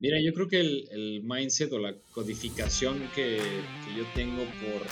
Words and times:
Mira, 0.00 0.20
yo 0.20 0.32
creo 0.32 0.48
que 0.48 0.60
el, 0.60 1.22
mindset 1.24 1.72
o 1.72 1.78
la 1.78 1.92
codificación 2.12 3.10
que, 3.16 3.38
yo 3.96 4.04
tengo 4.14 4.44
por 4.44 4.86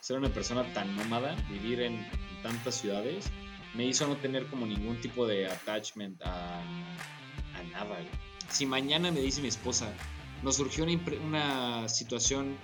ser 0.00 0.18
una 0.18 0.32
persona 0.32 0.72
tan 0.74 0.96
nómada, 0.96 1.36
vivir 1.48 1.80
en, 1.80 2.04
tantas 2.42 2.76
ciudades, 2.76 3.26
me 3.74 3.84
hizo 3.84 4.06
no 4.06 4.16
tener 4.16 4.46
como 4.46 4.64
ningún 4.64 5.00
tipo 5.00 5.26
de 5.26 5.46
attachment 5.46 6.20
a, 6.24 6.62
nada. 7.72 7.98
Si 8.48 8.64
mañana 8.64 9.10
me 9.10 9.20
dice 9.20 9.42
mi 9.42 9.48
esposa, 9.48 9.92
nos 10.42 10.56
surgió 10.56 10.84
una, 10.84 11.00
una 11.26 11.88
situación 11.88 12.56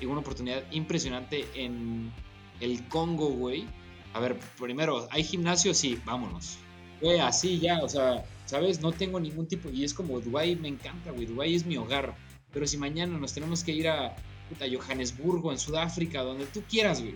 y 0.00 0.06
una 0.06 0.20
oportunidad 0.20 0.64
impresionante 0.70 1.46
en 1.54 2.12
el 2.60 2.86
Congo, 2.88 3.30
güey. 3.30 3.66
A 4.12 4.20
ver, 4.20 4.36
primero, 4.58 5.08
¿hay 5.10 5.24
gimnasio? 5.24 5.74
Sí, 5.74 5.98
vámonos. 6.04 6.58
Güey, 7.00 7.18
así 7.20 7.58
ya, 7.58 7.82
o 7.82 7.88
sea, 7.88 8.24
¿sabes? 8.46 8.80
No 8.80 8.92
tengo 8.92 9.18
ningún 9.20 9.46
tipo. 9.46 9.70
Y 9.70 9.84
es 9.84 9.94
como, 9.94 10.20
Dubái 10.20 10.56
me 10.56 10.68
encanta, 10.68 11.10
güey. 11.12 11.26
Dubái 11.26 11.54
es 11.54 11.64
mi 11.64 11.76
hogar. 11.76 12.14
Pero 12.52 12.66
si 12.66 12.76
mañana 12.76 13.16
nos 13.18 13.32
tenemos 13.32 13.64
que 13.64 13.72
ir 13.72 13.88
a, 13.88 14.16
puta, 14.48 14.66
Johannesburgo, 14.70 15.52
en 15.52 15.58
Sudáfrica, 15.58 16.22
donde 16.22 16.46
tú 16.46 16.62
quieras, 16.68 17.00
güey. 17.00 17.14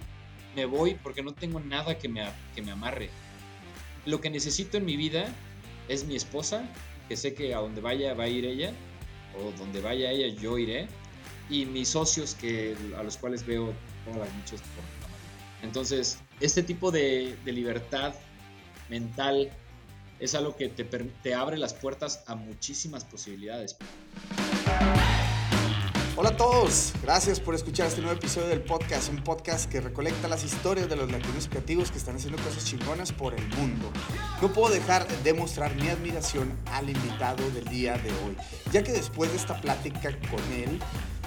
Me 0.54 0.64
voy 0.64 0.94
porque 1.02 1.22
no 1.22 1.32
tengo 1.32 1.60
nada 1.60 1.98
que 1.98 2.08
me, 2.08 2.24
que 2.54 2.62
me 2.62 2.70
amarre. 2.70 3.10
Lo 4.06 4.20
que 4.20 4.30
necesito 4.30 4.76
en 4.76 4.84
mi 4.84 4.96
vida 4.96 5.26
es 5.88 6.06
mi 6.06 6.14
esposa, 6.14 6.64
que 7.08 7.16
sé 7.16 7.34
que 7.34 7.54
a 7.54 7.58
donde 7.58 7.80
vaya 7.80 8.14
va 8.14 8.24
a 8.24 8.28
ir 8.28 8.44
ella, 8.44 8.72
o 9.36 9.50
donde 9.58 9.80
vaya 9.80 10.10
ella 10.10 10.28
yo 10.40 10.56
iré, 10.58 10.86
y 11.50 11.66
mis 11.66 11.88
socios 11.88 12.34
que, 12.34 12.76
a 12.96 13.02
los 13.02 13.16
cuales 13.16 13.44
veo 13.44 13.74
todas 14.04 14.20
las 14.20 14.34
noches 14.36 14.60
por 14.60 15.66
Entonces, 15.66 16.18
este 16.40 16.62
tipo 16.62 16.90
de, 16.90 17.36
de 17.44 17.52
libertad 17.52 18.14
mental 18.88 19.50
es 20.24 20.34
algo 20.34 20.56
que 20.56 20.70
te, 20.70 20.84
te 20.84 21.34
abre 21.34 21.58
las 21.58 21.74
puertas 21.74 22.24
a 22.26 22.34
muchísimas 22.34 23.04
posibilidades. 23.04 23.76
Hola 26.16 26.30
a 26.30 26.36
todos, 26.36 26.92
gracias 27.02 27.40
por 27.40 27.54
escuchar 27.54 27.88
este 27.88 28.00
nuevo 28.00 28.16
episodio 28.16 28.46
del 28.46 28.62
podcast, 28.62 29.10
un 29.10 29.22
podcast 29.22 29.70
que 29.70 29.80
recolecta 29.80 30.28
las 30.28 30.44
historias 30.44 30.88
de 30.88 30.96
los 30.96 31.10
latinos 31.10 31.48
creativos 31.48 31.90
que 31.90 31.98
están 31.98 32.16
haciendo 32.16 32.40
cosas 32.42 32.64
chingonas 32.64 33.12
por 33.12 33.34
el 33.34 33.46
mundo. 33.48 33.90
No 34.40 34.50
puedo 34.50 34.72
dejar 34.72 35.06
de 35.08 35.34
mostrar 35.34 35.74
mi 35.74 35.88
admiración 35.88 36.56
al 36.66 36.88
invitado 36.88 37.50
del 37.50 37.64
día 37.64 37.98
de 37.98 38.10
hoy, 38.10 38.36
ya 38.72 38.82
que 38.82 38.92
después 38.92 39.30
de 39.30 39.36
esta 39.36 39.60
plática 39.60 40.16
con 40.30 40.40
él, 40.52 40.80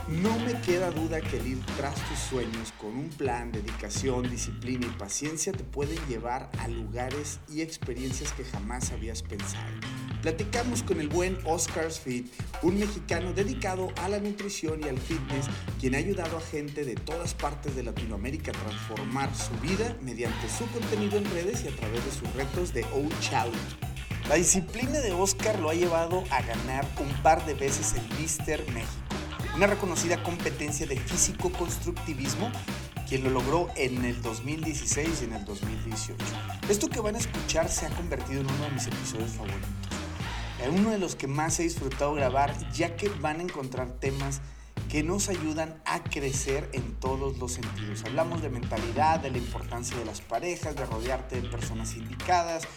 no 0.08 0.40
me 0.40 0.54
queda 0.62 0.90
duda 0.92 1.20
que 1.20 1.38
el 1.38 1.48
ir 1.48 1.66
tras 1.76 1.96
tus 2.08 2.18
sueños 2.18 2.74
con 2.80 2.98
un 2.98 3.10
plan, 3.10 3.52
dedicación, 3.52 4.30
disciplina 4.30 4.86
y 4.86 4.98
paciencia 4.98 5.52
te 5.52 5.66
pueden 5.66 5.98
llevar 6.08 6.50
a 6.60 6.68
lugares 6.70 7.40
y 7.50 7.62
experiencias 7.62 8.32
que 8.32 8.46
jamás 8.46 8.92
habías 8.92 9.22
pensado. 9.22 9.66
Platicamos 10.22 10.82
con 10.82 11.02
el 11.02 11.10
buen 11.10 11.38
Oscar 11.44 11.92
Fit, 11.92 12.32
un 12.62 12.80
mexicano 12.80 13.34
dedicado 13.34 13.90
a 13.98 14.08
la 14.08 14.20
nutrición 14.20 14.82
y 14.82 14.88
al 14.88 14.98
fitness, 14.98 15.48
quien 15.80 15.96
ha 15.96 16.00
ayudado 16.00 16.38
a 16.38 16.42
gente 16.42 16.86
de 16.86 16.96
todas 16.96 17.34
partes 17.34 17.76
de 17.76 17.84
Latinoamérica 17.84 18.52
a 18.52 18.54
transformar 18.54 19.30
su 19.36 19.54
vida 19.60 19.98
mediante 20.02 20.50
su 20.50 20.66
contenido 20.68 21.18
en 21.18 21.26
redes 21.32 21.66
y 21.66 21.68
a 21.68 21.76
través 21.76 22.04
de 22.06 22.12
sus 22.12 22.34
retos 22.34 22.74
de 22.74 22.84
O 22.86 23.08
Challenge. 23.20 23.60
La 24.30 24.36
disciplina 24.36 25.00
de 25.00 25.12
Oscar 25.12 25.60
lo 25.60 25.70
ha 25.70 25.74
llevado 25.74 26.24
a 26.30 26.42
ganar 26.42 26.86
un 27.00 27.24
par 27.24 27.46
de 27.46 27.54
veces 27.54 27.94
el 27.94 28.20
Mister 28.20 28.66
México 28.72 29.08
una 29.58 29.66
reconocida 29.66 30.22
competencia 30.22 30.86
de 30.86 30.98
físico-constructivismo, 30.98 32.52
quien 33.10 33.24
lo 33.24 33.32
logró 33.32 33.70
en 33.76 34.06
el 34.06 34.22
2016 34.22 35.22
y 35.22 35.26
en 35.26 35.34
el 35.34 35.46
2018. 35.46 36.16
Esto 36.70 36.88
que 36.88 37.00
van 37.00 37.16
a 37.16 37.18
escuchar 37.18 37.68
se 37.68 37.88
ha 37.88 37.90
convertido 37.90 38.42
en 38.42 38.52
uno 38.52 38.66
de 38.66 38.70
mis 38.70 38.86
episodios 38.86 39.32
favoritos. 39.32 39.68
En 40.64 40.76
uno 40.80 40.92
de 40.92 41.00
los 41.00 41.16
que 41.16 41.26
más 41.26 41.60
he 41.60 41.64
disfrutado 41.64 42.14
grabar, 42.14 42.54
ya 42.72 42.96
que 42.96 43.10
van 43.10 43.40
a 43.40 43.44
encontrar 43.44 43.94
temas 43.94 44.42
que 44.90 45.02
nos 45.02 45.28
ayudan 45.28 45.82
a 45.86 46.04
crecer 46.04 46.70
en 46.74 46.94
todos 46.94 47.40
los 47.40 47.54
sentidos. 47.54 48.04
Hablamos 48.06 48.44
de 48.44 48.50
mentalidad, 48.50 49.20
de 49.22 49.32
la 49.32 49.40
importancia 49.40 49.98
de 49.98 50.06
las 50.06 50.22
parejas, 50.22 50.76
de 50.76 50.86
rodearte 50.86 51.42
de 51.42 51.50
personas 51.50 51.96
indicadas, 51.96 52.68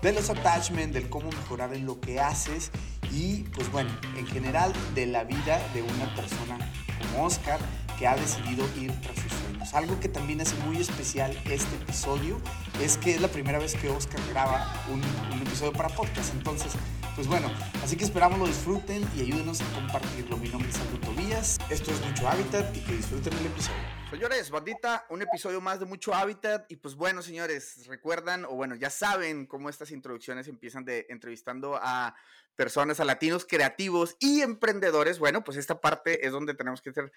de 0.00 0.12
los 0.14 0.30
attachments, 0.30 0.94
del 0.94 1.10
cómo 1.10 1.30
mejorar 1.30 1.74
en 1.74 1.84
lo 1.84 2.00
que 2.00 2.18
haces 2.18 2.70
y 3.10 3.44
pues 3.54 3.70
bueno, 3.72 3.90
en 4.16 4.26
general 4.26 4.72
de 4.94 5.06
la 5.06 5.24
vida 5.24 5.60
de 5.74 5.82
una 5.82 6.14
persona 6.14 6.58
como 6.98 7.24
Oscar 7.24 7.58
que 7.98 8.06
ha 8.06 8.16
decidido 8.16 8.66
ir 8.78 8.92
tras 9.02 9.16
sus 9.16 9.32
sueños. 9.32 9.74
Algo 9.74 10.00
que 10.00 10.08
también 10.08 10.40
hace 10.40 10.56
muy 10.64 10.78
especial 10.78 11.36
este 11.44 11.76
episodio 11.76 12.40
es 12.80 12.96
que 12.96 13.14
es 13.14 13.20
la 13.20 13.28
primera 13.28 13.58
vez 13.58 13.74
que 13.74 13.90
Oscar 13.90 14.20
graba 14.30 14.72
un, 14.90 15.02
episodio 15.42 15.72
para 15.72 15.88
podcast. 15.90 16.32
Entonces, 16.34 16.72
pues 17.14 17.26
bueno, 17.26 17.50
así 17.84 17.96
que 17.96 18.04
esperamos 18.04 18.38
lo 18.38 18.46
disfruten 18.46 19.06
y 19.16 19.20
ayúdenos 19.20 19.60
a 19.60 19.64
compartirlo. 19.74 20.38
Mi 20.38 20.48
nombre 20.48 20.70
es 20.70 20.78
Aldo 20.78 20.98
Tobías, 21.00 21.58
esto 21.68 21.90
es 21.90 22.00
Mucho 22.06 22.28
Hábitat 22.28 22.74
y 22.74 22.80
que 22.80 22.92
disfruten 22.96 23.32
el 23.34 23.46
episodio. 23.46 24.00
Señores, 24.10 24.50
bandita, 24.50 25.06
un 25.10 25.22
episodio 25.22 25.60
más 25.60 25.78
de 25.78 25.86
Mucho 25.86 26.14
Hábitat. 26.14 26.64
Y 26.70 26.76
pues 26.76 26.94
bueno, 26.94 27.20
señores, 27.20 27.86
recuerdan, 27.86 28.44
o 28.44 28.54
bueno, 28.54 28.74
ya 28.76 28.90
saben 28.90 29.46
cómo 29.46 29.68
estas 29.68 29.90
introducciones 29.90 30.48
empiezan 30.48 30.84
de 30.84 31.06
entrevistando 31.10 31.78
a 31.80 32.14
personas, 32.60 33.00
a 33.00 33.06
latinos 33.06 33.46
creativos 33.46 34.16
y 34.20 34.42
emprendedores. 34.42 35.18
Bueno, 35.18 35.42
pues 35.42 35.56
esta 35.56 35.80
parte 35.80 36.26
es 36.26 36.32
donde 36.32 36.52
tenemos 36.52 36.82
que 36.82 36.90
hacer, 36.90 37.10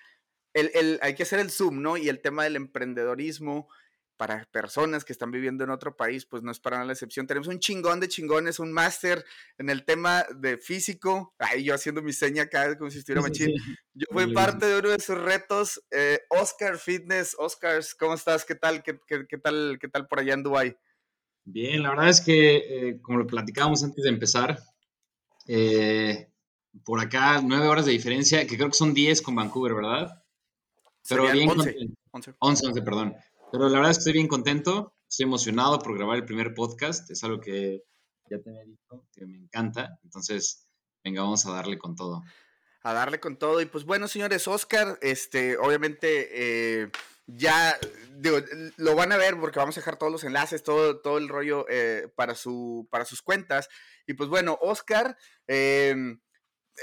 el, 0.54 0.72
el, 0.74 1.00
hay 1.02 1.16
que 1.16 1.24
hacer 1.24 1.42
el 1.42 1.52
zoom, 1.52 1.82
¿no? 1.82 1.98
Y 1.98 2.08
el 2.08 2.22
tema 2.22 2.46
del 2.46 2.56
emprendedorismo 2.56 3.68
para 4.16 4.48
personas 4.54 5.04
que 5.04 5.12
están 5.12 5.32
viviendo 5.32 5.66
en 5.66 5.70
otro 5.70 5.98
país, 5.98 6.26
pues 6.26 6.44
no 6.44 6.52
es 6.52 6.62
para 6.62 6.78
nada 6.78 6.88
la 6.88 6.94
excepción. 6.94 7.28
Tenemos 7.28 7.50
un 7.50 7.60
chingón 7.60 8.00
de 8.00 8.08
chingones, 8.08 8.58
un 8.58 8.72
máster 8.72 9.26
en 9.58 9.70
el 9.70 9.84
tema 9.84 10.26
de 10.34 10.58
físico. 10.58 11.36
Ay, 11.38 11.66
yo 11.66 11.76
haciendo 11.76 12.02
mi 12.02 12.14
seña 12.14 12.44
acá 12.44 12.78
como 12.78 12.90
si 12.90 13.00
estuviera 13.00 13.22
machín. 13.28 13.54
Yo 13.94 14.06
fui 14.12 14.34
parte 14.34 14.66
de 14.66 14.80
uno 14.80 14.92
de 14.92 15.00
sus 15.02 15.18
retos. 15.18 15.84
Eh, 15.92 16.22
Oscar 16.30 16.78
Fitness. 16.78 17.36
Oscars, 17.38 17.96
¿cómo 17.96 18.14
estás? 18.14 18.46
¿Qué 18.46 18.56
tal? 18.56 18.82
¿Qué, 18.82 18.98
qué, 19.28 19.38
tal? 19.40 19.78
¿Qué 19.78 19.90
tal 19.90 20.08
por 20.08 20.22
allá 20.22 20.36
en 20.36 20.44
Dubai? 20.44 20.78
Bien, 21.44 21.84
la 21.84 21.90
verdad 21.90 22.08
es 22.08 22.22
que, 22.22 22.56
eh, 22.56 23.02
como 23.02 23.18
lo 23.18 23.28
platicábamos 23.28 23.84
antes 23.84 24.06
de 24.06 24.10
empezar, 24.10 24.58
eh, 25.48 26.30
por 26.84 27.00
acá 27.00 27.42
nueve 27.42 27.68
horas 27.68 27.86
de 27.86 27.92
diferencia, 27.92 28.46
que 28.48 28.58
creo 28.58 28.70
que 28.70 28.76
son 28.76 28.94
diez 28.94 29.22
con 29.22 29.36
Vancouver, 29.36 29.74
¿verdad? 29.74 30.24
Pero 31.08 31.32
bien. 31.32 31.50
11, 31.50 31.76
11. 32.12 32.34
11, 32.40 32.82
perdón. 32.82 33.16
Pero 33.52 33.70
la 33.70 33.76
verdad 33.76 33.92
es 33.92 33.98
que 33.98 34.02
estoy 34.02 34.14
bien 34.14 34.28
contento, 34.28 34.94
estoy 35.08 35.26
emocionado 35.26 35.80
por 35.80 35.96
grabar 35.96 36.18
el 36.18 36.26
primer 36.26 36.54
podcast, 36.54 37.10
es 37.12 37.24
algo 37.24 37.40
que 37.40 37.84
ya 38.30 38.40
te 38.40 38.50
había 38.50 38.64
dicho, 38.64 39.06
que 39.14 39.26
me 39.26 39.38
encanta, 39.38 40.00
entonces 40.04 40.68
venga, 41.04 41.22
vamos 41.22 41.46
a 41.46 41.52
darle 41.52 41.78
con 41.78 41.96
todo. 41.96 42.24
A 42.82 42.94
darle 42.94 43.20
con 43.20 43.38
todo, 43.38 43.62
y 43.62 43.66
pues 43.66 43.86
bueno, 43.86 44.08
señores, 44.08 44.48
Oscar, 44.48 44.98
este, 45.02 45.58
obviamente... 45.58 46.30
Eh, 46.32 46.92
ya 47.26 47.80
digo, 48.18 48.38
lo 48.78 48.96
van 48.96 49.12
a 49.12 49.18
ver 49.18 49.40
porque 49.40 49.60
vamos 49.60 49.78
a 49.78 49.80
dejar 49.80 49.98
todos 49.98 50.12
los 50.12 50.24
enlaces, 50.24 50.64
todo, 50.64 51.00
todo 51.00 51.18
el 51.18 51.30
rollo 51.30 51.66
eh, 51.70 52.10
para, 52.16 52.36
su, 52.36 52.88
para 52.92 53.06
sus 53.06 53.22
cuentas. 53.22 53.70
Y 54.06 54.14
pues 54.14 54.30
bueno, 54.30 54.58
Oscar, 54.62 55.18
eh, 55.48 55.96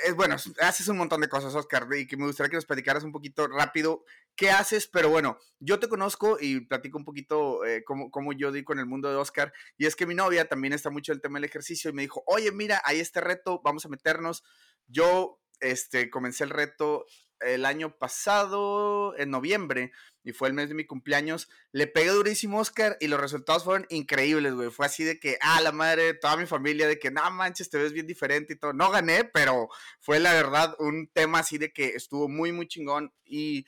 es 0.05 0.15
bueno, 0.15 0.37
haces 0.61 0.89
un 0.89 0.99
montón 0.99 1.21
de 1.21 1.29
cosas, 1.29 1.55
Oscar, 1.55 1.87
y 1.97 2.07
que 2.07 2.17
me 2.17 2.27
gustaría 2.27 2.51
que 2.51 2.57
nos 2.57 2.67
platicaras 2.67 3.03
un 3.03 3.13
poquito 3.13 3.49
rápido 3.49 4.05
qué 4.37 4.51
haces, 4.51 4.87
pero 4.87 5.11
bueno, 5.11 5.39
yo 5.59 5.79
te 5.81 5.89
conozco 5.89 6.39
y 6.41 6.61
platico 6.61 6.99
un 6.99 7.05
poquito 7.05 7.65
eh, 7.65 7.83
cómo, 7.85 8.11
cómo, 8.11 8.33
yo 8.33 8.53
di 8.53 8.63
con 8.63 8.79
el 8.79 8.87
mundo 8.87 9.11
de 9.11 9.17
Oscar, 9.17 9.53
y 9.77 9.87
es 9.87 9.97
que 9.97 10.07
mi 10.07 10.15
novia 10.15 10.49
también 10.49 10.73
está 10.73 10.91
mucho 10.91 11.13
el 11.13 11.21
tema 11.21 11.39
del 11.39 11.45
ejercicio 11.45 11.91
y 11.91 11.95
me 11.95 12.03
dijo, 12.03 12.23
oye, 12.27 12.53
mira, 12.53 12.81
hay 12.85 13.01
este 13.01 13.21
reto, 13.21 13.61
vamos 13.65 13.85
a 13.85 13.89
meternos. 13.89 14.45
Yo 14.87 15.41
este, 15.61 16.09
comencé 16.09 16.45
el 16.45 16.51
reto 16.51 17.05
el 17.41 17.65
año 17.65 17.97
pasado, 17.99 19.17
en 19.19 19.31
noviembre, 19.31 19.93
y 20.23 20.33
fue 20.33 20.49
el 20.49 20.55
mes 20.55 20.69
de 20.69 20.75
mi 20.75 20.87
cumpleaños, 20.87 21.49
le 21.73 21.87
pegué 21.87 22.11
durísimo 22.11 22.59
Oscar 22.59 22.97
y 23.01 23.09
los 23.09 23.21
resultados 23.21 23.65
fueron 23.65 23.87
increíbles, 23.89 24.55
güey. 24.55 24.71
Fue 24.71 24.87
así 24.87 25.05
de 25.05 25.19
que, 25.19 25.39
ah, 25.41 25.61
la 25.61 25.73
madre, 25.73 26.15
toda 26.15 26.37
mi 26.37 26.47
familia, 26.47 26.87
de 26.87 26.99
que, 26.99 27.11
no 27.11 27.29
manches, 27.31 27.71
te 27.71 27.79
ves 27.79 27.93
bien 27.93 28.07
diferente 28.07 28.55
y 28.55 28.57
todo. 28.57 28.73
No 28.73 28.91
gané, 28.91 29.25
pero 29.25 29.69
fue 30.01 30.21
la 30.21 30.33
verdad 30.35 30.75
un 30.79 31.09
tema 31.09 31.41
así 31.41 31.59
de 31.59 31.73
que 31.73 31.89
estuvo 31.91 32.29
muy, 32.29 32.53
muy 32.53 32.69
chingón 32.69 33.13
y 33.25 33.65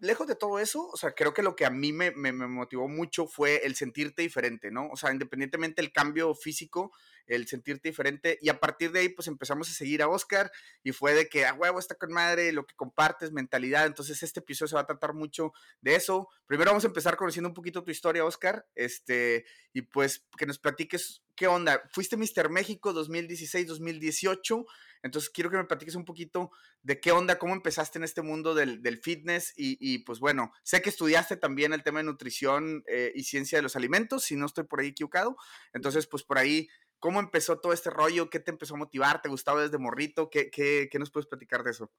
lejos 0.00 0.26
de 0.26 0.34
todo 0.34 0.58
eso, 0.58 0.88
o 0.88 0.96
sea, 0.96 1.12
creo 1.12 1.34
que 1.34 1.42
lo 1.42 1.54
que 1.54 1.66
a 1.66 1.70
mí 1.70 1.92
me, 1.92 2.10
me, 2.12 2.32
motivó 2.32 2.88
mucho 2.88 3.26
fue 3.26 3.60
el 3.64 3.76
sentirte 3.76 4.22
diferente, 4.22 4.70
¿no? 4.70 4.88
O 4.88 4.96
sea, 4.96 5.12
independientemente 5.12 5.82
del 5.82 5.92
cambio 5.92 6.34
físico, 6.34 6.92
el 7.30 7.46
sentirte 7.46 7.88
diferente. 7.88 8.38
Y 8.42 8.48
a 8.48 8.60
partir 8.60 8.92
de 8.92 9.00
ahí, 9.00 9.08
pues 9.08 9.28
empezamos 9.28 9.70
a 9.70 9.72
seguir 9.72 10.02
a 10.02 10.08
Oscar 10.08 10.50
y 10.82 10.92
fue 10.92 11.14
de 11.14 11.28
que 11.28 11.46
a 11.46 11.54
huevo 11.54 11.78
está 11.78 11.94
con 11.94 12.12
madre, 12.12 12.52
lo 12.52 12.66
que 12.66 12.74
compartes, 12.74 13.32
mentalidad. 13.32 13.86
Entonces, 13.86 14.22
este 14.22 14.40
episodio 14.40 14.68
se 14.68 14.74
va 14.74 14.82
a 14.82 14.86
tratar 14.86 15.14
mucho 15.14 15.52
de 15.80 15.94
eso. 15.94 16.28
Primero 16.46 16.70
vamos 16.70 16.84
a 16.84 16.88
empezar 16.88 17.16
conociendo 17.16 17.48
un 17.48 17.54
poquito 17.54 17.84
tu 17.84 17.90
historia, 17.90 18.24
Oscar, 18.24 18.66
este, 18.74 19.44
y 19.72 19.82
pues 19.82 20.26
que 20.36 20.46
nos 20.46 20.58
platiques 20.58 21.22
qué 21.36 21.46
onda. 21.46 21.82
Fuiste 21.90 22.16
Mister 22.16 22.50
México 22.50 22.92
2016-2018. 22.92 24.66
Entonces 25.02 25.30
quiero 25.30 25.50
que 25.50 25.56
me 25.56 25.64
platiques 25.64 25.94
un 25.94 26.04
poquito 26.04 26.50
de 26.82 27.00
qué 27.00 27.12
onda, 27.12 27.38
cómo 27.38 27.54
empezaste 27.54 27.98
en 27.98 28.04
este 28.04 28.22
mundo 28.22 28.54
del, 28.54 28.98
fitness 28.98 29.54
y, 29.56 29.98
pues 30.00 30.18
bueno, 30.20 30.52
sé 30.62 30.82
que 30.82 30.90
estudiaste 30.90 31.36
también 31.36 31.72
el 31.72 31.82
tema 31.82 32.00
de 32.00 32.04
nutrición 32.04 32.84
eh, 32.86 33.12
y 33.14 33.24
ciencia 33.24 33.56
de 33.56 33.62
los 33.62 33.76
alimentos, 33.76 34.24
si 34.24 34.36
no 34.36 34.46
estoy 34.46 34.64
por 34.64 34.80
ahí 34.80 34.88
equivocado. 34.88 35.36
Entonces 35.72 36.06
pues 36.06 36.22
por 36.22 36.36
ahí 36.36 36.68
¿Cómo 37.00 37.18
empezó 37.18 37.58
todo 37.58 37.72
este 37.72 37.90
rollo? 37.90 38.30
¿Qué 38.30 38.38
te 38.38 38.50
empezó 38.50 38.74
a 38.74 38.78
motivar? 38.78 39.20
¿Te 39.22 39.28
gustaba 39.28 39.62
desde 39.62 39.78
morrito? 39.78 40.30
¿Qué, 40.30 40.50
qué, 40.50 40.88
qué 40.90 40.98
nos 40.98 41.10
puedes 41.10 41.26
platicar 41.26 41.64
de 41.64 41.70
eso? 41.70 41.90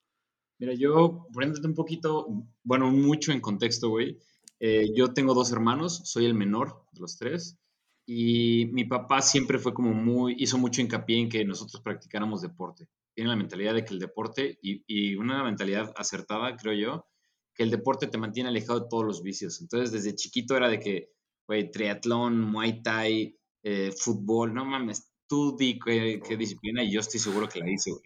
Mira, 0.59 0.73
yo, 0.73 1.27
poniéndote 1.33 1.67
un 1.67 1.73
poquito, 1.73 2.27
bueno, 2.63 2.91
mucho 2.91 3.31
en 3.31 3.41
contexto, 3.41 3.89
güey. 3.89 4.19
Eh, 4.59 4.93
yo 4.95 5.11
tengo 5.11 5.33
dos 5.33 5.51
hermanos, 5.51 6.01
soy 6.05 6.25
el 6.27 6.35
menor 6.35 6.85
de 6.91 7.01
los 7.01 7.17
tres. 7.17 7.57
Y 8.05 8.67
mi 8.73 8.85
papá 8.85 9.21
siempre 9.21 9.57
fue 9.57 9.73
como 9.73 9.91
muy, 9.91 10.35
hizo 10.37 10.59
mucho 10.59 10.81
hincapié 10.81 11.17
en 11.17 11.29
que 11.29 11.43
nosotros 11.45 11.81
practicáramos 11.81 12.41
deporte. 12.41 12.87
Tiene 13.15 13.31
la 13.31 13.35
mentalidad 13.35 13.73
de 13.73 13.83
que 13.83 13.93
el 13.93 13.99
deporte, 13.99 14.59
y, 14.61 14.83
y 14.85 15.15
una 15.15 15.43
mentalidad 15.43 15.91
acertada, 15.95 16.55
creo 16.57 16.73
yo, 16.73 17.07
que 17.55 17.63
el 17.63 17.71
deporte 17.71 18.07
te 18.07 18.17
mantiene 18.19 18.49
alejado 18.49 18.81
de 18.81 18.87
todos 18.87 19.05
los 19.05 19.23
vicios. 19.23 19.61
Entonces, 19.61 19.91
desde 19.91 20.15
chiquito 20.15 20.55
era 20.55 20.69
de 20.69 20.79
que, 20.79 21.11
güey, 21.47 21.71
triatlón, 21.71 22.39
muay 22.39 22.83
thai, 22.83 23.35
eh, 23.63 23.91
fútbol, 23.91 24.53
no 24.53 24.65
mames, 24.65 25.11
tú 25.27 25.55
di 25.57 25.79
qué, 25.79 26.19
qué, 26.27 26.37
disciplina 26.37 26.83
y 26.83 26.91
yo 26.91 26.99
estoy 26.99 27.19
seguro 27.19 27.47
que 27.47 27.59
la 27.59 27.69
hice, 27.69 27.91
güey. 27.91 28.03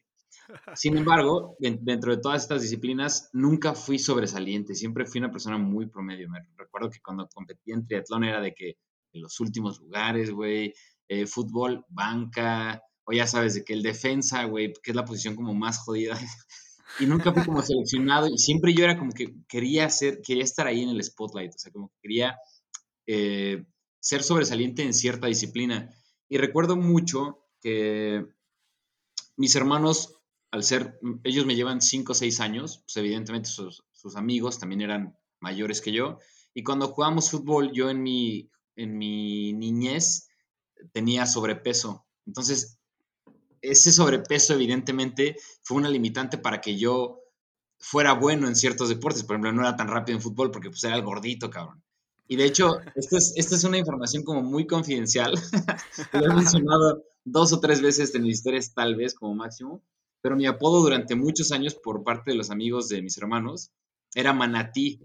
Sin 0.75 0.97
embargo, 0.97 1.55
dentro 1.59 2.15
de 2.15 2.21
todas 2.21 2.43
estas 2.43 2.61
disciplinas, 2.61 3.29
nunca 3.33 3.73
fui 3.73 3.97
sobresaliente, 3.99 4.75
siempre 4.75 5.05
fui 5.05 5.19
una 5.19 5.31
persona 5.31 5.57
muy 5.57 5.87
promedio. 5.87 6.29
Me 6.29 6.39
recuerdo 6.55 6.89
que 6.89 6.99
cuando 6.99 7.27
competía 7.33 7.75
en 7.75 7.85
triatlón 7.85 8.23
era 8.23 8.41
de 8.41 8.53
que 8.53 8.77
en 9.13 9.21
los 9.21 9.39
últimos 9.39 9.79
lugares, 9.79 10.31
güey, 10.31 10.73
eh, 11.07 11.25
fútbol, 11.25 11.85
banca, 11.89 12.81
o 13.05 13.13
ya 13.13 13.27
sabes, 13.27 13.55
de 13.55 13.63
que 13.63 13.73
el 13.73 13.83
defensa, 13.83 14.43
güey, 14.45 14.73
que 14.83 14.91
es 14.91 14.95
la 14.95 15.05
posición 15.05 15.35
como 15.35 15.53
más 15.53 15.79
jodida, 15.79 16.17
y 16.99 17.05
nunca 17.05 17.33
fui 17.33 17.43
como 17.43 17.61
seleccionado, 17.61 18.27
y 18.27 18.37
siempre 18.37 18.73
yo 18.73 18.83
era 18.83 18.97
como 18.97 19.11
que 19.11 19.33
quería 19.47 19.89
ser, 19.89 20.21
quería 20.21 20.43
estar 20.43 20.67
ahí 20.67 20.81
en 20.81 20.89
el 20.89 21.03
spotlight, 21.03 21.53
o 21.55 21.57
sea, 21.57 21.71
como 21.71 21.89
que 21.89 21.95
quería 22.01 22.37
eh, 23.07 23.63
ser 24.05 24.21
sobresaliente 24.21 24.83
en 24.83 24.93
cierta 24.93 25.25
disciplina. 25.25 25.89
Y 26.29 26.37
recuerdo 26.37 26.75
mucho 26.75 27.39
que 27.59 28.23
mis 29.35 29.55
hermanos, 29.55 30.21
al 30.51 30.63
ser, 30.63 30.99
ellos 31.23 31.47
me 31.47 31.55
llevan 31.55 31.81
5 31.81 32.11
o 32.11 32.15
6 32.15 32.39
años, 32.39 32.83
pues 32.85 32.97
evidentemente 32.97 33.49
sus, 33.49 33.83
amigos 34.15 34.59
también 34.59 34.81
eran 34.81 35.17
mayores 35.39 35.81
que 35.81 35.91
yo. 35.91 36.19
Y 36.53 36.61
cuando 36.61 36.89
jugábamos 36.89 37.31
fútbol, 37.31 37.71
yo 37.73 37.89
en 37.89 38.03
mi, 38.03 38.51
en 38.75 38.95
mi 38.95 39.53
niñez 39.53 40.29
tenía 40.91 41.25
sobrepeso. 41.25 42.05
Entonces, 42.27 42.77
ese 43.59 43.91
sobrepeso 43.91 44.53
evidentemente 44.53 45.35
fue 45.63 45.77
una 45.77 45.89
limitante 45.89 46.37
para 46.37 46.61
que 46.61 46.77
yo 46.77 47.21
fuera 47.79 48.13
bueno 48.13 48.47
en 48.47 48.55
ciertos 48.55 48.89
deportes. 48.89 49.23
Por 49.23 49.37
ejemplo, 49.37 49.51
no 49.51 49.61
era 49.61 49.75
tan 49.75 49.87
rápido 49.87 50.15
en 50.15 50.21
fútbol 50.21 50.51
porque 50.51 50.69
pues 50.69 50.83
era 50.83 50.95
el 50.95 51.01
gordito, 51.01 51.49
cabrón. 51.49 51.83
Y 52.27 52.37
de 52.37 52.45
hecho, 52.45 52.79
esta 52.95 53.17
es, 53.17 53.33
esta 53.35 53.55
es 53.55 53.63
una 53.63 53.77
información 53.77 54.23
como 54.23 54.41
muy 54.41 54.65
confidencial. 54.65 55.33
Lo 56.13 56.25
he 56.25 56.33
mencionado 56.33 57.03
dos 57.23 57.53
o 57.53 57.59
tres 57.59 57.81
veces 57.81 58.13
en 58.15 58.23
mis 58.23 58.37
historias, 58.37 58.73
tal 58.73 58.95
vez 58.95 59.13
como 59.13 59.35
máximo. 59.35 59.83
Pero 60.21 60.35
mi 60.35 60.47
apodo 60.47 60.81
durante 60.81 61.15
muchos 61.15 61.51
años 61.51 61.75
por 61.75 62.03
parte 62.03 62.31
de 62.31 62.37
los 62.37 62.49
amigos 62.49 62.89
de 62.89 63.01
mis 63.01 63.17
hermanos 63.17 63.71
era 64.15 64.33
Manatí. 64.33 64.99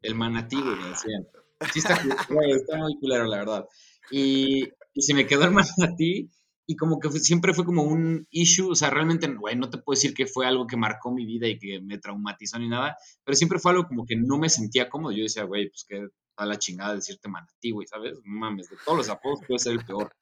El 0.00 0.14
Manatí, 0.14 0.56
güey, 0.56 0.76
me 0.76 0.88
decían. 0.88 1.26
Sí 1.72 1.80
está, 1.80 1.94
está 1.94 2.78
muy 2.78 2.98
culero, 2.98 3.26
la 3.26 3.38
verdad. 3.38 3.66
Y, 4.10 4.68
y 4.94 5.02
se 5.02 5.14
me 5.14 5.26
quedó 5.26 5.44
el 5.44 5.52
Manatí 5.52 6.30
y 6.66 6.76
como 6.76 6.98
que 6.98 7.10
siempre 7.10 7.54
fue 7.54 7.64
como 7.64 7.84
un 7.84 8.26
issue, 8.30 8.70
o 8.70 8.74
sea, 8.74 8.90
realmente, 8.90 9.28
güey, 9.28 9.56
no 9.56 9.70
te 9.70 9.78
puedo 9.78 9.94
decir 9.94 10.14
que 10.14 10.26
fue 10.26 10.46
algo 10.46 10.66
que 10.66 10.76
marcó 10.76 11.12
mi 11.12 11.24
vida 11.24 11.46
y 11.46 11.58
que 11.58 11.80
me 11.80 11.98
traumatizó 11.98 12.58
ni 12.58 12.68
nada, 12.68 12.96
pero 13.24 13.36
siempre 13.36 13.60
fue 13.60 13.70
algo 13.70 13.86
como 13.86 14.04
que 14.04 14.16
no 14.16 14.36
me 14.36 14.48
sentía 14.48 14.88
cómodo. 14.88 15.12
Yo 15.12 15.22
decía, 15.22 15.44
güey, 15.44 15.68
pues 15.68 15.84
que 15.88 16.08
a 16.36 16.46
la 16.46 16.58
chingada 16.58 16.94
decirte 16.94 17.28
manatí, 17.28 17.70
güey, 17.70 17.86
¿sabes? 17.86 18.18
Mames, 18.24 18.70
de 18.70 18.76
todos 18.84 18.98
los 18.98 19.08
apodos 19.08 19.40
puede 19.46 19.58
ser 19.58 19.72
el 19.72 19.84
peor. 19.84 20.14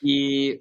Y 0.00 0.60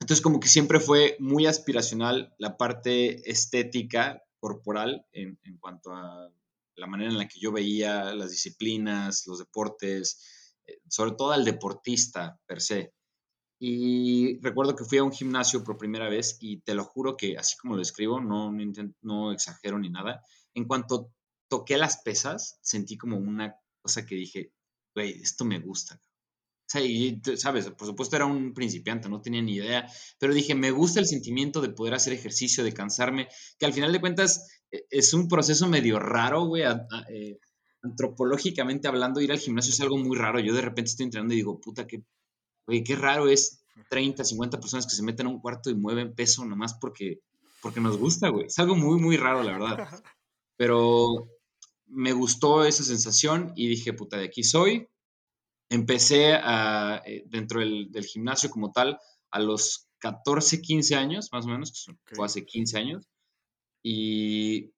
entonces 0.00 0.20
como 0.20 0.40
que 0.40 0.48
siempre 0.48 0.80
fue 0.80 1.16
muy 1.18 1.46
aspiracional 1.46 2.34
la 2.38 2.56
parte 2.56 3.30
estética 3.30 4.22
corporal 4.38 5.06
en, 5.12 5.38
en 5.44 5.58
cuanto 5.58 5.92
a 5.92 6.30
la 6.76 6.86
manera 6.86 7.10
en 7.10 7.18
la 7.18 7.28
que 7.28 7.40
yo 7.40 7.52
veía 7.52 8.14
las 8.14 8.30
disciplinas, 8.30 9.26
los 9.26 9.38
deportes, 9.38 10.60
eh, 10.66 10.80
sobre 10.88 11.12
todo 11.12 11.32
al 11.32 11.44
deportista 11.44 12.38
per 12.46 12.60
se. 12.60 12.92
Y 13.58 14.38
recuerdo 14.40 14.76
que 14.76 14.84
fui 14.84 14.98
a 14.98 15.04
un 15.04 15.12
gimnasio 15.12 15.64
por 15.64 15.78
primera 15.78 16.10
vez 16.10 16.36
y 16.40 16.58
te 16.58 16.74
lo 16.74 16.84
juro 16.84 17.16
que 17.16 17.38
así 17.38 17.56
como 17.56 17.74
lo 17.74 17.82
escribo, 17.82 18.20
no, 18.20 18.54
no, 19.00 19.32
exagero 19.32 19.78
ni 19.78 19.88
nada. 19.88 20.22
En 20.54 20.66
cuanto 20.66 21.10
toqué 21.48 21.78
las 21.78 22.02
pesas, 22.02 22.58
sentí 22.60 22.98
como 22.98 23.16
una 23.16 23.56
cosa 23.86 24.06
que 24.06 24.14
dije, 24.14 24.52
güey, 24.94 25.20
esto 25.22 25.44
me 25.44 25.58
gusta. 25.60 25.94
O 25.94 26.68
sea, 26.68 26.80
y 26.82 27.20
sabes, 27.36 27.70
por 27.70 27.86
supuesto 27.86 28.16
era 28.16 28.26
un 28.26 28.52
principiante, 28.52 29.08
no 29.08 29.20
tenía 29.20 29.40
ni 29.40 29.54
idea, 29.54 29.88
pero 30.18 30.34
dije, 30.34 30.54
me 30.54 30.72
gusta 30.72 30.98
el 30.98 31.06
sentimiento 31.06 31.60
de 31.60 31.70
poder 31.70 31.94
hacer 31.94 32.12
ejercicio, 32.12 32.64
de 32.64 32.72
cansarme, 32.72 33.28
que 33.58 33.66
al 33.66 33.72
final 33.72 33.92
de 33.92 34.00
cuentas 34.00 34.48
e, 34.72 34.84
es 34.90 35.14
un 35.14 35.28
proceso 35.28 35.68
medio 35.68 36.00
raro, 36.00 36.44
güey, 36.46 36.64
eh, 37.08 37.38
antropológicamente 37.82 38.88
hablando, 38.88 39.20
ir 39.20 39.30
al 39.30 39.38
gimnasio 39.38 39.72
es 39.72 39.80
algo 39.80 39.96
muy 39.96 40.16
raro. 40.16 40.40
Yo 40.40 40.54
de 40.54 40.62
repente 40.62 40.90
estoy 40.90 41.04
entrenando 41.04 41.34
y 41.34 41.38
digo, 41.38 41.60
puta, 41.60 41.86
qué 41.86 42.02
Oye, 42.66 42.82
qué 42.82 42.96
raro 42.96 43.28
es 43.28 43.64
30, 43.90 44.24
50 44.24 44.60
personas 44.60 44.86
que 44.86 44.96
se 44.96 45.02
meten 45.02 45.26
a 45.26 45.30
un 45.30 45.40
cuarto 45.40 45.70
y 45.70 45.74
mueven 45.74 46.14
peso 46.14 46.44
nomás 46.44 46.74
porque, 46.74 47.20
porque 47.62 47.80
nos 47.80 47.96
gusta, 47.96 48.28
güey. 48.28 48.46
Es 48.46 48.58
algo 48.58 48.74
muy, 48.74 49.00
muy 49.00 49.16
raro, 49.16 49.42
la 49.42 49.52
verdad. 49.52 49.76
Pero 50.56 51.28
me 51.86 52.12
gustó 52.12 52.64
esa 52.64 52.84
sensación 52.84 53.52
y 53.56 53.68
dije, 53.68 53.92
puta, 53.92 54.16
de 54.16 54.26
aquí 54.26 54.42
soy. 54.42 54.88
Empecé 55.68 56.34
a, 56.34 57.02
eh, 57.04 57.24
dentro 57.26 57.60
del, 57.60 58.04
gimnasio 58.04 58.50
como 58.50 58.72
tal 58.72 58.98
a 59.30 59.40
los 59.40 59.88
14, 59.98 60.60
15 60.60 60.94
años, 60.94 61.28
más 61.32 61.44
o 61.46 61.48
menos, 61.48 61.86
que 62.04 62.14
fue 62.14 62.26
hace 62.26 62.44
15 62.44 62.78
años. 62.78 63.08
Y, 63.82 64.72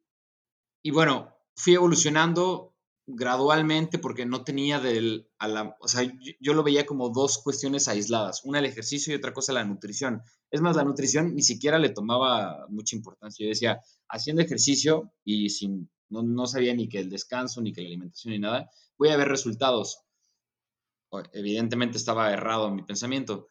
y 0.82 0.90
bueno, 0.90 1.34
fui 1.54 1.74
evolucionando 1.74 2.74
gradualmente 3.10 3.98
porque 3.98 4.26
no 4.26 4.44
tenía 4.44 4.80
del, 4.80 5.30
a 5.38 5.48
la, 5.48 5.76
o 5.80 5.88
sea, 5.88 6.02
yo, 6.40 6.52
lo 6.52 6.62
veía 6.62 6.84
como 6.84 7.08
dos 7.08 7.38
cuestiones 7.38 7.88
aisladas, 7.88 8.42
una 8.44 8.58
el 8.58 8.66
ejercicio 8.66 9.12
y 9.12 9.16
otra 9.16 9.32
cosa 9.32 9.54
la 9.54 9.64
nutrición. 9.64 10.22
Es 10.50 10.60
más, 10.60 10.76
la 10.76 10.84
nutrición 10.84 11.34
ni 11.34 11.42
siquiera 11.42 11.78
le 11.78 11.88
tomaba 11.88 12.66
mucha 12.68 12.96
importancia. 12.96 13.44
Yo 13.44 13.48
decía, 13.48 13.80
haciendo 14.08 14.42
ejercicio 14.42 15.10
y 15.24 15.48
sin, 15.48 15.90
no, 16.10 16.22
no 16.22 16.46
sabía 16.46 16.74
ni 16.74 16.88
que 16.88 16.98
el 16.98 17.10
descanso, 17.10 17.60
ni 17.60 17.72
que 17.72 17.82
la 17.82 17.88
alimentación, 17.88 18.32
ni 18.32 18.38
nada, 18.38 18.70
voy 18.96 19.10
a 19.10 19.16
ver 19.16 19.28
resultados. 19.28 20.02
Evidentemente 21.32 21.96
estaba 21.96 22.32
errado 22.32 22.70
mi 22.70 22.82
pensamiento. 22.82 23.48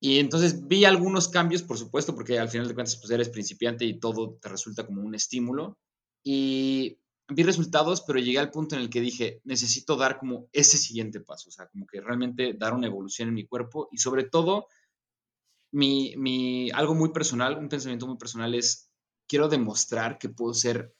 Y 0.00 0.18
entonces 0.18 0.66
vi 0.66 0.84
algunos 0.84 1.28
cambios, 1.28 1.62
por 1.62 1.78
supuesto, 1.78 2.14
porque 2.14 2.38
al 2.38 2.50
final 2.50 2.68
de 2.68 2.74
cuentas 2.74 2.96
pues 2.96 3.10
eres 3.10 3.30
principiante 3.30 3.84
y 3.84 3.98
todo 3.98 4.38
te 4.40 4.48
resulta 4.48 4.86
como 4.86 5.02
un 5.02 5.14
estímulo. 5.14 5.78
Y 6.22 6.98
vi 7.28 7.42
resultados, 7.42 8.02
pero 8.02 8.18
llegué 8.18 8.38
al 8.38 8.50
punto 8.50 8.76
en 8.76 8.82
el 8.82 8.90
que 8.90 9.00
dije, 9.00 9.40
necesito 9.44 9.96
dar 9.96 10.18
como 10.18 10.48
ese 10.52 10.76
siguiente 10.76 11.20
paso, 11.20 11.48
o 11.48 11.52
sea, 11.52 11.66
como 11.68 11.86
que 11.86 12.00
realmente 12.00 12.54
dar 12.54 12.74
una 12.74 12.86
evolución 12.86 13.28
en 13.28 13.34
mi 13.34 13.46
cuerpo 13.46 13.88
y 13.90 13.98
sobre 13.98 14.24
todo, 14.24 14.68
mi, 15.72 16.14
mi, 16.16 16.70
algo 16.70 16.94
muy 16.94 17.10
personal, 17.10 17.58
un 17.58 17.68
pensamiento 17.68 18.06
muy 18.06 18.16
personal 18.16 18.54
es, 18.54 18.90
quiero 19.28 19.48
demostrar 19.48 20.18
que 20.18 20.28
puedo 20.28 20.54
ser, 20.54 20.94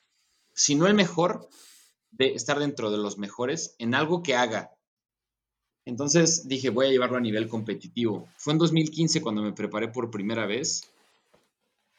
si 0.56 0.74
no 0.74 0.86
el 0.86 0.94
mejor, 0.94 1.48
de 2.10 2.32
estar 2.32 2.58
dentro 2.58 2.90
de 2.90 2.96
los 2.96 3.18
mejores 3.18 3.76
en 3.78 3.94
algo 3.94 4.22
que 4.22 4.34
haga. 4.34 4.74
Entonces 5.84 6.48
dije, 6.48 6.70
voy 6.70 6.86
a 6.86 6.90
llevarlo 6.90 7.18
a 7.18 7.20
nivel 7.20 7.48
competitivo. 7.48 8.28
Fue 8.38 8.54
en 8.54 8.58
2015 8.58 9.20
cuando 9.20 9.42
me 9.42 9.52
preparé 9.52 9.88
por 9.88 10.10
primera 10.10 10.46
vez. 10.46 10.90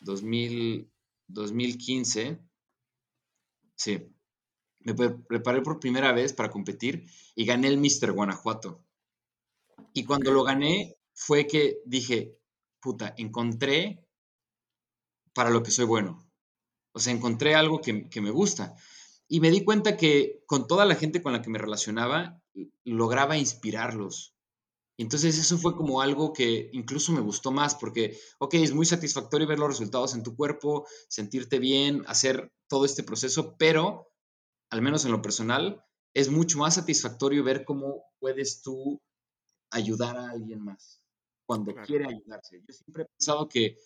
2000, 0.01 0.89
2015. 1.27 2.39
Sí, 3.75 4.09
me 4.79 4.93
preparé 4.93 5.61
por 5.61 5.79
primera 5.79 6.11
vez 6.11 6.33
para 6.33 6.49
competir 6.49 7.05
y 7.35 7.45
gané 7.45 7.67
el 7.67 7.77
Mister 7.77 8.11
Guanajuato. 8.11 8.83
Y 9.93 10.03
cuando 10.03 10.31
lo 10.31 10.43
gané 10.43 10.97
fue 11.13 11.45
que 11.45 11.79
dije, 11.85 12.37
puta, 12.81 13.13
encontré 13.17 14.03
para 15.33 15.51
lo 15.51 15.61
que 15.61 15.71
soy 15.71 15.85
bueno. 15.85 16.26
O 16.97 16.99
sea, 16.99 17.13
encontré 17.13 17.53
algo 17.53 17.79
que, 17.79 18.09
que 18.09 18.21
me 18.21 18.31
gusta. 18.31 18.75
Y 19.27 19.39
me 19.39 19.51
di 19.51 19.63
cuenta 19.63 19.97
que 19.97 20.43
con 20.47 20.65
toda 20.65 20.83
la 20.83 20.95
gente 20.95 21.21
con 21.21 21.31
la 21.31 21.43
que 21.43 21.51
me 21.51 21.59
relacionaba, 21.59 22.41
lograba 22.83 23.37
inspirarlos. 23.37 24.33
Entonces 24.97 25.37
eso 25.37 25.59
fue 25.59 25.75
como 25.75 26.01
algo 26.01 26.33
que 26.33 26.71
incluso 26.73 27.11
me 27.11 27.21
gustó 27.21 27.51
más 27.51 27.75
porque, 27.75 28.17
ok, 28.39 28.55
es 28.55 28.73
muy 28.73 28.87
satisfactorio 28.87 29.45
ver 29.45 29.59
los 29.59 29.69
resultados 29.69 30.15
en 30.15 30.23
tu 30.23 30.35
cuerpo, 30.35 30.87
sentirte 31.07 31.59
bien, 31.59 32.03
hacer 32.07 32.51
todo 32.67 32.83
este 32.83 33.03
proceso, 33.03 33.55
pero 33.59 34.11
al 34.71 34.81
menos 34.81 35.05
en 35.05 35.11
lo 35.11 35.21
personal, 35.21 35.83
es 36.15 36.31
mucho 36.31 36.57
más 36.57 36.73
satisfactorio 36.73 37.43
ver 37.43 37.63
cómo 37.63 38.05
puedes 38.19 38.63
tú 38.63 38.99
ayudar 39.69 40.17
a 40.17 40.31
alguien 40.31 40.63
más 40.63 41.03
cuando 41.45 41.75
quiere 41.85 42.07
ayudarse. 42.07 42.59
Yo 42.67 42.73
siempre 42.73 43.03
he 43.03 43.05
pensado 43.05 43.47
que 43.47 43.77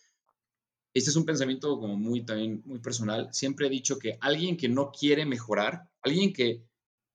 este 0.93 1.09
es 1.09 1.15
un 1.15 1.25
pensamiento 1.25 1.79
como 1.79 1.95
muy 1.95 2.25
también 2.25 2.61
muy 2.65 2.79
personal. 2.79 3.29
Siempre 3.31 3.67
he 3.67 3.69
dicho 3.69 3.97
que 3.97 4.17
alguien 4.19 4.57
que 4.57 4.67
no 4.67 4.91
quiere 4.91 5.25
mejorar, 5.25 5.89
alguien 6.01 6.33
que, 6.33 6.63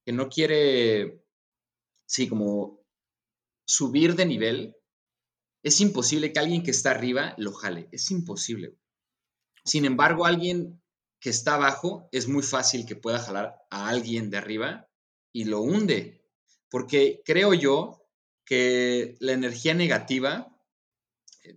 que 0.05 0.13
no 0.13 0.29
quiere, 0.29 1.23
sí, 2.07 2.29
como 2.29 2.81
subir 3.67 4.15
de 4.15 4.27
nivel, 4.27 4.77
es 5.63 5.81
imposible 5.81 6.33
que 6.33 6.39
alguien 6.39 6.63
que 6.63 6.71
está 6.71 6.93
arriba 6.93 7.35
lo 7.37 7.53
jale. 7.53 7.89
Es 7.93 8.11
imposible. 8.11 8.77
Sin 9.65 9.85
embargo, 9.85 10.25
alguien 10.25 10.81
que 11.21 11.31
está 11.31 11.55
abajo 11.55 12.09
es 12.13 12.29
muy 12.29 12.43
fácil 12.43 12.87
que 12.87 12.97
pueda 12.97 13.19
jalar 13.19 13.57
a 13.71 13.89
alguien 13.89 14.31
de 14.31 14.39
arriba 14.39 14.89
y 15.33 15.45
lo 15.45 15.61
hunde. 15.61 16.25
Porque 16.71 17.21
creo 17.25 17.53
yo 17.53 18.07
que 18.45 19.17
la 19.19 19.33
energía 19.33 19.75
negativa 19.75 20.56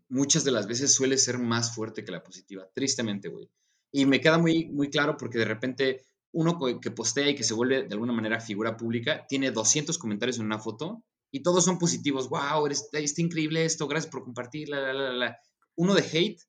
muchas 0.09 0.43
de 0.43 0.51
las 0.51 0.67
veces 0.67 0.93
suele 0.93 1.17
ser 1.17 1.37
más 1.37 1.73
fuerte 1.73 2.03
que 2.03 2.11
la 2.11 2.23
positiva, 2.23 2.69
tristemente, 2.73 3.29
güey. 3.29 3.49
Y 3.91 4.05
me 4.05 4.21
queda 4.21 4.37
muy, 4.37 4.67
muy 4.67 4.89
claro 4.89 5.17
porque 5.17 5.37
de 5.39 5.45
repente 5.45 6.05
uno 6.31 6.59
que 6.79 6.91
postea 6.91 7.29
y 7.29 7.35
que 7.35 7.43
se 7.43 7.53
vuelve 7.53 7.83
de 7.83 7.93
alguna 7.93 8.13
manera 8.13 8.39
figura 8.39 8.77
pública 8.77 9.25
tiene 9.27 9.51
200 9.51 9.97
comentarios 9.97 10.37
en 10.37 10.45
una 10.45 10.59
foto 10.59 11.03
y 11.31 11.41
todos 11.41 11.65
son 11.65 11.79
positivos. 11.79 12.29
Wow, 12.29 12.65
eres, 12.65 12.89
está 12.91 13.21
increíble 13.21 13.65
esto, 13.65 13.87
gracias 13.87 14.11
por 14.11 14.23
compartir, 14.23 14.69
la, 14.69 14.93
la, 14.93 15.13
la, 15.13 15.37
Uno 15.75 15.95
de 15.95 16.01
hate 16.01 16.41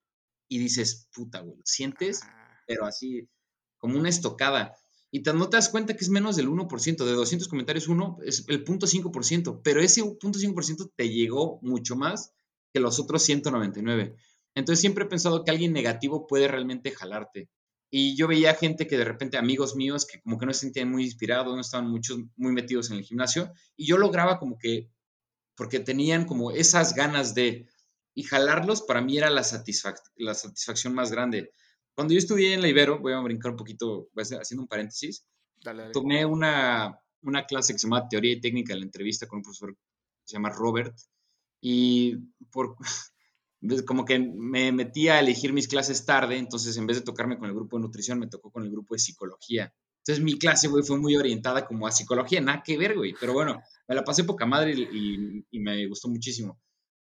y 0.49 0.59
dices, 0.59 1.09
puta, 1.15 1.41
güey, 1.41 1.57
lo 1.57 1.65
sientes, 1.65 2.21
pero 2.67 2.85
así 2.85 3.29
como 3.79 3.99
una 3.99 4.09
estocada. 4.09 4.75
Y 5.11 5.23
te, 5.23 5.33
no 5.33 5.49
te 5.49 5.57
das 5.57 5.71
cuenta 5.71 5.97
que 5.97 6.05
es 6.05 6.11
menos 6.11 6.37
del 6.37 6.49
1%, 6.49 7.05
de 7.05 7.13
200 7.13 7.49
comentarios, 7.49 7.89
uno 7.89 8.19
es 8.25 8.45
el 8.49 8.65
0.5%, 8.65 9.61
pero 9.65 9.81
ese 9.81 10.03
0.5% 10.03 10.93
te 10.95 11.09
llegó 11.09 11.59
mucho 11.63 11.97
más 11.97 12.33
que 12.73 12.81
los 12.81 12.99
otros 12.99 13.23
199. 13.23 14.17
Entonces 14.55 14.81
siempre 14.81 15.05
he 15.05 15.09
pensado 15.09 15.45
que 15.45 15.51
alguien 15.51 15.73
negativo 15.73 16.27
puede 16.27 16.49
realmente 16.49 16.91
jalarte. 16.91 17.49
Y 17.91 18.17
yo 18.17 18.29
veía 18.29 18.55
gente 18.55 18.87
que 18.87 18.97
de 18.97 19.05
repente, 19.05 19.37
amigos 19.37 19.75
míos, 19.75 20.07
que 20.07 20.21
como 20.21 20.39
que 20.39 20.47
no 20.47 20.53
se 20.53 20.61
sentían 20.61 20.91
muy 20.91 21.05
inspirados, 21.05 21.55
no 21.55 21.61
estaban 21.61 21.91
muchos 21.91 22.21
muy 22.37 22.53
metidos 22.53 22.91
en 22.91 22.99
el 22.99 23.05
gimnasio, 23.05 23.53
y 23.77 23.87
yo 23.87 23.99
lograba 23.99 24.39
como 24.39 24.59
que, 24.59 24.89
porque 25.57 25.81
tenían 25.81 26.25
como 26.25 26.53
esas 26.53 26.95
ganas 26.95 27.35
de, 27.35 27.67
y 28.15 28.23
jalarlos 28.23 28.83
para 28.83 29.01
mí 29.01 29.19
era 29.19 29.29
la, 29.29 29.43
la 30.17 30.35
satisfacción 30.35 30.95
más 30.95 31.11
grande. 31.11 31.53
Cuando 31.97 32.15
yo 32.15 32.19
estudié 32.19 32.55
en 32.55 32.63
la 32.63 32.69
Ibero, 32.69 33.01
voy 33.01 33.13
a 33.13 33.21
brincar 33.21 33.51
un 33.51 33.57
poquito, 33.57 34.09
voy 34.13 34.25
a 34.25 34.41
haciendo 34.41 34.63
un 34.63 34.69
paréntesis, 34.69 35.27
tomé 35.93 36.25
una, 36.25 36.97
una 37.23 37.45
clase 37.45 37.73
que 37.73 37.81
se 37.81 37.89
llama 37.89 38.09
Teoría 38.09 38.33
y 38.33 38.41
Técnica 38.41 38.73
de 38.73 38.81
la 38.81 38.87
Entrevista 38.87 39.27
con 39.27 39.39
un 39.39 39.43
profesor 39.43 39.75
que 39.75 39.79
se 40.25 40.35
llama 40.35 40.51
Robert, 40.51 40.95
y 41.61 42.17
por, 42.51 42.77
como 43.87 44.05
que 44.05 44.19
me 44.19 44.73
metí 44.73 45.09
a 45.09 45.21
elegir 45.21 45.53
mis 45.53 45.69
clases 45.69 46.05
tarde, 46.05 46.37
entonces 46.39 46.77
en 46.77 46.87
vez 46.87 46.99
de 46.99 47.05
tocarme 47.05 47.39
con 47.39 47.49
el 47.49 47.55
grupo 47.55 47.77
de 47.77 47.83
nutrición, 47.83 48.19
me 48.19 48.29
tocó 48.29 48.51
con 48.51 48.65
el 48.65 48.71
grupo 48.71 48.95
de 48.95 49.01
psicología. 49.01 49.73
Entonces 49.99 50.25
mi 50.25 50.39
clase, 50.39 50.69
güey, 50.69 50.83
fue 50.83 50.99
muy 50.99 51.17
orientada 51.17 51.67
como 51.67 51.87
a 51.87 51.93
psicología, 51.93 52.41
nada 52.41 52.63
que 52.65 52.79
ver, 52.79 52.97
güey, 52.97 53.15
pero 53.21 53.35
bueno, 53.35 53.63
me 53.87 53.95
la 53.95 54.03
pasé 54.03 54.25
poca 54.25 54.47
madre 54.47 54.73
y, 54.73 55.45
y, 55.51 55.61
me 55.61 55.87
gustó 55.87 56.09
muchísimo. 56.09 56.59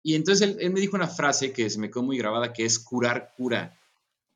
Y 0.03 0.15
entonces 0.15 0.47
él, 0.47 0.57
él, 0.59 0.71
me 0.71 0.79
dijo 0.79 0.95
una 0.95 1.07
frase 1.07 1.51
que 1.51 1.69
se 1.69 1.79
me 1.79 1.89
quedó 1.89 2.03
muy 2.03 2.17
grabada, 2.17 2.53
que 2.53 2.65
es 2.65 2.77
curar 2.77 3.31
cura. 3.35 3.79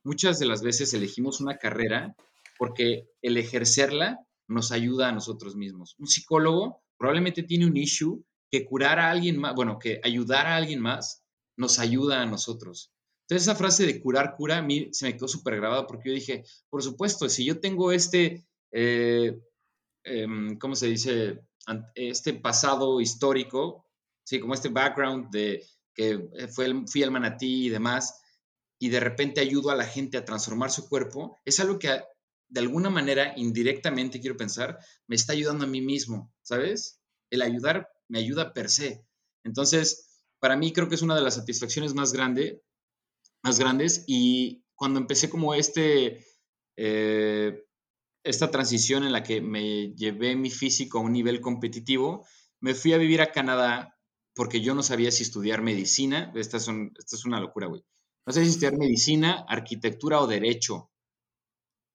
Muchas 0.04 0.40
de 0.40 0.48
las 0.48 0.64
veces 0.64 0.94
elegimos 0.94 1.40
una 1.40 1.58
carrera 1.58 2.16
porque 2.58 3.10
el 3.22 3.38
ejercerla 3.38 4.26
nos 4.48 4.72
ayuda 4.72 5.10
a 5.10 5.12
nosotros 5.12 5.56
mismos. 5.56 5.96
Un 6.00 6.08
psicólogo 6.08 6.82
probablemente 6.98 7.44
tiene 7.44 7.68
un 7.68 7.78
issue 7.78 8.24
que 8.52 8.66
curar 8.66 9.00
a 9.00 9.12
alguien 9.12 9.38
más, 9.38 9.56
bueno, 9.56 9.80
que 9.80 10.00
ayudar 10.04 10.48
a 10.48 10.56
alguien 10.56 10.80
más 10.80 11.24
nos 11.58 11.80
ayuda 11.80 12.22
a 12.22 12.26
nosotros. 12.26 12.94
Entonces 13.24 13.48
esa 13.48 13.56
frase 13.56 13.86
de 13.86 14.00
curar 14.00 14.36
cura 14.36 14.58
a 14.58 14.62
mí 14.62 14.90
se 14.94 15.06
me 15.06 15.14
quedó 15.14 15.28
súper 15.28 15.58
grabada 15.58 15.86
porque 15.86 16.10
yo 16.10 16.16
dije, 16.16 16.44
por 16.70 16.82
supuesto, 16.82 17.28
si 17.28 17.44
yo 17.44 17.60
tengo 17.60 17.92
este, 17.92 18.48
eh, 18.72 19.38
em, 20.04 20.58
¿cómo 20.58 20.76
se 20.76 20.88
dice? 20.88 21.42
Este 21.96 22.34
pasado 22.34 23.02
histórico, 23.02 23.86
sí, 24.24 24.40
como 24.40 24.54
este 24.54 24.70
background 24.70 25.30
de 25.30 25.66
que 25.94 26.30
fue 26.54 26.66
el, 26.66 26.88
fui 26.88 27.04
al 27.04 27.12
manatí 27.12 27.66
y 27.66 27.70
demás, 27.70 28.22
y 28.80 28.90
de 28.90 29.00
repente 29.00 29.42
ayudo 29.42 29.72
a 29.72 29.76
la 29.76 29.86
gente 29.86 30.18
a 30.18 30.24
transformar 30.24 30.72
su 30.72 30.88
cuerpo, 30.88 31.40
es 31.44 31.60
algo 31.60 31.80
que 31.80 32.00
de 32.50 32.60
alguna 32.62 32.90
manera, 32.90 33.34
indirectamente, 33.36 34.22
quiero 34.22 34.38
pensar, 34.38 34.80
me 35.08 35.16
está 35.16 35.34
ayudando 35.34 35.66
a 35.66 35.68
mí 35.68 35.82
mismo, 35.82 36.34
¿sabes? 36.42 37.02
El 37.30 37.42
ayudar 37.42 37.90
me 38.10 38.20
ayuda 38.20 38.54
per 38.54 38.70
se. 38.70 39.06
Entonces, 39.44 40.22
para 40.40 40.56
mí 40.56 40.74
creo 40.74 40.90
que 40.90 40.96
es 40.96 41.02
una 41.02 41.16
de 41.16 41.22
las 41.22 41.36
satisfacciones 41.36 41.94
más, 41.94 42.14
grande, 42.14 42.64
más 43.44 43.60
grandes 43.60 44.04
y 44.08 44.64
cuando 44.76 45.00
empecé 45.00 45.30
como 45.30 45.54
este, 45.54 46.26
eh, 46.76 47.66
esta 48.24 48.52
transición 48.52 49.04
en 49.04 49.12
la 49.12 49.24
que 49.24 49.42
me 49.42 49.94
llevé 49.96 50.36
mi 50.36 50.50
físico 50.50 51.00
a 51.00 51.02
un 51.02 51.14
nivel 51.14 51.42
competitivo, 51.42 52.26
me 52.60 52.76
fui 52.76 52.94
a 52.94 52.98
vivir 52.98 53.22
a 53.22 53.32
Canadá 53.32 53.98
porque 54.36 54.62
yo 54.62 54.76
no 54.76 54.84
sabía 54.84 55.12
si 55.12 55.24
estudiar 55.24 55.64
medicina, 55.64 56.32
esta, 56.36 56.58
es 56.58 57.26
una 57.26 57.40
locura, 57.40 57.68
güey. 57.68 57.84
No 58.26 58.34
sé 58.34 58.44
si 58.44 58.52
estudiar 58.52 58.78
medicina, 58.78 59.46
arquitectura 59.48 60.20
o 60.20 60.28
derecho. 60.28 60.92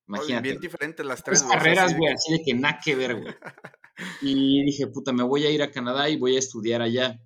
Imagínate. 0.09 0.49
Bien 0.49 0.61
diferentes 0.61 1.07
las 1.07 1.23
tres. 1.23 1.43
carreras, 1.45 1.97
güey, 1.97 2.13
así 2.13 2.33
de 2.33 2.43
que 2.43 2.55
nada 2.55 2.81
que 2.85 2.97
ver, 2.97 3.21
güey. 3.21 3.35
Y 4.21 4.65
dije, 4.65 4.87
puta, 4.87 5.13
me 5.13 5.23
voy 5.23 5.45
a 5.45 5.51
ir 5.51 5.63
a 5.63 5.71
Canadá 5.71 6.09
y 6.09 6.17
voy 6.17 6.37
a 6.37 6.39
estudiar 6.39 6.83
allá. 6.83 7.21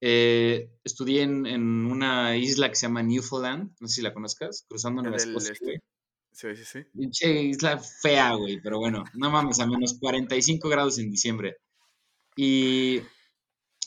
Eh, 0.00 0.70
estudié 0.82 1.22
en, 1.22 1.46
en, 1.46 1.86
una 1.86 2.36
isla 2.36 2.70
que 2.70 2.76
se 2.76 2.86
llama 2.86 3.02
Newfoundland, 3.02 3.72
no 3.80 3.88
sé 3.88 3.96
si 3.96 4.02
la 4.02 4.14
conozcas, 4.14 4.64
cruzando 4.68 5.02
Nueva 5.02 5.18
Escocia. 5.18 5.52
Este. 5.52 5.82
Sí, 6.32 6.56
sí, 6.56 6.64
sí. 6.64 6.78
Pinche 6.96 7.42
isla 7.42 7.78
fea, 7.78 8.34
güey, 8.34 8.60
pero 8.62 8.78
bueno, 8.78 9.04
no 9.14 9.30
mames, 9.30 9.60
a 9.60 9.66
menos 9.66 9.98
45 10.00 10.68
grados 10.68 10.98
en 10.98 11.10
diciembre. 11.10 11.56
Y 12.36 13.00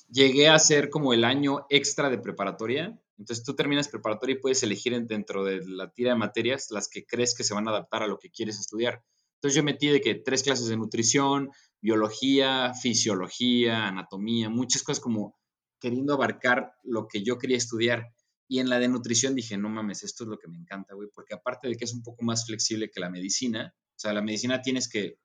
llegué 0.10 0.48
a 0.48 0.56
hacer 0.56 0.90
como 0.90 1.14
el 1.14 1.24
año 1.24 1.66
extra 1.70 2.10
de 2.10 2.20
preparatoria. 2.20 3.00
Entonces 3.18 3.44
tú 3.44 3.56
terminas 3.56 3.88
preparatoria 3.88 4.36
y 4.36 4.40
puedes 4.40 4.62
elegir 4.64 5.00
dentro 5.08 5.44
de 5.44 5.62
la 5.66 5.92
tira 5.92 6.12
de 6.12 6.20
materias 6.20 6.68
las 6.70 6.88
que 6.90 7.06
crees 7.06 7.36
que 7.36 7.44
se 7.44 7.54
van 7.54 7.68
a 7.68 7.72
adaptar 7.72 8.04
a 8.04 8.08
lo 8.08 8.20
que 8.20 8.30
quieres 8.30 8.60
estudiar. 8.60 9.04
Entonces 9.36 9.56
yo 9.56 9.64
metí 9.64 9.88
de 9.88 10.02
que 10.02 10.16
tres 10.16 10.44
clases 10.44 10.68
de 10.68 10.78
nutrición, 10.78 11.50
biología, 11.84 12.74
fisiología, 12.74 13.88
anatomía, 13.90 14.50
muchas 14.50 14.84
cosas 14.84 15.04
como 15.04 15.36
queriendo 15.82 16.14
abarcar 16.14 16.72
lo 16.84 17.08
que 17.10 17.24
yo 17.24 17.38
quería 17.38 17.58
estudiar. 17.58 18.14
Y 18.48 18.60
en 18.60 18.70
la 18.70 18.80
de 18.80 18.88
nutrición 18.88 19.36
dije, 19.36 19.58
no 19.58 19.68
mames, 19.68 20.04
esto 20.04 20.24
es 20.24 20.30
lo 20.30 20.38
que 20.38 20.48
me 20.48 20.58
encanta, 20.58 20.96
güey, 20.96 21.10
porque 21.14 21.34
aparte 21.34 21.68
de 21.68 21.76
que 21.76 21.84
es 21.84 21.94
un 21.94 22.02
poco 22.02 22.24
más 22.24 22.46
flexible 22.46 22.90
que 22.90 23.02
la 23.02 23.10
medicina, 23.10 23.74
o 23.76 24.00
sea, 24.00 24.14
la 24.14 24.22
medicina 24.22 24.62
tienes 24.62 24.88
que 24.88 25.18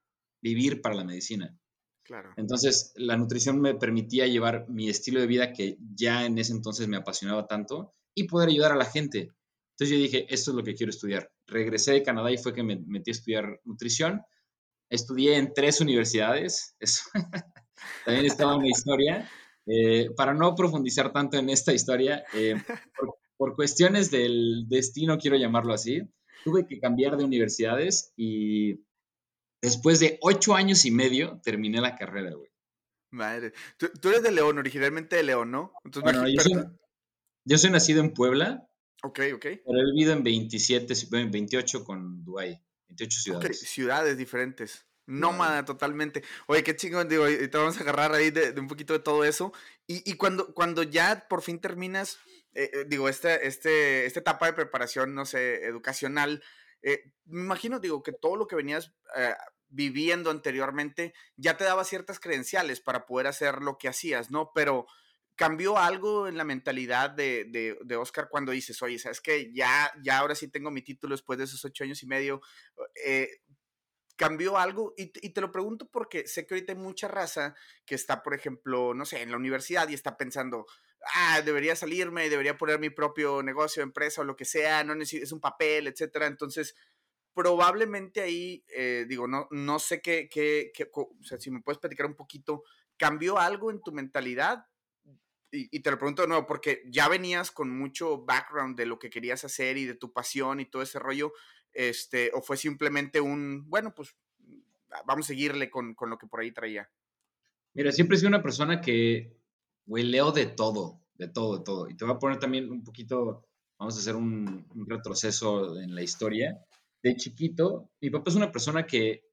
vivir 0.43 0.83
para 0.83 0.97
la 0.97 1.05
medicina. 1.05 1.57
Claro. 2.03 2.33
Entonces, 2.37 2.93
la 2.97 3.17
nutrición 3.17 3.61
me 3.61 3.75
permitía 3.75 4.27
llevar 4.27 4.67
mi 4.69 4.89
estilo 4.89 5.21
de 5.21 5.27
vida 5.29 5.53
que 5.53 5.79
ya 5.95 6.27
en 6.27 6.39
ese 6.39 6.53
entonces 6.53 6.89
me 6.89 6.97
apasionaba 6.97 7.47
tanto 7.47 7.95
y 8.15 8.25
poder 8.25 8.49
ayudar 8.49 8.73
a 8.73 8.77
la 8.77 8.85
gente. 8.85 9.31
Entonces 9.73 9.97
yo 9.97 10.03
dije, 10.03 10.27
esto 10.29 10.51
es 10.51 10.57
lo 10.57 10.65
que 10.65 10.75
quiero 10.75 10.91
estudiar. 10.91 11.31
Regresé 11.47 11.93
de 11.93 12.03
Canadá 12.03 12.33
y 12.33 12.39
fue 12.39 12.53
que 12.53 12.65
me 12.65 12.83
metí 12.85 13.11
a 13.11 13.13
estudiar 13.13 13.61
nutrición. 13.65 14.23
Estudié 14.91 15.37
en 15.37 15.53
tres 15.53 15.81
universidades, 15.81 16.75
eso 16.81 17.03
también 18.05 18.27
estaba 18.27 18.55
en 18.55 18.63
la 18.63 18.69
historia. 18.69 19.31
Eh, 19.71 20.11
para 20.17 20.33
no 20.33 20.55
profundizar 20.55 21.13
tanto 21.13 21.37
en 21.37 21.51
esta 21.51 21.75
historia, 21.75 22.25
eh, 22.33 22.55
por, 23.37 23.55
cuestiones 23.55 24.11
del 24.11 24.65
destino, 24.67 25.19
quiero 25.19 25.37
llamarlo 25.37 25.75
así, 25.75 26.01
tuve 26.43 26.67
que 26.67 26.81
cambiar 26.81 27.19
de 27.19 27.25
universidades 27.25 28.15
y 28.17 28.81
después 29.61 30.01
de 30.01 30.19
ocho 30.23 30.55
años 30.55 30.87
y 30.87 30.91
medio 30.91 31.39
terminé 31.43 31.83
la 31.83 31.97
carrera, 31.97 32.33
güey. 32.35 32.49
Madre, 33.11 33.53
tú, 33.77 34.09
eres 34.09 34.23
de 34.23 34.31
León, 34.31 34.59
originalmente 34.59 35.17
de 35.17 35.23
León, 35.23 35.51
¿no? 35.51 35.73
bueno, 36.03 36.27
yo, 36.29 37.59
soy, 37.59 37.71
nacido 37.71 38.01
en 38.01 38.13
Puebla. 38.13 38.69
Ok, 39.03 39.21
ok. 39.35 39.43
Pero 39.43 39.81
he 39.81 39.93
vivido 39.93 40.13
en 40.13 40.23
27, 40.23 40.95
28 41.31 41.85
con 41.85 42.25
Dubái, 42.25 42.59
28 42.89 43.21
ciudades. 43.21 43.61
ciudades 43.61 44.17
diferentes. 44.17 44.87
Nómada 45.09 45.65
totalmente. 45.65 46.23
Oye, 46.49 46.63
qué 46.63 46.77
chingón, 46.77 47.09
digo, 47.09 47.25
te 47.27 47.49
vamos 47.49 47.79
a 47.79 47.81
agarrar 47.81 48.13
ahí 48.13 48.31
de, 48.31 48.53
un 48.61 48.69
poquito 48.69 48.93
de 48.93 48.99
todo 48.99 49.25
eso. 49.25 49.55
Y, 49.87 50.15
cuando, 50.15 50.53
cuando 50.53 50.83
ya 50.83 51.27
por 51.31 51.41
fin 51.41 51.61
terminas, 51.61 52.19
eh, 52.53 52.71
eh, 52.75 52.85
digo, 52.87 53.09
este, 53.09 53.47
este, 53.47 54.05
esta 54.05 54.21
etapa 54.21 54.45
de 54.45 54.53
preparación, 54.53 55.15
no 55.15 55.25
sé, 55.25 55.65
educacional, 55.65 56.43
eh, 56.83 57.11
me 57.25 57.41
imagino, 57.41 57.81
digo, 57.81 58.03
que 58.03 58.13
todo 58.13 58.37
lo 58.37 58.47
que 58.47 58.57
venías 58.57 58.93
viviendo 59.71 60.31
anteriormente 60.31 61.15
ya 61.37 61.57
te 61.57 61.65
daba 61.65 61.85
ciertas 61.85 62.21
credenciales 62.21 62.81
para 62.81 63.07
poder 63.07 63.29
hacer 63.29 63.63
lo 63.63 63.79
que 63.79 63.89
hacías, 63.89 64.31
¿no? 64.31 64.53
Pero 64.55 64.87
cambió 65.39 65.79
algo 65.79 66.27
en 66.27 66.37
la 66.37 66.43
mentalidad 66.43 67.11
de, 67.11 67.45
de, 67.45 67.79
de, 67.85 67.97
Oscar 67.97 68.29
cuando 68.29 68.51
dices, 68.51 68.83
oye, 68.83 68.99
sabes 68.99 69.21
que 69.21 69.53
ya, 69.55 69.89
ya 70.03 70.19
ahora 70.19 70.35
sí 70.35 70.49
tengo 70.49 70.73
mi 70.73 70.83
título 70.83 71.15
después 71.15 71.39
de 71.39 71.45
esos 71.45 71.65
ocho 71.65 71.85
años 71.85 72.03
y 72.03 72.09
medio. 72.09 72.41
Eh, 73.07 73.29
cambió 74.17 74.59
algo 74.59 74.95
y, 74.97 75.07
te 75.07 75.41
lo 75.41 75.53
pregunto 75.53 75.89
porque 75.93 76.27
sé 76.27 76.45
que 76.45 76.55
ahorita 76.55 76.73
hay 76.73 76.79
mucha 76.79 77.07
raza 77.07 77.55
que 77.87 77.95
está, 77.95 78.21
por 78.25 78.35
ejemplo, 78.35 78.95
no 78.95 79.05
sé, 79.05 79.23
en 79.23 79.31
la 79.31 79.37
universidad 79.37 79.89
y 79.89 79.95
está 79.95 80.17
pensando, 80.17 80.67
ah, 81.15 81.41
debería 81.43 81.77
salirme, 81.77 82.29
debería 82.29 82.59
poner 82.59 82.81
mi 82.81 82.91
propio 82.91 83.41
negocio, 83.41 83.85
empresa 83.85 84.23
o 84.23 84.25
lo 84.25 84.35
que 84.35 84.45
sea, 84.45 84.83
no 84.83 84.97
necesito, 84.97 85.23
es 85.23 85.31
un 85.31 85.41
papel, 85.41 85.87
etcétera. 85.87 86.27
Entonces, 86.27 86.75
probablemente 87.33 88.23
ahí, 88.23 88.65
eh, 88.75 89.07
digo, 89.09 89.29
no, 89.29 89.47
no 89.53 89.79
sé 89.79 90.03
qué, 90.03 90.29
qué, 90.29 90.73
qué, 90.75 90.91
o 90.93 91.15
sea, 91.23 91.39
si 91.39 91.53
me 91.53 91.63
puedes 91.63 91.79
platicar 91.79 92.07
un 92.07 92.17
poquito, 92.17 92.65
¿cambió 92.97 93.39
algo 93.39 93.71
en 93.71 93.81
tu 93.81 93.93
mentalidad 93.93 94.65
y, 95.51 95.81
te 95.81 95.91
lo 95.91 95.99
pregunto 95.99 96.23
de 96.23 96.29
nuevo, 96.29 96.47
porque 96.47 96.83
ya 96.87 97.09
venías 97.09 97.51
con 97.51 97.77
mucho 97.77 98.25
background 98.25 98.77
de 98.77 98.87
lo 98.87 98.99
que 98.99 99.11
querías 99.11 99.45
hacer 99.45 99.77
y 99.79 99.87
de 99.87 99.95
tu 99.95 100.13
pasión 100.13 100.61
y 100.61 100.67
todo 100.67 100.83
ese 100.83 100.99
rollo, 100.99 101.33
este, 101.73 102.31
o 102.35 102.43
fue 102.43 102.57
simplemente 102.57 103.21
un, 103.21 103.69
bueno, 103.69 103.95
pues 103.95 104.15
vamos 105.07 105.27
a 105.27 105.29
seguirle 105.29 105.71
con, 105.71 105.95
con 105.95 106.11
lo 106.11 106.19
que 106.19 106.27
por 106.27 106.41
ahí 106.41 106.53
traía. 106.53 106.91
Mira, 107.75 107.93
siempre 107.93 108.17
he 108.17 108.19
sido 108.19 108.29
una 108.29 108.43
persona 108.43 108.81
que, 108.81 109.37
güey, 109.87 110.05
leo 110.05 110.33
de 110.33 110.47
todo, 110.47 111.01
de 111.15 111.29
todo, 111.29 111.59
de 111.59 111.65
todo. 111.65 111.89
Y 111.89 111.97
te 111.97 112.05
voy 112.05 112.15
a 112.15 112.19
poner 112.19 112.39
también 112.39 112.71
un 112.71 112.83
poquito, 112.83 113.47
vamos 113.79 113.97
a 113.97 114.01
hacer 114.01 114.17
un, 114.17 114.67
retroceso 114.87 115.79
en 115.79 115.95
la 115.95 116.03
historia. 116.03 116.59
De 117.03 117.15
chiquito, 117.17 117.91
mi 118.01 118.11
papá 118.11 118.31
es 118.31 118.37
una 118.37 118.51
persona 118.51 118.87
que, 118.87 119.25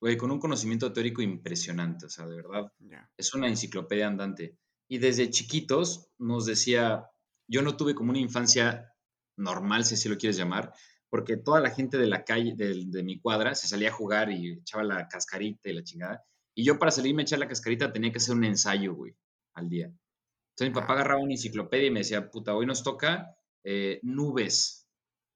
güey, 0.00 0.16
con 0.16 0.30
un 0.30 0.38
conocimiento 0.38 0.92
teórico 0.92 1.22
impresionante, 1.22 2.06
o 2.06 2.08
sea, 2.08 2.26
de 2.26 2.36
verdad, 2.36 2.72
es 3.16 3.34
una 3.34 3.48
enciclopedia 3.48 4.06
andante. 4.06 4.56
Y 4.92 4.98
desde 4.98 5.30
chiquitos 5.30 6.10
nos 6.18 6.44
decía, 6.44 7.10
yo 7.48 7.62
no 7.62 7.78
tuve 7.78 7.94
como 7.94 8.10
una 8.10 8.18
infancia 8.18 8.92
normal, 9.38 9.86
si 9.86 9.94
así 9.94 10.06
lo 10.06 10.18
quieres 10.18 10.36
llamar, 10.36 10.74
porque 11.08 11.38
toda 11.38 11.62
la 11.62 11.70
gente 11.70 11.96
de 11.96 12.06
la 12.06 12.26
calle, 12.26 12.52
de, 12.54 12.84
de 12.88 13.02
mi 13.02 13.18
cuadra, 13.18 13.54
se 13.54 13.66
salía 13.66 13.88
a 13.88 13.94
jugar 13.94 14.30
y 14.30 14.52
echaba 14.52 14.84
la 14.84 15.08
cascarita 15.08 15.70
y 15.70 15.72
la 15.72 15.82
chingada. 15.82 16.22
Y 16.54 16.64
yo 16.64 16.78
para 16.78 16.90
salirme 16.90 17.22
a 17.22 17.24
echar 17.24 17.38
la 17.38 17.48
cascarita 17.48 17.90
tenía 17.90 18.12
que 18.12 18.18
hacer 18.18 18.36
un 18.36 18.44
ensayo, 18.44 18.94
güey, 18.94 19.16
al 19.54 19.70
día. 19.70 19.86
Entonces 19.86 20.74
mi 20.74 20.78
papá 20.78 20.92
agarraba 20.92 21.22
una 21.22 21.32
enciclopedia 21.32 21.86
y 21.86 21.90
me 21.90 22.00
decía, 22.00 22.30
puta, 22.30 22.54
hoy 22.54 22.66
nos 22.66 22.82
toca 22.82 23.34
eh, 23.64 23.98
nubes. 24.02 24.86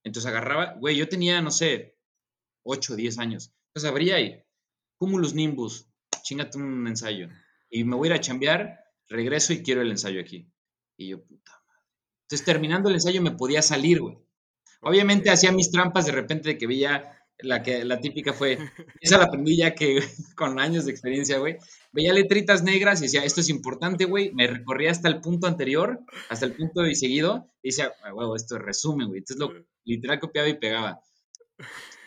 Entonces 0.04 0.28
agarraba, 0.30 0.74
güey, 0.74 0.98
yo 0.98 1.08
tenía, 1.08 1.40
no 1.40 1.50
sé, 1.50 1.96
8 2.64 2.92
o 2.92 2.96
10 2.96 3.18
años. 3.20 3.54
Entonces 3.68 3.90
abría 3.90 4.20
y, 4.20 4.38
cumulus 4.98 5.32
nimbus, 5.32 5.88
chingate 6.24 6.58
un 6.58 6.86
ensayo. 6.86 7.30
Y 7.70 7.84
me 7.84 7.96
voy 7.96 8.08
a 8.08 8.10
ir 8.10 8.18
a 8.18 8.20
chambear, 8.20 8.85
regreso 9.08 9.52
y 9.52 9.62
quiero 9.62 9.82
el 9.82 9.90
ensayo 9.90 10.20
aquí. 10.20 10.48
Y 10.96 11.08
yo, 11.08 11.22
puta 11.22 11.52
madre. 11.52 11.82
Entonces 12.22 12.44
terminando 12.44 12.88
el 12.88 12.96
ensayo 12.96 13.22
me 13.22 13.32
podía 13.32 13.62
salir, 13.62 14.00
güey. 14.00 14.18
Obviamente 14.80 15.30
hacía 15.30 15.52
mis 15.52 15.70
trampas 15.70 16.06
de 16.06 16.12
repente 16.12 16.48
de 16.50 16.58
que 16.58 16.66
veía 16.66 17.16
la, 17.38 17.62
que, 17.62 17.84
la 17.84 18.00
típica 18.00 18.32
fue, 18.32 18.58
esa 19.00 19.18
la 19.18 19.24
aprendí 19.24 19.56
ya 19.56 19.74
que 19.74 20.00
con 20.36 20.58
años 20.58 20.84
de 20.84 20.92
experiencia, 20.92 21.38
güey. 21.38 21.56
Veía 21.92 22.12
letritas 22.12 22.62
negras 22.62 23.00
y 23.00 23.04
decía, 23.04 23.24
esto 23.24 23.40
es 23.40 23.48
importante, 23.48 24.04
güey. 24.04 24.32
Me 24.34 24.46
recorría 24.46 24.90
hasta 24.90 25.08
el 25.08 25.20
punto 25.20 25.46
anterior, 25.46 26.00
hasta 26.28 26.46
el 26.46 26.54
punto 26.54 26.82
de 26.82 26.94
seguido, 26.94 27.50
y 27.62 27.68
decía, 27.70 27.92
güey, 28.12 28.28
esto 28.36 28.56
es 28.56 28.62
resumen, 28.62 29.08
güey. 29.08 29.18
Entonces 29.18 29.38
lo 29.38 29.66
literal 29.84 30.20
copiaba 30.20 30.48
y 30.48 30.58
pegaba. 30.58 31.00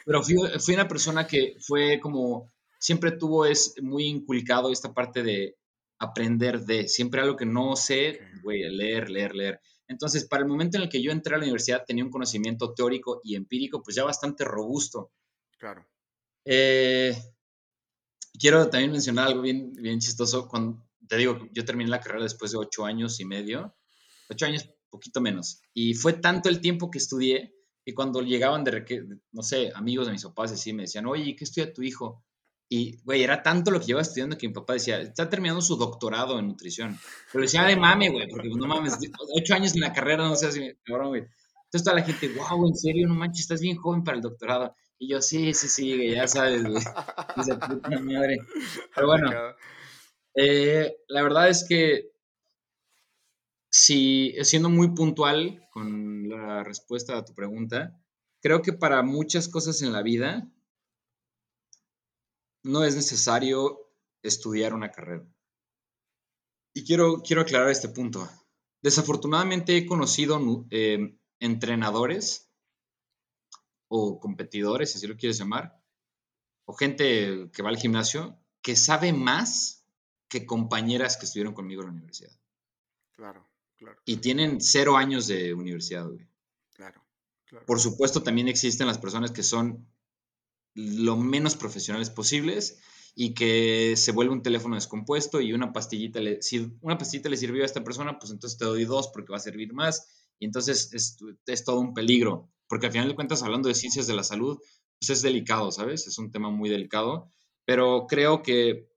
Pero 0.05 0.23
fui, 0.23 0.35
fui, 0.59 0.73
una 0.73 0.87
persona 0.87 1.27
que 1.27 1.55
fue 1.59 1.99
como, 1.99 2.49
siempre 2.79 3.11
tuvo 3.11 3.45
es 3.45 3.75
muy 3.81 4.05
inculcado 4.05 4.71
esta 4.71 4.93
parte 4.93 5.23
de 5.23 5.55
aprender 5.99 6.61
de, 6.61 6.87
siempre 6.87 7.21
algo 7.21 7.35
que 7.35 7.45
no 7.45 7.75
sé, 7.75 8.19
güey, 8.41 8.67
leer, 8.69 9.09
leer, 9.09 9.35
leer. 9.35 9.61
Entonces, 9.87 10.25
para 10.25 10.43
el 10.43 10.49
momento 10.49 10.77
en 10.77 10.83
el 10.83 10.89
que 10.89 11.01
yo 11.01 11.11
entré 11.11 11.35
a 11.35 11.37
la 11.37 11.43
universidad, 11.43 11.83
tenía 11.85 12.03
un 12.03 12.11
conocimiento 12.11 12.73
teórico 12.73 13.21
y 13.23 13.35
empírico, 13.35 13.83
pues 13.83 13.95
ya 13.95 14.03
bastante 14.03 14.45
robusto. 14.45 15.11
Claro. 15.57 15.85
Eh, 16.45 17.15
quiero 18.39 18.69
también 18.69 18.91
mencionar 18.91 19.27
algo 19.27 19.41
bien, 19.41 19.73
bien 19.73 19.99
chistoso. 19.99 20.47
Cuando, 20.47 20.87
te 21.07 21.17
digo, 21.17 21.47
yo 21.51 21.65
terminé 21.65 21.89
la 21.89 21.99
carrera 21.99 22.23
después 22.23 22.51
de 22.51 22.57
ocho 22.57 22.85
años 22.85 23.19
y 23.19 23.25
medio, 23.25 23.75
ocho 24.29 24.45
años, 24.45 24.69
poquito 24.89 25.21
menos. 25.21 25.61
Y 25.73 25.95
fue 25.95 26.13
tanto 26.13 26.49
el 26.49 26.61
tiempo 26.61 26.89
que 26.89 26.99
estudié 26.99 27.55
que 27.85 27.93
cuando 27.93 28.21
llegaban 28.21 28.63
de, 28.63 29.19
no 29.31 29.41
sé, 29.43 29.71
amigos 29.75 30.07
de 30.07 30.13
mis 30.13 30.23
papás, 30.23 30.51
así 30.51 30.71
me 30.71 30.83
decían, 30.83 31.07
oye, 31.07 31.35
¿qué 31.35 31.43
estudia 31.43 31.73
tu 31.73 31.81
hijo? 31.81 32.23
Y, 32.71 33.01
güey, 33.03 33.23
era 33.23 33.41
tanto 33.41 33.71
lo 33.71 33.79
que 33.79 33.87
llevaba 33.87 34.03
estudiando 34.03 34.37
que 34.37 34.47
mi 34.47 34.53
papá 34.53 34.73
decía, 34.73 35.01
está 35.01 35.27
terminando 35.27 35.59
su 35.59 35.75
doctorado 35.75 36.37
en 36.37 36.47
nutrición. 36.47 36.99
Pero 37.31 37.41
decía 37.41 37.63
de 37.63 37.75
mame, 37.75 38.09
güey, 38.09 38.27
porque 38.29 38.47
no 38.47 38.67
mames, 38.67 38.95
ocho 39.35 39.55
años 39.55 39.73
en 39.73 39.81
la 39.81 39.91
carrera, 39.91 40.27
no 40.27 40.35
sé 40.35 40.51
si, 40.51 40.75
cabrón, 40.83 41.07
güey. 41.07 41.23
Entonces 41.65 41.83
toda 41.83 41.95
la 41.95 42.03
gente, 42.03 42.29
wow, 42.29 42.67
en 42.67 42.75
serio, 42.75 43.07
no 43.07 43.15
manches, 43.15 43.41
estás 43.41 43.61
bien 43.61 43.75
joven 43.75 44.03
para 44.03 44.17
el 44.17 44.21
doctorado. 44.21 44.75
Y 44.99 45.09
yo, 45.09 45.21
sí, 45.21 45.53
sí, 45.55 45.67
sí, 45.67 46.11
ya 46.11 46.27
sabes, 46.27 46.63
güey. 46.63 46.83
Dice, 47.37 47.55
puta 47.55 47.99
madre. 48.01 48.37
Pero 48.93 49.07
bueno, 49.07 49.31
eh, 50.35 50.95
la 51.07 51.23
verdad 51.23 51.49
es 51.49 51.65
que, 51.67 52.11
si, 53.71 54.35
siendo 54.43 54.69
muy 54.69 54.93
puntual 54.93 55.67
con 55.71 56.29
la 56.29 56.63
respuesta 56.63 57.17
a 57.17 57.25
tu 57.25 57.33
pregunta, 57.33 57.99
creo 58.41 58.61
que 58.61 58.73
para 58.73 59.01
muchas 59.01 59.47
cosas 59.47 59.81
en 59.81 59.91
la 59.91 60.03
vida, 60.03 60.47
no 62.63 62.83
es 62.83 62.95
necesario 62.95 63.89
estudiar 64.21 64.73
una 64.73 64.91
carrera. 64.91 65.25
Y 66.73 66.85
quiero, 66.85 67.21
quiero 67.21 67.41
aclarar 67.41 67.69
este 67.69 67.89
punto. 67.89 68.29
Desafortunadamente 68.81 69.75
he 69.75 69.85
conocido 69.85 70.39
eh, 70.69 71.17
entrenadores 71.39 72.49
o 73.87 74.19
competidores, 74.19 74.91
si 74.91 74.97
así 74.97 75.07
lo 75.07 75.17
quieres 75.17 75.37
llamar, 75.37 75.81
o 76.65 76.73
gente 76.73 77.49
que 77.51 77.63
va 77.63 77.69
al 77.69 77.77
gimnasio 77.77 78.39
que 78.61 78.75
sabe 78.75 79.13
más 79.13 79.85
que 80.27 80.45
compañeras 80.45 81.17
que 81.17 81.25
estuvieron 81.25 81.53
conmigo 81.53 81.81
en 81.81 81.87
la 81.87 81.93
universidad. 81.93 82.31
Claro, 83.11 83.49
claro. 83.77 83.99
Y 84.05 84.17
tienen 84.17 84.61
cero 84.61 84.95
años 84.95 85.27
de 85.27 85.53
universidad, 85.53 86.07
güey. 86.07 86.27
Claro, 86.73 87.03
claro. 87.45 87.65
Por 87.65 87.79
supuesto, 87.79 88.21
también 88.21 88.47
existen 88.47 88.87
las 88.87 88.99
personas 88.99 89.31
que 89.31 89.43
son 89.43 89.87
lo 90.73 91.17
menos 91.17 91.55
profesionales 91.55 92.09
posibles 92.09 92.79
y 93.15 93.33
que 93.33 93.95
se 93.97 94.11
vuelve 94.11 94.33
un 94.33 94.43
teléfono 94.43 94.75
descompuesto 94.75 95.41
y 95.41 95.53
una 95.53 95.73
pastillita, 95.73 96.19
le, 96.21 96.41
si 96.41 96.71
una 96.81 96.97
pastillita 96.97 97.29
le 97.29 97.37
sirvió 97.37 97.63
a 97.63 97.65
esta 97.65 97.83
persona, 97.83 98.17
pues 98.17 98.31
entonces 98.31 98.57
te 98.57 98.65
doy 98.65 98.85
dos 98.85 99.09
porque 99.09 99.31
va 99.31 99.37
a 99.37 99.41
servir 99.41 99.73
más 99.73 100.07
y 100.39 100.45
entonces 100.45 100.93
es, 100.93 101.65
todo 101.65 101.79
un 101.79 101.93
peligro, 101.93 102.49
porque 102.67 102.85
al 102.85 102.91
final 102.93 103.09
de 103.09 103.15
cuentas 103.15 103.43
hablando 103.43 103.67
de 103.67 103.75
ciencias 103.75 104.07
de 104.07 104.15
la 104.15 104.23
salud, 104.23 104.57
pues 104.99 105.09
es 105.09 105.21
delicado, 105.21 105.71
¿sabes? 105.71 106.07
Es 106.07 106.17
un 106.17 106.31
tema 106.31 106.49
muy 106.49 106.69
delicado, 106.69 107.29
pero 107.65 108.07
creo 108.07 108.41
que 108.41 108.89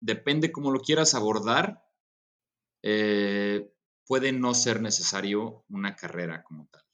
depende 0.00 0.52
cómo 0.52 0.70
lo 0.70 0.80
quieras 0.80 1.14
abordar, 1.14 1.84
eh, 2.82 3.70
puede 4.06 4.32
no 4.32 4.54
ser 4.54 4.80
necesario 4.80 5.64
una 5.68 5.96
carrera 5.96 6.42
como 6.44 6.66
tal. 6.68 6.85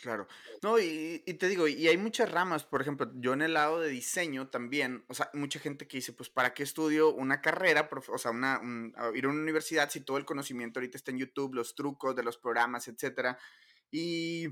Claro. 0.00 0.26
No, 0.62 0.78
y, 0.78 1.18
te 1.38 1.46
digo, 1.46 1.68
y 1.68 1.86
hay 1.86 1.98
muchas 1.98 2.30
ramas, 2.30 2.64
por 2.64 2.80
ejemplo, 2.80 3.10
yo 3.16 3.34
en 3.34 3.42
el 3.42 3.52
lado 3.52 3.80
de 3.80 3.90
diseño 3.90 4.48
también, 4.48 5.04
o 5.08 5.14
sea, 5.14 5.30
mucha 5.34 5.60
gente 5.60 5.86
que 5.86 5.98
dice, 5.98 6.14
pues, 6.14 6.30
¿para 6.30 6.54
qué 6.54 6.62
estudio 6.62 7.12
una 7.12 7.42
carrera? 7.42 7.90
O 8.08 8.16
sea, 8.16 8.30
una, 8.30 8.60
ir 9.14 9.26
a 9.26 9.28
una 9.28 9.42
universidad 9.42 9.90
si 9.90 10.00
todo 10.00 10.16
el 10.16 10.24
conocimiento 10.24 10.80
ahorita 10.80 10.96
está 10.96 11.10
en 11.10 11.18
YouTube, 11.18 11.54
los 11.54 11.74
trucos 11.74 12.16
de 12.16 12.22
los 12.22 12.38
programas, 12.38 12.88
etcétera. 12.88 13.38
Y 13.90 14.48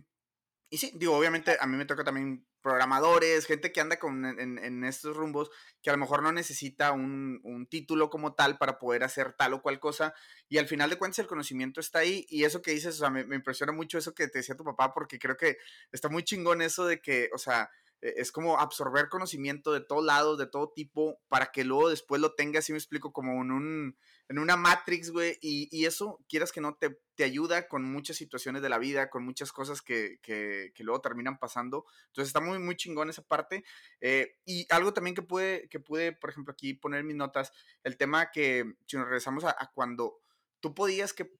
y 0.70 0.78
sí, 0.78 0.92
digo, 0.94 1.16
obviamente 1.16 1.56
a 1.58 1.66
mí 1.66 1.76
me 1.76 1.86
toca 1.86 2.04
también 2.04 2.46
programadores, 2.68 3.46
gente 3.46 3.72
que 3.72 3.80
anda 3.80 3.98
con, 3.98 4.26
en, 4.26 4.84
estos 4.84 5.16
rumbos, 5.16 5.50
que 5.82 5.88
a 5.88 5.94
lo 5.94 5.98
mejor 5.98 6.22
no 6.22 6.32
necesita 6.32 6.92
un, 6.92 7.66
título 7.70 8.10
como 8.10 8.34
tal 8.34 8.58
para 8.58 8.78
poder 8.78 9.04
hacer 9.04 9.32
tal 9.32 9.54
o 9.54 9.62
cual 9.62 9.80
cosa. 9.80 10.14
Y 10.50 10.58
al 10.58 10.66
final 10.66 10.90
de 10.90 10.98
cuentas 10.98 11.20
el 11.20 11.26
conocimiento 11.26 11.80
está 11.80 12.00
ahí. 12.00 12.26
Y 12.28 12.44
eso 12.44 12.60
que 12.60 12.72
dices, 12.72 12.96
o 12.96 12.98
sea, 12.98 13.10
me, 13.10 13.24
me 13.24 13.36
impresiona 13.36 13.72
mucho 13.72 13.96
eso 13.96 14.14
que 14.14 14.28
te 14.28 14.40
decía 14.40 14.54
tu 14.54 14.64
papá, 14.64 14.92
porque 14.92 15.18
creo 15.18 15.36
que 15.36 15.56
está 15.92 16.10
muy 16.10 16.24
chingón 16.24 16.60
eso 16.60 16.84
de 16.84 17.00
que, 17.00 17.30
o 17.34 17.38
sea, 17.38 17.70
e, 18.02 18.14
es 18.18 18.32
como 18.32 18.58
absorber 18.58 19.08
conocimiento 19.08 19.72
de 19.72 19.80
todos 19.80 20.04
lados, 20.04 20.38
de 20.38 20.46
todo 20.46 20.70
tipo, 20.70 21.20
para 21.28 21.46
que 21.46 21.64
luego 21.64 21.88
después 21.88 22.20
lo 22.20 22.34
tengas, 22.34 22.66
si 22.66 22.72
me 22.72 22.78
explico, 22.78 23.12
como 23.12 23.32
en 23.42 23.50
un 23.50 23.96
en 24.28 24.38
una 24.38 24.56
Matrix, 24.56 25.10
güey, 25.10 25.38
y, 25.40 25.86
eso, 25.86 26.22
quieras 26.28 26.52
que 26.52 26.60
no, 26.60 26.74
te, 26.76 27.00
te, 27.14 27.24
ayuda 27.24 27.66
con 27.66 27.82
muchas 27.82 28.16
situaciones 28.16 28.60
de 28.60 28.68
la 28.68 28.78
vida, 28.78 29.08
con 29.08 29.24
muchas 29.24 29.52
cosas 29.52 29.80
que, 29.80 30.18
que, 30.22 30.70
que 30.74 30.84
luego 30.84 31.00
terminan 31.00 31.38
pasando. 31.38 31.86
Entonces 32.08 32.28
está 32.28 32.40
muy, 32.40 32.58
muy 32.58 32.76
chingón 32.76 33.08
esa 33.08 33.22
parte. 33.22 33.64
Eh, 34.00 34.36
y 34.44 34.66
algo 34.70 34.92
también 34.92 35.14
que 35.14 35.22
pude, 35.22 35.68
que 35.70 35.80
pude, 35.80 36.12
por 36.12 36.28
ejemplo, 36.28 36.52
aquí 36.52 36.74
poner 36.74 37.04
mis 37.04 37.16
notas, 37.16 37.52
el 37.84 37.96
tema 37.96 38.30
que, 38.30 38.74
si 38.86 38.98
nos 38.98 39.06
regresamos 39.06 39.44
a, 39.44 39.56
cuando 39.74 40.20
tú 40.60 40.74
podías 40.74 41.14
que 41.14 41.32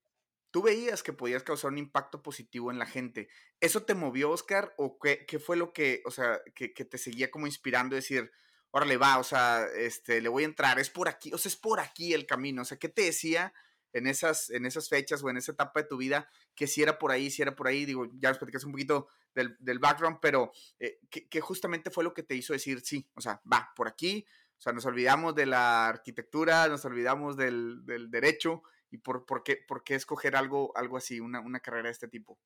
tú 0.51 0.63
veías 0.63 1.03
que 1.03 1.13
podías 1.13 1.43
causar 1.43 1.73
un 1.73 1.79
impacto 1.79 2.23
positivo 2.23 2.71
en 2.71 2.79
la 2.79 2.87
gente. 2.87 3.29
¿Eso 3.61 3.83
te 3.83 3.95
movió, 3.95 4.31
Oscar? 4.31 4.73
¿O 4.79 4.99
qué, 4.99 5.27
qué 5.27 5.39
fue 5.39 5.59
lo 5.59 5.75
que, 5.75 6.01
o 6.07 6.11
sea, 6.11 6.41
que, 6.55 6.73
que, 6.73 6.87
te 6.87 6.97
seguía 6.97 7.31
como 7.31 7.47
inspirando 7.47 7.95
a 7.95 8.01
decir, 8.01 8.31
órale, 8.71 8.97
va, 8.97 9.19
o 9.19 9.25
sea, 9.25 9.67
este, 9.77 10.21
le 10.21 10.29
voy 10.29 10.43
a 10.43 10.47
entrar, 10.47 10.79
es 10.79 10.91
por 10.91 11.09
aquí, 11.09 11.33
o 11.33 11.39
sea, 11.39 11.51
es 11.51 11.57
por 11.57 11.81
aquí 11.81 12.13
el 12.13 12.27
camino, 12.27 12.63
o 12.63 12.65
sea, 12.65 12.79
¿qué 12.79 12.89
te 12.89 13.03
decía 13.03 13.53
en 13.93 14.07
esas, 14.07 14.51
en 14.51 14.67
esas 14.67 14.89
fechas 14.89 15.23
o 15.23 15.31
en 15.31 15.39
esa 15.39 15.53
etapa 15.53 15.81
de 15.81 15.89
tu 15.89 15.97
vida 15.97 16.29
que 16.55 16.67
si 16.67 16.83
era 16.83 16.99
por 16.99 17.11
ahí, 17.11 17.31
si 17.31 17.43
era 17.43 17.57
por 17.57 17.67
ahí, 17.67 17.85
digo, 17.85 18.07
ya 18.19 18.29
nos 18.29 18.39
platicas 18.39 18.65
un 18.65 18.73
poquito 18.73 19.09
del, 19.35 19.57
del 19.61 19.79
background, 19.79 20.19
pero 20.21 20.53
eh, 20.79 21.01
¿qué, 21.09 21.41
justamente 21.41 21.91
fue 21.91 22.05
lo 22.05 22.13
que 22.13 22.23
te 22.23 22.35
hizo 22.35 22.53
decir, 22.53 22.81
sí, 22.85 23.09
o 23.15 23.21
sea, 23.21 23.41
va, 23.51 23.73
por 23.75 23.89
aquí, 23.89 24.27
o 24.59 24.61
sea, 24.61 24.73
nos 24.73 24.85
olvidamos 24.87 25.35
de 25.35 25.47
la 25.47 25.89
arquitectura, 25.89 26.69
nos 26.69 26.85
olvidamos 26.85 27.37
del, 27.37 27.85
del 27.87 28.11
derecho, 28.11 28.63
y 28.91 28.99
por, 28.99 29.27
por, 29.27 29.43
qué, 29.43 29.57
por 29.57 29.85
qué 29.85 29.95
escoger 29.95 30.37
algo, 30.37 30.73
algo 30.77 30.97
así, 30.97 31.21
una, 31.21 31.41
una 31.41 31.61
carrera 31.61 31.89
de 31.89 31.93
este 31.93 32.09
tipo. 32.09 32.39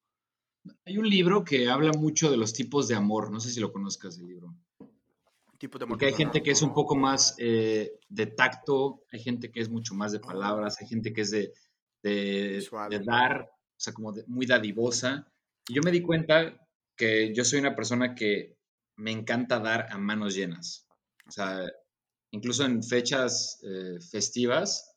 Hay 0.85 0.99
un 0.99 1.09
libro 1.09 1.45
que 1.45 1.69
habla 1.69 1.93
mucho 1.93 2.31
de 2.31 2.37
los 2.37 2.53
tipos 2.53 2.89
de 2.89 2.95
amor, 2.95 3.31
no 3.31 3.41
sé 3.41 3.51
si 3.51 3.61
lo 3.61 3.73
conozcas 3.73 4.19
el 4.19 4.27
libro. 4.27 4.55
Porque 5.69 6.07
hay 6.07 6.13
gente 6.13 6.43
que 6.43 6.51
es 6.51 6.63
un 6.63 6.75
poco 6.75 6.97
más 6.97 7.35
eh, 7.39 7.99
de 8.09 8.27
tacto, 8.27 9.05
hay 9.13 9.21
gente 9.21 9.51
que 9.51 9.61
es 9.61 9.69
mucho 9.69 9.95
más 9.95 10.13
de 10.13 10.21
palabras, 10.21 10.81
hay 10.81 10.89
gente 10.89 11.13
que 11.13 11.21
es 11.21 11.31
de, 11.31 11.53
de, 12.03 12.69
dar, 13.05 13.43
o 13.43 13.81
sea, 13.81 13.93
como 13.93 14.13
muy 14.27 14.47
dadivosa. 14.47 15.27
Y 15.69 15.75
yo 15.75 15.83
me 15.83 15.93
di 15.93 16.03
cuenta 16.03 16.57
que 16.97 17.33
yo 17.35 17.45
soy 17.45 17.61
una 17.61 17.77
persona 17.77 18.15
que 18.15 18.57
me 18.97 19.13
encanta 19.13 19.61
dar 19.61 19.87
a 19.91 19.99
manos 19.99 20.35
llenas. 20.35 20.87
O 21.27 21.31
sea, 21.31 21.65
incluso 22.33 22.65
en 22.65 22.83
fechas 22.83 23.61
eh, 23.63 24.01
festivas, 24.01 24.97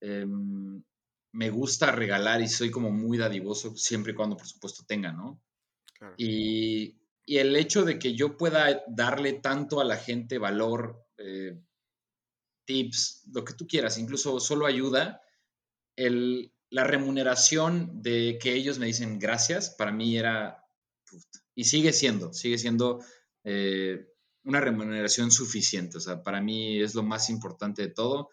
em, 0.00 0.82
me 1.32 1.50
gusta 1.50 1.92
regalar 1.92 2.42
y 2.42 2.48
soy 2.48 2.70
como 2.70 2.90
muy 2.90 3.18
dadivoso 3.18 3.74
siempre 3.76 4.12
y 4.12 4.14
cuando, 4.14 4.36
por 4.36 4.46
supuesto, 4.46 4.84
tenga, 4.86 5.12
¿no? 5.12 5.40
Y, 6.16 7.01
y, 7.32 7.38
el 7.38 7.56
hecho 7.56 7.84
de 7.84 7.98
que 7.98 8.14
yo 8.14 8.36
pueda 8.36 8.82
darle 8.88 9.34
tanto 9.34 9.80
a 9.80 9.84
la 9.84 9.96
gente 9.96 10.38
valor, 10.38 11.06
eh, 11.18 11.58
tips, 12.64 13.24
lo 13.32 13.44
que 13.44 13.54
tú 13.54 13.66
quieras, 13.66 13.98
incluso 13.98 14.38
solo 14.40 14.66
ayuda, 14.66 15.22
el, 15.96 16.52
la 16.70 16.84
remuneración 16.84 18.02
de 18.02 18.38
que 18.40 18.54
ellos 18.54 18.78
me 18.78 18.86
dicen 18.86 19.18
gracias, 19.18 19.70
para 19.70 19.92
mí 19.92 20.16
era, 20.16 20.64
y 21.54 21.64
sigue 21.64 21.92
siendo, 21.92 22.32
sigue 22.32 22.58
siendo 22.58 23.04
eh, 23.44 24.06
una 24.44 24.60
remuneración 24.60 25.30
suficiente. 25.30 25.98
O 25.98 26.00
sea, 26.00 26.22
para 26.22 26.40
mí 26.40 26.80
es 26.80 26.94
lo 26.94 27.02
más 27.02 27.30
importante 27.30 27.82
de 27.82 27.92
todo. 27.92 28.30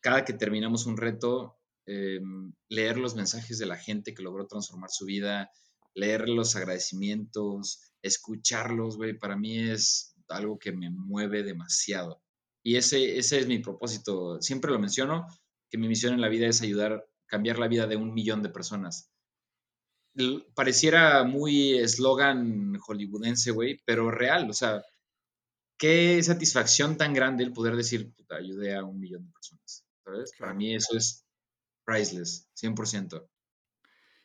Cada 0.00 0.24
que 0.24 0.32
terminamos 0.32 0.86
un 0.86 0.96
reto, 0.96 1.58
eh, 1.86 2.20
leer 2.68 2.96
los 2.96 3.14
mensajes 3.14 3.58
de 3.58 3.66
la 3.66 3.76
gente 3.76 4.14
que 4.14 4.22
logró 4.22 4.46
transformar 4.46 4.90
su 4.90 5.04
vida, 5.04 5.50
leer 5.94 6.28
los 6.28 6.56
agradecimientos, 6.56 7.80
escucharlos, 8.04 8.96
güey, 8.96 9.18
para 9.18 9.36
mí 9.36 9.58
es 9.58 10.14
algo 10.28 10.58
que 10.58 10.72
me 10.72 10.90
mueve 10.90 11.42
demasiado. 11.42 12.22
Y 12.62 12.76
ese, 12.76 13.18
ese 13.18 13.40
es 13.40 13.46
mi 13.46 13.58
propósito. 13.58 14.40
Siempre 14.40 14.70
lo 14.70 14.78
menciono, 14.78 15.26
que 15.70 15.78
mi 15.78 15.88
misión 15.88 16.14
en 16.14 16.20
la 16.20 16.28
vida 16.28 16.46
es 16.46 16.62
ayudar, 16.62 17.06
cambiar 17.26 17.58
la 17.58 17.68
vida 17.68 17.86
de 17.86 17.96
un 17.96 18.12
millón 18.12 18.42
de 18.42 18.50
personas. 18.50 19.10
Pareciera 20.54 21.24
muy 21.24 21.78
eslogan 21.78 22.78
hollywoodense, 22.78 23.50
güey, 23.50 23.80
pero 23.84 24.10
real. 24.10 24.48
O 24.50 24.52
sea, 24.52 24.84
qué 25.78 26.22
satisfacción 26.22 26.96
tan 26.96 27.14
grande 27.14 27.42
el 27.42 27.52
poder 27.52 27.74
decir, 27.74 28.12
puta, 28.14 28.36
ayudé 28.36 28.74
a 28.74 28.84
un 28.84 29.00
millón 29.00 29.24
de 29.24 29.32
personas. 29.32 29.84
¿Sabes? 30.04 30.32
Para 30.38 30.52
mí 30.52 30.74
eso 30.74 30.96
es 30.96 31.24
priceless, 31.84 32.48
100%. 32.54 33.26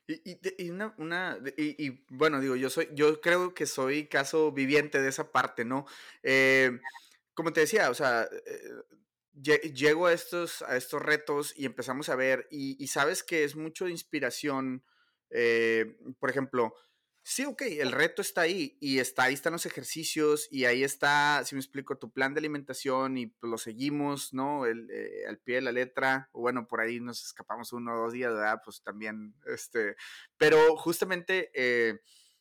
Y, 0.10 0.40
y, 0.58 0.70
una, 0.72 0.96
una 0.98 1.38
y, 1.56 2.04
bueno, 2.10 2.42
digo, 2.42 2.56
yo 2.56 2.72
soy, 2.72 2.90
yo 2.94 3.22
creo 3.22 3.54
que 3.54 3.68
soy 3.68 4.08
caso 4.08 4.52
viviente 4.52 5.00
de 5.00 5.10
esa 5.10 5.32
parte, 5.32 5.66
¿no? 5.66 5.86
Eh, 6.24 6.80
como 7.36 7.54
te 7.54 7.62
decía, 7.62 7.92
o 7.92 7.94
sea, 7.94 8.28
eh, 8.48 9.72
llego 9.72 10.08
a 10.08 10.14
estos, 10.14 10.64
a 10.64 10.78
estos 10.78 11.00
retos 11.00 11.54
y 11.56 11.66
empezamos 11.66 12.10
a 12.10 12.16
ver, 12.16 12.48
y, 12.50 12.88
sabes 12.88 13.22
que 13.22 13.44
es 13.44 13.56
mucho 13.56 13.86
de 13.86 13.92
inspiración, 13.92 14.84
eh, 15.30 15.96
por 16.20 16.32
ejemplo, 16.32 16.74
Sí, 17.32 17.46
ok, 17.46 17.62
el 17.62 17.92
reto 17.92 18.24
está 18.24 18.42
ahí 18.42 18.76
y 18.82 18.98
está, 18.98 19.26
ahí 19.26 19.36
están 19.36 19.54
los 19.54 19.68
ejercicios 19.68 20.48
y 20.50 20.66
ahí 20.66 20.84
está, 20.84 21.44
si 21.46 21.54
me 21.54 21.62
explico, 21.62 21.96
tu 21.96 22.12
plan 22.12 22.34
de 22.34 22.40
alimentación 22.40 23.20
y 23.20 23.28
pues, 23.28 23.52
lo 23.52 23.60
seguimos, 23.60 24.34
¿no? 24.34 24.66
El, 24.66 24.90
eh, 24.90 25.28
al 25.28 25.38
pie 25.38 25.58
de 25.58 25.62
la 25.62 25.72
letra, 25.72 26.28
o 26.32 26.42
bueno, 26.42 26.66
por 26.66 26.82
ahí 26.82 27.00
nos 27.00 27.24
escapamos 27.24 27.72
uno 27.72 27.94
o 27.94 28.00
dos 28.00 28.14
días, 28.14 28.34
¿verdad? 28.34 28.62
Pues 28.66 28.82
también, 28.82 29.36
este, 29.46 29.96
pero 30.38 30.76
justamente 30.76 31.52
eh, 31.54 32.00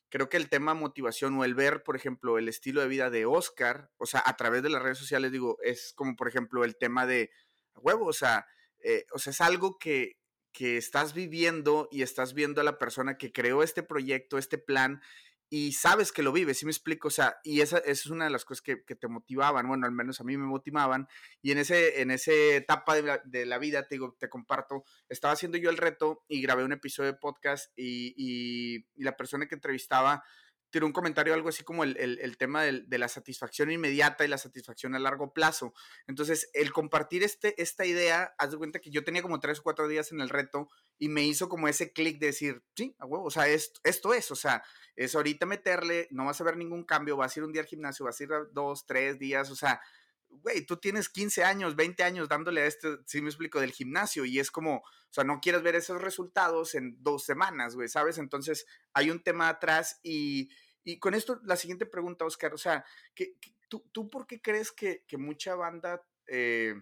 creo 0.08 0.30
que 0.30 0.38
el 0.38 0.48
tema 0.48 0.72
motivación 0.72 1.38
o 1.38 1.44
el 1.44 1.54
ver, 1.54 1.82
por 1.82 1.94
ejemplo, 1.94 2.38
el 2.38 2.48
estilo 2.48 2.80
de 2.80 2.88
vida 2.88 3.10
de 3.10 3.26
Oscar, 3.26 3.90
o 3.98 4.06
sea, 4.06 4.22
a 4.24 4.38
través 4.38 4.62
de 4.62 4.70
las 4.70 4.80
redes 4.80 4.96
sociales, 4.96 5.32
digo, 5.32 5.58
es 5.62 5.92
como, 5.94 6.16
por 6.16 6.28
ejemplo, 6.28 6.64
el 6.64 6.78
tema 6.78 7.04
de 7.04 7.30
huevo, 7.76 8.06
o 8.06 8.14
sea, 8.14 8.46
eh, 8.82 9.04
o 9.12 9.18
sea, 9.18 9.32
es 9.32 9.40
algo 9.42 9.76
que, 9.78 10.17
que 10.58 10.76
estás 10.76 11.14
viviendo 11.14 11.88
y 11.92 12.02
estás 12.02 12.34
viendo 12.34 12.60
a 12.60 12.64
la 12.64 12.80
persona 12.80 13.16
que 13.16 13.30
creó 13.30 13.62
este 13.62 13.84
proyecto, 13.84 14.38
este 14.38 14.58
plan, 14.58 15.00
y 15.48 15.70
sabes 15.70 16.10
que 16.10 16.24
lo 16.24 16.32
vive, 16.32 16.52
¿sí 16.52 16.64
me 16.64 16.72
explico? 16.72 17.06
O 17.06 17.12
sea, 17.12 17.38
y 17.44 17.60
esa, 17.60 17.78
es 17.78 18.06
una 18.06 18.24
de 18.24 18.30
las 18.30 18.44
cosas 18.44 18.60
que, 18.60 18.76
te 18.76 19.06
motivaban, 19.06 19.68
bueno, 19.68 19.86
al 19.86 19.92
menos 19.92 20.20
a 20.20 20.24
mí 20.24 20.36
me 20.36 20.46
motivaban, 20.46 21.06
y 21.42 21.52
en 21.52 21.58
ese, 21.58 22.00
en 22.02 22.10
ese 22.10 22.56
etapa 22.56 22.96
de 22.96 23.46
la, 23.46 23.58
vida, 23.58 23.86
te 23.86 23.94
digo, 23.94 24.16
te 24.18 24.28
comparto, 24.28 24.82
estaba 25.08 25.34
haciendo 25.34 25.58
yo 25.58 25.70
el 25.70 25.76
reto 25.76 26.24
y 26.26 26.42
grabé 26.42 26.64
un 26.64 26.72
episodio 26.72 27.12
de 27.12 27.18
podcast 27.18 27.70
y, 27.76 28.12
y 28.16 28.84
la 28.96 29.16
persona 29.16 29.46
que 29.46 29.54
entrevistaba 29.54 30.24
tiró 30.70 30.86
un 30.86 30.92
comentario 30.92 31.34
algo 31.34 31.48
así 31.48 31.64
como 31.64 31.84
el, 31.84 32.36
tema 32.38 32.62
de 32.62 32.98
la 32.98 33.08
satisfacción 33.08 33.70
inmediata 33.70 34.24
y 34.24 34.28
la 34.28 34.38
satisfacción 34.38 34.94
a 34.94 34.98
largo 34.98 35.32
plazo. 35.32 35.72
Entonces, 36.06 36.50
el 36.52 36.72
compartir 36.72 37.22
este, 37.22 37.60
esta 37.60 37.86
idea, 37.86 38.34
haz 38.38 38.50
de 38.50 38.58
cuenta 38.58 38.78
que 38.80 38.90
yo 38.90 39.04
tenía 39.04 39.22
como 39.22 39.40
tres 39.40 39.60
o 39.60 39.62
cuatro 39.62 39.88
días 39.88 40.12
en 40.12 40.20
el 40.20 40.28
reto 40.28 40.68
y 40.98 41.08
me 41.08 41.22
hizo 41.24 41.48
como 41.48 41.68
ese 41.68 41.92
clic 41.92 42.18
de 42.18 42.26
decir, 42.26 42.62
sí, 42.76 42.94
a 42.98 43.06
huevo, 43.06 43.24
o 43.24 43.30
sea, 43.30 43.48
esto, 43.48 43.80
esto 43.84 44.14
es, 44.14 44.30
o 44.30 44.36
sea, 44.36 44.62
es 44.96 45.14
ahorita 45.14 45.46
meterle, 45.46 46.08
no 46.10 46.26
vas 46.26 46.40
a 46.40 46.44
ver 46.44 46.56
ningún 46.56 46.84
cambio, 46.84 47.16
vas 47.16 47.36
a 47.36 47.40
ir 47.40 47.44
un 47.44 47.52
día 47.52 47.62
al 47.62 47.68
gimnasio, 47.68 48.04
vas 48.04 48.20
a 48.20 48.24
ir 48.24 48.30
dos, 48.52 48.86
tres 48.86 49.18
días, 49.18 49.50
o 49.50 49.56
sea, 49.56 49.80
güey, 50.28 50.64
tú 50.64 50.76
tienes 50.76 51.08
15 51.08 51.44
años, 51.44 51.76
20 51.76 52.02
años 52.02 52.28
dándole 52.28 52.62
a 52.62 52.66
este, 52.66 52.98
si 53.06 53.20
me 53.22 53.28
explico, 53.28 53.60
del 53.60 53.72
gimnasio 53.72 54.24
y 54.24 54.38
es 54.38 54.50
como, 54.50 54.76
o 54.76 55.12
sea, 55.12 55.24
no 55.24 55.40
quieres 55.40 55.62
ver 55.62 55.76
esos 55.76 56.00
resultados 56.00 56.74
en 56.74 57.02
dos 57.02 57.24
semanas, 57.24 57.74
güey, 57.74 57.88
¿sabes? 57.88 58.18
Entonces 58.18 58.66
hay 58.92 59.10
un 59.10 59.22
tema 59.22 59.48
atrás 59.48 60.00
y, 60.02 60.50
y 60.84 60.98
con 60.98 61.14
esto 61.14 61.40
la 61.44 61.56
siguiente 61.56 61.86
pregunta, 61.86 62.24
Oscar, 62.24 62.54
o 62.54 62.58
sea, 62.58 62.84
que, 63.14 63.36
tú, 63.68 63.88
tú, 63.92 64.08
por 64.10 64.26
qué 64.26 64.40
crees 64.40 64.72
que, 64.72 65.04
que 65.06 65.18
mucha 65.18 65.54
banda 65.54 66.02
eh, 66.26 66.74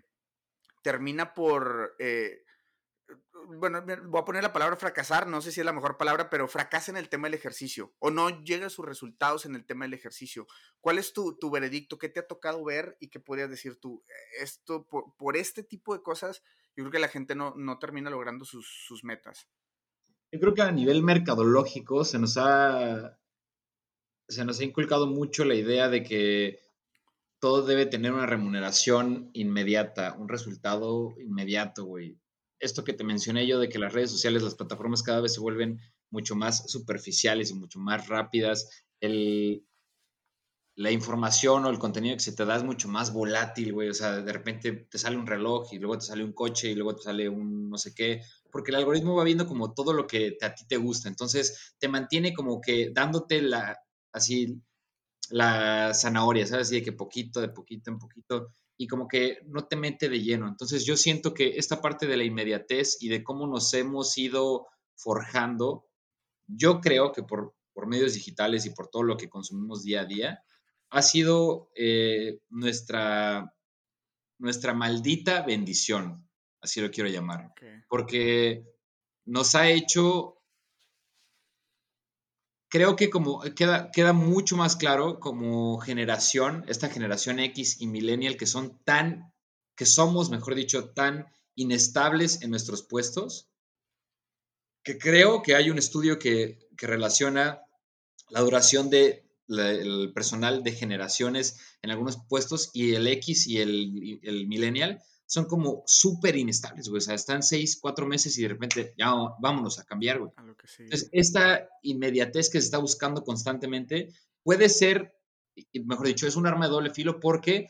termina 0.83 1.35
por... 1.35 1.97
Eh, 1.99 2.46
bueno, 3.59 3.85
voy 4.07 4.21
a 4.21 4.25
poner 4.25 4.43
la 4.43 4.53
palabra 4.53 4.77
fracasar, 4.77 5.27
no 5.27 5.41
sé 5.41 5.53
si 5.53 5.61
es 5.61 5.67
la 5.67 5.73
mejor 5.73 5.97
palabra, 5.97 6.31
pero 6.31 6.49
fracasa 6.49 6.91
en 6.91 6.97
el 6.97 7.09
tema 7.09 7.29
del 7.29 7.35
ejercicio 7.35 7.95
o 7.99 8.11
no 8.11 8.43
llega 8.43 8.67
a 8.67 8.71
sus 8.71 8.85
resultados 8.85 9.47
en 9.47 9.55
el 9.55 9.65
tema 9.65 9.85
del 9.85 9.95
ejercicio. 9.95 10.47
¿Cuál 10.81 10.99
es 10.99 11.13
tu, 11.13 11.37
tu 11.39 11.51
veredicto? 11.51 11.99
¿Qué 11.99 12.09
te 12.09 12.21
ha 12.21 12.27
tocado 12.27 12.65
ver 12.65 12.97
y 13.01 13.09
qué 13.09 13.21
podrías 13.21 13.51
decir 13.51 13.79
tú? 13.81 14.05
Esto, 14.41 14.87
por, 14.87 15.15
por, 15.17 15.37
este 15.37 15.63
tipo 15.63 15.95
de 15.95 16.03
cosas, 16.03 16.43
yo 16.77 16.85
creo 16.85 16.91
que 16.91 16.99
la 16.99 17.09
gente 17.09 17.35
no, 17.35 17.55
no 17.57 17.79
termina 17.79 18.11
logrando 18.11 18.45
sus, 18.45 18.67
sus 18.87 19.05
metas. 19.05 19.49
Yo 20.33 20.41
creo 20.41 20.55
que 20.55 20.63
a 20.63 20.73
nivel 20.73 21.03
mercadológico 21.03 22.05
se 22.05 22.19
nos 22.19 22.37
ha, 22.37 23.19
se 24.29 24.45
nos 24.45 24.59
ha 24.59 24.65
inculcado 24.65 25.07
mucho 25.07 25.45
la 25.45 25.55
idea 25.55 25.89
de 25.89 26.03
que 26.03 26.61
todo 27.39 27.65
debe 27.65 27.87
tener 27.87 28.13
una 28.13 28.27
remuneración 28.27 29.31
inmediata, 29.35 30.17
un 30.19 30.29
resultado 30.29 31.15
inmediato, 31.21 31.85
güey 31.85 32.19
esto 32.59 32.85
que 32.85 32.93
te 32.93 33.05
mencioné 33.05 33.47
yo 33.47 33.59
de 33.59 33.69
que 33.69 33.79
las 33.79 33.93
redes 33.93 34.11
sociales, 34.11 34.43
las 34.43 34.55
plataformas 34.55 35.03
cada 35.03 35.21
vez 35.21 35.35
se 35.35 35.41
vuelven 35.41 35.81
mucho 36.11 36.37
más 36.37 36.71
superficiales 36.71 37.51
y 37.51 37.55
mucho 37.55 37.79
más 37.79 38.09
rápidas, 38.09 38.85
el, 39.01 39.65
la 40.77 40.91
información 40.91 41.65
o 41.65 41.71
el 41.71 41.79
contenido 41.79 42.17
que 42.17 42.23
se 42.23 42.33
te 42.33 42.45
da 42.45 42.57
es 42.57 42.63
mucho 42.63 42.87
más 42.89 43.13
volátil, 43.13 43.73
güey, 43.73 43.89
o 43.89 43.95
sea, 43.95 44.21
de 44.21 44.33
repente 44.33 44.73
te 44.73 44.99
sale 44.99 45.17
un 45.17 45.27
reloj 45.27 45.73
y 45.73 45.79
luego 45.79 45.97
te 45.99 46.05
sale 46.05 46.23
un 46.23 46.33
coche 46.33 46.71
y 46.71 46.75
luego 46.75 46.95
te 46.95 47.03
sale 47.03 47.29
un 47.31 47.71
no 47.71 47.79
sé 47.79 47.95
qué, 47.95 48.21
porque 48.53 48.73
el 48.73 48.77
algoritmo 48.77 49.17
va 49.17 49.25
viendo 49.25 49.47
como 49.47 49.73
todo 49.73 49.95
lo 49.95 50.07
que 50.07 50.37
a 50.43 50.55
ti 50.55 50.67
te 50.69 50.77
gusta, 50.77 51.09
entonces 51.09 51.75
te 51.79 51.89
mantiene 51.89 52.35
como 52.35 52.61
que 52.61 52.91
dándote 52.91 53.41
la, 53.41 53.79
así, 54.13 54.61
la 55.31 55.95
zanahoria, 55.95 56.47
¿sabes? 56.47 56.69
Así 56.69 56.77
de 56.77 56.83
que 56.83 56.93
poquito, 56.93 57.41
de 57.41 57.49
poquito 57.49 57.91
en 57.91 57.99
poquito, 57.99 58.53
y 58.77 58.87
como 58.87 59.09
que 59.09 59.39
no 59.47 59.67
te 59.67 59.77
mete 59.77 60.09
de 60.09 60.21
lleno. 60.21 60.49
Entonces 60.49 60.85
yo 60.85 60.97
siento 60.97 61.33
que 61.33 61.57
esta 61.57 61.81
parte 61.81 62.07
de 62.07 62.17
la 62.17 62.25
inmediatez 62.25 62.99
y 63.01 63.09
de 63.09 63.23
cómo 63.23 63.47
nos 63.47 63.73
hemos 63.75 64.17
ido 64.19 64.67
forjando, 64.95 65.87
yo 66.47 66.81
creo 66.81 67.13
que 67.13 67.23
por, 67.23 67.55
por 67.73 67.87
medios 67.87 68.15
digitales 68.15 68.67
y 68.67 68.71
por 68.71 68.89
todo 68.89 69.03
lo 69.03 69.17
que 69.17 69.29
consumimos 69.29 69.83
día 69.83 70.03
a 70.03 70.07
día, 70.07 70.43
ha 70.91 71.03
sido 71.03 71.71
eh, 71.75 72.41
nuestra, 72.49 73.55
nuestra 74.39 74.75
maldita 74.75 75.43
bendición, 75.43 76.29
así 76.61 76.81
lo 76.81 76.91
quiero 76.91 77.11
llamar, 77.11 77.53
porque 77.89 78.65
nos 79.25 79.55
ha 79.55 79.69
hecho 79.69 80.36
creo 82.69 82.97
que 82.97 83.11
como 83.11 83.41
queda, 83.55 83.91
queda 83.91 84.13
mucho 84.13 84.57
más 84.57 84.77
claro 84.77 85.21
como 85.21 85.79
generación, 85.79 86.65
esta 86.69 86.89
generación 86.89 87.39
X 87.39 87.81
y 87.81 87.87
millennial 87.87 88.37
que 88.37 88.47
son 88.47 88.79
tan, 88.85 89.33
que 89.77 89.87
somos, 89.87 90.31
mejor 90.31 90.55
dicho, 90.55 90.91
tan 90.91 91.27
inestables 91.55 92.43
en 92.43 92.51
nuestros 92.51 92.83
puestos, 92.83 93.49
que 94.83 94.99
creo 94.99 95.43
que 95.43 95.55
hay 95.55 95.71
un 95.71 95.79
estudio 95.79 96.19
que, 96.19 96.59
relaciona 96.79 97.63
la 98.29 98.41
duración 98.41 98.91
del 98.91 99.23
el 99.49 100.13
personal 100.13 100.63
de 100.63 100.73
generaciones 100.73 101.59
en 101.81 101.91
algunos 101.91 102.19
puestos 102.29 102.69
y 102.75 102.93
el 102.93 103.07
X 103.07 103.47
y 103.47 103.63
el, 103.63 104.21
el 104.23 104.47
millennial 104.47 105.03
son 105.27 105.47
como 105.47 105.83
súper 105.87 106.37
inestables, 106.37 106.89
güey. 106.89 106.99
O 106.99 107.01
sea, 107.01 107.15
están 107.15 107.43
seis, 107.43 107.79
cuatro 107.81 108.07
meses 108.07 108.39
y 108.39 108.43
de 108.43 108.49
repente, 108.49 108.95
ya 108.97 109.13
vámonos 109.41 109.79
a 109.79 109.85
cambiar, 109.85 110.21
güey. 110.21 110.31
Entonces, 110.79 111.09
esta 111.13 111.69
inmediatez 111.83 112.49
que 112.49 112.61
se 112.61 112.67
está 112.67 112.79
buscando 112.79 113.25
constantemente 113.25 114.15
puede 114.43 114.69
ser, 114.69 115.19
mejor 115.85 116.07
dicho, 116.07 116.27
es 116.27 116.37
un 116.37 116.47
arma 116.47 116.67
de 116.67 116.73
doble 116.73 116.91
filo 116.91 117.19
porque 117.19 117.69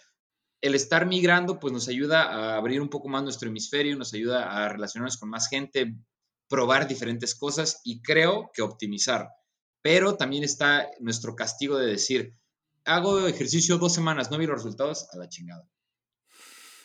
el 0.60 0.74
estar 0.74 1.06
migrando, 1.06 1.58
pues 1.58 1.72
nos 1.72 1.88
ayuda 1.88 2.24
a 2.24 2.56
abrir 2.56 2.80
un 2.80 2.90
poco 2.90 3.08
más 3.08 3.22
nuestro 3.22 3.48
hemisferio, 3.48 3.96
nos 3.96 4.12
ayuda 4.12 4.64
a 4.64 4.68
relacionarnos 4.68 5.16
con 5.16 5.30
más 5.30 5.48
gente, 5.48 5.96
probar 6.48 6.86
diferentes 6.86 7.34
cosas 7.34 7.80
y 7.84 8.02
creo 8.02 8.50
que 8.52 8.62
optimizar. 8.62 9.28
Pero 9.82 10.16
también 10.16 10.44
está 10.44 10.88
nuestro 11.00 11.34
castigo 11.34 11.78
de 11.78 11.86
decir, 11.86 12.34
hago 12.84 13.26
ejercicio 13.26 13.78
dos 13.78 13.94
semanas, 13.94 14.30
no 14.30 14.38
vi 14.38 14.46
los 14.46 14.56
resultados, 14.56 15.08
a 15.12 15.16
la 15.18 15.28
chingada. 15.28 15.66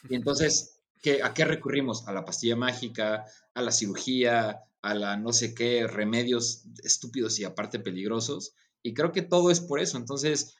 Y 0.10 0.16
entonces, 0.16 0.80
¿qué, 1.02 1.22
¿a 1.24 1.34
qué 1.34 1.46
recurrimos? 1.46 2.08
A 2.08 2.14
la 2.14 2.26
pastilla 2.26 2.56
mágica, 2.56 3.26
a 3.54 3.62
la 3.62 3.72
cirugía, 3.72 4.64
a 4.82 4.94
la 4.96 5.18
no 5.18 5.34
sé 5.34 5.54
qué, 5.54 5.88
remedios 5.88 6.64
estúpidos 6.84 7.40
y 7.40 7.44
aparte 7.44 7.80
peligrosos. 7.80 8.54
Y 8.84 8.94
creo 8.94 9.12
que 9.12 9.22
todo 9.22 9.52
es 9.52 9.60
por 9.60 9.80
eso. 9.80 9.98
Entonces, 9.98 10.56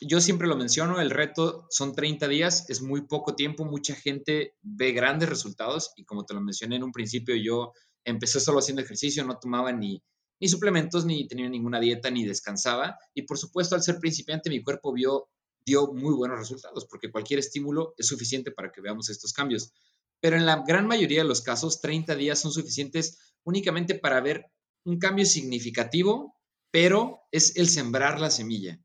yo 0.00 0.20
siempre 0.20 0.48
lo 0.48 0.56
menciono, 0.56 1.00
el 1.00 1.10
reto 1.10 1.66
son 1.68 1.94
30 1.94 2.26
días, 2.26 2.68
es 2.70 2.80
muy 2.80 3.02
poco 3.02 3.34
tiempo, 3.34 3.66
mucha 3.66 3.94
gente 3.94 4.54
ve 4.62 4.92
grandes 4.92 5.28
resultados 5.28 5.92
y 5.96 6.04
como 6.04 6.24
te 6.24 6.32
lo 6.32 6.40
mencioné 6.40 6.76
en 6.76 6.84
un 6.84 6.92
principio, 6.92 7.36
yo 7.36 7.72
empecé 8.04 8.40
solo 8.40 8.60
haciendo 8.60 8.80
ejercicio, 8.80 9.24
no 9.24 9.38
tomaba 9.38 9.72
ni, 9.72 10.02
ni 10.40 10.48
suplementos, 10.48 11.04
ni 11.04 11.28
tenía 11.28 11.50
ninguna 11.50 11.78
dieta, 11.80 12.10
ni 12.10 12.24
descansaba. 12.24 12.96
Y 13.14 13.22
por 13.22 13.36
supuesto, 13.36 13.74
al 13.74 13.82
ser 13.82 13.98
principiante, 13.98 14.48
mi 14.48 14.62
cuerpo 14.62 14.92
vio, 14.92 15.28
dio 15.64 15.92
muy 15.92 16.14
buenos 16.14 16.38
resultados, 16.38 16.86
porque 16.86 17.10
cualquier 17.10 17.40
estímulo 17.40 17.94
es 17.96 18.06
suficiente 18.06 18.50
para 18.50 18.70
que 18.72 18.80
veamos 18.80 19.08
estos 19.10 19.32
cambios. 19.32 19.72
Pero 20.20 20.36
en 20.36 20.46
la 20.46 20.62
gran 20.66 20.86
mayoría 20.86 21.22
de 21.22 21.28
los 21.28 21.42
casos, 21.42 21.80
30 21.80 22.14
días 22.16 22.38
son 22.38 22.52
suficientes 22.52 23.34
únicamente 23.44 23.94
para 23.94 24.20
ver 24.20 24.46
un 24.84 24.98
cambio 24.98 25.24
significativo, 25.24 26.36
pero 26.70 27.20
es 27.32 27.56
el 27.56 27.68
sembrar 27.68 28.20
la 28.20 28.30
semilla 28.30 28.80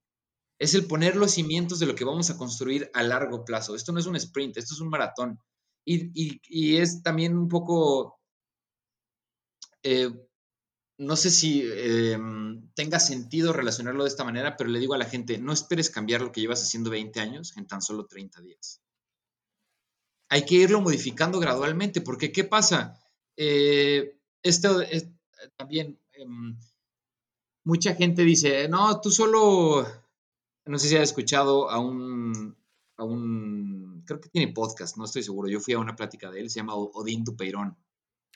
es 0.60 0.74
el 0.74 0.88
poner 0.88 1.16
los 1.16 1.32
cimientos 1.32 1.80
de 1.80 1.86
lo 1.86 1.96
que 1.96 2.06
vamos 2.06 2.30
a 2.30 2.38
construir 2.38 2.90
a 2.94 3.04
largo 3.04 3.44
plazo. 3.44 3.76
Esto 3.76 3.92
no 3.92 4.00
es 4.00 4.06
un 4.06 4.16
sprint, 4.16 4.58
esto 4.58 4.74
es 4.74 4.80
un 4.80 4.90
maratón. 4.90 5.40
Y, 5.84 6.78
es 6.78 7.04
también 7.04 7.38
un 7.38 7.48
poco, 7.48 8.20
eh, 9.84 10.10
no 10.98 11.16
sé 11.16 11.30
si 11.30 11.64
em, 11.64 12.70
tenga 12.74 13.00
sentido 13.00 13.54
relacionarlo 13.54 14.04
de 14.04 14.10
esta 14.10 14.24
manera, 14.24 14.56
pero 14.56 14.70
le 14.70 14.80
digo 14.80 14.94
a 14.94 14.98
la 14.98 15.06
gente, 15.06 15.38
no 15.38 15.52
esperes 15.54 15.90
cambiar 15.90 16.22
lo 16.22 16.32
que 16.32 16.42
llevas 16.42 16.62
haciendo 16.62 16.90
20 16.90 17.20
años 17.20 17.56
en 17.58 17.68
tan 17.68 17.82
solo 17.82 18.06
30 18.06 18.42
días. 18.42 18.82
Hay 20.30 20.46
que 20.46 20.56
irlo 20.56 20.82
modificando 20.82 21.40
gradualmente, 21.40 22.02
porque 22.02 22.32
¿qué 22.32 22.44
pasa? 22.44 23.00
Eh, 23.38 24.18
esto 24.42 24.82
es, 24.82 25.08
también, 25.58 26.00
em, 26.14 26.58
mucha 27.64 27.94
gente 27.96 28.24
dice, 28.24 28.68
no, 28.70 29.02
tú 29.02 29.12
solo 29.12 29.86
no 30.66 30.80
sé 30.80 30.90
si 30.90 30.96
has 30.96 31.04
escuchado 31.04 31.70
a 31.70 31.80
un, 31.80 32.56
a 32.98 33.04
un, 33.04 34.04
creo 34.06 34.20
que 34.20 34.30
tiene 34.30 34.52
podcast, 34.52 34.98
no 34.98 35.06
estoy 35.06 35.24
seguro, 35.24 35.48
yo 35.48 35.60
fui 35.60 35.74
a 35.74 35.80
una 35.80 35.96
plática 35.96 36.32
de 36.32 36.42
él, 36.42 36.50
se 36.50 36.60
llama 36.60 36.76
Odín 36.76 37.24
Tupeirón. 37.24 37.78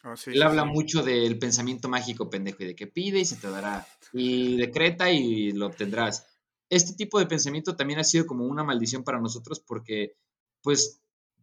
Oh, 0.03 0.13
él 0.27 0.41
habla 0.41 0.63
mucho 0.63 1.03
del 1.03 1.37
pensamiento 1.39 1.89
mágico 1.89 2.29
pendejo 2.29 2.63
y 2.63 2.67
de 2.67 2.75
que 2.75 2.87
pide 2.87 3.19
y 3.19 3.25
se 3.25 3.35
te 3.35 3.49
dará, 3.49 3.85
y 4.13 4.55
decreta 4.55 5.11
y 5.11 5.51
lo 5.51 5.67
obtendrás. 5.67 6.25
Este 6.69 6.93
tipo 6.93 7.19
de 7.19 7.25
pensamiento 7.25 7.75
también 7.75 7.99
ha 7.99 8.03
sido 8.03 8.25
como 8.25 8.45
una 8.45 8.63
maldición 8.63 9.03
para 9.03 9.19
nosotros 9.19 9.59
porque, 9.59 10.15
pues, 10.61 11.01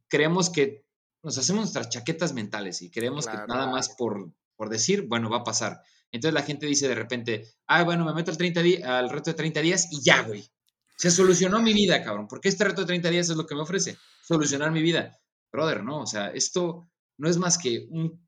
creemos 0.09 0.51
que 0.51 0.87
nos 1.23 1.37
hacemos 1.37 1.63
nuestras 1.63 1.89
chaquetas 1.89 2.33
mentales 2.33 2.83
y 2.83 2.91
creemos 2.91 3.27
que 3.27 3.37
nada 3.49 3.67
más 3.67 3.91
por, 3.91 4.33
por 4.55 4.69
decir, 4.69 5.03
bueno, 5.03 5.29
va 5.29 5.39
a 5.39 5.45
pasar. 5.45 5.83
Entonces 6.13 6.35
la 6.35 6.43
gente 6.43 6.67
dice 6.67 6.89
de 6.89 6.95
repente, 6.95 7.49
ah, 7.67 7.83
bueno, 7.83 8.05
me 8.05 8.15
meto 8.15 8.31
al, 8.31 8.37
30 8.37 8.61
al 8.85 9.11
reto 9.11 9.31
de 9.31 9.35
30 9.35 9.61
días 9.61 9.89
y 9.91 10.03
ya, 10.03 10.23
güey. 10.23 10.49
Se 10.97 11.11
solucionó 11.11 11.61
mi 11.61 11.75
vida, 11.75 12.03
cabrón, 12.03 12.27
porque 12.27 12.49
este 12.49 12.65
reto 12.65 12.83
de 12.83 12.87
30 12.87 13.11
días 13.11 13.29
es 13.29 13.37
lo 13.37 13.47
que 13.47 13.55
me 13.55 13.63
ofrece, 13.63 13.99
solucionar 14.23 14.71
mi 14.71 14.81
vida. 14.81 15.19
Brother, 15.53 15.83
no, 15.83 16.01
o 16.01 16.07
sea, 16.07 16.29
esto 16.29 16.89
no 17.19 17.29
es 17.29 17.37
más 17.37 17.59
que 17.59 17.87
un, 17.91 18.26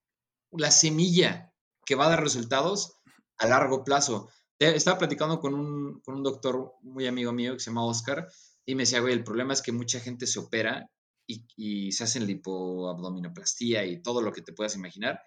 la 0.52 0.70
semilla 0.70 1.52
que 1.84 1.94
va 1.94 2.06
a 2.06 2.10
dar 2.10 2.22
resultados 2.22 2.94
a 3.38 3.46
largo 3.46 3.84
plazo. 3.84 4.30
Estaba 4.58 4.98
platicando 4.98 5.40
con 5.40 5.54
un, 5.54 6.00
con 6.00 6.16
un 6.16 6.22
doctor 6.22 6.74
muy 6.82 7.06
amigo 7.06 7.32
mío 7.32 7.54
que 7.54 7.60
se 7.60 7.70
llama 7.70 7.84
Oscar 7.84 8.28
y 8.64 8.74
me 8.74 8.82
decía, 8.82 9.00
güey, 9.00 9.14
el 9.14 9.24
problema 9.24 9.52
es 9.52 9.62
que 9.62 9.72
mucha 9.72 10.00
gente 10.00 10.26
se 10.26 10.38
opera 10.38 10.90
y, 11.26 11.44
y 11.56 11.92
se 11.92 12.04
hacen 12.04 12.26
lipoabdominoplastía 12.26 13.84
y 13.86 14.02
todo 14.02 14.20
lo 14.20 14.32
que 14.32 14.42
te 14.42 14.52
puedas 14.52 14.74
imaginar. 14.74 15.20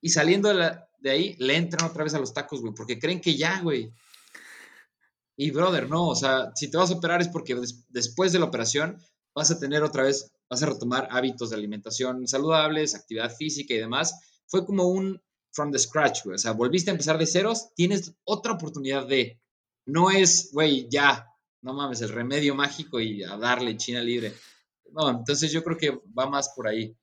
Y 0.00 0.10
saliendo 0.10 0.52
de 0.54 1.10
ahí, 1.10 1.34
le 1.38 1.56
entran 1.56 1.90
otra 1.90 2.04
vez 2.04 2.14
a 2.14 2.18
los 2.18 2.32
tacos, 2.32 2.60
güey, 2.60 2.74
porque 2.74 2.98
creen 2.98 3.20
que 3.20 3.36
ya, 3.36 3.60
güey, 3.60 3.92
y 5.36 5.50
brother, 5.50 5.88
no, 5.88 6.08
o 6.08 6.16
sea, 6.16 6.50
si 6.54 6.70
te 6.70 6.78
vas 6.78 6.90
a 6.90 6.94
operar 6.94 7.20
es 7.20 7.28
porque 7.28 7.56
después 7.88 8.32
de 8.32 8.38
la 8.38 8.46
operación 8.46 8.98
vas 9.34 9.50
a 9.50 9.58
tener 9.58 9.82
otra 9.82 10.04
vez, 10.04 10.32
vas 10.48 10.62
a 10.62 10.66
retomar 10.66 11.08
hábitos 11.10 11.50
de 11.50 11.56
alimentación 11.56 12.26
saludables, 12.26 12.94
actividad 12.94 13.30
física 13.30 13.74
y 13.74 13.78
demás. 13.78 14.18
Fue 14.46 14.64
como 14.64 14.84
un 14.88 15.20
from 15.52 15.72
the 15.72 15.78
scratch, 15.78 16.24
güey. 16.24 16.34
O 16.36 16.38
sea, 16.38 16.52
volviste 16.52 16.90
a 16.90 16.92
empezar 16.92 17.18
de 17.18 17.26
ceros, 17.26 17.72
tienes 17.74 18.14
otra 18.24 18.52
oportunidad 18.52 19.06
de, 19.06 19.40
no 19.86 20.10
es, 20.10 20.50
güey, 20.52 20.88
ya, 20.90 21.26
no 21.62 21.72
mames, 21.72 22.02
el 22.02 22.10
remedio 22.10 22.54
mágico 22.54 23.00
y 23.00 23.22
a 23.24 23.36
darle 23.36 23.76
China 23.76 24.02
libre. 24.02 24.34
No, 24.92 25.10
entonces 25.10 25.50
yo 25.50 25.64
creo 25.64 25.76
que 25.76 26.00
va 26.16 26.28
más 26.28 26.50
por 26.54 26.68
ahí. 26.68 26.96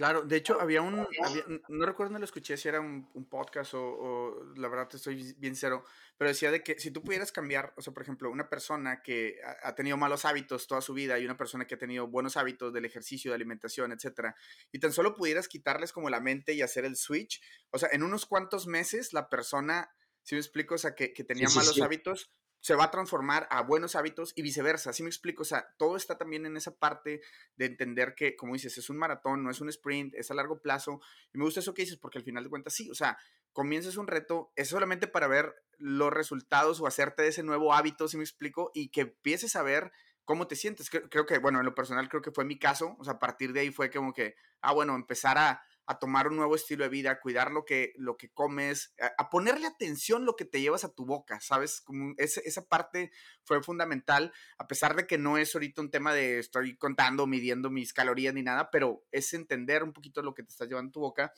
Claro, 0.00 0.22
de 0.22 0.36
hecho 0.36 0.58
había 0.58 0.80
un, 0.80 0.96
no 0.96 1.84
recuerdo 1.84 2.08
dónde 2.08 2.20
lo 2.20 2.24
escuché, 2.24 2.56
si 2.56 2.66
era 2.66 2.80
un, 2.80 3.04
podcast 3.28 3.74
o, 3.74 4.50
la 4.56 4.66
verdad 4.68 4.88
te 4.88 4.96
estoy 4.96 5.34
bien 5.36 5.54
cero, 5.54 5.84
pero 6.16 6.30
decía 6.30 6.50
de 6.50 6.62
que 6.62 6.80
si 6.80 6.90
tú 6.90 7.02
pudieras 7.02 7.32
cambiar, 7.32 7.74
o 7.76 7.82
sea, 7.82 7.92
por 7.92 8.02
ejemplo, 8.02 8.30
una 8.30 8.48
persona 8.48 9.02
que 9.02 9.38
ha, 9.62 9.74
tenido 9.74 9.98
malos 9.98 10.24
hábitos 10.24 10.66
toda 10.66 10.80
su 10.80 10.94
vida 10.94 11.18
y 11.18 11.26
una 11.26 11.36
persona 11.36 11.66
que 11.66 11.74
ha 11.74 11.78
tenido 11.78 12.06
buenos 12.06 12.38
hábitos 12.38 12.72
del 12.72 12.86
ejercicio, 12.86 13.30
de 13.30 13.34
alimentación, 13.34 13.92
etcétera, 13.92 14.34
y 14.72 14.78
tan 14.78 14.94
solo 14.94 15.14
pudieras 15.14 15.48
quitarles 15.48 15.92
como 15.92 16.08
la 16.08 16.20
mente 16.20 16.54
y 16.54 16.62
hacer 16.62 16.86
el 16.86 16.96
switch, 16.96 17.42
o 17.68 17.78
sea, 17.78 17.90
en 17.92 18.02
unos 18.02 18.24
cuantos 18.24 18.66
meses 18.66 19.12
la 19.12 19.28
persona, 19.28 19.90
si 20.22 20.34
me 20.34 20.40
explico, 20.40 20.76
o 20.76 20.78
sea, 20.78 20.94
que, 20.94 21.08
tenía 21.10 21.50
malos 21.54 21.78
hábitos, 21.78 22.30
se 22.60 22.74
va 22.74 22.84
a 22.84 22.90
transformar 22.90 23.48
a 23.50 23.62
buenos 23.62 23.96
hábitos 23.96 24.32
y 24.36 24.42
viceversa. 24.42 24.90
Así 24.90 25.02
me 25.02 25.08
explico? 25.08 25.42
O 25.42 25.46
sea, 25.46 25.74
todo 25.78 25.96
está 25.96 26.18
también 26.18 26.44
en 26.46 26.56
esa 26.56 26.76
parte 26.76 27.22
de 27.56 27.66
entender 27.66 28.14
que, 28.14 28.36
como 28.36 28.52
dices, 28.52 28.76
es 28.76 28.90
un 28.90 28.98
maratón, 28.98 29.42
no 29.42 29.50
es 29.50 29.60
un 29.60 29.70
sprint, 29.70 30.14
es 30.14 30.30
a 30.30 30.34
largo 30.34 30.60
plazo. 30.60 31.00
Y 31.32 31.38
me 31.38 31.44
gusta 31.44 31.60
eso 31.60 31.74
que 31.74 31.82
dices, 31.82 31.96
porque 31.96 32.18
al 32.18 32.24
final 32.24 32.44
de 32.44 32.50
cuentas 32.50 32.74
sí, 32.74 32.90
o 32.90 32.94
sea, 32.94 33.18
comienzas 33.52 33.96
un 33.96 34.06
reto, 34.06 34.52
es 34.56 34.68
solamente 34.68 35.06
para 35.06 35.26
ver 35.26 35.54
los 35.78 36.12
resultados 36.12 36.80
o 36.80 36.86
hacerte 36.86 37.26
ese 37.26 37.42
nuevo 37.42 37.72
hábito, 37.72 38.08
si 38.08 38.18
me 38.18 38.24
explico, 38.24 38.70
y 38.74 38.90
que 38.90 39.02
empieces 39.02 39.56
a 39.56 39.62
ver 39.62 39.90
cómo 40.24 40.46
te 40.46 40.54
sientes. 40.54 40.90
Creo, 40.90 41.08
creo 41.08 41.26
que, 41.26 41.38
bueno, 41.38 41.60
en 41.60 41.64
lo 41.64 41.74
personal 41.74 42.08
creo 42.10 42.22
que 42.22 42.30
fue 42.30 42.44
mi 42.44 42.58
caso, 42.58 42.94
o 42.98 43.04
sea, 43.04 43.14
a 43.14 43.18
partir 43.18 43.54
de 43.54 43.60
ahí 43.60 43.70
fue 43.70 43.90
como 43.90 44.12
que, 44.12 44.36
ah, 44.60 44.72
bueno, 44.72 44.94
empezar 44.94 45.38
a 45.38 45.62
a 45.90 45.98
tomar 45.98 46.28
un 46.28 46.36
nuevo 46.36 46.54
estilo 46.54 46.84
de 46.84 46.88
vida, 46.88 47.10
a 47.10 47.20
cuidar 47.20 47.50
lo 47.50 47.64
que, 47.64 47.94
lo 47.96 48.16
que 48.16 48.30
comes, 48.30 48.94
a, 49.18 49.28
ponerle 49.28 49.66
atención 49.66 50.24
lo 50.24 50.36
que 50.36 50.44
te 50.44 50.60
llevas 50.60 50.84
a 50.84 50.94
tu 50.94 51.04
boca, 51.04 51.40
¿sabes? 51.40 51.80
Como 51.80 52.14
esa 52.16 52.64
parte 52.68 53.10
fue 53.42 53.60
fundamental, 53.60 54.32
a 54.56 54.68
pesar 54.68 54.94
de 54.94 55.08
que 55.08 55.18
no 55.18 55.36
es 55.36 55.52
ahorita 55.52 55.80
un 55.82 55.90
tema 55.90 56.14
de 56.14 56.38
estoy 56.38 56.76
contando, 56.76 57.26
midiendo 57.26 57.70
mis 57.70 57.92
calorías 57.92 58.32
ni 58.32 58.44
nada, 58.44 58.70
pero 58.70 59.04
es 59.10 59.34
entender 59.34 59.82
un 59.82 59.92
poquito 59.92 60.22
lo 60.22 60.32
que 60.32 60.44
te 60.44 60.50
estás 60.50 60.68
llevando 60.68 60.90
a 60.90 60.92
tu 60.92 61.00
boca. 61.00 61.32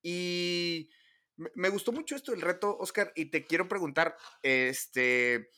Y 0.00 0.88
me 1.36 1.68
gustó 1.68 1.92
mucho 1.92 2.16
esto 2.16 2.32
del 2.32 2.40
reto, 2.40 2.78
Oscar, 2.78 3.12
y 3.14 3.26
te 3.26 3.44
quiero 3.44 3.68
preguntar, 3.68 4.16
este, 4.42 5.50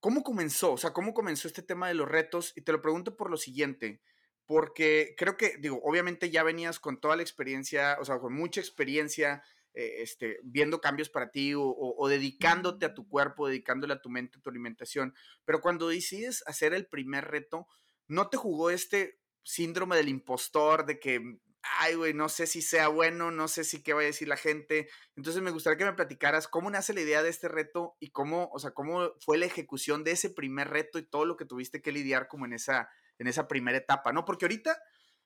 ¿cómo 0.00 0.22
comenzó? 0.22 0.72
O 0.72 0.78
sea, 0.78 0.94
¿cómo 0.94 1.12
comenzó 1.12 1.46
este 1.46 1.62
tema 1.62 1.88
de 1.88 1.94
los 1.94 2.08
retos? 2.08 2.54
Y 2.56 2.62
te 2.62 2.72
lo 2.72 2.80
pregunto 2.80 3.18
por 3.18 3.30
lo 3.30 3.36
siguiente 3.36 4.00
porque 4.46 5.14
creo 5.16 5.36
que, 5.36 5.56
digo, 5.58 5.80
obviamente 5.84 6.30
ya 6.30 6.42
venías 6.42 6.80
con 6.80 7.00
toda 7.00 7.16
la 7.16 7.22
experiencia, 7.22 7.96
o 8.00 8.04
sea, 8.04 8.18
con 8.18 8.34
mucha 8.34 8.60
experiencia, 8.60 9.42
eh, 9.74 10.02
este, 10.02 10.38
viendo 10.42 10.80
cambios 10.80 11.08
para 11.08 11.30
ti 11.30 11.52
o, 11.56 12.06
dedicándote 12.08 12.84
a 12.84 12.94
tu 12.94 13.08
cuerpo, 13.08 13.48
dedicándole 13.48 13.94
a 13.94 14.02
tu 14.02 14.10
mente, 14.10 14.38
a 14.38 14.42
tu 14.42 14.50
alimentación, 14.50 15.14
pero 15.44 15.60
cuando 15.60 15.88
decides 15.88 16.42
hacer 16.46 16.74
el 16.74 16.86
primer 16.86 17.26
reto, 17.28 17.66
¿no 18.08 18.28
te 18.28 18.36
jugó 18.36 18.70
este 18.70 19.20
síndrome 19.44 19.96
del 19.96 20.08
impostor 20.08 20.84
de 20.84 21.00
que, 21.00 21.38
ay, 21.78 21.94
güey, 21.94 22.12
no 22.12 22.28
sé 22.28 22.46
si 22.46 22.60
sea 22.60 22.88
bueno, 22.88 23.30
no 23.30 23.48
sé 23.48 23.64
si 23.64 23.82
qué 23.82 23.94
va 23.94 24.02
a 24.02 24.04
decir 24.04 24.28
la 24.28 24.36
gente? 24.36 24.88
Entonces 25.16 25.40
me 25.40 25.50
gustaría 25.50 25.78
que 25.78 25.84
me 25.84 25.94
platicaras 25.94 26.48
cómo 26.48 26.70
nace 26.70 26.92
la 26.92 27.00
idea 27.00 27.22
de 27.22 27.30
este 27.30 27.48
reto 27.48 27.96
y 28.00 28.10
cómo, 28.10 28.50
o 28.52 28.58
sea, 28.58 28.72
cómo 28.72 29.12
fue 29.20 29.38
la 29.38 29.46
ejecución 29.46 30.04
de 30.04 30.10
ese 30.10 30.28
primer 30.28 30.68
reto 30.68 30.98
y 30.98 31.06
todo 31.08 31.24
lo 31.24 31.36
que 31.36 31.46
tuviste 31.46 31.80
que 31.80 31.92
lidiar 31.92 32.28
como 32.28 32.44
en 32.44 32.52
esa 32.52 32.90
en 33.22 33.28
esa 33.28 33.46
primera 33.46 33.78
etapa, 33.78 34.12
¿no? 34.12 34.24
Porque 34.24 34.44
ahorita, 34.44 34.76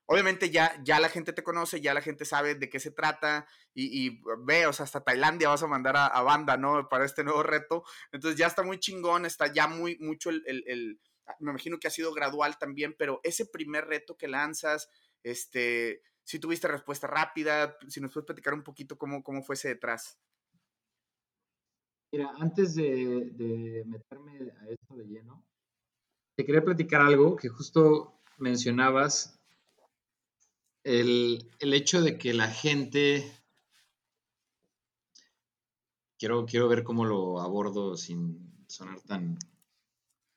obviamente 0.05 0.51
ya, 0.51 0.79
ya 0.85 1.01
la 1.01 1.09
gente 1.09 1.33
te 1.33 1.43
conoce, 1.43 1.81
ya 1.81 1.95
la 1.95 2.03
gente 2.03 2.27
sabe 2.27 2.55
de 2.55 2.69
qué 2.69 2.79
se 2.79 2.91
trata 2.91 3.47
y, 3.75 4.21
ve, 4.45 4.67
o 4.67 4.73
sea, 4.73 4.85
hasta 4.85 5.03
Tailandia 5.03 5.49
vas 5.49 5.63
a 5.63 5.67
mandar 5.67 5.97
a, 5.97 6.23
banda, 6.23 6.59
¿no? 6.59 6.89
Para 6.91 7.07
este 7.07 7.25
nuevo 7.25 7.43
reto. 7.43 7.85
Entonces 8.13 8.39
ya 8.39 8.47
está 8.47 8.63
muy 8.63 8.79
chingón, 8.79 9.25
está 9.25 9.51
ya 9.53 9.67
muy, 9.67 9.97
mucho 9.99 10.29
el, 10.29 10.43
el, 10.47 11.01
me 11.41 11.51
imagino 11.51 11.79
que 11.79 11.89
ha 11.89 11.91
sido 11.91 12.13
gradual 12.13 12.59
también, 12.59 12.95
pero 12.99 13.21
ese 13.25 13.47
primer 13.47 13.87
reto 13.87 14.19
que 14.19 14.29
lanzas, 14.29 14.91
este, 15.23 16.03
si 16.23 16.39
tuviste 16.39 16.69
respuesta 16.69 17.07
rápida, 17.07 17.79
si 17.89 18.01
nos 18.03 18.13
puedes 18.13 18.27
platicar 18.27 18.53
un 18.53 18.63
poquito 18.63 18.99
cómo, 18.99 19.23
cómo 19.23 19.43
fue 19.43 19.55
ese 19.55 19.69
detrás. 19.69 20.21
Mira, 22.13 22.31
antes 22.39 22.75
de 22.75 23.83
meterme 23.87 24.53
a 24.61 24.69
esto 24.69 24.97
de 24.97 25.05
lleno, 25.07 25.45
te 26.37 26.45
quería 26.45 26.63
platicar 26.63 27.01
algo 27.01 27.35
que 27.37 27.49
justo 27.49 28.21
mencionabas, 28.37 29.41
el, 30.85 31.51
hecho 31.61 32.03
de 32.03 32.19
que 32.19 32.35
la 32.35 32.49
gente 32.49 33.29
quiero, 36.19 36.45
quiero 36.47 36.69
ver 36.69 36.85
cómo 36.85 37.07
lo 37.07 37.41
abordo 37.41 37.97
sin 37.97 38.65
sonar 38.69 39.01
tan, 39.01 39.39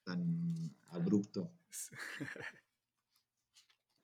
tan 0.04 0.76
abrupto. 0.90 1.52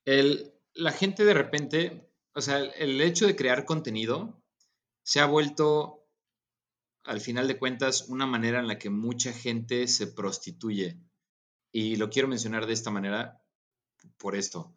El, 0.04 0.52
la 0.74 0.92
gente 0.92 1.24
de 1.24 1.34
repente, 1.34 2.08
o 2.32 2.40
sea, 2.40 2.58
el 2.58 3.00
hecho 3.00 3.26
de 3.26 3.34
crear 3.34 3.64
contenido 3.64 4.40
se 5.02 5.18
ha 5.18 5.26
vuelto, 5.26 6.06
al 7.02 7.20
final 7.20 7.48
de 7.48 7.58
cuentas, 7.58 8.08
una 8.08 8.24
manera 8.24 8.60
en 8.60 8.68
la 8.68 8.78
que 8.78 8.88
mucha 8.88 9.32
gente 9.32 9.88
se 9.88 10.06
prostituye. 10.06 10.96
Y 11.78 11.96
lo 11.96 12.08
quiero 12.08 12.26
mencionar 12.26 12.64
de 12.64 12.72
esta 12.72 12.90
manera 12.90 13.38
por 14.16 14.34
esto. 14.34 14.74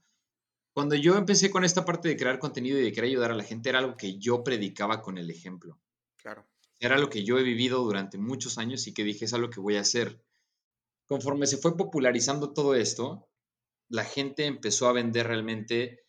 Cuando 0.73 0.95
yo 0.95 1.15
empecé 1.15 1.49
con 1.49 1.63
esta 1.63 1.85
parte 1.85 2.09
de 2.09 2.17
crear 2.17 2.39
contenido 2.39 2.77
y 2.77 2.81
de 2.81 2.91
querer 2.91 3.11
ayudar 3.11 3.31
a 3.31 3.35
la 3.35 3.45
gente, 3.45 3.69
era 3.69 3.79
algo 3.79 3.95
que 3.95 4.19
yo 4.19 4.43
predicaba 4.43 5.01
con 5.01 5.17
el 5.17 5.31
ejemplo. 5.31 5.79
Claro. 6.17 6.45
Era 6.77 6.97
lo 6.97 7.09
que 7.09 7.23
yo 7.23 7.39
he 7.39 7.43
vivido 7.43 7.81
durante 7.85 8.17
muchos 8.17 8.57
años 8.57 8.85
y 8.85 8.93
que 8.93 9.05
dije, 9.05 9.23
es 9.23 9.33
algo 9.33 9.49
que 9.49 9.61
voy 9.61 9.77
a 9.77 9.79
hacer. 9.79 10.21
Conforme 11.05 11.47
se 11.47 11.55
fue 11.55 11.77
popularizando 11.77 12.51
todo 12.51 12.75
esto, 12.75 13.29
la 13.87 14.03
gente 14.03 14.45
empezó 14.45 14.89
a 14.89 14.91
vender 14.91 15.25
realmente 15.25 16.05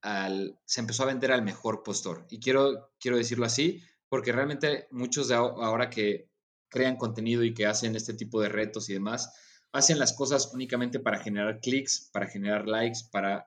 al, 0.00 0.58
se 0.64 0.80
empezó 0.80 1.04
a 1.04 1.06
vender 1.06 1.30
al 1.30 1.42
mejor 1.42 1.84
postor. 1.84 2.26
Y 2.30 2.40
quiero, 2.40 2.90
quiero 2.98 3.16
decirlo 3.16 3.46
así, 3.46 3.80
porque 4.08 4.32
realmente 4.32 4.88
muchos 4.90 5.28
de 5.28 5.36
ahora 5.36 5.88
que 5.88 6.28
crean 6.68 6.96
contenido 6.96 7.44
y 7.44 7.54
que 7.54 7.66
hacen 7.66 7.94
este 7.94 8.14
tipo 8.14 8.40
de 8.40 8.48
retos 8.48 8.90
y 8.90 8.92
demás, 8.94 9.32
hacen 9.76 9.98
las 9.98 10.12
cosas 10.12 10.50
únicamente 10.52 11.00
para 11.00 11.18
generar 11.18 11.60
clics, 11.60 12.10
para 12.12 12.26
generar 12.26 12.66
likes, 12.66 13.00
para 13.10 13.46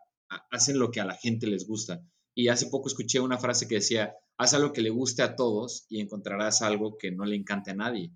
hacen 0.52 0.78
lo 0.78 0.92
que 0.92 1.02
a 1.02 1.06
la 1.06 1.16
gente 1.16 1.48
les 1.48 1.68
gusta. 1.68 2.02
Y 2.36 2.48
hace 2.50 2.68
poco 2.68 2.88
escuché 2.88 3.20
una 3.20 3.38
frase 3.38 3.68
que 3.68 3.76
decía, 3.76 4.16
haz 4.38 4.54
algo 4.54 4.72
que 4.72 4.82
le 4.82 4.92
guste 4.92 5.24
a 5.24 5.36
todos 5.36 5.86
y 5.90 6.00
encontrarás 6.00 6.62
algo 6.62 6.98
que 6.98 7.12
no 7.12 7.26
le 7.26 7.36
encante 7.36 7.72
a 7.72 7.76
nadie. 7.76 8.14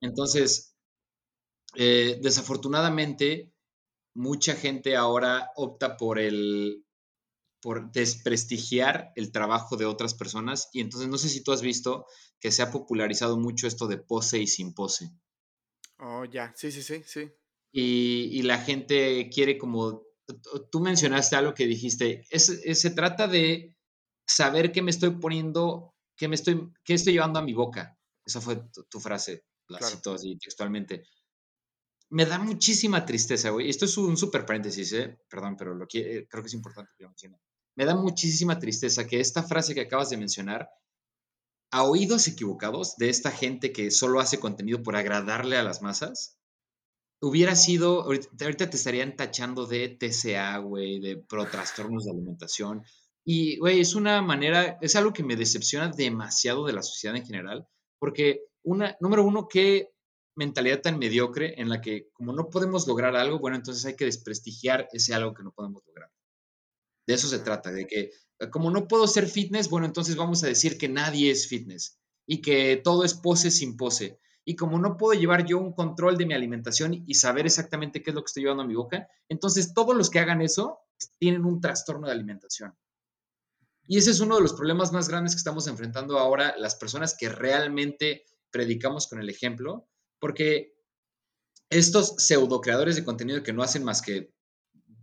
Entonces, 0.00 0.74
eh, 1.76 2.18
desafortunadamente, 2.22 3.52
mucha 4.14 4.54
gente 4.54 4.96
ahora 4.96 5.50
opta 5.56 5.96
por 5.96 6.18
el 6.18 6.84
por 7.60 7.90
desprestigiar 7.90 9.12
el 9.16 9.32
trabajo 9.32 9.76
de 9.76 9.84
otras 9.84 10.14
personas 10.14 10.68
y 10.72 10.80
entonces 10.80 11.08
no 11.08 11.18
sé 11.18 11.28
si 11.28 11.42
tú 11.42 11.50
has 11.50 11.60
visto 11.60 12.06
que 12.38 12.52
se 12.52 12.62
ha 12.62 12.70
popularizado 12.70 13.36
mucho 13.36 13.66
esto 13.66 13.88
de 13.88 13.98
pose 13.98 14.38
y 14.38 14.46
sin 14.46 14.74
pose. 14.74 15.10
Oh, 15.98 16.24
ya, 16.24 16.52
sí, 16.56 16.70
sí, 16.70 16.82
sí, 16.82 17.02
sí. 17.04 17.30
Y, 17.72 18.42
la 18.42 18.58
gente 18.58 19.28
quiere 19.32 19.58
como, 19.58 20.02
tú 20.70 20.80
mencionaste 20.80 21.36
algo 21.36 21.54
que 21.54 21.66
dijiste, 21.66 22.24
es, 22.30 22.46
se 22.80 22.90
trata 22.90 23.28
de 23.28 23.76
saber 24.26 24.72
qué 24.72 24.82
me 24.82 24.90
estoy 24.90 25.10
poniendo, 25.10 25.94
qué 26.16 26.28
me 26.28 26.34
estoy, 26.34 26.72
qué 26.84 26.94
estoy 26.94 27.12
llevando 27.14 27.38
a 27.38 27.42
mi 27.42 27.52
boca. 27.52 27.98
Esa 28.24 28.40
fue 28.40 28.62
tu, 28.90 29.00
frase, 29.00 29.44
la 29.68 29.80
cito 29.80 30.14
así 30.14 30.36
textualmente 30.38 31.04
me 32.10 32.24
da 32.24 32.38
muchísima 32.38 33.04
tristeza, 33.04 33.50
güey. 33.50 33.68
Esto 33.68 33.84
es 33.84 33.96
un 33.98 34.16
súper 34.16 34.46
paréntesis, 34.46 34.92
¿eh? 34.92 35.18
Perdón, 35.28 35.56
pero 35.56 35.74
lo 35.74 35.86
que, 35.86 36.18
eh, 36.18 36.28
creo 36.28 36.42
que 36.42 36.48
es 36.48 36.54
importante 36.54 36.92
que 36.96 37.04
lo 37.04 37.10
mencione. 37.10 37.38
Me 37.76 37.84
da 37.84 37.94
muchísima 37.94 38.58
tristeza 38.58 39.06
que 39.06 39.20
esta 39.20 39.42
frase 39.42 39.74
que 39.74 39.82
acabas 39.82 40.10
de 40.10 40.16
mencionar, 40.16 40.68
a 41.70 41.84
oídos 41.84 42.28
equivocados 42.28 42.96
de 42.96 43.08
esta 43.10 43.30
gente 43.30 43.72
que 43.72 43.90
solo 43.90 44.20
hace 44.20 44.40
contenido 44.40 44.82
por 44.82 44.96
agradarle 44.96 45.56
a 45.56 45.62
las 45.62 45.82
masas, 45.82 46.38
hubiera 47.20 47.54
sido, 47.56 48.02
ahorita, 48.02 48.70
te 48.70 48.76
estarían 48.76 49.16
tachando 49.16 49.66
de 49.66 49.88
TCA, 49.88 50.58
güey, 50.58 51.00
de 51.00 51.16
pro 51.16 51.46
trastornos 51.46 52.04
de 52.04 52.12
alimentación. 52.12 52.82
Y, 53.24 53.58
güey, 53.58 53.80
es 53.80 53.94
una 53.94 54.22
manera, 54.22 54.78
es 54.80 54.96
algo 54.96 55.12
que 55.12 55.24
me 55.24 55.36
decepciona 55.36 55.90
demasiado 55.90 56.64
de 56.64 56.72
la 56.72 56.82
sociedad 56.82 57.16
en 57.16 57.26
general, 57.26 57.66
porque, 57.98 58.40
una, 58.62 58.96
número 59.00 59.24
uno, 59.24 59.48
que 59.48 59.90
mentalidad 60.36 60.80
tan 60.80 60.98
mediocre 60.98 61.60
en 61.60 61.68
la 61.68 61.80
que 61.80 62.08
como 62.12 62.32
no 62.32 62.48
podemos 62.48 62.86
lograr 62.86 63.16
algo, 63.16 63.40
bueno, 63.40 63.56
entonces 63.56 63.84
hay 63.84 63.96
que 63.96 64.04
desprestigiar 64.04 64.88
ese 64.92 65.12
algo 65.12 65.34
que 65.34 65.42
no 65.42 65.50
podemos 65.50 65.82
lograr. 65.84 66.10
De 67.08 67.14
eso 67.14 67.26
se 67.26 67.38
trata, 67.38 67.72
de 67.72 67.86
que 67.86 68.12
como 68.52 68.70
no 68.70 68.86
puedo 68.86 69.06
ser 69.06 69.26
fitness, 69.26 69.70
bueno, 69.70 69.86
entonces 69.86 70.14
vamos 70.14 70.44
a 70.44 70.46
decir 70.46 70.76
que 70.76 70.90
nadie 70.90 71.30
es 71.30 71.48
fitness 71.48 71.98
y 72.26 72.42
que 72.42 72.76
todo 72.84 73.02
es 73.02 73.14
pose 73.14 73.50
sin 73.50 73.78
pose. 73.78 74.20
Y 74.44 74.56
como 74.56 74.78
no 74.78 74.98
puedo 74.98 75.18
llevar 75.18 75.46
yo 75.46 75.56
un 75.56 75.72
control 75.72 76.18
de 76.18 76.26
mi 76.26 76.34
alimentación 76.34 77.02
y 77.06 77.14
saber 77.14 77.46
exactamente 77.46 78.02
qué 78.02 78.10
es 78.10 78.14
lo 78.14 78.20
que 78.20 78.26
estoy 78.26 78.42
llevando 78.42 78.64
a 78.64 78.66
mi 78.66 78.74
boca, 78.74 79.08
entonces 79.26 79.72
todos 79.72 79.96
los 79.96 80.10
que 80.10 80.18
hagan 80.18 80.42
eso 80.42 80.80
tienen 81.18 81.46
un 81.46 81.62
trastorno 81.62 82.08
de 82.08 82.12
alimentación. 82.12 82.76
Y 83.86 83.96
ese 83.96 84.10
es 84.10 84.20
uno 84.20 84.36
de 84.36 84.42
los 84.42 84.52
problemas 84.52 84.92
más 84.92 85.08
grandes 85.08 85.32
que 85.32 85.38
estamos 85.38 85.66
enfrentando 85.66 86.18
ahora 86.18 86.56
las 86.58 86.74
personas 86.74 87.16
que 87.18 87.30
realmente 87.30 88.26
predicamos 88.50 89.06
con 89.06 89.18
el 89.18 89.30
ejemplo, 89.30 89.88
porque 90.18 90.74
estos 91.70 92.16
pseudo 92.18 92.60
creadores 92.60 92.96
de 92.96 93.04
contenido 93.04 93.42
que 93.42 93.54
no 93.54 93.62
hacen 93.62 93.82
más 93.82 94.02
que 94.02 94.34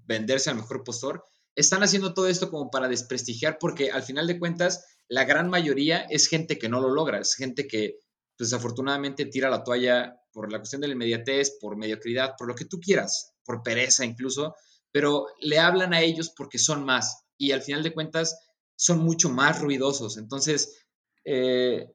venderse 0.06 0.52
al 0.52 0.58
mejor 0.58 0.84
postor, 0.84 1.26
están 1.56 1.84
haciendo 1.84 2.14
todo 2.14 2.28
esto 2.28 2.50
como 2.50 2.70
para 2.70 2.88
desprestigiar, 2.88 3.58
porque 3.60 3.92
al 3.92 4.04
final 4.04 4.28
de 4.28 4.40
cuentas, 4.40 4.86
la 5.08 5.24
gran 5.24 5.50
mayoría 5.50 6.02
es 6.10 6.28
gente 6.28 6.58
que 6.58 6.70
no 6.70 6.82
lo 6.82 6.90
logra, 6.90 7.20
es 7.20 7.36
gente 7.36 7.68
que 7.68 8.00
pues, 8.38 8.50
desafortunadamente 8.50 9.26
tira 9.26 9.50
la 9.50 9.64
toalla 9.64 10.20
por 10.32 10.52
la 10.52 10.60
cuestión 10.60 10.82
de 10.82 10.88
la 10.88 10.94
inmediatez, 10.94 11.58
por 11.62 11.78
mediocridad, 11.78 12.34
por 12.38 12.48
lo 12.48 12.56
que 12.56 12.66
tú 12.66 12.80
quieras, 12.80 13.34
por 13.46 13.64
pereza 13.64 14.04
incluso, 14.04 14.56
pero 14.92 15.28
le 15.40 15.60
hablan 15.60 15.94
a 15.94 16.02
ellos 16.02 16.34
porque 16.36 16.58
son 16.58 16.84
más 16.84 17.26
y 17.38 17.52
al 17.52 17.62
final 17.62 17.84
de 17.84 17.94
cuentas 17.94 18.38
son 18.76 19.00
mucho 19.00 19.30
más 19.30 19.62
ruidosos. 19.62 20.18
Entonces, 20.18 20.86
eh, 21.24 21.92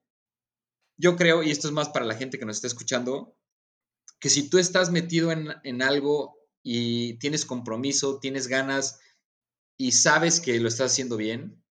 yo 0.96 1.16
creo, 1.16 1.42
y 1.42 1.50
esto 1.50 1.68
es 1.68 1.74
más 1.74 1.88
para 1.90 2.04
la 2.04 2.14
gente 2.14 2.38
que 2.38 2.44
nos 2.44 2.56
está 2.56 2.66
escuchando, 2.66 3.36
que 4.18 4.28
si 4.28 4.50
tú 4.50 4.58
estás 4.58 4.90
metido 4.90 5.32
en, 5.32 5.82
algo 5.82 6.36
y 6.62 7.18
tienes 7.18 7.46
compromiso, 7.46 8.18
tienes 8.20 8.48
ganas 8.48 9.00
y 9.80 9.92
sabes 9.92 10.40
que 10.40 10.60
lo 10.60 10.68
estás 10.68 10.92
haciendo 10.92 11.16
bien, 11.16 11.64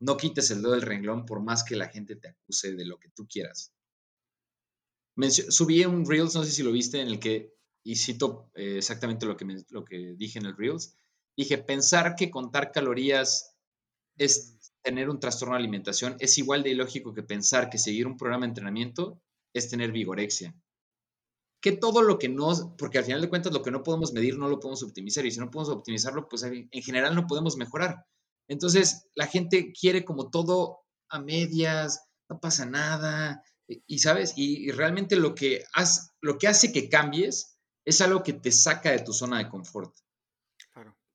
no 0.00 0.18
quites 0.18 0.50
el 0.50 0.60
dedo 0.60 0.72
del 0.72 0.82
renglón 0.82 1.24
por 1.24 1.40
más 1.40 1.64
que 1.64 1.76
la 1.76 1.88
gente 1.88 2.14
te 2.14 2.28
acuse 2.28 2.74
de 2.74 2.84
lo 2.84 2.98
que 2.98 3.08
tú 3.08 3.26
quieras. 3.26 3.72
subí 5.48 5.82
un 5.86 6.04
Reels, 6.04 6.34
no 6.34 6.44
sé 6.44 6.50
si 6.50 6.62
lo 6.62 6.72
viste, 6.72 7.00
en 7.00 7.08
el 7.08 7.18
que, 7.18 7.54
y 7.82 7.96
cito 7.96 8.50
eh, 8.54 8.76
exactamente 8.76 9.24
lo 9.24 9.34
que, 9.34 9.46
lo 9.70 9.82
que 9.82 10.14
dije 10.14 10.40
en 10.40 10.44
el 10.44 10.58
Reels, 10.58 10.98
dije, 11.34 11.56
pensar 11.56 12.16
que 12.16 12.30
contar 12.30 12.70
calorías 12.70 13.56
es 14.18 14.74
tener 14.82 15.08
un 15.08 15.18
trastorno 15.18 15.54
de 15.54 15.60
alimentación 15.60 16.16
es 16.20 16.36
igual 16.36 16.62
de 16.62 16.72
ilógico 16.72 17.14
que 17.14 17.22
pensar 17.22 17.70
que 17.70 17.78
seguir 17.78 18.06
un 18.06 18.18
programa 18.18 18.44
de 18.44 18.50
entrenamiento 18.50 19.22
es 19.54 19.70
tener 19.70 19.90
vigorexia. 19.90 20.54
Que 21.62 21.72
todo 21.72 22.02
lo 22.02 22.18
que 22.18 22.28
no, 22.28 22.76
porque 22.76 22.98
al 22.98 23.04
final 23.04 23.22
de 23.22 23.30
cuentas 23.30 23.52
lo 23.52 23.62
que 23.62 23.70
no 23.70 23.82
podemos 23.82 24.12
medir 24.12 24.36
no 24.36 24.48
lo 24.48 24.60
podemos 24.60 24.82
optimizar 24.82 25.24
y 25.24 25.30
si 25.30 25.40
no 25.40 25.50
podemos 25.50 25.74
optimizarlo, 25.74 26.28
pues 26.28 26.42
en 26.42 26.82
general 26.82 27.14
no 27.14 27.26
podemos 27.26 27.56
mejorar. 27.56 28.04
Entonces 28.48 29.06
la 29.14 29.26
gente 29.26 29.72
quiere 29.72 30.04
como 30.04 30.28
todo 30.28 30.80
a 31.08 31.20
medias, 31.20 32.04
no 32.28 32.40
pasa 32.40 32.66
nada, 32.66 33.42
y, 33.86 33.98
sabes, 33.98 34.34
y, 34.36 34.70
realmente 34.70 35.16
lo 35.16 35.34
que, 35.34 35.64
lo 36.20 36.38
que 36.38 36.48
hace 36.48 36.72
que 36.72 36.88
cambies 36.88 37.58
es 37.84 38.00
algo 38.00 38.22
que 38.22 38.32
te 38.32 38.52
saca 38.52 38.90
de 38.90 39.00
tu 39.00 39.12
zona 39.12 39.38
de 39.38 39.48
confort. 39.48 39.94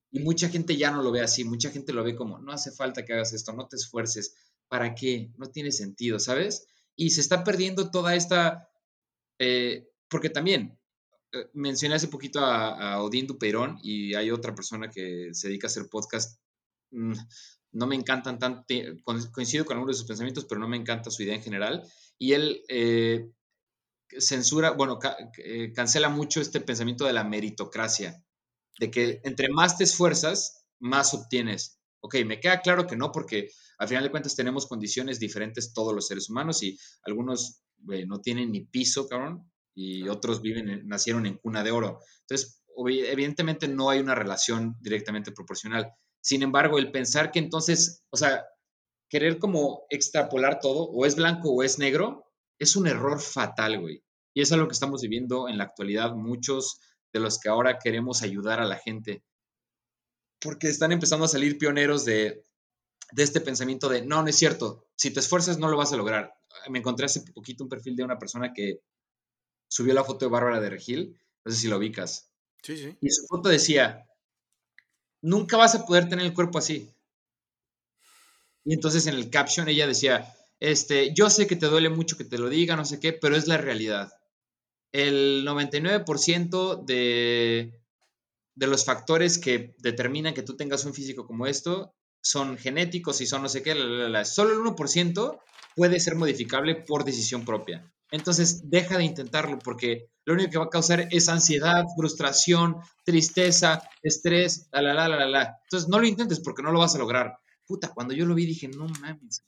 Y 0.09 0.19
mucha 0.19 0.49
gente 0.49 0.77
ya 0.77 0.89
no 0.89 1.03
lo 1.03 1.11
ve 1.11 1.21
así, 1.21 1.43
mucha 1.43 1.69
gente 1.69 1.91
lo 1.91 2.03
ve 2.03 2.15
como, 2.15 2.39
no 2.39 2.53
hace 2.53 2.71
falta 2.71 3.03
que 3.03 3.13
hagas 3.13 3.33
esto, 3.33 3.51
no 3.51 3.67
te 3.67 3.75
esfuerces, 3.75 4.35
¿para 4.69 4.95
qué? 4.95 5.31
No 5.37 5.47
tiene 5.47 5.71
sentido, 5.71 6.17
¿sabes? 6.17 6.65
Y 6.95 7.09
se 7.09 7.21
está 7.21 7.43
perdiendo 7.43 7.91
toda 7.91 8.15
esta, 8.15 8.69
eh, 9.37 9.89
porque 10.09 10.29
también 10.29 10.79
eh, 11.33 11.49
mencioné 11.53 11.95
hace 11.95 12.07
poquito 12.07 12.39
a, 12.39 13.01
Odín 13.01 13.27
Duperón 13.27 13.79
y 13.81 14.13
hay 14.15 14.31
otra 14.31 14.55
persona 14.55 14.89
que 14.89 15.29
se 15.33 15.47
dedica 15.47 15.67
a 15.67 15.69
hacer 15.69 15.89
podcast. 15.89 16.39
Mm, 16.91 17.13
no 17.73 17.87
me 17.87 17.95
encantan 17.95 18.39
tanto, 18.39 18.65
coincido 19.31 19.65
con 19.65 19.75
algunos 19.75 19.95
de 19.95 19.99
sus 19.99 20.07
pensamientos, 20.07 20.45
pero 20.45 20.59
no 20.59 20.67
me 20.67 20.77
encanta 20.77 21.11
su 21.11 21.23
idea 21.23 21.35
en 21.35 21.43
general. 21.43 21.83
Y 22.17 22.33
él 22.33 22.63
eh, 22.69 23.29
censura, 24.09 24.71
bueno, 24.71 24.99
cancela 25.75 26.09
mucho 26.09 26.41
este 26.41 26.61
pensamiento 26.61 27.05
de 27.05 27.13
la 27.13 27.23
meritocracia 27.23 28.23
de 28.79 28.91
que 28.91 29.21
entre 29.23 29.49
más 29.49 29.77
te 29.77 29.83
esfuerzas, 29.83 30.65
más 30.79 31.13
obtienes. 31.13 31.79
Ok, 31.99 32.15
me 32.25 32.39
queda 32.39 32.61
claro 32.61 32.87
que 32.87 32.95
no, 32.95 33.11
porque 33.11 33.49
al 33.79 33.87
final 33.87 34.03
de 34.03 34.11
cuentas 34.11 34.35
tenemos 34.35 34.67
condiciones 34.67 35.19
diferentes 35.19 35.73
todos 35.73 35.93
los 35.93 36.07
seres 36.07 36.29
humanos 36.29 36.63
y 36.63 36.79
algunos 37.03 37.61
no 37.79 38.21
tienen 38.21 38.51
ni 38.51 38.61
piso, 38.61 39.07
cabrón, 39.07 39.51
y 39.77 40.09
otros 40.09 40.41
viven, 40.41 40.87
nacieron 40.87 41.27
en 41.27 41.37
cuna 41.37 41.63
de 41.63 41.69
oro. 41.69 41.99
Entonces, 42.21 42.63
evidentemente 42.75 43.67
no 43.67 43.91
hay 43.91 43.99
una 43.99 44.15
relación 44.15 44.75
directamente 44.81 45.31
proporcional. 45.31 45.93
Sin 46.19 46.41
embargo, 46.41 46.79
el 46.79 46.91
pensar 46.91 47.29
que 47.29 47.37
entonces, 47.37 48.03
o 48.09 48.17
sea, 48.17 48.43
querer 49.07 49.37
como 49.37 49.85
extrapolar 49.91 50.59
todo, 50.59 50.85
o 50.85 51.05
es 51.05 51.15
blanco 51.15 51.51
o 51.51 51.61
es 51.61 51.77
negro, 51.77 52.25
es 52.57 52.75
un 52.75 52.87
error 52.87 53.21
fatal, 53.21 53.79
güey. 53.79 54.03
Y 54.33 54.41
es 54.41 54.51
algo 54.51 54.67
que 54.67 54.73
estamos 54.73 55.03
viviendo 55.03 55.47
en 55.47 55.59
la 55.59 55.65
actualidad 55.65 56.15
muchos 56.15 56.79
de 57.13 57.19
los 57.19 57.39
que 57.39 57.49
ahora 57.49 57.77
queremos 57.77 58.23
ayudar 58.23 58.59
a 58.59 58.65
la 58.65 58.77
gente. 58.77 59.23
Porque 60.41 60.69
están 60.69 60.91
empezando 60.91 61.25
a 61.25 61.29
salir 61.29 61.59
pioneros 61.59 62.03
de, 62.03 62.41
este 63.15 63.41
pensamiento 63.41 63.89
de, 63.89 64.03
no, 64.03 64.23
no 64.23 64.27
es 64.27 64.35
cierto, 64.37 64.87
si 64.95 65.11
te 65.11 65.19
esfuerzas 65.19 65.59
no 65.59 65.69
lo 65.69 65.77
vas 65.77 65.93
a 65.93 65.97
lograr. 65.97 66.33
me 66.67 66.79
encontré 66.79 67.05
hace 67.05 67.21
poquito 67.31 67.63
un 67.63 67.69
perfil 67.69 67.95
de 67.95 68.03
una 68.03 68.17
persona 68.17 68.53
que 68.53 68.81
subió 69.67 69.93
la 69.93 70.03
foto 70.03 70.25
de 70.25 70.31
Bárbara 70.31 70.59
de 70.59 70.69
Regil, 70.69 71.19
no 71.43 71.51
sé 71.51 71.57
si 71.57 71.67
lo 71.67 71.77
ubicas. 71.77 72.31
Sí, 72.61 72.77
sí. 72.77 72.97
Y 73.01 73.09
su 73.09 73.25
foto 73.27 73.49
decía, 73.49 74.07
nunca 75.21 75.57
vas 75.57 75.75
a 75.75 75.85
poder 75.85 76.09
tener 76.09 76.25
el 76.25 76.33
cuerpo 76.33 76.57
así. 76.57 76.89
Y 78.65 78.73
entonces 78.73 79.07
en 79.07 79.15
el 79.15 79.29
caption 79.29 79.69
ella 79.69 79.87
decía, 79.87 80.35
este, 80.59 81.13
yo 81.13 81.29
sé 81.29 81.47
que 81.47 81.55
te 81.55 81.67
duele 81.67 81.89
mucho 81.89 82.17
que 82.17 82.25
te 82.25 82.37
lo 82.37 82.49
diga, 82.49 82.75
no 82.75 82.85
sé 82.85 82.99
qué, 82.99 83.13
pero 83.13 83.35
es 83.35 83.47
la 83.47 83.57
realidad. 83.57 84.11
El 84.91 85.45
99% 85.45 86.83
de, 86.85 87.79
de 88.55 88.67
los 88.67 88.85
factores 88.85 89.37
que 89.37 89.75
determinan 89.79 90.33
que 90.33 90.43
tú 90.43 90.55
tengas 90.55 90.83
un 90.85 90.93
físico 90.93 91.27
como 91.27 91.47
esto 91.47 91.93
son 92.21 92.57
genéticos 92.57 93.21
y 93.21 93.27
son 93.27 93.43
no 93.43 93.49
sé 93.49 93.61
qué, 93.63 93.73
solo 94.25 94.53
el 94.53 94.75
1% 94.75 95.39
puede 95.75 95.99
ser 95.99 96.15
modificable 96.15 96.75
por 96.75 97.05
decisión 97.05 97.45
propia. 97.45 97.89
Entonces, 98.11 98.69
deja 98.69 98.97
de 98.97 99.03
intentarlo 99.03 99.59
porque 99.59 100.09
lo 100.25 100.33
único 100.33 100.51
que 100.51 100.57
va 100.57 100.65
a 100.65 100.69
causar 100.69 101.07
es 101.11 101.27
ansiedad, 101.29 101.85
frustración, 101.95 102.77
tristeza, 103.03 103.81
estrés, 104.01 104.69
la, 104.71 104.81
la, 104.81 104.93
la, 104.93 105.07
la, 105.07 105.27
la. 105.27 105.59
Entonces, 105.63 105.89
no 105.89 105.99
lo 105.99 106.07
intentes 106.07 106.39
porque 106.39 106.63
no 106.63 106.71
lo 106.71 106.79
vas 106.79 106.95
a 106.95 106.99
lograr. 106.99 107.37
Puta, 107.65 107.93
cuando 107.93 108.13
yo 108.13 108.25
lo 108.25 108.33
vi 108.33 108.45
dije, 108.45 108.69
no 108.69 108.87
mames, 109.01 109.43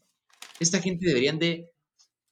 esta 0.59 0.79
gente 0.81 1.07
deberían 1.07 1.39
de... 1.39 1.71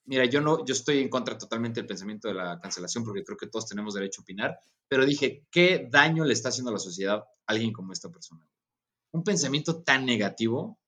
Mira, 0.06 0.26
yo 0.26 0.40
no, 0.40 0.66
yo 0.66 0.74
estoy 0.74 1.00
en 1.00 1.10
contra 1.10 1.38
totalmente 1.38 1.82
del 1.82 1.88
pensamiento 1.88 2.30
de 2.30 2.34
la 2.34 2.60
cancelación 2.60 3.04
porque 3.04 3.24
creo 3.24 3.38
que 3.38 3.48
todos 3.48 3.68
tenemos 3.68 3.94
derecho 3.94 4.22
a 4.22 4.24
opinar, 4.24 4.58
pero 4.88 5.06
dije, 5.06 5.46
¿qué 5.52 5.88
daño 5.92 6.24
le 6.24 6.32
está 6.32 6.50
haciendo 6.50 6.70
a 6.70 6.74
la 6.74 6.80
sociedad 6.80 7.18
a 7.18 7.26
alguien 7.46 7.74
como 7.74 7.92
esta 7.92 8.10
persona? 8.10 8.48
Un 9.12 9.24
pensamiento 9.24 9.84
tan 9.84 10.06
negativo. 10.06 10.80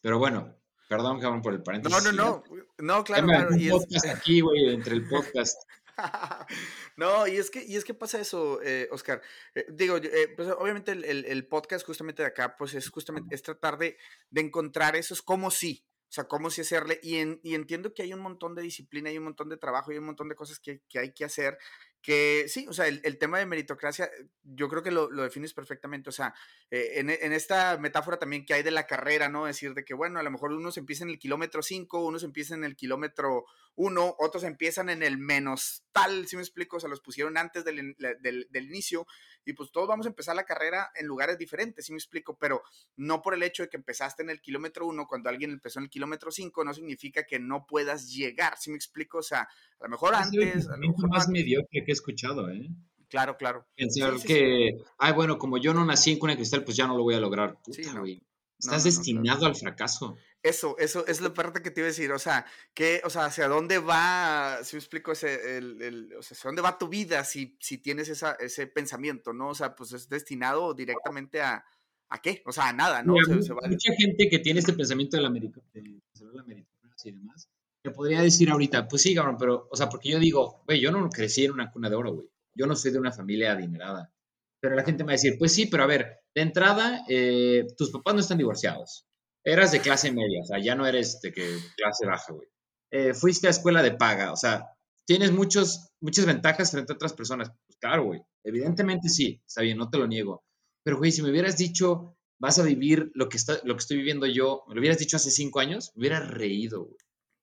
Pero 0.00 0.20
bueno, 0.20 0.54
perdón, 0.88 1.20
cabrón, 1.20 1.42
por 1.42 1.52
el 1.52 1.62
paréntesis. 1.62 2.02
No, 2.04 2.12
no, 2.12 2.16
no. 2.16 2.44
No, 2.78 3.04
claro, 3.04 3.26
claro. 3.26 3.56
Y 3.56 3.68
podcast 3.68 4.06
aquí, 4.06 4.40
güey, 4.40 4.72
entre 4.72 4.94
el 4.94 5.06
podcast. 5.06 5.62
no, 6.96 7.26
y 7.26 7.36
es 7.36 7.50
que, 7.50 7.62
y 7.64 7.76
es 7.76 7.84
que 7.84 7.94
pasa 7.94 8.20
eso, 8.20 8.60
eh, 8.62 8.88
Oscar. 8.90 9.20
Eh, 9.54 9.66
digo, 9.70 9.96
eh, 9.98 10.32
pues 10.36 10.48
obviamente 10.58 10.92
el, 10.92 11.46
podcast 11.46 11.84
justamente 11.84 12.22
de 12.22 12.28
acá, 12.28 12.56
pues 12.56 12.74
es 12.74 12.88
justamente, 12.88 13.34
es 13.34 13.42
tratar 13.42 13.78
de, 13.78 13.98
de 14.30 14.40
encontrar 14.40 14.96
esos 14.96 15.22
como 15.22 15.50
sí, 15.50 15.84
o 16.08 16.12
sea, 16.12 16.24
cómo 16.24 16.50
si 16.50 16.62
hacerle. 16.62 17.00
Y, 17.02 17.16
y, 17.42 17.54
entiendo 17.54 17.92
que 17.92 18.02
hay 18.02 18.14
un 18.14 18.20
montón 18.20 18.54
de 18.54 18.62
disciplina, 18.62 19.10
hay 19.10 19.18
un 19.18 19.24
montón 19.24 19.48
de 19.48 19.56
trabajo, 19.56 19.90
hay 19.90 19.98
un 19.98 20.06
montón 20.06 20.28
de 20.28 20.36
cosas 20.36 20.58
que, 20.58 20.80
que 20.88 20.98
hay 21.00 21.12
que 21.12 21.24
hacer 21.24 21.58
que 22.02 22.46
sí, 22.48 22.66
o 22.68 22.72
sea, 22.72 22.86
el, 22.86 23.00
el, 23.04 23.18
tema 23.18 23.38
de 23.38 23.46
meritocracia, 23.46 24.06
eh, 24.06 24.28
yo 24.42 24.68
creo 24.68 24.82
que 24.82 24.90
lo, 24.90 25.10
lo 25.10 25.22
defines 25.22 25.52
perfectamente, 25.52 26.08
o 26.10 26.12
sea, 26.12 26.34
eh, 26.70 26.92
en, 26.96 27.10
en, 27.10 27.32
esta 27.32 27.76
metáfora 27.78 28.18
también 28.18 28.46
que 28.46 28.54
hay 28.54 28.62
de 28.62 28.70
la 28.70 28.86
carrera, 28.86 29.28
¿no? 29.28 29.46
Decir 29.46 29.74
de 29.74 29.84
que, 29.84 29.94
bueno, 29.94 30.18
a 30.18 30.22
lo 30.22 30.30
mejor 30.30 30.52
unos 30.52 30.76
empiezan 30.76 31.08
en 31.08 31.14
el 31.14 31.18
kilómetro 31.18 31.62
5, 31.62 32.04
unos 32.04 32.22
empiezan 32.22 32.60
en 32.60 32.64
el 32.64 32.76
kilómetro 32.76 33.44
1, 33.74 34.16
otros 34.18 34.42
empiezan 34.44 34.88
en 34.88 35.02
el 35.02 35.18
menos 35.18 35.84
tal, 35.92 36.26
si 36.26 36.36
me 36.36 36.42
explico, 36.42 36.76
o 36.76 36.80
sea, 36.80 36.88
los 36.88 37.00
pusieron 37.00 37.36
antes 37.36 37.64
del, 37.64 37.96
del, 38.20 38.48
del, 38.50 38.64
inicio, 38.66 39.06
y 39.44 39.52
pues 39.52 39.70
todos 39.70 39.88
vamos 39.88 40.06
a 40.06 40.08
empezar 40.08 40.34
la 40.34 40.44
carrera 40.44 40.90
en 40.96 41.06
lugares 41.06 41.38
diferentes, 41.38 41.86
si 41.86 41.92
me 41.92 41.98
explico, 41.98 42.36
pero 42.38 42.62
no 42.96 43.22
por 43.22 43.34
el 43.34 43.42
hecho 43.42 43.62
de 43.62 43.68
que 43.68 43.76
empezaste 43.76 44.22
en 44.22 44.30
el 44.30 44.40
kilómetro 44.40 44.86
1, 44.86 45.06
cuando 45.06 45.28
alguien 45.28 45.50
empezó 45.50 45.78
en 45.78 45.84
el 45.84 45.90
kilómetro 45.90 46.30
5, 46.30 46.64
no 46.64 46.74
significa 46.74 47.24
que 47.24 47.38
no 47.38 47.66
puedas 47.66 48.10
llegar, 48.10 48.56
si 48.58 48.70
me 48.70 48.76
explico, 48.76 49.18
o 49.18 49.22
sea, 49.22 49.42
a 49.42 49.84
lo 49.84 49.88
mejor 49.90 50.14
antes... 50.14 50.68
A 50.68 50.76
lo 50.76 50.78
mejor 50.78 51.08
más 51.08 51.28
mediocre 51.28 51.84
que 51.84 51.92
he 51.92 51.94
escuchado, 51.94 52.50
¿eh? 52.50 52.68
Claro, 53.08 53.36
claro. 53.36 53.66
Pensar 53.74 54.14
que, 54.20 54.76
ay, 54.98 55.12
bueno, 55.14 55.38
como 55.38 55.56
yo 55.58 55.72
no 55.72 55.84
nací 55.84 56.10
en 56.10 56.18
cuna 56.18 56.32
de 56.32 56.38
cristal, 56.38 56.64
pues 56.64 56.76
ya 56.76 56.86
no 56.86 56.96
lo 56.96 57.02
voy 57.02 57.14
a 57.14 57.20
lograr. 57.20 57.56
Estás 58.58 58.84
destinado 58.84 59.46
al 59.46 59.54
fracaso. 59.54 60.16
Eso, 60.42 60.76
eso 60.78 61.06
es 61.06 61.20
la 61.20 61.34
parte 61.34 61.62
que 61.62 61.70
te 61.70 61.80
iba 61.80 61.86
a 61.86 61.90
decir. 61.90 62.12
O 62.12 62.18
sea, 62.18 62.46
que, 62.74 63.00
o 63.04 63.10
sea, 63.10 63.26
hacia 63.26 63.48
dónde 63.48 63.78
va, 63.78 64.58
si 64.62 64.76
me 64.76 64.80
explico, 64.80 65.12
ese, 65.12 65.58
el, 65.58 65.82
el, 65.82 66.14
o 66.14 66.22
sea, 66.22 66.36
hacia 66.36 66.48
dónde 66.48 66.62
va 66.62 66.78
tu 66.78 66.88
vida 66.88 67.24
si, 67.24 67.56
si 67.60 67.78
tienes 67.78 68.08
esa, 68.08 68.32
ese 68.34 68.66
pensamiento, 68.66 69.32
¿no? 69.32 69.48
O 69.50 69.54
sea, 69.54 69.74
pues 69.74 69.92
es 69.92 70.08
destinado 70.08 70.74
directamente 70.74 71.40
a, 71.40 71.64
¿a 72.08 72.22
qué? 72.22 72.42
O 72.46 72.52
sea, 72.52 72.68
a 72.68 72.72
nada, 72.72 73.02
¿no? 73.02 73.14
Mucha 73.14 73.92
gente 73.96 74.28
que 74.28 74.38
tiene 74.38 74.60
este 74.60 74.72
pensamiento 74.72 75.16
de 75.16 75.22
la, 75.22 75.28
América, 75.28 75.60
de 75.72 75.82
la 75.82 76.44
y 77.04 77.12
demás, 77.12 77.48
te 77.82 77.90
podría 77.90 78.22
decir 78.22 78.50
ahorita, 78.50 78.88
pues 78.88 79.02
sí, 79.02 79.14
cabrón, 79.14 79.36
pero, 79.38 79.68
o 79.70 79.76
sea, 79.76 79.88
porque 79.88 80.10
yo 80.10 80.18
digo, 80.18 80.62
güey, 80.66 80.80
yo 80.80 80.90
no 80.90 81.08
crecí 81.10 81.44
en 81.44 81.52
una 81.52 81.70
cuna 81.70 81.88
de 81.88 81.96
oro, 81.96 82.12
güey. 82.12 82.28
Yo 82.54 82.66
no 82.66 82.74
soy 82.74 82.90
de 82.90 82.98
una 82.98 83.12
familia 83.12 83.52
adinerada. 83.52 84.12
Pero 84.60 84.74
la 84.74 84.84
gente 84.84 85.04
me 85.04 85.08
va 85.08 85.12
a 85.12 85.20
decir, 85.20 85.36
pues 85.38 85.54
sí, 85.54 85.66
pero 85.66 85.84
a 85.84 85.86
ver, 85.86 86.24
de 86.34 86.42
entrada, 86.42 87.04
eh, 87.08 87.66
tus 87.76 87.90
papás 87.90 88.14
no 88.14 88.20
están 88.20 88.38
divorciados. 88.38 89.06
Eras 89.48 89.72
de 89.72 89.80
clase 89.80 90.12
media, 90.12 90.42
o 90.42 90.44
sea, 90.44 90.58
ya 90.58 90.74
no 90.74 90.86
eres 90.86 91.22
de 91.22 91.32
que 91.32 91.58
clase 91.74 92.04
baja, 92.04 92.34
güey. 92.34 92.48
Eh, 92.90 93.14
fuiste 93.14 93.46
a 93.46 93.50
escuela 93.50 93.82
de 93.82 93.92
paga, 93.92 94.30
o 94.30 94.36
sea, 94.36 94.66
tienes 95.06 95.32
muchos, 95.32 95.88
muchas 96.02 96.26
ventajas 96.26 96.70
frente 96.70 96.92
a 96.92 96.96
otras 96.96 97.14
personas. 97.14 97.50
Pues 97.66 97.78
claro, 97.80 98.04
güey, 98.04 98.20
evidentemente 98.44 99.08
sí, 99.08 99.40
está 99.46 99.62
bien, 99.62 99.78
no 99.78 99.88
te 99.88 99.96
lo 99.96 100.06
niego. 100.06 100.44
Pero, 100.84 100.98
güey, 100.98 101.12
si 101.12 101.22
me 101.22 101.30
hubieras 101.30 101.56
dicho, 101.56 102.14
vas 102.38 102.58
a 102.58 102.62
vivir 102.62 103.10
lo 103.14 103.30
que, 103.30 103.38
está, 103.38 103.58
lo 103.64 103.74
que 103.74 103.80
estoy 103.80 103.96
viviendo 103.96 104.26
yo, 104.26 104.64
me 104.68 104.74
lo 104.74 104.80
hubieras 104.80 104.98
dicho 104.98 105.16
hace 105.16 105.30
cinco 105.30 105.60
años, 105.60 105.92
me 105.94 106.00
hubiera 106.00 106.20
reído, 106.20 106.84
güey. 106.84 106.98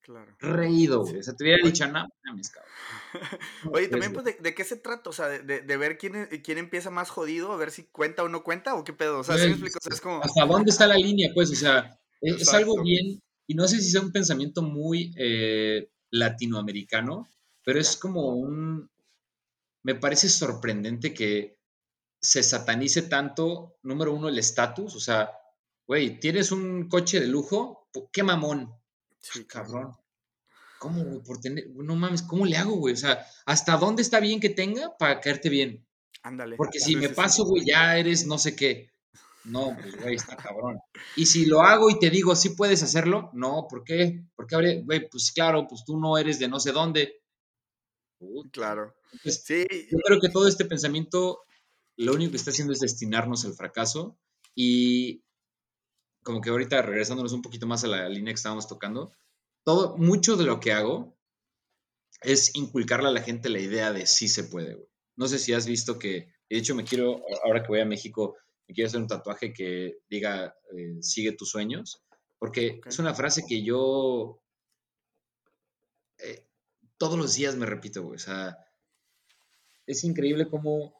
Claro. 0.05 0.35
Reído, 0.37 1.01
güey. 1.01 1.17
O 1.17 1.23
sea, 1.23 1.35
te 1.35 1.43
hubiera 1.43 1.65
dicho, 1.65 1.87
no, 1.87 2.07
mis 2.35 2.51
cabrón. 2.51 2.71
Oye, 3.73 3.87
también, 3.87 4.13
pues, 4.13 4.37
¿de, 4.39 4.53
qué 4.53 4.63
se 4.63 4.75
trata? 4.75 5.09
O 5.09 5.13
sea, 5.13 5.27
de, 5.29 5.61
de, 5.61 5.77
ver 5.77 5.97
quién, 5.97 6.29
quién 6.43 6.59
empieza 6.59 6.91
más 6.91 7.09
jodido, 7.09 7.51
a 7.51 7.57
ver 7.57 7.71
si 7.71 7.85
cuenta 7.85 8.21
o 8.21 8.29
no 8.29 8.43
cuenta, 8.43 8.75
o 8.75 8.83
qué 8.83 8.93
pedo. 8.93 9.17
O 9.17 9.23
sea, 9.23 9.35
¿sí 9.35 9.47
me 9.47 9.53
explico? 9.53 9.79
O 9.79 9.81
sea, 9.81 9.95
es 9.95 10.01
como... 10.01 10.21
¿Hasta 10.21 10.45
dónde 10.45 10.69
está 10.69 10.85
la 10.85 10.95
línea, 10.97 11.31
pues? 11.33 11.49
O 11.49 11.55
sea, 11.55 11.99
es, 12.21 12.53
algo 12.53 12.83
bien, 12.83 13.19
y 13.47 13.55
no 13.55 13.67
sé 13.67 13.81
si 13.81 13.89
sea 13.89 14.01
un 14.01 14.11
pensamiento 14.11 14.61
muy 14.61 15.11
eh, 15.17 15.89
latinoamericano, 16.11 17.27
pero 17.63 17.79
es 17.79 17.97
como 17.97 18.35
un... 18.35 18.87
Me 19.81 19.95
parece 19.95 20.29
sorprendente 20.29 21.15
que 21.15 21.57
se 22.21 22.43
satanice 22.43 23.01
tanto, 23.01 23.77
número 23.81 24.13
uno, 24.13 24.29
el 24.29 24.37
estatus, 24.37 24.95
o 24.95 24.99
sea, 24.99 25.31
güey, 25.87 26.19
tienes 26.19 26.51
un 26.51 26.89
coche 26.89 27.19
de 27.19 27.27
lujo, 27.27 27.89
qué 28.11 28.21
mamón, 28.21 28.71
Sí, 29.31 29.45
cabrón. 29.45 29.91
¿Cómo, 30.77 31.03
güey? 31.03 31.23
Por 31.23 31.39
tener, 31.39 31.67
no 31.69 31.95
mames, 31.95 32.21
¿cómo 32.21 32.45
le 32.45 32.57
hago, 32.57 32.75
güey? 32.75 32.93
O 32.93 32.97
sea, 32.97 33.25
¿hasta 33.45 33.75
dónde 33.77 34.03
está 34.03 34.19
bien 34.19 34.39
que 34.39 34.49
tenga 34.49 34.95
para 34.97 35.19
caerte 35.19 35.49
bien? 35.49 35.87
Ándale. 36.21 36.57
Porque 36.57 36.79
si 36.79 36.95
me 36.95 37.09
paso, 37.09 37.45
güey, 37.45 37.65
ya 37.65 37.97
eres 37.97 38.27
no 38.27 38.37
sé 38.37 38.55
qué. 38.55 38.91
No, 39.45 39.75
pues, 39.81 39.99
güey, 39.99 40.15
está 40.15 40.35
cabrón. 40.37 40.77
Y 41.15 41.25
si 41.25 41.45
lo 41.45 41.61
hago 41.61 41.89
y 41.89 41.97
te 41.97 42.11
digo, 42.11 42.35
¿sí 42.35 42.49
puedes 42.49 42.83
hacerlo? 42.83 43.31
No, 43.33 43.67
¿por 43.67 43.83
qué? 43.83 44.25
Porque, 44.35 44.81
güey, 44.83 45.09
pues 45.09 45.31
claro, 45.31 45.65
pues 45.67 45.83
tú 45.85 45.97
no 45.97 46.17
eres 46.19 46.37
de 46.37 46.47
no 46.47 46.59
sé 46.59 46.71
dónde. 46.71 47.21
claro. 48.51 48.93
sí. 49.23 49.65
Yo 49.91 49.97
creo 50.05 50.21
que 50.21 50.29
todo 50.29 50.47
este 50.47 50.65
pensamiento 50.65 51.41
lo 51.97 52.13
único 52.13 52.31
que 52.31 52.37
está 52.37 52.51
haciendo 52.51 52.73
es 52.73 52.79
destinarnos 52.79 53.43
al 53.45 53.53
fracaso 53.53 54.19
y 54.53 55.24
como 56.25 56.41
que 56.41 56.49
ahorita 56.49 56.81
regresándonos 56.81 57.33
un 57.33 57.43
poquito 57.43 57.67
más 57.67 57.83
a 57.83 57.87
la 57.87 58.09
línea 58.09 58.33
que 58.33 58.37
estábamos 58.37 58.67
tocando, 58.67 59.11
todo, 59.63 59.95
mucho 59.95 60.35
de 60.35 60.43
lo 60.43 60.59
que 60.59 60.73
hago 60.73 61.15
es 62.21 62.55
inculcarle 62.55 63.09
a 63.09 63.11
la 63.11 63.21
gente 63.21 63.47
la 63.47 63.59
idea 63.59 63.93
de 63.93 64.07
sí 64.07 64.27
se 64.27 64.45
puede, 64.45 64.89
No 65.15 65.27
sé 65.27 65.37
si 65.37 65.53
has 65.53 65.67
visto 65.67 65.99
que, 65.99 66.33
de 66.49 66.57
hecho 66.57 66.73
me 66.73 66.83
quiero, 66.83 67.21
ahora 67.43 67.61
que 67.61 67.67
voy 67.67 67.79
a 67.79 67.85
México, 67.85 68.35
me 68.67 68.73
quiero 68.73 68.87
hacer 68.87 69.01
un 69.01 69.07
tatuaje 69.07 69.53
que 69.53 69.99
diga, 70.09 70.57
eh, 70.75 70.97
sigue 71.01 71.31
tus 71.33 71.51
sueños, 71.51 72.01
porque 72.39 72.81
es 72.83 72.97
una 72.97 73.13
frase 73.13 73.45
que 73.47 73.63
yo 73.63 74.41
eh, 76.17 76.43
todos 76.97 77.19
los 77.19 77.35
días 77.35 77.55
me 77.55 77.67
repito, 77.67 78.01
güey. 78.01 78.15
O 78.15 78.19
sea, 78.19 78.57
es 79.85 80.03
increíble 80.03 80.49
cómo 80.49 80.95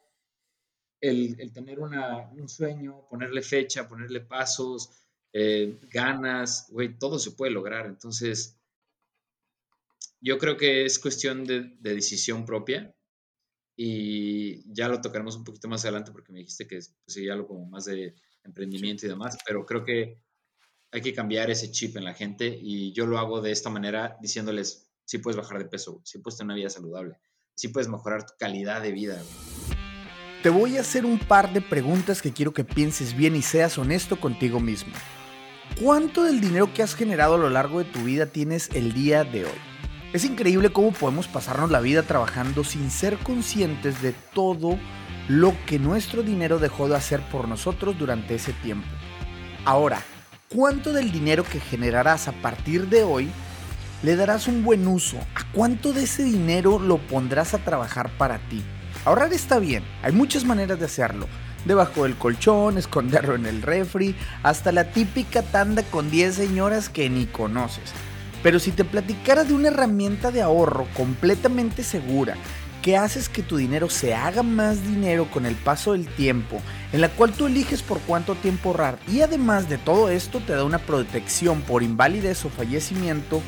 el, 1.00 1.40
el 1.40 1.52
tener 1.52 1.80
una, 1.80 2.30
un 2.30 2.48
sueño, 2.48 3.08
ponerle 3.10 3.42
fecha, 3.42 3.88
ponerle 3.88 4.20
pasos, 4.20 5.05
eh, 5.32 5.78
ganas, 5.90 6.66
güey, 6.70 6.98
todo 6.98 7.18
se 7.18 7.32
puede 7.32 7.52
lograr. 7.52 7.86
Entonces, 7.86 8.58
yo 10.20 10.38
creo 10.38 10.56
que 10.56 10.84
es 10.84 10.98
cuestión 10.98 11.44
de, 11.44 11.76
decisión 11.80 12.44
propia 12.44 12.94
y 13.76 14.72
ya 14.72 14.88
lo 14.88 15.00
tocaremos 15.00 15.36
un 15.36 15.44
poquito 15.44 15.68
más 15.68 15.84
adelante 15.84 16.10
porque 16.10 16.32
me 16.32 16.40
dijiste 16.40 16.66
que 16.66 16.76
pues, 16.76 16.94
sería 17.06 17.34
algo 17.34 17.48
como 17.48 17.66
más 17.66 17.84
de 17.84 18.14
emprendimiento 18.42 19.06
y 19.06 19.08
demás, 19.08 19.36
pero 19.46 19.66
creo 19.66 19.84
que 19.84 20.18
hay 20.90 21.00
que 21.00 21.12
cambiar 21.12 21.50
ese 21.50 21.70
chip 21.70 21.96
en 21.96 22.04
la 22.04 22.14
gente 22.14 22.46
y 22.46 22.92
yo 22.92 23.06
lo 23.06 23.18
hago 23.18 23.40
de 23.40 23.52
esta 23.52 23.70
manera 23.70 24.16
diciéndoles, 24.20 24.90
si 25.04 25.18
puedes 25.18 25.36
bajar 25.36 25.58
de 25.58 25.66
peso, 25.66 26.00
si 26.04 26.18
puedes 26.18 26.38
tener 26.38 26.46
una 26.46 26.54
vida 26.56 26.70
saludable, 26.70 27.18
si 27.54 27.68
puedes 27.68 27.88
mejorar 27.88 28.24
tu 28.24 28.34
calidad 28.38 28.82
de 28.82 28.92
vida. 28.92 29.22
Te 30.46 30.50
voy 30.50 30.76
a 30.76 30.82
hacer 30.82 31.04
un 31.04 31.18
par 31.18 31.52
de 31.52 31.60
preguntas 31.60 32.22
que 32.22 32.32
quiero 32.32 32.54
que 32.54 32.62
pienses 32.62 33.16
bien 33.16 33.34
y 33.34 33.42
seas 33.42 33.78
honesto 33.78 34.20
contigo 34.20 34.60
mismo. 34.60 34.92
¿Cuánto 35.82 36.22
del 36.22 36.40
dinero 36.40 36.72
que 36.72 36.84
has 36.84 36.94
generado 36.94 37.34
a 37.34 37.38
lo 37.38 37.50
largo 37.50 37.80
de 37.80 37.84
tu 37.84 38.04
vida 38.04 38.26
tienes 38.26 38.70
el 38.72 38.92
día 38.92 39.24
de 39.24 39.46
hoy? 39.46 39.58
Es 40.12 40.24
increíble 40.24 40.70
cómo 40.70 40.92
podemos 40.92 41.26
pasarnos 41.26 41.72
la 41.72 41.80
vida 41.80 42.04
trabajando 42.04 42.62
sin 42.62 42.92
ser 42.92 43.18
conscientes 43.18 44.00
de 44.02 44.12
todo 44.34 44.78
lo 45.26 45.52
que 45.66 45.80
nuestro 45.80 46.22
dinero 46.22 46.60
dejó 46.60 46.88
de 46.88 46.94
hacer 46.94 47.22
por 47.22 47.48
nosotros 47.48 47.98
durante 47.98 48.36
ese 48.36 48.52
tiempo. 48.52 48.86
Ahora, 49.64 50.00
¿cuánto 50.48 50.92
del 50.92 51.10
dinero 51.10 51.42
que 51.42 51.58
generarás 51.58 52.28
a 52.28 52.32
partir 52.40 52.86
de 52.86 53.02
hoy 53.02 53.30
le 54.04 54.14
darás 54.14 54.46
un 54.46 54.62
buen 54.62 54.86
uso? 54.86 55.18
¿A 55.34 55.42
cuánto 55.50 55.92
de 55.92 56.04
ese 56.04 56.22
dinero 56.22 56.78
lo 56.78 56.98
pondrás 56.98 57.52
a 57.52 57.58
trabajar 57.58 58.16
para 58.16 58.38
ti? 58.48 58.62
Ahorrar 59.06 59.32
está 59.32 59.60
bien, 59.60 59.84
hay 60.02 60.10
muchas 60.10 60.44
maneras 60.44 60.80
de 60.80 60.86
hacerlo. 60.86 61.28
Debajo 61.64 62.02
del 62.02 62.16
colchón, 62.16 62.76
esconderlo 62.76 63.36
en 63.36 63.46
el 63.46 63.62
refri, 63.62 64.16
hasta 64.42 64.72
la 64.72 64.90
típica 64.90 65.42
tanda 65.42 65.84
con 65.84 66.10
10 66.10 66.34
señoras 66.34 66.88
que 66.88 67.08
ni 67.08 67.26
conoces. 67.26 67.92
Pero 68.42 68.58
si 68.58 68.72
te 68.72 68.84
platicara 68.84 69.44
de 69.44 69.54
una 69.54 69.68
herramienta 69.68 70.32
de 70.32 70.42
ahorro 70.42 70.88
completamente 70.96 71.84
segura, 71.84 72.34
que 72.82 72.96
haces 72.96 73.28
que 73.28 73.44
tu 73.44 73.56
dinero 73.56 73.88
se 73.90 74.12
haga 74.12 74.42
más 74.42 74.82
dinero 74.82 75.30
con 75.30 75.46
el 75.46 75.54
paso 75.54 75.92
del 75.92 76.08
tiempo, 76.08 76.60
en 76.92 77.00
la 77.00 77.08
cual 77.08 77.30
tú 77.30 77.46
eliges 77.46 77.82
por 77.82 78.00
cuánto 78.00 78.34
tiempo 78.34 78.70
ahorrar 78.70 78.98
y 79.06 79.20
además 79.20 79.68
de 79.68 79.78
todo 79.78 80.08
esto 80.08 80.40
te 80.40 80.52
da 80.52 80.64
una 80.64 80.78
protección 80.78 81.60
por 81.60 81.84
invalidez 81.84 82.44
o 82.44 82.48
fallecimiento, 82.48 83.40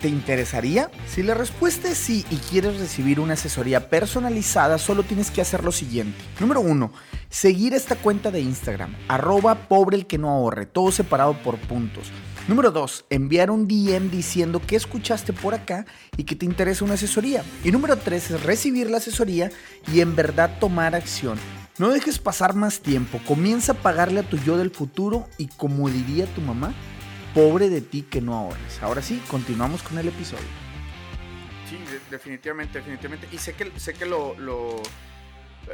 ¿Te 0.00 0.06
interesaría? 0.06 0.92
Si 1.08 1.24
la 1.24 1.34
respuesta 1.34 1.88
es 1.88 1.98
sí 1.98 2.24
y 2.30 2.36
quieres 2.36 2.78
recibir 2.78 3.18
una 3.18 3.32
asesoría 3.32 3.90
personalizada, 3.90 4.78
solo 4.78 5.02
tienes 5.02 5.32
que 5.32 5.40
hacer 5.40 5.64
lo 5.64 5.72
siguiente. 5.72 6.16
Número 6.38 6.60
uno, 6.60 6.92
seguir 7.28 7.74
esta 7.74 7.96
cuenta 7.96 8.30
de 8.30 8.40
Instagram, 8.40 8.94
arroba 9.08 9.66
pobre 9.66 9.96
el 9.96 10.06
que 10.06 10.16
no 10.16 10.30
ahorre, 10.30 10.66
todo 10.66 10.92
separado 10.92 11.34
por 11.42 11.58
puntos. 11.58 12.12
Número 12.46 12.70
2. 12.70 13.06
Enviar 13.10 13.50
un 13.50 13.66
DM 13.66 14.08
diciendo 14.08 14.62
que 14.64 14.76
escuchaste 14.76 15.32
por 15.32 15.52
acá 15.52 15.84
y 16.16 16.24
que 16.24 16.36
te 16.36 16.46
interesa 16.46 16.84
una 16.84 16.94
asesoría. 16.94 17.42
Y 17.64 17.72
número 17.72 17.96
3 17.98 18.30
es 18.30 18.42
recibir 18.44 18.88
la 18.88 18.98
asesoría 18.98 19.50
y 19.92 20.00
en 20.00 20.14
verdad 20.14 20.58
tomar 20.60 20.94
acción. 20.94 21.38
No 21.78 21.90
dejes 21.90 22.18
pasar 22.18 22.54
más 22.54 22.80
tiempo, 22.80 23.20
comienza 23.26 23.72
a 23.72 23.74
pagarle 23.74 24.20
a 24.20 24.28
tu 24.28 24.38
yo 24.38 24.56
del 24.56 24.70
futuro 24.70 25.28
y 25.36 25.48
como 25.48 25.90
diría 25.90 26.26
tu 26.34 26.40
mamá, 26.40 26.72
pobre 27.38 27.68
de 27.70 27.80
ti 27.80 28.02
que 28.02 28.20
no 28.20 28.34
ahorres. 28.36 28.82
Ahora 28.82 29.00
sí, 29.00 29.22
continuamos 29.28 29.84
con 29.84 29.96
el 29.96 30.08
episodio. 30.08 30.42
Sí, 31.70 31.78
definitivamente, 32.10 32.78
definitivamente. 32.78 33.28
Y 33.30 33.38
sé 33.38 33.54
que, 33.54 33.70
sé 33.78 33.94
que 33.94 34.06
lo, 34.06 34.36
lo 34.40 34.82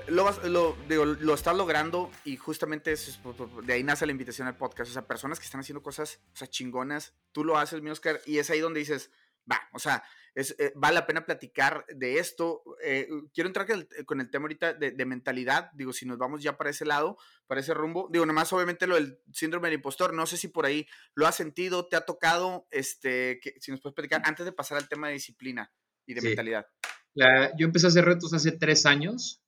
lo, 0.09 0.77
digo, 0.87 1.07
lo 1.07 1.33
estás 1.33 1.57
logrando 1.57 2.11
y 2.25 2.37
justamente 2.37 2.93
es, 2.93 3.19
de 3.63 3.73
ahí 3.73 3.83
nace 3.83 4.05
la 4.05 4.13
invitación 4.13 4.47
al 4.47 4.59
podcast. 4.59 4.91
O 4.91 4.93
sea, 4.93 5.07
personas 5.07 5.39
que 5.39 5.47
están 5.47 5.63
haciendo 5.63 5.83
cosas 5.83 6.21
o 6.35 6.37
sea, 6.37 6.49
chingonas, 6.49 7.15
tú 7.33 7.45
lo 7.45 7.57
haces, 7.57 7.81
mi 7.81 7.89
Oscar, 7.89 8.21
y 8.27 8.39
es 8.39 8.51
ahí 8.51 8.61
donde 8.61 8.81
dices, 8.81 9.11
va, 9.51 9.59
o 9.73 9.79
sea, 9.79 10.05
es, 10.35 10.55
eh, 10.59 10.73
vale 10.75 10.95
la 10.95 11.07
pena 11.07 11.25
platicar 11.25 11.87
de 11.89 12.19
esto. 12.19 12.63
Eh, 12.83 13.09
quiero 13.33 13.49
entrar 13.49 13.67
con 14.07 14.21
el, 14.21 14.31
tema 14.31 14.45
ahorita 14.45 14.75
de, 14.75 15.05
mentalidad, 15.05 15.71
digo, 15.75 15.93
si 15.93 16.07
nos 16.07 16.19
vamos 16.19 16.43
ya 16.43 16.57
para 16.57 16.71
ese 16.71 16.85
lado, 16.85 17.19
para 17.47 17.61
ese 17.61 17.75
rumbo, 17.75 18.09
digo, 18.11 18.27
nomás 18.27 18.53
obviamente 18.53 18.87
lo 18.87 18.97
del 18.97 19.21
síndrome 19.33 19.69
del 19.69 19.77
impostor, 19.77 20.13
no 20.13 20.27
sé 20.27 20.37
si 20.37 20.49
por 20.49 20.67
ahí 20.67 20.87
lo 21.15 21.27
has 21.27 21.37
sentido, 21.37 21.87
te 21.87 21.97
ha 21.97 22.03
tocado, 22.03 22.67
este, 22.71 23.41
que, 23.41 23.55
si 23.61 23.71
nos 23.71 23.81
puedes 23.81 23.95
platicar 23.95 24.23
antes 24.25 24.45
de 24.45 24.53
pasar 24.53 24.79
al 24.79 24.89
tema 24.89 25.09
de 25.09 25.15
disciplina 25.15 25.73
y 26.07 26.15
de 26.15 26.23
mentalidad. 26.23 26.67
yo 27.15 27.67
empecé 27.67 27.87
a 27.87 27.89
hacer 27.89 28.05
retos 28.05 28.35
hace 28.35 28.53
tres 28.53 28.87
años 28.87 29.41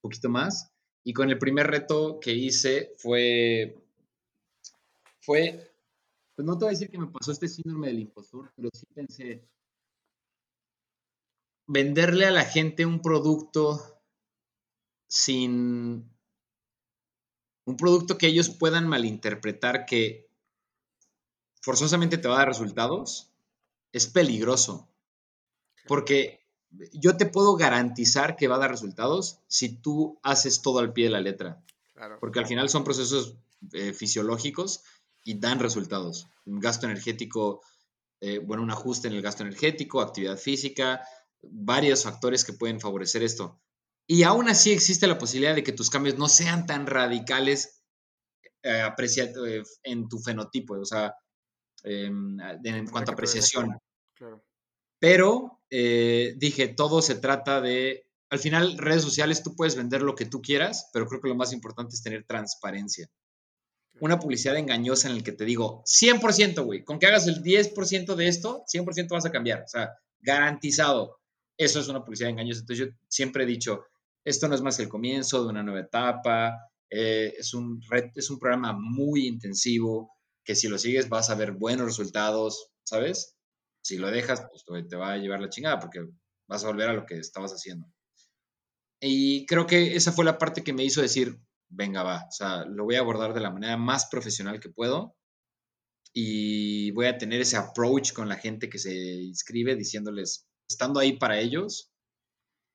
poquito 0.00 0.28
más. 0.28 0.72
Y 1.04 1.12
con 1.12 1.30
el 1.30 1.38
primer 1.38 1.66
reto 1.66 2.18
que 2.20 2.32
hice 2.32 2.94
fue, 2.98 3.76
fue, 5.20 5.72
pues 6.34 6.46
no 6.46 6.58
te 6.58 6.64
voy 6.64 6.68
a 6.68 6.76
decir 6.76 6.90
que 6.90 6.98
me 6.98 7.06
pasó 7.06 7.32
este 7.32 7.48
síndrome 7.48 7.86
del 7.88 8.00
impostor, 8.00 8.50
pero 8.54 8.68
sí 8.74 8.84
pensé, 8.94 9.42
venderle 11.68 12.26
a 12.26 12.30
la 12.32 12.44
gente 12.44 12.86
un 12.86 13.00
producto 13.00 14.00
sin, 15.06 16.10
un 17.64 17.76
producto 17.76 18.18
que 18.18 18.26
ellos 18.26 18.48
puedan 18.48 18.88
malinterpretar 18.88 19.86
que 19.86 20.28
forzosamente 21.60 22.18
te 22.18 22.26
va 22.26 22.36
a 22.36 22.38
dar 22.38 22.48
resultados, 22.48 23.30
es 23.92 24.06
peligroso. 24.06 24.88
Porque 25.86 26.40
yo 26.92 27.16
te 27.16 27.26
puedo 27.26 27.56
garantizar 27.56 28.36
que 28.36 28.48
va 28.48 28.56
a 28.56 28.60
dar 28.60 28.70
resultados 28.70 29.40
si 29.46 29.68
tú 29.68 30.18
haces 30.22 30.62
todo 30.62 30.78
al 30.78 30.92
pie 30.92 31.04
de 31.04 31.10
la 31.10 31.20
letra. 31.20 31.62
Porque 32.20 32.38
al 32.38 32.46
final 32.46 32.68
son 32.68 32.84
procesos 32.84 33.34
eh, 33.72 33.92
fisiológicos 33.92 34.82
y 35.24 35.38
dan 35.38 35.58
resultados. 35.58 36.28
Un 36.46 36.60
gasto 36.60 36.86
energético, 36.86 37.60
eh, 38.20 38.38
bueno, 38.38 38.62
un 38.62 38.70
ajuste 38.70 39.08
en 39.08 39.14
el 39.14 39.22
gasto 39.22 39.42
energético, 39.42 40.00
actividad 40.00 40.38
física, 40.38 41.02
varios 41.42 42.04
factores 42.04 42.44
que 42.44 42.52
pueden 42.52 42.80
favorecer 42.80 43.22
esto. 43.22 43.60
Y 44.06 44.22
aún 44.22 44.48
así 44.48 44.72
existe 44.72 45.06
la 45.06 45.18
posibilidad 45.18 45.54
de 45.54 45.62
que 45.62 45.72
tus 45.72 45.90
cambios 45.90 46.16
no 46.16 46.28
sean 46.28 46.66
tan 46.66 46.86
radicales 46.86 47.82
eh, 48.62 49.62
en 49.82 50.08
tu 50.08 50.18
fenotipo, 50.18 50.74
o 50.74 50.84
sea, 50.84 51.14
em, 51.84 52.38
en 52.40 52.86
cuanto 52.88 53.12
a 53.12 53.14
apreciación. 53.14 53.78
Claro. 54.14 54.42
Pero 54.98 55.60
eh, 55.70 56.34
dije, 56.38 56.68
todo 56.68 57.02
se 57.02 57.16
trata 57.16 57.60
de, 57.60 58.06
al 58.30 58.38
final, 58.38 58.78
redes 58.78 59.02
sociales, 59.02 59.42
tú 59.42 59.54
puedes 59.54 59.76
vender 59.76 60.02
lo 60.02 60.14
que 60.14 60.26
tú 60.26 60.42
quieras, 60.42 60.90
pero 60.92 61.06
creo 61.06 61.20
que 61.20 61.28
lo 61.28 61.34
más 61.34 61.52
importante 61.52 61.94
es 61.94 62.02
tener 62.02 62.24
transparencia. 62.24 63.08
Una 64.00 64.18
publicidad 64.18 64.56
engañosa 64.56 65.08
en 65.08 65.16
el 65.16 65.24
que 65.24 65.32
te 65.32 65.44
digo, 65.44 65.82
100%, 65.84 66.64
güey, 66.64 66.84
con 66.84 66.98
que 66.98 67.06
hagas 67.06 67.26
el 67.26 67.42
10% 67.42 68.14
de 68.14 68.28
esto, 68.28 68.64
100% 68.72 69.08
vas 69.10 69.26
a 69.26 69.32
cambiar. 69.32 69.62
O 69.62 69.68
sea, 69.68 69.90
garantizado. 70.20 71.18
Eso 71.58 71.80
es 71.80 71.88
una 71.88 72.04
publicidad 72.04 72.30
engañosa. 72.30 72.60
Entonces 72.60 72.86
yo 72.86 72.92
siempre 73.08 73.42
he 73.42 73.46
dicho, 73.46 73.84
esto 74.24 74.48
no 74.48 74.54
es 74.54 74.62
más 74.62 74.78
el 74.78 74.88
comienzo 74.88 75.42
de 75.42 75.50
una 75.50 75.62
nueva 75.62 75.80
etapa, 75.80 76.56
eh, 76.90 77.34
es, 77.36 77.52
un 77.52 77.80
es 78.14 78.30
un 78.30 78.38
programa 78.38 78.72
muy 78.72 79.26
intensivo, 79.26 80.12
que 80.44 80.54
si 80.54 80.68
lo 80.68 80.78
sigues 80.78 81.08
vas 81.08 81.28
a 81.30 81.34
ver 81.34 81.52
buenos 81.52 81.86
resultados, 81.86 82.70
¿sabes? 82.84 83.36
Si 83.82 83.98
lo 83.98 84.10
dejas, 84.10 84.46
pues 84.50 84.88
te 84.88 84.96
va 84.96 85.12
a 85.12 85.18
llevar 85.18 85.40
la 85.40 85.50
chingada 85.50 85.78
porque 85.78 86.06
vas 86.48 86.64
a 86.64 86.68
volver 86.68 86.88
a 86.88 86.94
lo 86.94 87.04
que 87.04 87.18
estabas 87.18 87.52
haciendo. 87.52 87.86
Y 89.00 89.46
creo 89.46 89.66
que 89.66 89.96
esa 89.96 90.12
fue 90.12 90.24
la 90.24 90.38
parte 90.38 90.64
que 90.64 90.72
me 90.72 90.84
hizo 90.84 91.02
decir, 91.02 91.38
venga, 91.68 92.02
va, 92.02 92.24
o 92.28 92.32
sea, 92.32 92.64
lo 92.64 92.84
voy 92.84 92.96
a 92.96 93.00
abordar 93.00 93.34
de 93.34 93.40
la 93.40 93.50
manera 93.50 93.76
más 93.76 94.06
profesional 94.10 94.60
que 94.60 94.70
puedo 94.70 95.14
y 96.12 96.90
voy 96.92 97.06
a 97.06 97.18
tener 97.18 97.40
ese 97.40 97.56
approach 97.56 98.12
con 98.12 98.28
la 98.28 98.36
gente 98.36 98.68
que 98.68 98.78
se 98.78 98.92
inscribe 98.94 99.76
diciéndoles, 99.76 100.47
estando 100.68 101.00
ahí 101.00 101.18
para 101.18 101.38
ellos, 101.38 101.92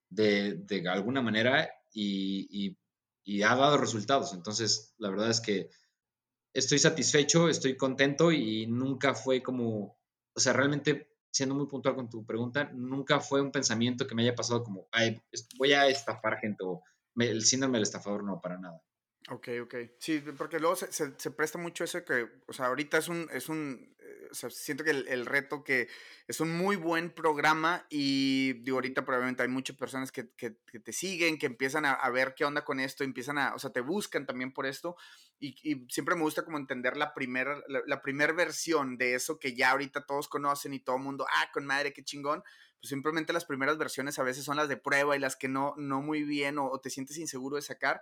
de, 0.09 0.55
de 0.55 0.87
alguna 0.89 1.21
manera 1.21 1.69
y, 1.91 2.75
y, 3.25 3.41
ha 3.43 3.55
dado 3.55 3.77
resultados. 3.77 4.33
Entonces, 4.33 4.93
la 4.97 5.09
verdad 5.09 5.29
es 5.29 5.41
que 5.41 5.69
estoy 6.53 6.79
satisfecho, 6.79 7.49
estoy 7.49 7.77
contento 7.77 8.31
y 8.31 8.67
nunca 8.67 9.15
fue 9.15 9.41
como 9.41 9.97
o 10.35 10.39
sea, 10.39 10.53
realmente, 10.53 11.15
siendo 11.31 11.55
muy 11.55 11.67
puntual 11.67 11.95
con 11.95 12.09
tu 12.09 12.25
pregunta, 12.25 12.69
nunca 12.73 13.19
fue 13.19 13.41
un 13.41 13.51
pensamiento 13.51 14.07
que 14.07 14.15
me 14.15 14.23
haya 14.23 14.35
pasado 14.35 14.63
como, 14.63 14.87
ay, 14.91 15.21
voy 15.57 15.73
a 15.73 15.87
estafar 15.87 16.39
gente 16.39 16.63
o 16.63 16.83
el 17.17 17.43
síndrome 17.43 17.77
del 17.77 17.83
estafador, 17.83 18.23
no, 18.23 18.41
para 18.41 18.57
nada. 18.57 18.81
Ok, 19.29 19.49
ok. 19.63 19.75
Sí, 19.99 20.21
porque 20.37 20.59
luego 20.59 20.75
se, 20.75 20.91
se, 20.91 21.31
presta 21.31 21.57
mucho 21.57 21.83
eso 21.83 22.03
que, 22.03 22.27
o 22.47 22.53
sea, 22.53 22.65
ahorita 22.67 22.97
es 22.97 23.07
un, 23.07 23.29
es 23.31 23.47
un, 23.47 23.95
o 24.33 24.35
sea, 24.35 24.49
siento 24.49 24.83
que 24.83 24.89
el, 24.89 25.07
el, 25.07 25.27
reto 25.27 25.63
que 25.63 25.87
es 26.27 26.39
un 26.39 26.57
muy 26.57 26.75
buen 26.75 27.11
programa 27.11 27.85
y 27.87 28.53
digo, 28.63 28.77
ahorita 28.77 29.05
probablemente 29.05 29.43
hay 29.43 29.47
muchas 29.47 29.77
personas 29.77 30.11
que, 30.11 30.31
que, 30.35 30.57
que 30.65 30.79
te 30.79 30.91
siguen, 30.91 31.37
que 31.37 31.45
empiezan 31.45 31.85
a, 31.85 31.93
a, 31.93 32.09
ver 32.09 32.33
qué 32.35 32.43
onda 32.43 32.65
con 32.65 32.79
esto, 32.79 33.03
empiezan 33.03 33.37
a, 33.37 33.53
o 33.53 33.59
sea, 33.59 33.69
te 33.71 33.81
buscan 33.81 34.25
también 34.25 34.51
por 34.51 34.65
esto 34.65 34.95
y, 35.39 35.55
y 35.63 35.85
siempre 35.87 36.15
me 36.15 36.23
gusta 36.23 36.43
como 36.43 36.57
entender 36.57 36.97
la 36.97 37.13
primera, 37.13 37.61
la, 37.67 37.81
la 37.85 38.01
primera 38.01 38.33
versión 38.33 38.97
de 38.97 39.13
eso 39.13 39.37
que 39.37 39.55
ya 39.55 39.69
ahorita 39.69 40.07
todos 40.07 40.27
conocen 40.27 40.73
y 40.73 40.79
todo 40.79 40.95
el 40.95 41.03
mundo, 41.03 41.27
ah, 41.29 41.51
con 41.53 41.67
madre, 41.67 41.93
qué 41.93 42.03
chingón, 42.03 42.41
pues 42.81 42.89
simplemente 42.89 43.33
las 43.33 43.45
primeras 43.45 43.77
versiones 43.77 44.17
a 44.17 44.23
veces 44.23 44.43
son 44.43 44.57
las 44.57 44.67
de 44.67 44.77
prueba 44.77 45.15
y 45.15 45.19
las 45.19 45.35
que 45.35 45.47
no, 45.47 45.75
no 45.77 46.01
muy 46.01 46.23
bien 46.23 46.57
o, 46.57 46.65
o 46.65 46.81
te 46.81 46.89
sientes 46.89 47.17
inseguro 47.17 47.55
de 47.55 47.61
sacar 47.61 48.01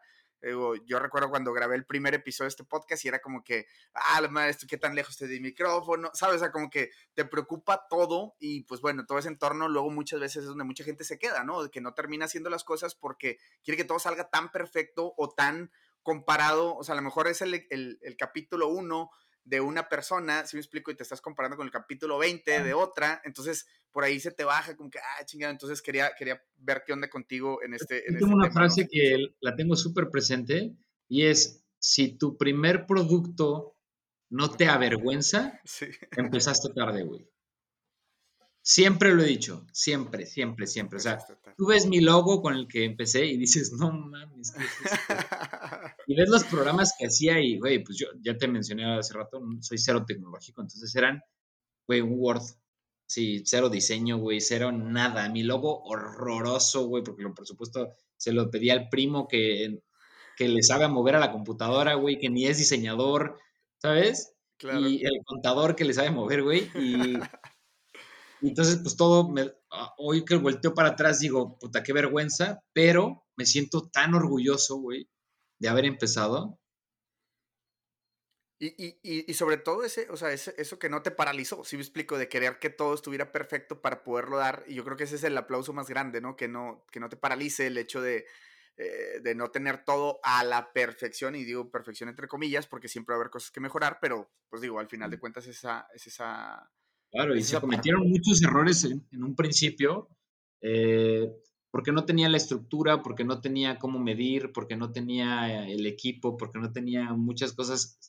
yo 0.86 1.00
recuerdo 1.00 1.30
cuando 1.30 1.54
grabé 1.54 1.76
el 1.76 1.86
primer 1.86 2.14
episodio 2.14 2.46
de 2.46 2.50
este 2.50 2.64
podcast 2.64 3.06
y 3.06 3.08
era 3.08 3.20
como 3.20 3.44
que, 3.44 3.68
ah, 3.94 4.22
maestro, 4.30 4.68
¿qué 4.68 4.78
tan 4.78 4.96
lejos 4.96 5.18
te 5.18 5.28
di 5.28 5.40
micrófono? 5.40 6.10
¿Sabes? 6.14 6.38
O 6.38 6.40
sea, 6.40 6.52
como 6.52 6.70
que 6.70 6.92
te 7.14 7.26
preocupa 7.26 7.88
todo 7.90 8.36
y 8.40 8.64
pues 8.64 8.82
bueno, 8.82 9.06
todo 9.06 9.20
ese 9.20 9.28
entorno 9.30 9.70
luego 9.70 9.92
muchas 9.92 10.20
veces 10.20 10.44
es 10.44 10.46
donde 10.46 10.64
mucha 10.64 10.84
gente 10.84 11.04
se 11.04 11.20
queda, 11.20 11.44
¿no? 11.44 11.70
Que 11.70 11.82
no 11.82 11.94
termina 11.94 12.26
haciendo 12.26 12.50
las 12.50 12.64
cosas 12.64 12.96
porque 12.96 13.38
quiere 13.64 13.78
que 13.78 13.86
todo 13.86 14.00
salga 14.00 14.30
tan 14.30 14.52
perfecto 14.52 15.14
o 15.18 15.30
tan 15.30 15.72
comparado, 16.04 16.76
o 16.76 16.84
sea, 16.84 16.94
a 16.94 16.96
lo 16.96 17.04
mejor 17.04 17.28
es 17.28 17.42
el, 17.42 17.68
el 17.70 18.18
capítulo 18.18 18.68
uno 18.70 19.12
de 19.44 19.60
una 19.62 19.90
persona, 19.90 20.46
si 20.46 20.56
me 20.56 20.62
explico, 20.62 20.92
y 20.92 20.96
te 20.96 21.04
estás 21.04 21.22
comparando 21.22 21.58
con 21.58 21.66
el 21.66 21.72
capítulo 21.72 22.18
20 22.18 22.64
de 22.64 22.74
otra, 22.74 23.22
entonces 23.26 23.66
por 23.92 24.04
ahí 24.04 24.20
se 24.20 24.32
te 24.32 24.44
baja 24.44 24.76
como 24.76 24.90
que, 24.90 25.00
ah, 25.00 25.26
chingada, 25.26 25.52
entonces 25.52 25.82
quería, 25.82 26.12
quería 26.18 26.42
ver 26.58 26.84
qué 26.86 26.94
onda 26.94 27.10
contigo 27.10 27.62
en 27.64 27.74
este... 27.74 28.08
En 28.08 28.18
tengo 28.18 28.28
este 28.28 28.36
una 28.36 28.52
frase 28.52 28.88
que 28.88 29.36
la 29.40 29.56
tengo 29.56 29.76
súper 29.76 30.10
presente 30.10 30.76
y 31.08 31.26
es, 31.26 31.64
si 31.80 32.18
tu 32.18 32.38
primer 32.38 32.86
producto 32.86 33.76
no 34.30 34.52
te 34.52 34.68
avergüenza, 34.68 35.60
empezaste 36.16 36.70
tarde, 36.74 37.04
güey. 37.04 37.31
Siempre 38.64 39.14
lo 39.14 39.24
he 39.24 39.28
dicho, 39.28 39.66
siempre, 39.72 40.26
siempre, 40.26 40.68
siempre. 40.68 40.98
O 40.98 41.02
sea, 41.02 41.18
tú 41.58 41.68
ves 41.68 41.88
mi 41.88 42.00
logo 42.00 42.42
con 42.42 42.54
el 42.54 42.68
que 42.68 42.86
empecé 42.86 43.26
y 43.26 43.38
dices, 43.38 43.74
no 43.74 43.92
mames, 43.92 44.52
¿qué 44.52 44.64
es 44.64 44.92
esto? 44.92 45.14
y 46.08 46.16
ves 46.16 46.30
los 46.30 46.44
programas 46.44 46.94
que 46.98 47.08
hacía 47.08 47.40
y, 47.40 47.58
güey, 47.58 47.84
pues 47.84 47.98
yo 47.98 48.08
ya 48.22 48.38
te 48.38 48.48
mencioné 48.48 48.86
hace 48.98 49.14
rato, 49.14 49.42
soy 49.62 49.78
cero 49.80 50.06
tecnológico, 50.06 50.62
entonces 50.62 50.96
eran, 50.96 51.22
güey, 51.88 52.02
un 52.02 52.14
Word, 52.18 52.44
Sí, 53.12 53.44
cero 53.46 53.68
diseño, 53.68 54.20
güey, 54.20 54.40
cero 54.40 54.72
nada. 54.72 55.28
Mi 55.28 55.44
logo 55.44 55.84
horroroso, 55.84 56.88
güey, 56.88 57.04
porque 57.04 57.28
por 57.28 57.46
supuesto 57.46 57.90
se 58.16 58.32
lo 58.32 58.50
pedí 58.50 58.70
al 58.70 58.88
primo 58.88 59.28
que, 59.28 59.82
que 60.38 60.48
le 60.48 60.64
sabe 60.64 60.88
mover 60.88 61.18
a 61.18 61.20
la 61.20 61.34
computadora, 61.34 61.96
güey, 61.96 62.18
que 62.18 62.30
ni 62.30 62.46
es 62.46 62.58
diseñador, 62.58 63.38
¿sabes? 63.80 64.34
Y 64.62 65.06
el 65.06 65.26
contador 65.26 65.76
que 65.76 65.84
le 65.84 65.94
sabe 65.94 66.10
mover, 66.12 66.42
güey. 66.42 66.72
Y, 66.74 67.20
entonces, 68.50 68.80
pues 68.82 68.96
todo, 68.96 69.30
me, 69.30 69.54
ah, 69.72 69.94
hoy 69.98 70.26
que 70.26 70.36
volteo 70.36 70.74
para 70.74 70.90
atrás 70.90 71.20
digo, 71.20 71.58
puta, 71.60 71.84
qué 71.84 71.94
vergüenza, 71.94 72.64
pero 72.74 73.26
me 73.38 73.46
siento 73.46 73.90
tan 73.90 74.14
orgulloso, 74.16 74.78
güey, 74.78 75.10
de 75.60 75.70
haber 75.70 75.86
empezado 75.86 76.60
y, 78.64 79.00
y, 79.02 79.26
y, 79.28 79.34
sobre 79.34 79.58
todo 79.58 79.84
ese, 79.84 80.08
o 80.12 80.18
sea, 80.18 80.32
ese, 80.32 80.54
eso 80.60 80.78
que 80.78 80.88
no 80.88 81.02
te 81.02 81.10
paralizó, 81.10 81.64
si 81.64 81.78
me 81.78 81.82
explico, 81.82 82.20
de 82.20 82.30
querer 82.30 82.60
que 82.60 82.70
todo 82.70 82.94
estuviera 82.94 83.32
perfecto 83.32 83.82
para 83.82 84.04
poderlo 84.04 84.38
dar. 84.38 84.64
Y 84.68 84.76
yo 84.76 84.84
creo 84.84 84.96
que 84.96 85.06
ese 85.06 85.16
es 85.16 85.24
el 85.24 85.36
aplauso 85.36 85.74
más 85.74 85.90
grande, 85.90 86.22
¿no? 86.22 86.36
Que 86.36 86.48
no, 86.48 86.86
que 86.92 87.00
no 87.00 87.10
te 87.10 87.18
paralice 87.18 87.66
el 87.66 87.80
hecho 87.80 88.04
de, 88.04 88.28
eh, 88.78 89.20
de 89.20 89.34
no 89.34 89.50
tener 89.50 89.84
todo 89.84 90.20
a 90.22 90.44
la 90.44 90.74
perfección, 90.74 91.36
y 91.36 91.44
digo 91.44 91.72
perfección 91.72 92.08
entre 92.08 92.28
comillas, 92.28 92.68
porque 92.68 92.88
siempre 92.88 93.14
va 93.14 93.18
a 93.18 93.22
haber 93.22 93.32
cosas 93.32 93.50
que 93.50 93.62
mejorar, 93.62 93.98
pero 94.00 94.32
pues 94.48 94.62
digo, 94.62 94.80
al 94.80 94.88
final 94.88 95.10
de 95.10 95.20
cuentas 95.20 95.48
esa, 95.48 95.88
es 95.96 96.06
esa... 96.06 96.72
Claro, 97.12 97.36
y 97.36 97.44
se 97.44 97.60
cometieron 97.60 98.10
muchos 98.10 98.42
errores 98.42 98.84
en, 98.86 99.06
en 99.12 99.24
un 99.24 99.36
principio, 99.36 100.08
eh, 100.62 101.30
porque 101.70 101.92
no 101.92 102.06
tenía 102.06 102.30
la 102.30 102.38
estructura, 102.38 103.02
porque 103.02 103.24
no 103.24 103.42
tenía 103.42 103.78
cómo 103.78 104.00
medir, 104.00 104.52
porque 104.54 104.76
no 104.76 104.92
tenía 104.92 105.68
el 105.68 105.86
equipo, 105.86 106.38
porque 106.38 106.60
no 106.60 106.72
tenía 106.72 107.14
muchas 107.14 107.54
cosas 107.54 108.00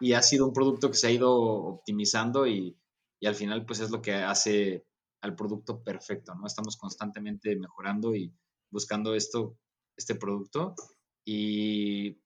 y 0.00 0.12
ha 0.12 0.22
sido 0.22 0.46
un 0.46 0.52
producto 0.52 0.90
que 0.90 0.96
se 0.96 1.08
ha 1.08 1.10
ido 1.10 1.32
optimizando 1.34 2.46
y, 2.46 2.78
y, 3.20 3.26
al 3.26 3.34
final 3.34 3.66
pues 3.66 3.80
es 3.80 3.90
lo 3.90 4.00
que 4.00 4.14
hace 4.14 4.86
al 5.20 5.34
producto 5.34 5.82
perfecto, 5.82 6.34
¿no? 6.34 6.46
Estamos 6.46 6.76
constantemente 6.76 7.56
mejorando 7.56 8.14
y 8.14 8.32
buscando 8.70 9.14
esto, 9.14 9.58
este 9.96 10.14
producto 10.14 10.74
y, 11.24 12.20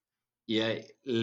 y 0.46 0.58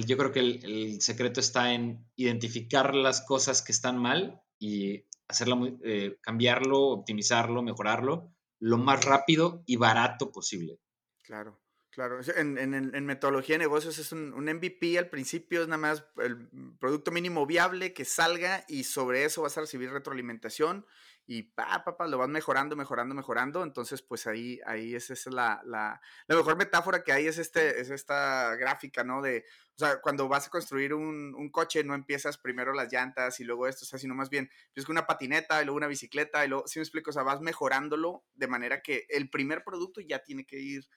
yo 0.06 0.18
creo 0.18 0.32
que 0.32 0.40
el, 0.40 1.02
secreto 1.02 1.40
está 1.40 1.74
en 1.74 2.06
identificar 2.16 2.96
las 2.96 3.22
cosas 3.22 3.62
que 3.62 3.72
están 3.72 3.98
mal 3.98 4.42
y 4.60 5.06
hacerlo, 5.28 5.80
eh, 5.84 6.18
cambiarlo, 6.22 6.80
optimizarlo, 6.90 7.62
mejorarlo 7.62 8.32
lo 8.60 8.78
más 8.78 9.06
rápido 9.06 9.64
y 9.66 9.78
barato 9.78 10.32
posible. 10.32 10.80
Claro. 11.24 11.60
Claro, 12.00 12.22
en, 12.34 13.06
metodología 13.06 13.56
de 13.56 13.60
negocios 13.60 14.00
es 14.00 14.14
un, 14.14 14.32
MVP 14.32 14.98
al 14.98 15.10
principio, 15.10 15.64
es 15.64 15.68
nada 15.68 15.82
más 15.82 16.06
el 16.24 16.48
producto 16.80 17.12
mínimo 17.12 17.46
viable 17.46 17.94
que 17.94 18.06
salga 18.06 18.64
y 18.70 18.86
sobre 18.86 19.26
eso 19.26 19.42
vas 19.42 19.58
a 19.58 19.62
recibir 19.62 19.92
retroalimentación 19.92 20.86
y 21.28 21.44
pa, 21.44 21.84
pa, 21.84 22.08
lo 22.08 22.18
vas 22.18 22.30
mejorando, 22.30 22.78
mejorando, 22.78 23.14
mejorando. 23.14 23.64
Entonces, 23.64 24.02
pues 24.02 24.28
ahí, 24.28 24.62
ahí 24.66 24.96
es, 24.96 25.10
es 25.10 25.26
la, 25.26 25.62
la, 25.66 26.00
la, 26.28 26.36
mejor 26.38 26.56
metáfora 26.56 27.04
que 27.04 27.12
hay 27.12 27.28
es, 27.28 27.38
este, 27.38 27.82
es 27.82 27.90
esta 27.90 28.56
gráfica, 28.56 29.04
¿no? 29.04 29.22
De, 29.22 29.44
o 29.76 29.80
sea, 29.80 30.00
cuando 30.00 30.30
vas 30.30 30.48
a 30.48 30.52
construir 30.52 30.94
un, 30.94 31.36
un 31.36 31.52
coche, 31.52 31.84
no 31.84 31.96
empiezas 31.96 32.38
primero 32.38 32.72
las 32.72 32.90
llantas 32.94 33.42
y 33.42 33.44
luego 33.44 33.68
esto, 33.68 33.84
o 33.84 33.88
sea, 33.90 34.00
sino 34.00 34.16
más 34.16 34.30
bien, 34.30 34.50
es 34.74 34.88
una 34.88 35.06
patineta 35.06 35.62
y 35.62 35.66
luego 35.66 35.76
una 35.76 35.88
bicicleta 35.88 36.46
y 36.46 36.48
luego, 36.48 36.66
si 36.66 36.80
me 36.80 36.84
explico, 36.84 37.10
o 37.10 37.14
sea, 37.14 37.24
vas 37.24 37.42
mejorándolo 37.42 38.24
de 38.36 38.48
manera 38.48 38.82
que 38.82 39.06
el 39.10 39.30
primer 39.30 39.66
producto 39.66 40.00
ya 40.00 40.24
tiene 40.24 40.46
que 40.46 40.62
ir 40.62 40.88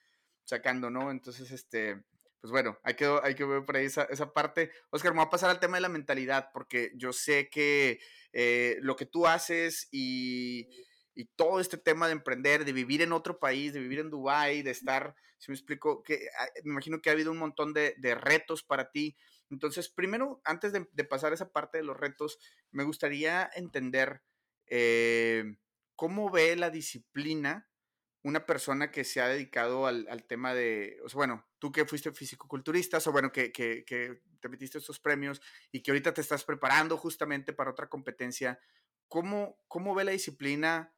sacando, 0.43 0.89
¿no? 0.89 1.11
Entonces, 1.11 1.51
este, 1.51 2.03
pues 2.41 2.51
bueno, 2.51 2.77
hay 2.83 2.95
que, 2.95 3.05
hay 3.23 3.35
que 3.35 3.45
ver 3.45 3.63
por 3.63 3.77
ahí 3.77 3.85
esa, 3.85 4.03
esa 4.03 4.33
parte. 4.33 4.71
Oscar, 4.89 5.13
me 5.13 5.19
voy 5.19 5.27
a 5.27 5.29
pasar 5.29 5.49
al 5.49 5.59
tema 5.59 5.77
de 5.77 5.81
la 5.81 5.89
mentalidad, 5.89 6.49
porque 6.53 6.91
yo 6.95 7.13
sé 7.13 7.49
que 7.49 7.99
eh, 8.33 8.77
lo 8.81 8.95
que 8.95 9.05
tú 9.05 9.27
haces 9.27 9.87
y, 9.91 10.67
y, 11.15 11.25
todo 11.35 11.59
este 11.59 11.77
tema 11.77 12.07
de 12.07 12.13
emprender, 12.13 12.65
de 12.65 12.73
vivir 12.73 13.01
en 13.01 13.13
otro 13.13 13.39
país, 13.39 13.73
de 13.73 13.79
vivir 13.79 13.99
en 13.99 14.09
Dubái, 14.09 14.61
de 14.61 14.71
estar, 14.71 15.15
si 15.37 15.51
me 15.51 15.55
explico, 15.55 16.03
que 16.03 16.27
ah, 16.37 16.47
me 16.63 16.71
imagino 16.71 17.01
que 17.01 17.09
ha 17.09 17.13
habido 17.13 17.31
un 17.31 17.37
montón 17.37 17.73
de, 17.73 17.95
de 17.97 18.15
retos 18.15 18.61
para 18.61 18.91
ti. 18.91 19.15
Entonces, 19.49 19.87
primero, 19.87 20.41
antes 20.43 20.73
de, 20.73 21.03
pasar 21.05 21.31
esa 21.31 21.51
parte 21.51 21.77
de 21.77 21.83
los 21.83 21.95
retos, 21.95 22.39
me 22.71 22.83
gustaría 22.83 23.49
entender 23.55 24.21
eh, 24.67 25.57
cómo 25.95 26.29
ve 26.29 26.55
la 26.55 26.71
disciplina 26.71 27.69
una 28.23 28.45
persona 28.45 28.89
que 28.89 29.03
se 29.03 29.21
ha 29.21 29.27
dedicado 29.27 29.85
al, 29.85 30.23
tema 30.25 30.53
de, 30.53 30.97
bueno, 31.13 31.45
tú 31.59 31.71
que 31.71 31.85
fuiste 31.85 32.11
fisicoculturista, 32.13 32.99
o 33.05 33.11
bueno, 33.11 33.31
que, 33.31 33.51
que, 33.51 33.83
te 34.39 34.49
metiste 34.49 34.77
estos 34.77 34.99
premios 34.99 35.41
y 35.71 35.81
que 35.81 35.91
ahorita 35.91 36.13
te 36.13 36.21
estás 36.21 36.43
preparando 36.43 36.97
justamente 36.97 37.53
para 37.53 37.71
otra 37.71 37.87
competencia, 37.87 38.59
¿cómo, 39.07 39.57
cómo 39.67 39.93
ve 39.93 40.05
la 40.05 40.11
disciplina, 40.11 40.93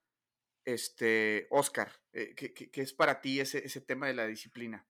este, 0.66 1.48
Oscar? 1.50 1.92
Eh, 2.14 2.34
¿qué, 2.36 2.70
es 2.74 2.94
para 2.94 3.22
ti 3.22 3.40
ese, 3.40 3.66
ese 3.66 3.82
tema 3.82 4.08
de 4.08 4.14
la 4.14 4.28
disciplina? 4.28 4.88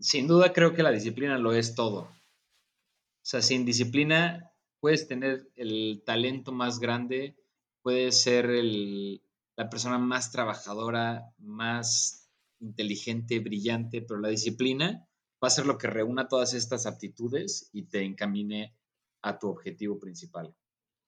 Sin 0.00 0.26
duda 0.26 0.52
creo 0.52 0.74
que 0.74 0.82
la 0.82 0.92
disciplina 0.92 1.38
lo 1.38 1.52
es 1.52 1.74
todo. 1.74 2.00
O 2.00 2.10
sea, 3.22 3.42
sin 3.42 3.64
disciplina 3.64 4.52
puedes 4.80 5.06
tener 5.06 5.48
el 5.54 6.02
talento 6.04 6.50
más 6.52 6.78
grande, 6.78 7.36
puedes 7.82 8.22
ser 8.22 8.46
el, 8.46 9.22
la 9.58 9.68
persona 9.68 9.98
más 9.98 10.30
trabajadora, 10.30 11.34
más 11.38 12.30
inteligente, 12.60 13.40
brillante, 13.40 14.02
pero 14.02 14.20
la 14.20 14.28
disciplina 14.28 15.04
va 15.42 15.48
a 15.48 15.50
ser 15.50 15.66
lo 15.66 15.78
que 15.78 15.88
reúna 15.88 16.28
todas 16.28 16.54
estas 16.54 16.86
aptitudes 16.86 17.68
y 17.72 17.88
te 17.88 18.04
encamine 18.04 18.76
a 19.20 19.36
tu 19.36 19.48
objetivo 19.48 19.98
principal. 19.98 20.54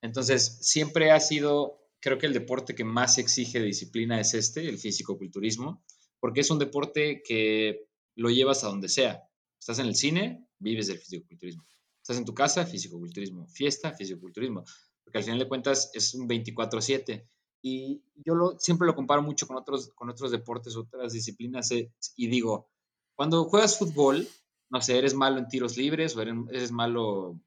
Entonces, 0.02 0.58
siempre 0.62 1.12
ha 1.12 1.20
sido, 1.20 1.86
creo 2.00 2.18
que 2.18 2.26
el 2.26 2.32
deporte 2.32 2.74
que 2.74 2.82
más 2.82 3.18
exige 3.18 3.62
disciplina 3.62 4.20
es 4.20 4.34
este, 4.34 4.68
el 4.68 4.78
físico-culturismo, 4.78 5.84
porque 6.18 6.40
es 6.40 6.50
un 6.50 6.58
deporte 6.58 7.22
que 7.24 7.86
lo 8.16 8.30
llevas 8.30 8.64
a 8.64 8.66
donde 8.66 8.88
sea. 8.88 9.22
Estás 9.60 9.78
en 9.78 9.86
el 9.86 9.94
cine, 9.94 10.44
vives 10.58 10.88
del 10.88 10.98
físico-culturismo. 10.98 11.64
Estás 12.02 12.18
en 12.18 12.24
tu 12.24 12.34
casa, 12.34 12.66
físico-culturismo. 12.66 13.46
Fiesta, 13.46 13.92
físico-culturismo. 13.92 14.64
Porque 15.04 15.18
al 15.18 15.24
final 15.24 15.38
de 15.38 15.48
cuentas 15.48 15.92
es 15.94 16.14
un 16.14 16.26
24/7 16.26 17.28
y 17.62 18.02
yo 18.14 18.34
lo, 18.34 18.58
siempre 18.58 18.86
lo 18.86 18.94
comparo 18.94 19.22
mucho 19.22 19.46
con 19.46 19.56
otros, 19.56 19.92
con 19.94 20.08
otros 20.08 20.30
deportes, 20.30 20.76
otras 20.76 21.12
disciplinas, 21.12 21.70
eh, 21.72 21.92
y 22.16 22.28
digo, 22.28 22.70
cuando 23.14 23.44
juegas 23.44 23.78
fútbol, 23.78 24.26
no 24.70 24.80
sé, 24.80 24.96
eres 24.98 25.14
malo 25.14 25.38
en 25.38 25.48
tiros 25.48 25.76
libres 25.76 26.16
o 26.16 26.22
eres, 26.22 26.72
malo 26.72 27.40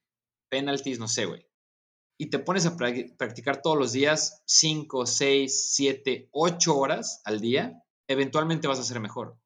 penaltis, 0.49 0.99
no 0.99 1.07
sé, 1.07 1.25
güey. 1.25 1.47
Y 2.19 2.29
te 2.29 2.37
pones 2.37 2.65
a 2.65 2.77
practicar 2.77 3.61
todos 3.61 3.77
los 3.77 3.91
días 3.91 4.43
5, 4.45 5.05
6, 5.05 5.73
7, 5.73 6.29
8 6.31 6.77
horas 6.77 7.21
al 7.25 7.39
día, 7.39 7.83
eventualmente 8.07 8.67
vas 8.67 8.79
a 8.79 8.83
ser 8.83 8.99
mejor. 8.99 9.37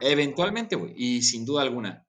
Eventualmente, 0.00 0.76
güey, 0.76 0.94
y 0.96 1.22
sin 1.22 1.44
duda 1.44 1.62
alguna, 1.62 2.06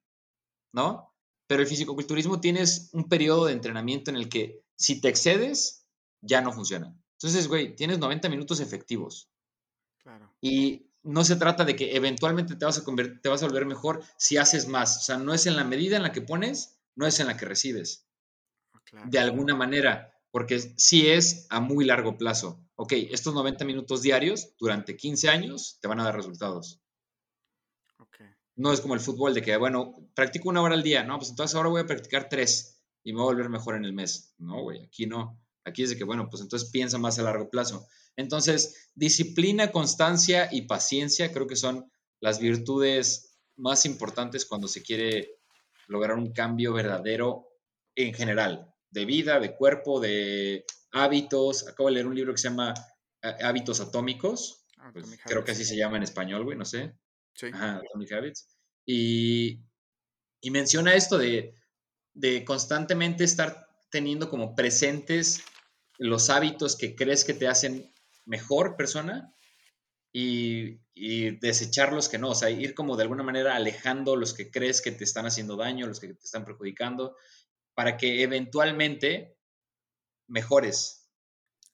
¿no? 0.73 1.13
Pero 1.47 1.61
el 1.61 1.67
fisicoculturismo 1.67 2.39
tienes 2.39 2.89
un 2.93 3.07
periodo 3.07 3.45
de 3.45 3.53
entrenamiento 3.53 4.09
en 4.09 4.17
el 4.17 4.29
que 4.29 4.63
si 4.75 4.99
te 4.99 5.09
excedes, 5.09 5.85
ya 6.21 6.41
no 6.41 6.51
funciona. 6.51 6.95
Entonces, 7.23 7.47
güey, 7.47 7.73
tienes 7.73 7.99
90 7.99 8.27
minutos 8.27 8.59
efectivos. 8.59 9.29
Claro. 9.99 10.29
Y 10.41 10.91
no 11.03 11.23
se 11.23 11.37
trata 11.37 11.63
de 11.63 11.73
que 11.73 11.95
eventualmente 11.95 12.55
te 12.55 12.65
vas, 12.65 12.77
a 12.77 12.83
te 13.21 13.29
vas 13.29 13.41
a 13.41 13.45
volver 13.45 13.65
mejor 13.65 14.03
si 14.17 14.35
haces 14.35 14.67
más. 14.67 14.97
O 14.97 15.01
sea, 15.01 15.17
no 15.17 15.33
es 15.33 15.45
en 15.45 15.55
la 15.55 15.63
medida 15.63 15.95
en 15.95 16.03
la 16.03 16.11
que 16.11 16.21
pones, 16.21 16.81
no 16.95 17.07
es 17.07 17.21
en 17.21 17.27
la 17.27 17.37
que 17.37 17.45
recibes. 17.45 18.09
Ah, 18.73 19.05
de 19.07 19.19
alguna 19.19 19.55
manera, 19.55 20.13
porque 20.31 20.59
sí 20.59 21.09
es 21.09 21.47
a 21.49 21.61
muy 21.61 21.85
largo 21.85 22.17
plazo. 22.17 22.59
Ok, 22.75 22.91
estos 22.91 23.33
90 23.33 23.63
minutos 23.63 24.01
diarios 24.01 24.55
durante 24.59 24.97
15 24.97 25.29
años 25.29 25.79
te 25.81 25.87
van 25.87 26.01
a 26.01 26.03
dar 26.03 26.17
resultados. 26.17 26.81
Okay. 27.99 28.27
No 28.57 28.73
es 28.73 28.81
como 28.81 28.95
el 28.95 28.99
fútbol 28.99 29.33
de 29.33 29.41
que, 29.41 29.55
bueno, 29.55 30.09
practico 30.13 30.49
una 30.49 30.61
hora 30.61 30.75
al 30.75 30.83
día, 30.83 31.05
¿no? 31.05 31.17
Pues 31.19 31.29
entonces 31.29 31.55
ahora 31.55 31.69
voy 31.69 31.81
a 31.81 31.87
practicar 31.87 32.27
tres 32.27 32.83
y 33.01 33.13
me 33.13 33.19
voy 33.19 33.31
a 33.31 33.33
volver 33.33 33.49
mejor 33.49 33.75
en 33.75 33.85
el 33.85 33.93
mes. 33.93 34.35
No, 34.37 34.61
güey, 34.61 34.83
aquí 34.83 35.05
no. 35.05 35.42
Aquí 35.65 35.83
es 35.83 35.89
de 35.89 35.97
que, 35.97 36.03
bueno, 36.03 36.29
pues 36.29 36.41
entonces 36.41 36.69
piensa 36.69 36.97
más 36.97 37.19
a 37.19 37.23
largo 37.23 37.49
plazo. 37.49 37.87
Entonces, 38.15 38.89
disciplina, 38.95 39.71
constancia 39.71 40.49
y 40.51 40.63
paciencia 40.63 41.31
creo 41.31 41.47
que 41.47 41.55
son 41.55 41.91
las 42.19 42.39
virtudes 42.39 43.37
más 43.55 43.85
importantes 43.85 44.45
cuando 44.45 44.67
se 44.67 44.83
quiere 44.83 45.39
lograr 45.87 46.17
un 46.17 46.31
cambio 46.33 46.73
verdadero 46.73 47.47
en 47.95 48.13
general, 48.13 48.73
de 48.89 49.05
vida, 49.05 49.39
de 49.39 49.55
cuerpo, 49.55 49.99
de 49.99 50.65
hábitos. 50.91 51.67
Acabo 51.67 51.89
de 51.89 51.95
leer 51.95 52.07
un 52.07 52.15
libro 52.15 52.33
que 52.33 52.39
se 52.39 52.49
llama 52.49 52.73
eh, 53.21 53.35
Hábitos 53.43 53.79
Atómicos. 53.79 54.65
Pues, 54.91 55.05
creo 55.25 55.43
que 55.43 55.51
así 55.51 55.63
se 55.63 55.77
llama 55.77 55.97
en 55.97 56.03
español, 56.03 56.43
güey, 56.43 56.57
no 56.57 56.65
sé. 56.65 56.93
Sí. 57.33 57.47
Ajá, 57.53 57.77
Atomic 57.77 58.11
Habits. 58.11 58.49
Y, 58.85 59.59
y 60.41 60.51
menciona 60.51 60.93
esto 60.93 61.17
de, 61.17 61.55
de 62.13 62.43
constantemente 62.43 63.23
estar 63.23 63.67
teniendo 63.89 64.29
como 64.29 64.55
presentes 64.55 65.43
los 66.03 66.29
hábitos 66.29 66.75
que 66.75 66.95
crees 66.95 67.23
que 67.23 67.33
te 67.33 67.47
hacen 67.47 67.89
mejor 68.25 68.75
persona 68.75 69.33
y, 70.11 70.81
desechar 71.39 71.93
los 71.93 72.09
que 72.09 72.19
no, 72.19 72.29
o 72.29 72.35
sea, 72.35 72.49
ir 72.49 72.75
como 72.75 72.97
de 72.97 73.03
alguna 73.03 73.23
manera 73.23 73.55
alejando 73.55 74.15
los 74.15 74.33
que 74.33 74.51
crees 74.51 74.81
que 74.81 74.91
te 74.91 75.05
están 75.05 75.25
haciendo 75.25 75.55
daño, 75.55 75.87
los 75.87 75.99
que 75.99 76.13
te 76.13 76.23
están 76.23 76.45
perjudicando, 76.45 77.15
para 77.73 77.95
que 77.97 78.21
eventualmente 78.21 79.37
mejores. 80.27 81.09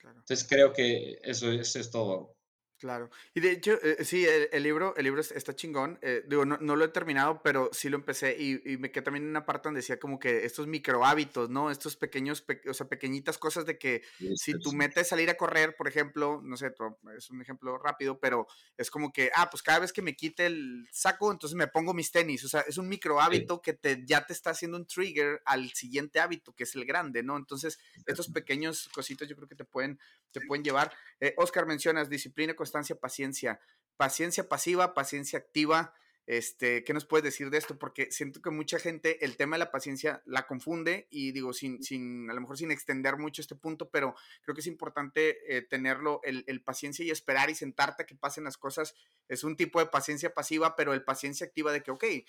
Entonces 0.04 0.46
creo 0.48 0.74
que 0.74 1.20
eso, 1.24 1.52
eso 1.52 1.80
es 1.80 1.90
todo. 1.90 2.38
Claro. 2.80 3.10
Y 3.34 3.42
de 3.42 3.52
hecho, 3.52 3.78
eh, 3.84 4.06
sí, 4.06 4.26
el, 4.26 4.64
libro, 4.64 4.96
el 4.96 5.04
libro 5.04 5.20
está 5.20 5.54
chingón. 5.54 6.00
Eh, 6.02 6.24
digo, 6.26 6.46
no, 6.46 6.58
no, 6.62 6.78
lo 6.78 6.86
he 6.86 6.88
terminado, 6.88 7.42
pero 7.44 7.70
sí 7.74 7.90
lo 7.90 7.98
empecé 7.98 8.38
y, 8.40 8.62
y, 8.66 8.78
me 8.78 8.90
quedé 8.90 9.04
también 9.04 9.26
en 9.26 9.32
una 9.32 9.46
parte 9.46 9.68
donde 9.68 9.80
decía 9.80 10.00
como 10.00 10.18
que 10.18 10.46
estos 10.46 10.66
micro 10.66 11.06
hábitos, 11.06 11.50
¿no? 11.50 11.72
Estos 11.72 11.98
pequeños, 11.98 12.46
o 12.70 12.74
sea, 12.74 12.88
pequeñitas 12.88 13.38
cosas 13.38 13.66
de 13.66 13.78
que 13.78 14.04
si 14.36 14.58
tu 14.60 14.72
meta 14.72 15.02
es 15.02 15.10
salir 15.10 15.30
a 15.30 15.36
correr, 15.36 15.76
por 15.76 15.90
ejemplo, 15.90 16.40
no 16.42 16.56
sé, 16.56 16.74
es 17.18 17.30
un 17.30 17.42
ejemplo 17.42 17.78
rápido, 17.78 18.18
pero 18.18 18.48
es 18.78 18.90
como 18.90 19.12
que, 19.12 19.30
ah, 19.36 19.50
pues 19.50 19.62
cada 19.62 19.80
vez 19.80 19.92
que 19.92 20.02
me 20.02 20.16
quite 20.16 20.46
el 20.46 20.88
saco, 20.92 21.34
entonces 21.34 21.58
me 21.58 21.68
pongo 21.68 21.94
mis 21.94 22.14
tenis. 22.14 22.46
O 22.46 22.48
sea, 22.48 22.62
es 22.62 22.78
un 22.78 22.88
micro 22.88 23.20
hábito 23.20 23.62
que 23.62 23.74
te, 23.74 24.06
ya 24.06 24.26
te 24.26 24.32
está 24.32 24.52
haciendo 24.52 24.78
un 24.78 24.88
trigger 24.88 25.42
al 25.44 25.70
siguiente 25.72 26.22
hábito, 26.22 26.54
que 26.54 26.64
es 26.64 26.76
el 26.76 26.86
grande, 26.86 27.24
¿no? 27.24 27.36
Entonces, 27.36 27.78
estos 28.06 28.30
pequeños 28.30 28.88
cositos 28.94 29.28
yo 29.28 29.36
creo 29.36 29.50
que 29.50 29.56
te 29.56 29.66
pueden, 29.66 30.00
te 30.32 30.40
pueden 30.40 30.64
llevar. 30.64 30.94
Eh, 31.20 31.34
Oscar, 31.38 31.66
mencionas 31.66 32.10
disciplina, 32.10 32.56
constancia, 32.70 33.00
paciencia. 33.00 33.60
Paciencia 33.98 34.48
pasiva, 34.48 34.94
paciencia 34.94 35.40
activa. 35.40 35.94
Este, 36.28 36.84
¿Qué 36.84 36.94
nos 36.94 37.06
puedes 37.06 37.24
decir 37.24 37.50
de 37.50 37.58
esto? 37.58 37.80
Porque 37.80 38.12
siento 38.12 38.40
que 38.40 38.52
mucha 38.52 38.78
gente 38.78 39.26
el 39.26 39.36
tema 39.36 39.56
de 39.56 39.66
la 39.66 39.72
paciencia 39.72 40.22
la 40.28 40.46
confunde 40.46 41.08
y 41.10 41.32
digo, 41.32 41.54
sin, 41.54 41.82
sin 41.82 42.30
a 42.30 42.34
lo 42.36 42.42
mejor 42.42 42.56
sin 42.56 42.70
extender 42.70 43.18
mucho 43.18 43.42
este 43.42 43.56
punto, 43.56 43.90
pero 43.90 44.14
creo 44.44 44.54
que 44.54 44.62
es 44.62 44.68
importante 44.68 45.58
eh, 45.58 45.64
tenerlo, 45.64 46.22
el, 46.24 46.44
el, 46.46 46.62
paciencia 46.62 47.04
y 47.04 47.10
esperar 47.10 47.50
y 47.50 47.56
sentarte 47.56 48.04
a 48.04 48.06
que 48.06 48.16
pasen 48.16 48.44
las 48.44 48.58
cosas. 48.58 48.94
Es 49.28 49.44
un 49.44 49.58
tipo 49.58 49.80
de 49.80 49.88
paciencia 49.88 50.36
pasiva, 50.36 50.76
pero 50.76 50.94
el 50.94 51.04
paciencia 51.04 51.48
activa 51.48 51.72
de 51.72 51.82
que, 51.82 51.90
ok, 51.90 52.04
eh, 52.04 52.26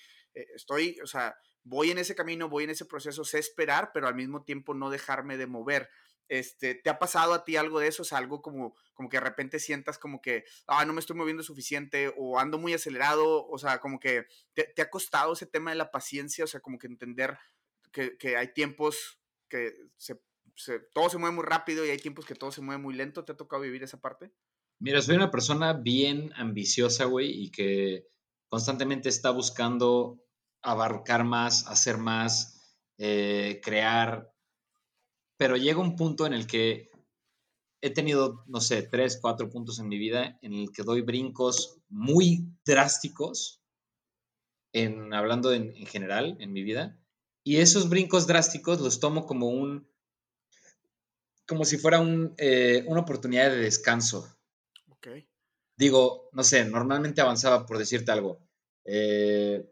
estoy, 0.55 0.97
o 1.03 1.05
sea, 1.07 1.37
voy 1.63 1.91
en 1.91 1.99
ese 1.99 2.15
camino, 2.15 2.49
voy 2.49 2.63
en 2.63 2.71
ese 2.71 2.85
proceso, 2.85 3.23
sé 3.23 3.37
esperar, 3.37 3.91
pero 3.93 4.07
al 4.07 4.15
mismo 4.15 4.43
tiempo 4.43 4.73
no 4.73 4.89
dejarme 4.89 5.37
de 5.37 5.45
mover. 5.45 5.89
Este, 6.31 6.75
¿Te 6.75 6.89
ha 6.89 6.97
pasado 6.97 7.33
a 7.33 7.43
ti 7.43 7.57
algo 7.57 7.81
de 7.81 7.89
eso? 7.89 8.03
O 8.03 8.05
sea, 8.05 8.17
algo 8.17 8.41
como, 8.41 8.73
como 8.93 9.09
que 9.09 9.17
de 9.17 9.21
repente 9.21 9.59
sientas 9.59 9.97
como 9.97 10.21
que, 10.21 10.45
ah, 10.65 10.85
no 10.85 10.93
me 10.93 11.01
estoy 11.01 11.17
moviendo 11.17 11.43
suficiente 11.43 12.13
o 12.17 12.39
ando 12.39 12.57
muy 12.57 12.73
acelerado, 12.73 13.45
o 13.45 13.57
sea, 13.57 13.81
como 13.81 13.99
que 13.99 14.27
te, 14.53 14.81
ha 14.81 14.89
costado 14.89 15.33
ese 15.33 15.45
tema 15.45 15.71
de 15.71 15.75
la 15.75 15.91
paciencia, 15.91 16.45
o 16.45 16.47
sea, 16.47 16.61
como 16.61 16.79
que 16.79 16.87
entender 16.87 17.37
que, 17.91 18.37
hay 18.37 18.53
tiempos 18.53 19.19
que 19.49 19.75
todo 20.93 21.09
se 21.09 21.17
mueve 21.17 21.35
muy 21.35 21.43
rápido 21.43 21.85
y 21.85 21.89
hay 21.89 21.97
tiempos 21.97 22.25
que 22.25 22.35
todo 22.35 22.53
se 22.53 22.61
mueve 22.61 22.81
muy 22.81 22.93
lento. 22.93 23.25
¿Te 23.25 23.33
ha 23.33 23.37
tocado 23.37 23.63
vivir 23.63 23.83
esa 23.83 23.99
parte? 23.99 24.31
Mira, 24.79 25.01
soy 25.01 25.17
una 25.17 25.31
persona 25.31 25.73
bien 25.73 26.31
ambiciosa, 26.37 27.03
güey, 27.03 27.29
y 27.29 27.51
que 27.51 28.07
constantemente 28.47 29.09
está 29.09 29.31
buscando 29.31 30.23
abarcar 30.61 31.25
más, 31.25 31.67
hacer 31.67 31.97
más, 31.97 32.79
eh, 32.97 33.59
crear 33.61 34.31
pero 35.41 35.57
llega 35.57 35.79
un 35.79 35.95
punto 35.95 36.27
en 36.27 36.33
el 36.33 36.45
que 36.45 36.91
he 37.81 37.89
tenido, 37.89 38.43
no 38.45 38.61
sé, 38.61 38.83
tres, 38.83 39.17
cuatro 39.19 39.49
puntos 39.49 39.79
en 39.79 39.87
mi 39.87 39.97
vida 39.97 40.37
en 40.43 40.53
el 40.53 40.71
que 40.71 40.83
doy 40.83 41.01
brincos 41.01 41.79
muy 41.89 42.45
drásticos, 42.63 43.59
en, 44.71 45.15
hablando 45.15 45.51
en, 45.51 45.73
general 45.87 46.37
en 46.41 46.53
mi 46.53 46.61
vida, 46.61 46.95
y 47.43 47.55
esos 47.55 47.89
brincos 47.89 48.27
drásticos 48.27 48.81
los 48.81 48.99
tomo 48.99 49.25
como 49.25 49.47
un, 49.47 49.89
como 51.47 51.65
si 51.65 51.79
fuera 51.79 51.99
un, 51.99 52.35
eh, 52.37 52.83
una 52.85 53.01
oportunidad 53.01 53.49
de 53.49 53.61
descanso. 53.61 54.37
Okay. 54.97 55.27
Digo, 55.75 56.29
no 56.33 56.43
sé, 56.43 56.65
normalmente 56.65 57.19
avanzaba 57.19 57.65
por 57.65 57.79
decirte 57.79 58.11
algo. 58.11 58.47
Eh, 58.85 59.67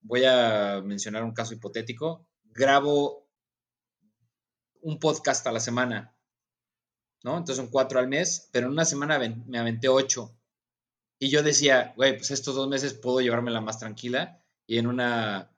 voy 0.00 0.24
a 0.24 0.82
mencionar 0.84 1.22
un 1.22 1.34
caso 1.34 1.54
hipotético. 1.54 2.26
Grabo 2.46 3.27
un 4.82 4.98
podcast 4.98 5.46
a 5.46 5.52
la 5.52 5.60
semana, 5.60 6.16
¿no? 7.22 7.32
Entonces 7.32 7.56
son 7.56 7.68
cuatro 7.68 7.98
al 7.98 8.08
mes, 8.08 8.48
pero 8.52 8.66
en 8.66 8.72
una 8.72 8.84
semana 8.84 9.18
me 9.18 9.58
aventé 9.58 9.88
ocho. 9.88 10.34
Y 11.18 11.30
yo 11.30 11.42
decía, 11.42 11.92
güey, 11.96 12.16
pues 12.16 12.30
estos 12.30 12.54
dos 12.54 12.68
meses 12.68 12.94
puedo 12.94 13.20
llevármela 13.20 13.60
más 13.60 13.78
tranquila 13.78 14.42
y 14.66 14.78
en 14.78 14.86
una 14.86 15.50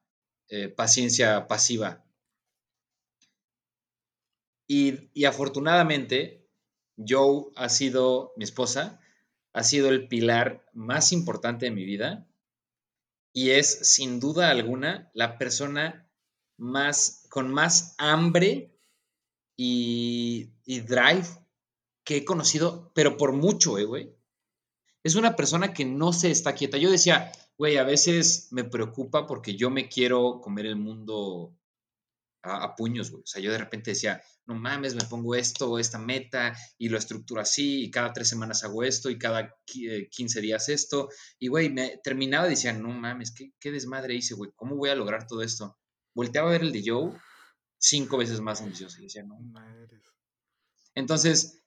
eh, 0.49 0.69
paciencia 0.69 1.47
pasiva. 1.47 2.05
Y, 4.67 5.11
y 5.13 5.25
afortunadamente, 5.25 6.49
Joe 6.97 7.47
ha 7.57 7.69
sido, 7.69 8.33
mi 8.37 8.45
esposa, 8.45 9.01
ha 9.53 9.65
sido 9.65 9.89
el 9.89 10.09
pilar 10.09 10.65
más 10.73 11.13
importante 11.13 11.67
de 11.67 11.73
mi 11.73 11.85
vida 11.85 12.27
y 13.33 13.51
es 13.51 13.93
sin 13.95 14.21
duda 14.21 14.51
alguna 14.51 15.11
la 15.15 15.39
persona 15.39 16.09
más 16.57 17.27
con 17.31 17.53
más 17.53 17.95
hambre 17.99 18.77
y, 19.63 20.81
Drive 20.81 21.27
que 22.03 22.17
he 22.17 22.25
conocido, 22.25 22.91
pero 22.95 23.19
por 23.19 23.33
mucho, 23.33 23.77
eh, 23.79 23.85
güey. 23.85 24.17
Es 25.03 25.17
una 25.17 25.37
persona 25.37 25.75
que 25.75 25.85
no 25.85 26.15
se 26.15 26.31
está 26.31 26.55
quieta. 26.55 26.79
Yo 26.79 26.91
decía, 26.91 27.31
güey, 27.59 27.77
a 27.77 27.85
veces 27.85 28.49
me 28.53 28.65
preocupa 28.65 29.27
porque 29.27 29.57
yo 29.57 29.69
me 29.69 29.89
quiero 29.89 30.41
comer 30.41 30.65
el 30.65 30.77
mundo 30.77 31.55
a, 32.43 32.75
puños, 32.75 33.11
güey. 33.11 33.23
O 33.23 33.27
sea, 33.27 33.43
yo 33.43 33.53
de 33.53 33.59
repente 33.59 33.91
decía, 33.91 34.23
no 34.47 34.55
mames, 34.55 34.95
me 34.95 35.05
pongo 35.05 35.35
esto, 35.35 35.79
esta 35.79 35.99
meta 35.99 36.57
y 36.79 36.89
lo 36.89 36.97
estructuro 36.97 37.43
así 37.43 37.85
y 37.85 37.91
cada 37.91 38.15
tres 38.15 38.29
semanas 38.29 38.65
hago 38.65 38.83
esto 38.83 39.11
y 39.11 39.19
cada 39.19 39.55
15 39.67 40.39
eh, 40.39 40.43
días 40.43 40.71
esto. 40.71 41.11
Y, 41.39 41.49
güey, 41.49 41.69
me 41.69 42.01
terminaba 42.03 42.47
y 42.47 42.51
decía, 42.51 42.73
no 42.73 42.89
mames, 42.89 43.33
¿qué, 43.33 43.53
qué 43.61 43.71
desmadre 43.71 44.15
hice, 44.15 44.35
güey. 44.35 44.53
¿Cómo 44.57 44.77
voy 44.77 44.89
a 44.89 44.95
lograr 44.95 45.27
todo 45.27 45.43
esto? 45.43 45.79
Volteaba 46.15 46.49
a 46.49 46.53
ver 46.53 46.63
el 46.63 46.73
de 46.73 46.83
Joe 46.85 47.13
cinco 47.81 48.19
veces 48.19 48.41
más 48.41 48.61
ambicioso. 48.61 49.01
Y 49.01 49.05
decía, 49.05 49.25
no. 49.25 49.39
Entonces, 50.95 51.63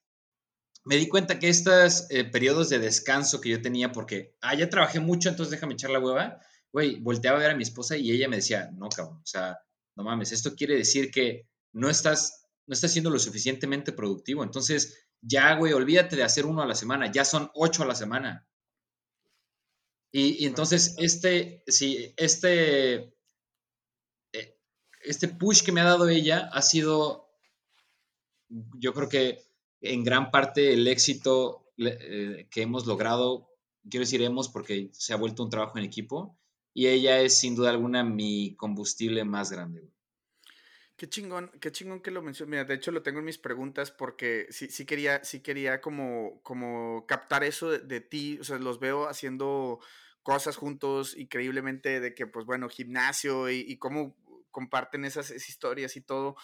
me 0.86 0.96
di 0.96 1.10
cuenta 1.10 1.40
que 1.40 1.50
estos 1.50 2.08
eh, 2.10 2.24
periodos 2.24 2.70
de 2.70 2.80
descanso 2.80 3.42
que 3.42 3.50
yo 3.50 3.62
tenía, 3.62 3.92
porque, 3.92 4.36
ah, 4.42 4.56
ya 4.56 4.70
trabajé 4.70 5.00
mucho, 5.00 5.30
entonces 5.30 5.52
déjame 5.52 5.74
echar 5.74 5.90
la 5.90 6.00
hueva, 6.00 6.40
güey, 6.72 7.00
volteaba 7.00 7.38
a 7.38 7.42
ver 7.42 7.52
a 7.52 7.56
mi 7.56 7.64
esposa 7.64 7.98
y 7.98 8.12
ella 8.12 8.28
me 8.28 8.38
decía, 8.38 8.70
no, 8.74 8.90
cabrón, 8.90 9.18
o 9.18 9.26
sea, 9.26 9.60
no 9.96 10.04
mames, 10.04 10.32
esto 10.32 10.56
quiere 10.56 10.76
decir 10.76 11.12
que 11.12 11.48
no 11.72 11.90
estás, 11.90 12.48
no 12.68 12.74
estás 12.74 12.92
siendo 12.92 13.10
lo 13.10 13.20
suficientemente 13.20 13.92
productivo. 13.92 14.44
Entonces, 14.44 15.08
ya, 15.22 15.56
güey, 15.56 15.74
olvídate 15.74 16.16
de 16.16 16.24
hacer 16.24 16.46
uno 16.46 16.62
a 16.62 16.68
la 16.68 16.76
semana, 16.76 17.12
ya 17.12 17.26
son 17.26 17.50
ocho 17.54 17.84
a 17.84 17.88
la 17.88 17.96
semana. 17.96 18.48
Y, 20.12 20.44
y 20.44 20.46
entonces, 20.46 20.96
este, 20.98 21.64
sí, 21.68 22.14
este 22.18 23.13
este 25.04 25.28
push 25.28 25.64
que 25.64 25.72
me 25.72 25.82
ha 25.82 25.86
dado 25.86 26.08
ella 26.10 26.50
ha 26.52 26.62
sido, 26.62 27.30
yo 28.50 28.94
creo 28.94 29.10
que 29.10 29.44
en 29.82 30.04
gran 30.04 30.32
parte 30.32 30.74
el 30.74 30.88
éxito 30.88 31.72
eh, 31.78 32.48
que 32.50 32.62
hemos 32.62 32.86
logrado, 32.86 33.50
quiero 33.90 34.04
decir 34.04 34.22
hemos 34.22 34.50
porque 34.50 34.90
se 34.94 35.14
ha 35.14 35.18
vuelto 35.18 35.44
un 35.44 35.50
trabajo 35.50 35.78
en 35.78 35.84
equipo 35.84 36.38
y 36.74 36.88
ella 36.88 37.20
es 37.20 37.38
sin 37.38 37.56
duda 37.56 37.70
alguna 37.70 38.04
mi 38.04 38.56
combustible 38.56 39.24
más 39.26 39.52
grande. 39.52 39.90
Qué 40.96 41.10
chingón, 41.10 41.52
qué 41.60 41.72
chingón 41.72 42.02
que 42.02 42.12
lo 42.12 42.22
mencionas. 42.22 42.50
Mira, 42.50 42.64
de 42.66 42.76
hecho 42.76 42.92
lo 42.92 43.02
tengo 43.02 43.20
en 43.20 43.26
mis 43.26 43.38
preguntas 43.38 43.92
porque 43.92 44.48
sí, 44.52 44.70
sí 44.70 44.86
quería, 44.86 45.24
sí 45.24 45.42
quería 45.42 45.82
como, 45.82 46.40
como 46.44 47.06
captar 47.08 47.44
eso 47.44 47.72
de, 47.72 48.00
ti. 48.02 48.38
O 48.40 48.44
sea, 48.44 48.58
los 48.60 48.80
veo 48.80 49.08
haciendo 49.10 49.80
cosas 50.22 50.56
juntos 50.56 51.18
increíblemente 51.18 52.00
de 52.00 52.14
que, 52.14 52.28
pues 52.28 52.46
bueno, 52.46 52.70
gimnasio 52.70 53.50
y, 53.50 53.66
y 53.68 53.78
cómo 53.78 54.16
comparten 54.54 55.04
esas, 55.04 55.32
historias 55.32 55.98
y 55.98 56.02
todo. 56.02 56.38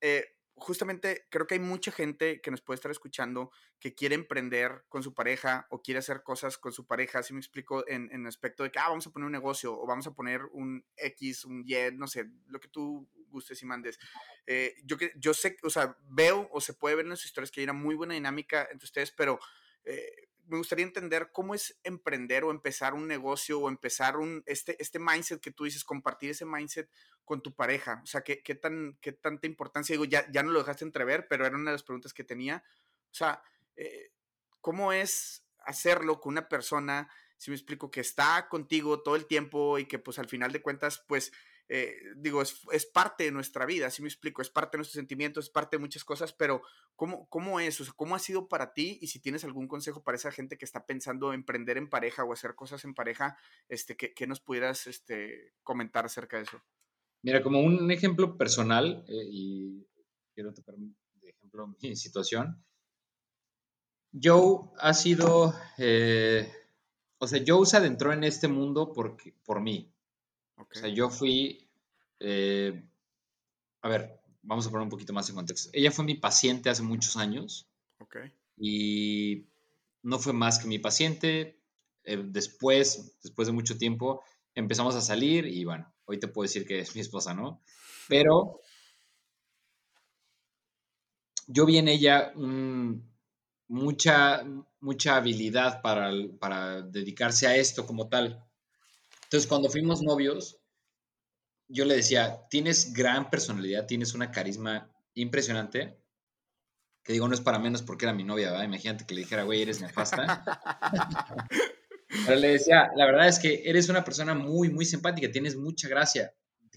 Eh, 0.00 0.36
justamente 0.54 1.26
creo 1.30 1.46
que 1.46 1.54
hay 1.54 1.60
mucha 1.60 1.90
gente 1.90 2.40
que 2.40 2.50
nos 2.50 2.62
puede 2.62 2.76
estar 2.76 2.90
escuchando 2.90 3.50
que 3.80 3.94
quiere 3.94 4.14
emprender 4.14 4.84
con 4.88 5.02
su 5.02 5.12
pareja 5.12 5.66
o 5.70 5.82
quiere 5.82 5.98
hacer 5.98 6.22
cosas 6.22 6.56
con 6.56 6.72
su 6.72 6.86
pareja, 6.86 7.22
si 7.22 7.34
me 7.34 7.40
explico, 7.40 7.86
en, 7.88 8.08
en 8.12 8.26
aspecto 8.26 8.62
de 8.62 8.70
que, 8.70 8.78
ah, 8.78 8.88
vamos 8.88 9.06
a 9.06 9.10
poner 9.10 9.26
un 9.26 9.32
negocio 9.32 9.78
o 9.78 9.86
vamos 9.86 10.06
a 10.06 10.14
poner 10.14 10.42
un 10.52 10.84
X, 10.96 11.44
un 11.44 11.64
Y, 11.66 11.74
no 11.94 12.06
sé, 12.06 12.30
lo 12.46 12.60
que 12.60 12.68
tú 12.68 13.08
gustes 13.28 13.60
y 13.62 13.66
mandes. 13.66 13.98
Eh, 14.46 14.74
yo, 14.84 14.96
yo 15.16 15.34
sé, 15.34 15.56
o 15.62 15.70
sea, 15.70 15.96
veo 16.08 16.48
o 16.52 16.60
se 16.60 16.74
puede 16.74 16.96
ver 16.96 17.06
en 17.06 17.16
sus 17.16 17.26
historias 17.26 17.50
que 17.50 17.60
hay 17.60 17.64
una 17.64 17.72
muy 17.72 17.94
buena 17.94 18.14
dinámica 18.14 18.68
entre 18.70 18.86
ustedes, 18.86 19.12
pero 19.12 19.38
eh, 19.84 20.25
me 20.46 20.58
gustaría 20.58 20.84
entender 20.84 21.30
cómo 21.32 21.54
es 21.54 21.78
emprender 21.82 22.44
o 22.44 22.50
empezar 22.50 22.94
un 22.94 23.06
negocio 23.06 23.60
o 23.60 23.68
empezar 23.68 24.16
un, 24.16 24.42
este, 24.46 24.80
este 24.80 24.98
mindset 24.98 25.40
que 25.40 25.50
tú 25.50 25.64
dices, 25.64 25.84
compartir 25.84 26.30
ese 26.30 26.44
mindset 26.44 26.90
con 27.24 27.42
tu 27.42 27.54
pareja. 27.54 28.00
O 28.02 28.06
sea, 28.06 28.22
¿qué, 28.22 28.42
qué, 28.42 28.54
tan, 28.54 28.96
qué 29.00 29.12
tanta 29.12 29.46
importancia? 29.46 29.92
Digo, 29.92 30.04
ya, 30.04 30.30
ya 30.30 30.42
no 30.42 30.52
lo 30.52 30.60
dejaste 30.60 30.84
entrever, 30.84 31.26
pero 31.28 31.46
era 31.46 31.56
una 31.56 31.70
de 31.70 31.74
las 31.74 31.82
preguntas 31.82 32.14
que 32.14 32.24
tenía. 32.24 32.62
O 33.10 33.14
sea, 33.14 33.42
eh, 33.76 34.12
¿cómo 34.60 34.92
es 34.92 35.44
hacerlo 35.66 36.20
con 36.20 36.32
una 36.32 36.48
persona, 36.48 37.10
si 37.36 37.50
me 37.50 37.56
explico, 37.56 37.90
que 37.90 38.00
está 38.00 38.48
contigo 38.48 39.02
todo 39.02 39.16
el 39.16 39.26
tiempo 39.26 39.78
y 39.78 39.86
que 39.86 39.98
pues 39.98 40.18
al 40.18 40.28
final 40.28 40.52
de 40.52 40.62
cuentas, 40.62 41.04
pues 41.06 41.32
eh, 41.68 41.96
digo, 42.16 42.42
es, 42.42 42.60
es, 42.72 42.86
parte 42.86 43.24
de 43.24 43.32
nuestra 43.32 43.66
vida, 43.66 43.88
así 43.88 44.00
me 44.00 44.08
explico, 44.08 44.40
es 44.40 44.50
parte 44.50 44.76
de 44.76 44.78
nuestros 44.78 45.00
sentimientos, 45.00 45.46
es 45.46 45.50
parte 45.50 45.76
de 45.76 45.80
muchas 45.80 46.04
cosas, 46.04 46.32
pero 46.32 46.62
¿cómo, 46.94 47.28
cómo 47.28 47.58
es? 47.58 47.80
O 47.80 47.84
¿cómo 47.96 48.14
ha 48.14 48.20
sido 48.20 48.48
para 48.48 48.72
ti? 48.72 48.98
Y 49.00 49.08
si 49.08 49.20
tienes 49.20 49.44
algún 49.44 49.66
consejo 49.66 50.04
para 50.04 50.16
esa 50.16 50.30
gente 50.30 50.56
que 50.56 50.64
está 50.64 50.86
pensando 50.86 51.32
emprender 51.32 51.76
en 51.76 51.90
pareja 51.90 52.24
o 52.24 52.32
hacer 52.32 52.54
cosas 52.54 52.84
en 52.84 52.94
pareja, 52.94 53.36
este, 53.68 53.96
¿qué, 53.96 54.14
qué 54.14 54.26
nos 54.26 54.40
pudieras 54.40 54.86
este, 54.86 55.54
comentar 55.64 56.04
acerca 56.04 56.36
de 56.36 56.44
eso? 56.44 56.62
Mira, 57.22 57.42
como 57.42 57.60
un 57.60 57.90
ejemplo 57.90 58.36
personal, 58.36 59.04
eh, 59.08 59.26
y 59.28 59.86
quiero 60.32 60.54
tocar 60.54 60.76
de 60.76 61.30
ejemplo 61.30 61.74
mi 61.82 61.96
situación, 61.96 62.64
Joe 64.12 64.70
ha 64.78 64.94
sido, 64.94 65.52
eh, 65.78 66.48
o 67.18 67.26
sea, 67.26 67.42
Joe 67.44 67.66
se 67.66 67.76
adentró 67.76 68.12
en 68.12 68.22
este 68.22 68.46
mundo 68.48 68.92
porque, 68.92 69.34
por 69.44 69.60
mí. 69.60 69.92
O 70.56 70.66
sea, 70.72 70.88
yo 70.88 71.10
fui, 71.10 71.68
eh, 72.20 72.82
a 73.82 73.88
ver, 73.88 74.20
vamos 74.42 74.66
a 74.66 74.70
poner 74.70 74.84
un 74.84 74.90
poquito 74.90 75.12
más 75.12 75.28
en 75.28 75.34
contexto. 75.34 75.70
Ella 75.72 75.90
fue 75.90 76.04
mi 76.04 76.14
paciente 76.14 76.70
hace 76.70 76.82
muchos 76.82 77.16
años. 77.16 77.68
Ok. 77.98 78.16
Y 78.56 79.46
no 80.02 80.18
fue 80.18 80.32
más 80.32 80.58
que 80.58 80.68
mi 80.68 80.78
paciente. 80.78 81.60
Eh, 82.04 82.22
después, 82.24 83.18
después 83.22 83.48
de 83.48 83.52
mucho 83.52 83.76
tiempo, 83.76 84.22
empezamos 84.54 84.94
a 84.94 85.00
salir 85.00 85.46
y 85.46 85.64
bueno, 85.64 85.92
hoy 86.04 86.18
te 86.18 86.28
puedo 86.28 86.44
decir 86.44 86.66
que 86.66 86.78
es 86.80 86.94
mi 86.94 87.00
esposa, 87.00 87.34
¿no? 87.34 87.60
Pero 88.08 88.60
yo 91.48 91.66
vi 91.66 91.78
en 91.78 91.88
ella 91.88 92.32
mucha, 93.68 94.44
mucha 94.80 95.16
habilidad 95.16 95.82
para, 95.82 96.10
para 96.38 96.82
dedicarse 96.82 97.46
a 97.46 97.56
esto 97.56 97.86
como 97.86 98.08
tal. 98.08 98.45
Entonces, 99.26 99.48
cuando 99.48 99.68
fuimos 99.68 100.02
novios, 100.02 100.60
yo 101.68 101.84
le 101.84 101.96
decía, 101.96 102.46
tienes 102.48 102.92
gran 102.92 103.28
personalidad, 103.28 103.86
tienes 103.86 104.14
una 104.14 104.30
carisma 104.30 104.90
impresionante, 105.14 106.00
que 107.02 107.12
digo, 107.12 107.28
no 107.28 107.34
es 107.34 107.40
para 107.40 107.58
menos 107.58 107.82
porque 107.82 108.04
era 108.04 108.12
mi 108.12 108.24
novia, 108.24 108.50
¿verdad? 108.50 108.64
Imagínate 108.64 109.04
que 109.04 109.14
le 109.14 109.22
dijera, 109.22 109.44
güey, 109.44 109.62
eres 109.62 109.80
nefasta. 109.80 110.44
Pero 112.26 112.38
le 112.38 112.48
decía, 112.52 112.90
la 112.96 113.06
verdad 113.06 113.28
es 113.28 113.38
que 113.38 113.62
eres 113.64 113.88
una 113.88 114.04
persona 114.04 114.34
muy, 114.34 114.70
muy 114.70 114.84
simpática, 114.84 115.30
tienes 115.30 115.56
mucha 115.56 115.88
gracia. 115.88 116.32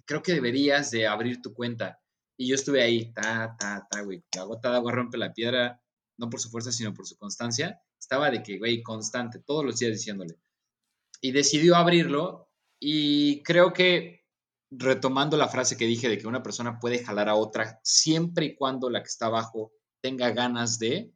Creo 0.05 0.23
que 0.23 0.33
deberías 0.33 0.91
de 0.91 1.07
abrir 1.07 1.41
tu 1.41 1.53
cuenta. 1.53 1.99
Y 2.37 2.47
yo 2.47 2.55
estuve 2.55 2.81
ahí, 2.81 3.11
ta, 3.13 3.55
ta, 3.59 3.87
ta, 3.89 4.01
güey. 4.01 4.23
La 4.35 4.43
gota 4.43 4.71
de 4.71 4.77
agua 4.77 4.91
rompe 4.91 5.17
la 5.17 5.33
piedra, 5.33 5.81
no 6.17 6.29
por 6.29 6.39
su 6.39 6.49
fuerza, 6.49 6.71
sino 6.71 6.93
por 6.93 7.05
su 7.05 7.15
constancia. 7.17 7.79
Estaba 7.99 8.31
de 8.31 8.41
que, 8.41 8.57
güey, 8.57 8.81
constante, 8.81 9.39
todos 9.39 9.65
los 9.65 9.77
días 9.77 9.91
diciéndole. 9.91 10.39
Y 11.21 11.31
decidió 11.31 11.75
abrirlo 11.75 12.49
y 12.79 13.43
creo 13.43 13.73
que 13.73 14.25
retomando 14.71 15.35
la 15.35 15.47
frase 15.47 15.77
que 15.77 15.85
dije 15.85 16.07
de 16.07 16.17
que 16.17 16.27
una 16.27 16.43
persona 16.43 16.79
puede 16.79 17.03
jalar 17.03 17.27
a 17.29 17.35
otra 17.35 17.79
siempre 17.83 18.45
y 18.45 18.55
cuando 18.55 18.89
la 18.89 19.01
que 19.01 19.09
está 19.09 19.25
abajo 19.25 19.71
tenga 20.01 20.31
ganas 20.31 20.79
de, 20.79 21.11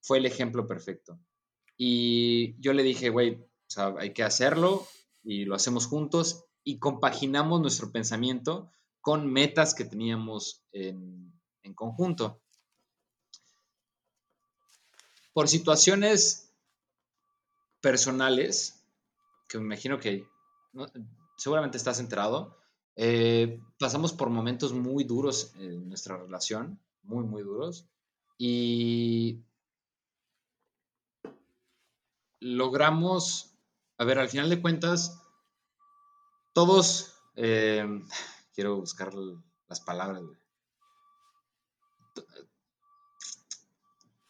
fue 0.00 0.18
el 0.18 0.26
ejemplo 0.26 0.66
perfecto. 0.66 1.18
Y 1.76 2.60
yo 2.60 2.72
le 2.72 2.82
dije, 2.82 3.10
güey, 3.10 3.44
hay 3.98 4.12
que 4.12 4.22
hacerlo 4.22 4.86
y 5.22 5.44
lo 5.44 5.54
hacemos 5.54 5.86
juntos 5.86 6.44
y 6.62 6.78
compaginamos 6.78 7.60
nuestro 7.60 7.92
pensamiento 7.92 8.70
con 9.00 9.30
metas 9.30 9.74
que 9.74 9.84
teníamos 9.84 10.64
en, 10.72 11.32
conjunto. 11.74 12.40
Por 15.32 15.48
situaciones 15.48 16.52
personales, 17.80 18.73
que 19.48 19.58
me 19.58 19.64
imagino 19.64 19.98
que 19.98 20.26
seguramente 21.36 21.76
estás 21.76 22.00
enterado, 22.00 22.58
eh, 22.96 23.60
pasamos 23.78 24.12
por 24.12 24.30
momentos 24.30 24.72
muy 24.72 25.04
duros 25.04 25.52
en 25.56 25.88
nuestra 25.88 26.16
relación, 26.16 26.80
muy, 27.02 27.24
muy 27.24 27.42
duros, 27.42 27.86
y 28.38 29.42
logramos, 32.40 33.54
a 33.98 34.04
ver, 34.04 34.18
al 34.18 34.28
final 34.28 34.50
de 34.50 34.60
cuentas, 34.60 35.20
todos, 36.52 37.14
eh, 37.36 37.86
quiero 38.54 38.76
buscar 38.76 39.12
las 39.68 39.80
palabras, 39.80 40.22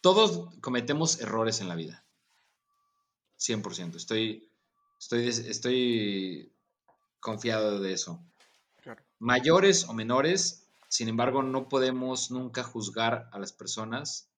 Todos 0.05 0.53
cometemos 0.61 1.19
errores 1.19 1.61
en 1.61 1.67
la 1.67 1.73
vida. 1.73 2.05
100%. 3.39 3.95
Estoy, 3.95 4.47
estoy, 4.99 5.27
estoy 5.27 6.53
confiado 7.19 7.79
de 7.79 7.93
eso. 7.93 8.23
Mayores 9.19 9.85
o 9.89 9.93
menores, 9.93 10.67
sin 10.89 11.07
embargo, 11.07 11.41
no 11.41 11.67
podemos 11.67 12.31
nunca 12.31 12.63
juzgar 12.63 13.29
a 13.31 13.39
las 13.39 13.51
personas 13.51 14.29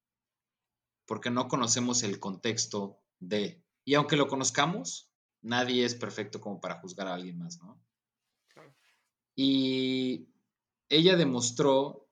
porque 1.05 1.29
no 1.29 1.47
conocemos 1.47 2.03
el 2.03 2.19
contexto 2.19 2.99
de. 3.19 3.63
Y 3.85 3.95
aunque 3.95 4.17
lo 4.17 4.27
conozcamos, 4.27 5.09
nadie 5.41 5.85
es 5.85 5.95
perfecto 5.95 6.41
como 6.41 6.59
para 6.59 6.79
juzgar 6.79 7.07
a 7.07 7.13
alguien 7.13 7.37
más, 7.37 7.59
¿no? 7.59 7.79
Y 9.35 10.27
ella 10.89 11.15
demostró 11.15 12.09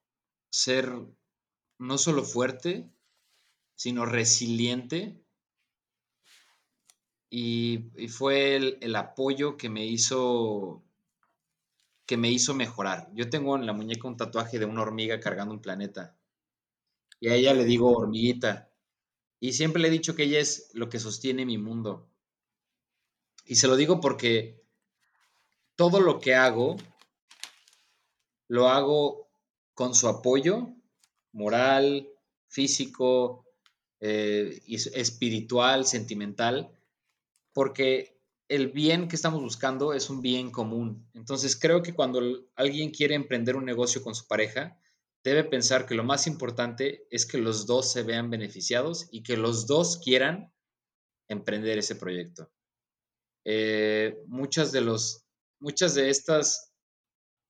ser 0.52 0.94
no 1.80 1.98
solo 1.98 2.24
fuerte, 2.24 2.90
sino 3.76 4.06
resiliente. 4.06 5.25
Y, 7.30 7.90
fue 8.10 8.56
el, 8.56 8.96
apoyo 8.96 9.58
que 9.58 9.70
me 9.70 9.86
hizo 9.86 10.82
que 12.06 12.18
me 12.18 12.30
hizo 12.30 12.54
mejorar. 12.54 13.10
Yo 13.16 13.30
tengo 13.30 13.56
en 13.56 13.66
la 13.66 13.74
muñeca 13.74 14.08
un 14.08 14.18
tatuaje 14.18 14.60
de 14.60 14.66
una 14.66 14.84
hormiga 14.84 15.20
cargando 15.20 15.56
un 15.56 15.62
planeta. 15.62 16.16
Y 17.20 17.30
a 17.30 17.36
ella 17.36 17.54
le 17.56 17.66
digo 17.66 17.98
hormiguita. 17.98 18.70
Y 19.40 19.54
siempre 19.54 19.82
le 19.82 19.88
he 19.88 19.92
dicho 19.92 20.16
que 20.16 20.24
ella 20.24 20.40
es 20.40 20.70
lo 20.74 20.88
que 20.90 21.00
sostiene 21.00 21.48
mi 21.48 21.58
mundo. 21.58 22.08
Y 23.46 23.56
se 23.56 23.68
lo 23.68 23.76
digo 23.76 24.00
porque 24.00 24.64
todo 25.76 26.00
lo 26.00 26.20
que 26.20 26.36
hago, 26.36 26.78
lo 28.48 28.70
hago 28.70 29.28
con 29.74 29.96
su 29.96 30.08
apoyo 30.08 30.70
moral, 31.32 32.08
físico, 32.48 33.46
eh, 34.00 34.62
espiritual, 34.68 35.86
sentimental, 35.86 36.72
porque 37.56 38.20
el 38.50 38.70
bien 38.70 39.08
que 39.08 39.16
estamos 39.16 39.42
buscando 39.42 39.94
es 39.94 40.10
un 40.10 40.22
bien 40.22 40.52
común. 40.52 41.10
Entonces 41.14 41.58
creo 41.58 41.82
que 41.82 41.96
cuando 41.96 42.22
alguien 42.56 42.92
quiere 42.92 43.16
emprender 43.16 43.56
un 43.56 43.64
negocio 43.64 44.04
con 44.04 44.14
su 44.14 44.28
pareja, 44.28 44.78
debe 45.24 45.46
pensar 45.46 45.86
que 45.86 45.96
lo 45.96 46.04
más 46.04 46.28
importante 46.28 47.08
es 47.10 47.26
que 47.26 47.38
los 47.38 47.66
dos 47.66 47.90
se 47.90 48.04
vean 48.04 48.30
beneficiados 48.30 49.08
y 49.10 49.24
que 49.24 49.38
los 49.38 49.68
dos 49.68 49.98
quieran 50.04 50.54
emprender 51.30 51.78
ese 51.78 51.96
proyecto. 51.96 52.52
Eh, 53.46 54.22
muchas, 54.28 54.74
de 54.74 54.82
los, 54.82 55.26
muchas 55.62 55.96
de 55.96 56.10
estas 56.10 56.74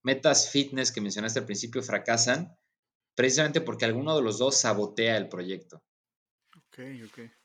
metas 0.03 0.51
fitness 0.51 0.91
que 0.91 1.01
mencionaste 1.01 1.39
al 1.39 1.45
principio 1.45 1.81
fracasan 1.81 2.55
precisamente 3.15 3.59
porque 3.59 3.85
alguno 3.85 4.15
de 4.15 4.21
los 4.21 4.37
dos 4.37 4.55
sabotea 4.55 5.17
el 5.17 5.29
proyecto. 5.29 5.83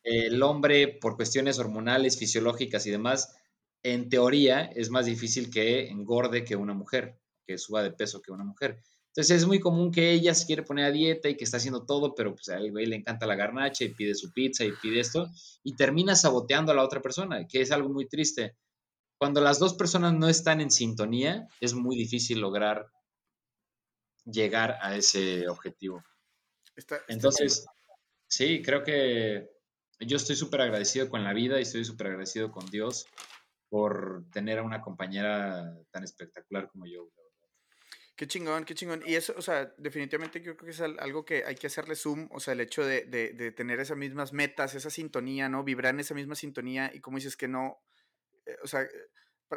El 0.03 0.43
hombre, 0.43 0.99
por 1.01 1.17
cuestiones 1.17 1.59
hormonales, 1.59 2.19
fisiológicas 2.19 2.87
y 2.87 2.91
demás, 2.91 3.37
en 3.83 4.09
teoría 4.09 4.65
es 4.65 4.91
más 4.91 5.07
difícil 5.07 5.51
que 5.51 5.89
engorde 5.89 6.45
que 6.45 6.57
una 6.57 6.75
mujer, 6.75 7.19
que 7.47 7.59
suba 7.59 7.83
de 7.83 7.93
peso 7.93 8.21
que 8.21 8.33
una 8.33 8.45
mujer. 8.45 8.83
Entonces 9.09 9.39
es 9.39 9.47
muy 9.47 9.59
común 9.59 9.91
que 9.91 10.13
ella 10.13 10.35
se 10.35 10.47
quiere 10.47 10.63
poner 10.63 10.85
a 10.85 10.91
dieta 10.93 11.29
y 11.29 11.37
que 11.37 11.45
está 11.45 11.57
haciendo 11.57 11.85
todo, 11.85 12.15
pero 12.15 12.35
pues 12.35 12.49
a 12.49 12.59
él 12.59 12.73
le 12.73 12.97
encanta 12.97 13.27
la 13.27 13.35
garnacha 13.35 13.85
y 13.85 13.95
pide 13.95 14.15
su 14.15 14.33
pizza 14.33 14.65
y 14.65 14.73
pide 14.73 15.01
esto 15.01 15.29
y 15.65 15.75
termina 15.75 16.15
saboteando 16.15 16.71
a 16.71 16.77
la 16.77 16.85
otra 16.85 17.03
persona, 17.03 17.47
que 17.49 17.61
es 17.61 17.73
algo 17.73 17.89
muy 17.89 18.09
triste. 18.09 18.57
Cuando 19.19 19.41
las 19.41 19.59
dos 19.59 19.75
personas 19.75 20.15
no 20.15 20.29
están 20.29 20.61
en 20.61 20.71
sintonía, 20.71 21.49
es 21.61 21.75
muy 21.75 21.97
difícil 21.97 22.39
lograr 22.39 22.87
llegar 24.25 24.79
a 24.81 24.97
ese 24.97 25.49
objetivo. 25.49 26.05
Entonces, 27.09 27.67
sí, 28.31 28.63
creo 28.63 28.83
que 28.85 29.51
yo 29.99 30.17
estoy 30.17 30.37
súper 30.37 30.63
agradecido 30.63 31.11
con 31.11 31.23
la 31.25 31.35
vida 31.35 31.59
y 31.59 31.63
estoy 31.63 31.85
súper 31.85 32.07
agradecido 32.07 32.51
con 32.51 32.67
Dios 32.71 33.07
por 33.69 34.25
tener 34.33 34.59
a 34.59 34.63
una 34.63 34.81
compañera 34.81 35.77
tan 35.91 36.05
espectacular 36.05 36.69
como 36.69 36.87
yo. 36.87 37.11
Qué 38.17 38.27
chingón, 38.27 38.65
qué 38.65 38.75
chingón. 38.75 39.03
Y 39.07 39.15
eso, 39.15 39.33
o 39.37 39.41
sea, 39.41 39.73
definitivamente 39.79 40.43
yo 40.43 40.57
creo 40.57 40.67
que 40.67 40.73
es 40.73 40.81
algo 40.81 41.25
que 41.25 41.45
hay 41.45 41.55
que 41.55 41.69
hacerle 41.69 41.95
zoom, 41.95 42.29
o 42.33 42.41
sea, 42.41 42.53
el 42.53 42.61
hecho 42.61 42.85
de, 42.85 43.05
de, 43.07 43.53
tener 43.53 43.81
esas 43.81 43.97
mismas 43.97 44.33
metas, 44.33 44.75
esa 44.75 44.91
sintonía, 44.91 45.49
¿no? 45.49 45.65
Vibrar 45.65 45.95
en 45.95 46.01
esa 46.01 46.15
misma 46.15 46.35
sintonía 46.35 46.91
y 46.93 47.01
como 47.01 47.17
dices 47.17 47.37
que 47.37 47.49
no, 47.49 47.83
eh, 48.45 48.57
o 48.63 48.67
sea, 48.67 48.87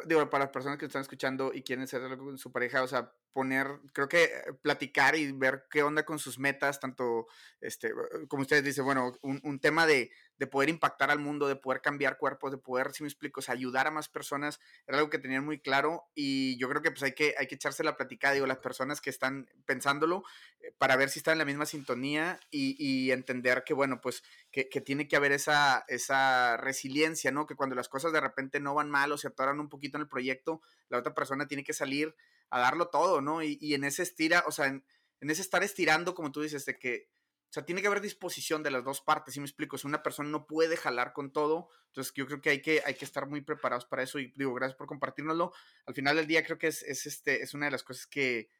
digo, 0.06 0.30
para 0.30 0.44
las 0.44 0.52
personas 0.52 0.78
que 0.78 0.86
están 0.86 1.02
escuchando 1.02 1.52
y 1.52 1.62
quieren 1.62 1.84
hacer 1.84 2.02
algo 2.02 2.24
con 2.24 2.38
su 2.38 2.52
pareja, 2.52 2.82
o 2.82 2.88
sea, 2.88 3.12
poner, 3.34 3.80
creo 3.92 4.08
que 4.08 4.24
eh, 4.24 4.30
platicar 4.62 5.16
y 5.16 5.32
ver 5.32 5.66
qué 5.70 5.82
onda 5.82 6.04
con 6.04 6.18
sus 6.18 6.38
metas, 6.38 6.80
tanto, 6.80 7.26
este, 7.60 7.92
como 8.28 8.42
ustedes 8.42 8.64
dicen, 8.64 8.84
bueno, 8.84 9.12
un, 9.22 9.40
un 9.42 9.58
tema 9.58 9.86
de, 9.86 10.10
de, 10.38 10.46
poder 10.46 10.68
impactar 10.70 11.10
al 11.10 11.18
mundo, 11.18 11.48
de 11.48 11.56
poder 11.56 11.82
cambiar 11.82 12.16
cuerpos, 12.16 12.52
de 12.52 12.58
poder, 12.58 12.92
si 12.92 13.02
me 13.02 13.08
explico, 13.08 13.42
ayudar 13.48 13.88
a 13.88 13.90
más 13.90 14.08
personas, 14.08 14.60
era 14.86 14.98
algo 14.98 15.10
que 15.10 15.18
tenían 15.18 15.44
muy 15.44 15.58
claro 15.58 16.04
y 16.14 16.56
yo 16.58 16.68
creo 16.68 16.80
que 16.80 16.92
pues 16.92 17.02
hay 17.02 17.12
que, 17.12 17.34
hay 17.36 17.48
que 17.48 17.56
echarse 17.56 17.82
la 17.82 17.96
platicada, 17.96 18.34
digo, 18.34 18.46
las 18.46 18.58
personas 18.58 19.00
que 19.00 19.10
están 19.10 19.50
pensándolo, 19.66 20.22
eh, 20.60 20.72
para 20.78 20.96
ver 20.96 21.10
si 21.10 21.18
están 21.18 21.32
en 21.32 21.38
la 21.40 21.44
misma 21.44 21.66
sintonía 21.66 22.38
y, 22.50 22.76
y 22.78 23.10
entender 23.10 23.64
que, 23.66 23.74
bueno, 23.74 24.00
pues 24.00 24.22
que, 24.52 24.68
que, 24.68 24.80
tiene 24.80 25.08
que 25.08 25.16
haber 25.16 25.32
esa, 25.32 25.84
esa 25.88 26.56
resiliencia, 26.56 27.32
¿no? 27.32 27.46
Que 27.46 27.56
cuando 27.56 27.74
las 27.74 27.88
cosas 27.88 28.12
de 28.12 28.20
repente 28.20 28.60
no 28.60 28.74
van 28.74 28.90
mal 28.90 29.10
o 29.10 29.18
se 29.18 29.26
atoran 29.26 29.58
un 29.58 29.68
poquito 29.68 29.98
en 29.98 30.02
el 30.02 30.08
proyecto, 30.08 30.62
la 30.88 30.98
otra 30.98 31.14
persona 31.14 31.48
tiene 31.48 31.64
que 31.64 31.72
salir 31.72 32.14
a 32.54 32.60
darlo 32.60 32.88
todo, 32.88 33.20
¿no? 33.20 33.42
Y, 33.42 33.74
en 33.74 33.82
ese 33.82 34.04
estira, 34.04 34.44
o 34.46 34.52
sea, 34.52 34.66
en, 34.66 34.84
ese 35.20 35.42
estar 35.42 35.64
estirando, 35.64 36.14
como 36.14 36.30
tú 36.30 36.40
dices, 36.40 36.64
de 36.66 36.78
que 36.78 37.10
sea, 37.50 37.64
tiene 37.64 37.80
que 37.80 37.88
haber 37.88 38.00
disposición 38.00 38.62
de 38.62 38.70
las 38.70 38.84
dos 38.84 39.00
partes, 39.00 39.34
¿sí 39.34 39.40
me 39.40 39.46
explico? 39.46 39.76
Si 39.76 39.88
una 39.88 40.04
persona 40.04 40.28
no 40.28 40.46
puede 40.46 40.76
jalar 40.76 41.12
con 41.12 41.32
todo, 41.32 41.68
entonces 41.88 42.12
yo 42.14 42.26
creo 42.26 42.40
que 42.40 42.50
hay 42.50 42.62
que, 42.62 42.80
hay 42.86 42.94
que 42.94 43.04
estar 43.04 43.26
muy 43.28 43.40
preparados 43.40 43.86
para 43.86 44.04
eso 44.04 44.20
y 44.20 44.32
digo, 44.36 44.54
gracias 44.54 44.76
por 44.76 44.86
compartirnoslo. 44.86 45.52
Al 45.86 45.94
final 45.94 46.14
del 46.14 46.28
día 46.28 46.44
creo 46.44 46.58
que 46.58 46.68
es, 46.68 46.84
es 46.84 47.06
este, 47.06 47.42
es 47.42 47.54
una 47.54 47.66
de 47.66 47.72
las 47.72 47.82
cosas 47.82 48.06
que, 48.06 48.50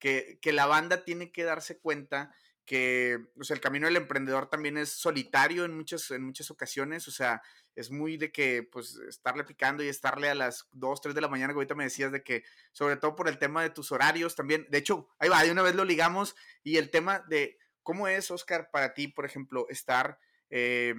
que 0.00 0.52
la 0.52 0.66
banda 0.66 1.04
tiene 1.04 1.30
que 1.30 1.44
darse 1.44 1.78
cuenta 1.78 2.34
que 2.64 3.18
o 3.38 3.44
sea, 3.44 3.54
el 3.54 3.60
camino 3.60 3.86
del 3.86 3.96
emprendedor 3.96 4.48
también 4.48 4.78
es 4.78 4.90
solitario 4.90 5.64
en 5.64 5.76
muchas, 5.76 6.10
en 6.10 6.22
muchas 6.24 6.50
ocasiones, 6.50 7.06
o 7.08 7.10
sea, 7.10 7.42
es 7.74 7.90
muy 7.90 8.16
de 8.16 8.32
que, 8.32 8.62
pues, 8.62 8.96
estarle 9.08 9.44
picando 9.44 9.82
y 9.82 9.88
estarle 9.88 10.28
a 10.28 10.34
las 10.34 10.68
2, 10.72 11.00
3 11.00 11.14
de 11.14 11.20
la 11.20 11.28
mañana, 11.28 11.52
que 11.52 11.56
ahorita 11.56 11.74
me 11.74 11.84
decías 11.84 12.12
de 12.12 12.22
que, 12.22 12.44
sobre 12.72 12.96
todo 12.96 13.16
por 13.16 13.28
el 13.28 13.38
tema 13.38 13.62
de 13.62 13.70
tus 13.70 13.92
horarios 13.92 14.34
también, 14.34 14.66
de 14.70 14.78
hecho, 14.78 15.08
ahí 15.18 15.28
va, 15.28 15.42
de 15.42 15.50
una 15.50 15.62
vez 15.62 15.74
lo 15.74 15.84
ligamos, 15.84 16.36
y 16.62 16.76
el 16.76 16.90
tema 16.90 17.24
de 17.28 17.58
cómo 17.82 18.08
es, 18.08 18.30
Oscar, 18.30 18.70
para 18.70 18.94
ti, 18.94 19.08
por 19.08 19.24
ejemplo, 19.24 19.66
estar, 19.68 20.18
eh, 20.50 20.94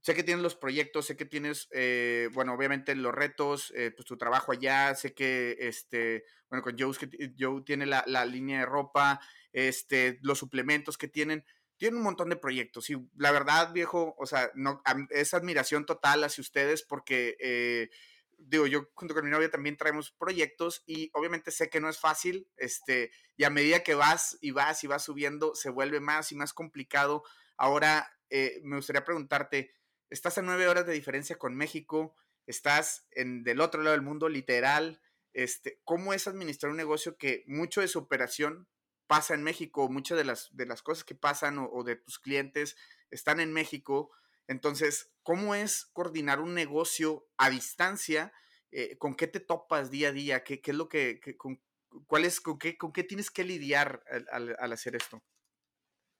sé 0.00 0.14
que 0.14 0.22
tienes 0.22 0.42
los 0.42 0.54
proyectos, 0.54 1.06
sé 1.06 1.16
que 1.16 1.24
tienes, 1.24 1.68
eh, 1.72 2.28
bueno, 2.32 2.54
obviamente 2.54 2.94
los 2.94 3.14
retos, 3.14 3.72
eh, 3.76 3.90
pues 3.94 4.06
tu 4.06 4.16
trabajo 4.16 4.52
allá, 4.52 4.94
sé 4.94 5.14
que, 5.14 5.56
este, 5.60 6.24
bueno, 6.48 6.62
con 6.62 6.76
Joe, 6.78 6.94
Joe 7.38 7.62
tiene 7.62 7.86
la, 7.86 8.04
la 8.06 8.24
línea 8.24 8.60
de 8.60 8.66
ropa, 8.66 9.20
este, 9.52 10.18
los 10.22 10.38
suplementos 10.38 10.98
que 10.98 11.08
tienen, 11.08 11.44
tienen 11.76 11.98
un 11.98 12.04
montón 12.04 12.28
de 12.28 12.36
proyectos 12.36 12.90
y 12.90 12.96
la 13.16 13.30
verdad, 13.30 13.72
viejo, 13.72 14.14
o 14.18 14.26
sea, 14.26 14.50
no, 14.54 14.82
es 15.10 15.34
admiración 15.34 15.86
total 15.86 16.24
hacia 16.24 16.42
ustedes 16.42 16.82
porque, 16.82 17.36
eh, 17.40 17.90
digo, 18.36 18.66
yo 18.66 18.90
junto 18.94 19.14
con 19.14 19.24
mi 19.24 19.30
novia 19.30 19.50
también 19.50 19.76
traemos 19.76 20.10
proyectos 20.12 20.82
y 20.86 21.10
obviamente 21.14 21.50
sé 21.50 21.70
que 21.70 21.80
no 21.80 21.88
es 21.88 21.98
fácil, 21.98 22.48
este, 22.56 23.12
y 23.36 23.44
a 23.44 23.50
medida 23.50 23.82
que 23.82 23.94
vas 23.94 24.38
y 24.40 24.50
vas 24.50 24.82
y 24.84 24.86
vas 24.86 25.04
subiendo, 25.04 25.54
se 25.54 25.70
vuelve 25.70 26.00
más 26.00 26.32
y 26.32 26.34
más 26.34 26.52
complicado. 26.52 27.22
Ahora, 27.56 28.17
eh, 28.30 28.60
me 28.62 28.76
gustaría 28.76 29.04
preguntarte, 29.04 29.74
estás 30.10 30.38
a 30.38 30.42
nueve 30.42 30.68
horas 30.68 30.86
de 30.86 30.92
diferencia 30.92 31.36
con 31.36 31.56
México, 31.56 32.14
estás 32.46 33.06
en, 33.10 33.44
del 33.44 33.60
otro 33.60 33.82
lado 33.82 33.94
del 33.94 34.04
mundo, 34.04 34.28
literal, 34.28 35.00
este, 35.32 35.80
¿cómo 35.84 36.12
es 36.12 36.26
administrar 36.26 36.70
un 36.70 36.78
negocio 36.78 37.16
que 37.16 37.44
mucho 37.46 37.80
de 37.80 37.88
su 37.88 37.98
operación 37.98 38.68
pasa 39.08 39.34
en 39.34 39.42
México, 39.42 39.88
muchas 39.88 40.16
de 40.18 40.24
las, 40.24 40.54
de 40.54 40.66
las 40.66 40.82
cosas 40.82 41.02
que 41.02 41.16
pasan 41.16 41.58
o, 41.58 41.82
de 41.82 41.96
tus 41.96 42.20
clientes 42.20 42.76
están 43.10 43.40
en 43.40 43.52
México. 43.52 44.10
Entonces, 44.46 45.10
¿cómo 45.22 45.54
es 45.54 45.86
coordinar 45.86 46.40
un 46.40 46.54
negocio 46.54 47.26
a 47.38 47.50
distancia? 47.50 48.32
Eh, 48.70 48.96
¿Con 48.98 49.16
qué 49.16 49.26
te 49.26 49.40
topas 49.40 49.90
día 49.90 50.08
a 50.08 50.12
día? 50.12 50.44
¿Qué, 50.44 50.60
qué 50.60 50.70
es 50.70 50.76
lo 50.76 50.88
que, 50.88 51.20
con, 51.38 51.60
cuál 52.06 52.26
es, 52.26 52.40
con 52.40 52.58
qué, 52.58 52.76
con 52.76 52.92
qué 52.92 53.02
tienes 53.02 53.30
que 53.30 53.44
lidiar 53.44 54.04
al, 54.30 54.54
al, 54.58 54.72
hacer 54.72 54.94
esto? 54.94 55.22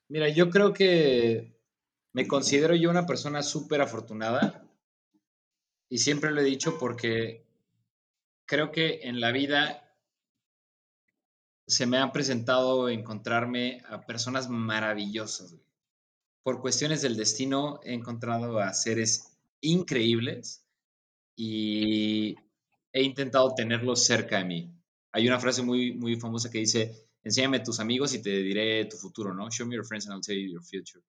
Mira, 0.08 0.30
yo 0.30 0.48
creo 0.48 0.72
que 0.72 1.57
me 2.18 2.26
considero 2.26 2.74
yo 2.74 2.90
una 2.90 3.06
persona 3.06 3.44
súper 3.44 3.80
afortunada 3.80 4.68
y 5.88 5.98
siempre 5.98 6.32
lo 6.32 6.40
he 6.40 6.44
dicho 6.44 6.76
porque 6.76 7.44
creo 8.44 8.72
que 8.72 9.02
en 9.04 9.20
la 9.20 9.30
vida 9.30 9.94
se 11.68 11.86
me 11.86 11.98
ha 11.98 12.10
presentado 12.10 12.88
encontrarme 12.88 13.84
a 13.88 14.04
personas 14.04 14.48
maravillosas. 14.48 15.54
Por 16.42 16.60
cuestiones 16.60 17.02
del 17.02 17.16
destino 17.16 17.78
he 17.84 17.94
encontrado 17.94 18.58
a 18.58 18.74
seres 18.74 19.38
increíbles 19.60 20.64
y 21.36 22.34
he 22.92 23.04
intentado 23.04 23.54
tenerlos 23.54 24.04
cerca 24.04 24.38
de 24.38 24.44
mí. 24.44 24.74
Hay 25.12 25.28
una 25.28 25.38
frase 25.38 25.62
muy, 25.62 25.92
muy 25.92 26.16
famosa 26.16 26.50
que 26.50 26.58
dice, 26.58 27.06
enséñame 27.22 27.60
tus 27.60 27.78
amigos 27.78 28.12
y 28.12 28.22
te 28.22 28.42
diré 28.42 28.86
tu 28.86 28.96
futuro, 28.96 29.32
¿no? 29.32 29.48
Show 29.52 29.68
me 29.68 29.76
your 29.76 29.86
friends 29.86 30.08
and 30.08 30.16
I'll 30.16 30.20
tell 30.20 30.36
you 30.36 30.50
your 30.50 30.64
future. 30.64 31.00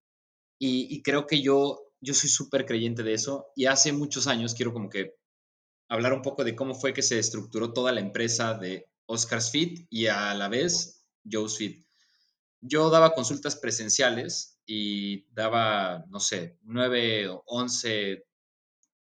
Y, 0.62 1.02
creo 1.02 1.26
que 1.26 1.40
yo, 1.40 1.80
yo 2.02 2.12
soy 2.12 2.28
súper 2.28 2.66
creyente 2.66 3.02
de 3.02 3.14
eso 3.14 3.46
y 3.56 3.64
hace 3.64 3.92
muchos 3.92 4.26
años 4.26 4.54
quiero 4.54 4.74
como 4.74 4.90
que 4.90 5.14
hablar 5.88 6.12
un 6.12 6.20
poco 6.20 6.44
de 6.44 6.54
cómo 6.54 6.74
fue 6.74 6.92
que 6.92 7.00
se 7.00 7.18
estructuró 7.18 7.72
toda 7.72 7.92
la 7.92 8.00
empresa 8.00 8.52
de 8.52 8.86
Oscar's 9.06 9.50
Fit 9.50 9.86
y 9.88 10.08
a 10.08 10.34
la 10.34 10.48
vez 10.48 11.06
Joe's 11.24 11.56
Fit. 11.56 11.86
Yo 12.60 12.90
daba 12.90 13.14
consultas 13.14 13.56
presenciales 13.56 14.60
y 14.66 15.24
daba, 15.32 16.04
no 16.10 16.20
sé, 16.20 16.58
9, 16.60 17.30
11, 17.46 18.26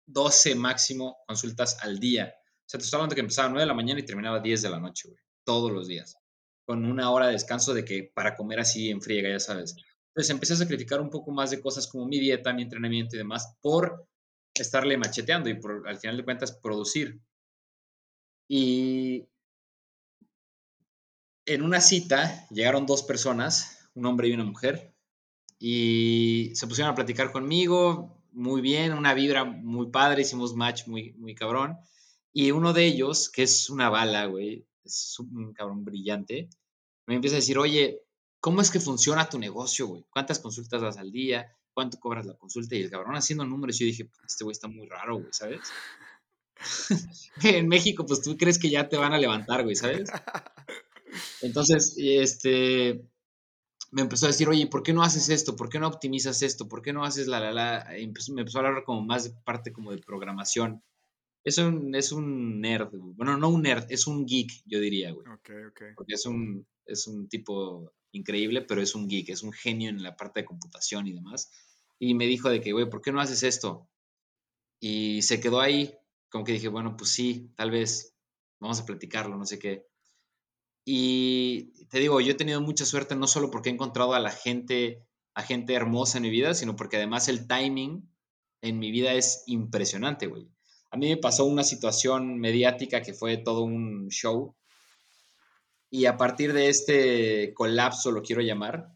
12 0.05 0.55
máximo 0.55 1.17
consultas 1.27 1.79
al 1.81 1.99
día. 1.99 2.33
O 2.33 2.63
sea, 2.65 2.77
te 2.77 2.85
estoy 2.85 2.97
hablando 2.97 3.15
que 3.15 3.21
empezaba 3.21 3.49
a 3.49 3.51
9 3.51 3.63
de 3.63 3.67
la 3.67 3.73
mañana 3.73 3.99
y 3.99 4.05
terminaba 4.05 4.37
a 4.37 4.41
10 4.41 4.61
de 4.61 4.69
la 4.69 4.79
noche, 4.79 5.09
güey, 5.09 5.19
todos 5.43 5.69
los 5.69 5.89
días. 5.89 6.15
Con 6.65 6.85
una 6.85 7.11
hora 7.11 7.27
de 7.27 7.33
descanso 7.33 7.73
de 7.73 7.83
que 7.83 8.09
para 8.15 8.37
comer 8.37 8.61
así 8.61 8.89
en 8.89 9.01
friega, 9.01 9.29
ya 9.29 9.41
sabes. 9.41 9.75
Entonces 10.11 10.29
empecé 10.31 10.53
a 10.53 10.57
sacrificar 10.57 10.99
un 10.99 11.09
poco 11.09 11.31
más 11.31 11.51
de 11.51 11.61
cosas 11.61 11.87
como 11.87 12.05
mi 12.05 12.19
dieta, 12.19 12.53
mi 12.53 12.63
entrenamiento 12.63 13.15
y 13.15 13.19
demás 13.19 13.55
por 13.61 14.07
estarle 14.53 14.97
macheteando 14.97 15.49
y 15.49 15.53
por, 15.53 15.87
al 15.87 15.97
final 15.97 16.17
de 16.17 16.25
cuentas, 16.25 16.51
producir. 16.51 17.21
Y 18.49 19.25
en 21.45 21.61
una 21.61 21.79
cita 21.79 22.45
llegaron 22.49 22.85
dos 22.85 23.03
personas, 23.03 23.89
un 23.95 24.05
hombre 24.05 24.27
y 24.27 24.33
una 24.33 24.43
mujer, 24.43 24.93
y 25.57 26.51
se 26.55 26.67
pusieron 26.67 26.91
a 26.91 26.95
platicar 26.95 27.31
conmigo, 27.31 28.21
muy 28.33 28.61
bien, 28.61 28.93
una 28.93 29.13
vibra 29.13 29.45
muy 29.45 29.91
padre, 29.91 30.23
hicimos 30.23 30.55
match 30.55 30.87
muy, 30.87 31.13
muy 31.13 31.35
cabrón. 31.35 31.77
Y 32.33 32.51
uno 32.51 32.73
de 32.73 32.85
ellos, 32.85 33.29
que 33.29 33.43
es 33.43 33.69
una 33.69 33.89
bala, 33.89 34.25
güey, 34.25 34.65
es 34.83 35.17
un 35.19 35.53
cabrón 35.53 35.85
brillante, 35.85 36.49
me 37.05 37.15
empieza 37.15 37.35
a 37.35 37.39
decir, 37.39 37.57
oye, 37.57 38.01
¿cómo 38.41 38.59
es 38.59 38.71
que 38.71 38.79
funciona 38.79 39.29
tu 39.29 39.39
negocio, 39.39 39.87
güey? 39.87 40.05
¿Cuántas 40.09 40.39
consultas 40.39 40.81
das 40.81 40.97
al 40.97 41.11
día? 41.11 41.55
¿Cuánto 41.73 41.99
cobras 41.99 42.25
la 42.25 42.33
consulta? 42.33 42.75
Y 42.75 42.81
el 42.81 42.89
cabrón 42.89 43.15
haciendo 43.15 43.45
números, 43.45 43.79
yo 43.79 43.85
dije, 43.85 44.09
este 44.27 44.43
güey 44.43 44.51
está 44.51 44.67
muy 44.67 44.87
raro, 44.87 45.19
güey, 45.19 45.31
¿sabes? 45.31 45.61
en 47.43 47.67
México, 47.69 48.05
pues 48.05 48.21
tú 48.21 48.35
crees 48.35 48.59
que 48.59 48.69
ya 48.69 48.89
te 48.89 48.97
van 48.97 49.13
a 49.13 49.17
levantar, 49.17 49.63
güey, 49.63 49.75
¿sabes? 49.75 50.09
Entonces, 51.41 51.95
este, 51.97 53.07
me 53.91 54.01
empezó 54.01 54.25
a 54.25 54.29
decir, 54.29 54.49
oye, 54.49 54.67
¿por 54.67 54.83
qué 54.83 54.91
no 54.91 55.03
haces 55.03 55.29
esto? 55.29 55.55
¿Por 55.55 55.69
qué 55.69 55.79
no 55.79 55.87
optimizas 55.87 56.41
esto? 56.41 56.67
¿Por 56.67 56.81
qué 56.81 56.93
no 56.93 57.05
haces 57.05 57.27
la, 57.27 57.39
la, 57.39 57.51
la? 57.51 57.87
me 57.89 58.41
empezó 58.41 58.57
a 58.57 58.67
hablar 58.67 58.83
como 58.83 59.01
más 59.01 59.25
de 59.25 59.31
parte 59.43 59.71
como 59.71 59.91
de 59.91 59.99
programación. 59.99 60.83
Es 61.43 61.57
un, 61.57 61.95
es 61.95 62.11
un 62.11 62.61
nerd, 62.61 62.89
bueno, 62.91 63.35
no 63.37 63.49
un 63.49 63.63
nerd, 63.63 63.85
es 63.89 64.05
un 64.05 64.25
geek, 64.27 64.51
yo 64.65 64.79
diría, 64.79 65.11
güey. 65.11 65.27
Ok, 65.27 65.49
ok. 65.69 65.81
Porque 65.95 66.13
es 66.13 66.25
un, 66.27 66.67
es 66.85 67.07
un 67.07 67.27
tipo 67.29 67.91
increíble, 68.11 68.61
pero 68.61 68.81
es 68.81 68.95
un 68.95 69.07
geek, 69.07 69.29
es 69.29 69.43
un 69.43 69.53
genio 69.53 69.89
en 69.89 70.03
la 70.03 70.15
parte 70.15 70.41
de 70.41 70.45
computación 70.45 71.07
y 71.07 71.13
demás. 71.13 71.51
Y 71.99 72.13
me 72.13 72.25
dijo 72.25 72.49
de 72.49 72.61
que, 72.61 72.71
güey, 72.71 72.89
¿por 72.89 73.01
qué 73.01 73.11
no 73.11 73.21
haces 73.21 73.43
esto? 73.43 73.89
Y 74.79 75.21
se 75.21 75.39
quedó 75.39 75.61
ahí, 75.61 75.93
como 76.29 76.43
que 76.43 76.53
dije, 76.53 76.67
bueno, 76.67 76.97
pues 76.97 77.11
sí, 77.11 77.51
tal 77.55 77.71
vez, 77.71 78.15
vamos 78.59 78.79
a 78.79 78.85
platicarlo, 78.85 79.37
no 79.37 79.45
sé 79.45 79.59
qué. 79.59 79.85
Y 80.85 81.85
te 81.89 81.99
digo, 81.99 82.19
yo 82.21 82.31
he 82.31 82.35
tenido 82.35 82.61
mucha 82.61 82.85
suerte 82.85 83.15
no 83.15 83.27
solo 83.27 83.51
porque 83.51 83.69
he 83.69 83.73
encontrado 83.73 84.13
a 84.13 84.19
la 84.19 84.31
gente, 84.31 85.05
a 85.35 85.43
gente 85.43 85.73
hermosa 85.73 86.17
en 86.17 86.23
mi 86.23 86.29
vida, 86.29 86.53
sino 86.53 86.75
porque 86.75 86.97
además 86.97 87.27
el 87.27 87.47
timing 87.47 88.09
en 88.61 88.79
mi 88.79 88.91
vida 88.91 89.13
es 89.13 89.43
impresionante, 89.47 90.27
güey. 90.27 90.49
A 90.89 90.97
mí 90.97 91.07
me 91.07 91.17
pasó 91.17 91.45
una 91.45 91.63
situación 91.63 92.39
mediática 92.39 93.01
que 93.01 93.13
fue 93.13 93.37
todo 93.37 93.61
un 93.61 94.09
show. 94.09 94.55
Y 95.91 96.05
a 96.07 96.17
partir 96.17 96.53
de 96.53 96.69
este 96.69 97.53
colapso, 97.53 98.11
lo 98.11 98.23
quiero 98.23 98.41
llamar, 98.41 98.91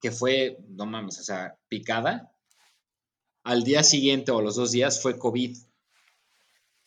que 0.00 0.12
fue, 0.12 0.58
no 0.68 0.86
mames, 0.86 1.18
o 1.18 1.24
sea, 1.24 1.58
picada, 1.68 2.32
al 3.42 3.64
día 3.64 3.82
siguiente 3.82 4.30
o 4.30 4.40
los 4.40 4.54
dos 4.54 4.70
días 4.70 5.02
fue 5.02 5.18
COVID. 5.18 5.56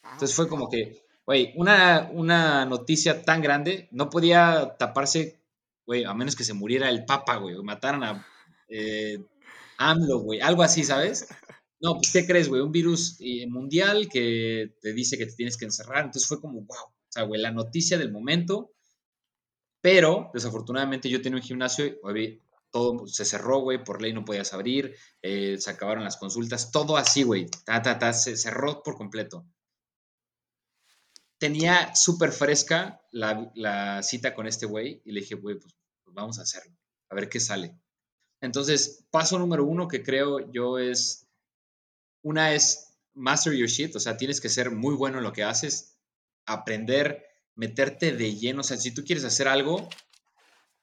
Entonces 0.03 0.33
fue 0.33 0.47
como 0.47 0.69
que 0.69 1.03
Güey, 1.29 1.53
una, 1.57 2.09
una 2.11 2.65
noticia 2.65 3.21
tan 3.21 3.43
grande 3.43 3.87
no 3.91 4.09
podía 4.09 4.75
taparse, 4.79 5.39
güey, 5.85 6.03
a 6.03 6.15
menos 6.15 6.35
que 6.35 6.43
se 6.43 6.55
muriera 6.55 6.89
el 6.89 7.05
Papa, 7.05 7.35
güey, 7.35 7.53
o 7.53 7.61
mataran 7.61 8.03
a 8.03 8.27
eh, 8.67 9.23
AMLO, 9.77 10.21
güey, 10.21 10.39
algo 10.39 10.63
así, 10.63 10.83
¿sabes? 10.83 11.27
No, 11.79 11.97
pues, 11.97 12.11
¿qué 12.11 12.25
crees, 12.25 12.49
güey? 12.49 12.63
Un 12.63 12.71
virus 12.71 13.17
eh, 13.19 13.45
mundial 13.47 14.09
que 14.11 14.73
te 14.81 14.91
dice 14.93 15.19
que 15.19 15.27
te 15.27 15.35
tienes 15.35 15.55
que 15.55 15.65
encerrar. 15.65 16.05
Entonces 16.05 16.27
fue 16.27 16.41
como, 16.41 16.61
wow, 16.61 16.85
o 16.87 16.93
sea, 17.09 17.25
güey, 17.25 17.39
la 17.39 17.51
noticia 17.51 17.99
del 17.99 18.11
momento. 18.11 18.71
Pero, 19.81 20.29
desafortunadamente, 20.33 21.09
yo 21.09 21.21
tenía 21.21 21.37
un 21.37 21.43
gimnasio, 21.43 21.99
güey, 22.01 22.41
todo 22.71 23.07
se 23.07 23.25
cerró, 23.25 23.59
güey, 23.59 23.83
por 23.83 24.01
ley 24.01 24.13
no 24.13 24.25
podías 24.25 24.53
abrir, 24.53 24.95
eh, 25.21 25.57
se 25.57 25.69
acabaron 25.71 26.03
las 26.03 26.17
consultas, 26.17 26.71
todo 26.71 26.97
así, 26.97 27.23
güey, 27.23 27.47
ta, 27.65 27.81
ta, 27.81 27.97
ta, 27.97 28.13
se 28.13 28.37
cerró 28.37 28.83
por 28.83 28.95
completo 28.95 29.45
tenía 31.39 31.95
súper 31.95 32.31
fresca 32.31 33.01
la, 33.11 34.03
cita 34.03 34.35
con 34.35 34.45
este 34.45 34.67
güey 34.67 35.01
y 35.05 35.11
le 35.13 35.21
dije, 35.21 35.35
güey, 35.35 35.57
pues, 35.57 35.73
vamos 36.05 36.37
a 36.37 36.43
hacerlo, 36.43 36.77
a 37.09 37.15
ver 37.15 37.29
qué 37.29 37.39
sale. 37.39 37.75
Entonces, 38.41 39.05
paso 39.09 39.39
número 39.39 39.65
uno 39.65 39.87
que 39.87 40.03
creo 40.03 40.51
yo 40.51 40.77
es, 40.77 41.27
una 42.21 42.53
es 42.53 42.97
master 43.13 43.53
your 43.53 43.69
shit, 43.69 43.95
o 43.95 43.99
sea, 43.99 44.17
tienes 44.17 44.39
que 44.41 44.49
ser 44.49 44.71
muy 44.71 44.95
bueno 44.95 45.17
en 45.17 45.23
lo 45.23 45.33
que 45.33 45.43
haces, 45.43 45.97
aprender, 46.45 47.25
meterte 47.59 48.13
de 48.13 48.35
lleno, 48.35 48.61
o 48.61 48.63
sea, 48.63 48.77
si 48.77 48.93
tú 48.93 49.03
quieres 49.03 49.25
hacer 49.25 49.47
algo, 49.47 49.87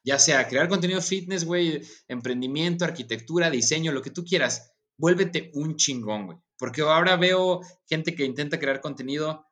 Ya 0.07 0.21
sea 0.21 0.47
crear 0.47 0.69
contenido 0.69 1.03
fitness, 1.03 1.45
güey, 1.45 1.83
emprendimiento, 2.07 2.85
arquitectura, 2.85 3.51
diseño, 3.51 3.91
lo 3.91 4.03
que 4.03 4.13
tú 4.13 4.25
quieras. 4.25 4.73
Vuélvete 4.97 5.51
un 5.55 5.75
chingón, 5.75 6.27
güey. 6.27 6.39
Porque 6.59 6.83
ahora 6.83 7.17
veo 7.17 7.61
gente 7.89 8.15
que 8.15 8.25
intenta 8.25 8.61
crear 8.61 8.81
contenido 8.81 9.45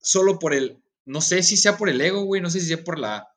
solo 0.00 0.38
por 0.38 0.54
el, 0.54 0.82
no 1.04 1.20
sé 1.20 1.42
si 1.42 1.58
sea 1.58 1.76
por 1.76 1.90
el 1.90 2.00
ego, 2.00 2.22
güey, 2.22 2.40
no 2.40 2.48
sé 2.48 2.60
si 2.60 2.68
sea 2.68 2.82
por 2.82 2.98
la, 2.98 3.28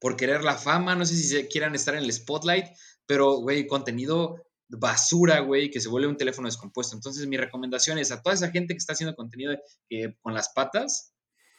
por 0.00 0.16
querer 0.16 0.44
la 0.44 0.56
fama, 0.56 0.96
no 0.96 1.04
sé 1.04 1.14
si 1.14 1.46
quieran 1.48 1.74
estar 1.74 1.94
en 1.94 2.04
el 2.04 2.12
spotlight, 2.12 2.64
pero, 3.04 3.40
güey, 3.42 3.66
contenido 3.66 4.36
basura, 4.68 5.40
güey, 5.40 5.70
que 5.70 5.80
se 5.80 5.90
vuelve 5.90 6.08
un 6.08 6.16
teléfono 6.16 6.48
descompuesto. 6.48 6.96
Entonces, 6.96 7.26
mi 7.26 7.36
recomendación 7.36 7.98
es 7.98 8.12
a 8.12 8.22
toda 8.22 8.34
esa 8.34 8.50
gente 8.50 8.72
que 8.72 8.78
está 8.78 8.94
haciendo 8.94 9.14
contenido 9.14 9.54
que, 9.90 10.16
con 10.22 10.32
las 10.32 10.48
patas, 10.54 11.12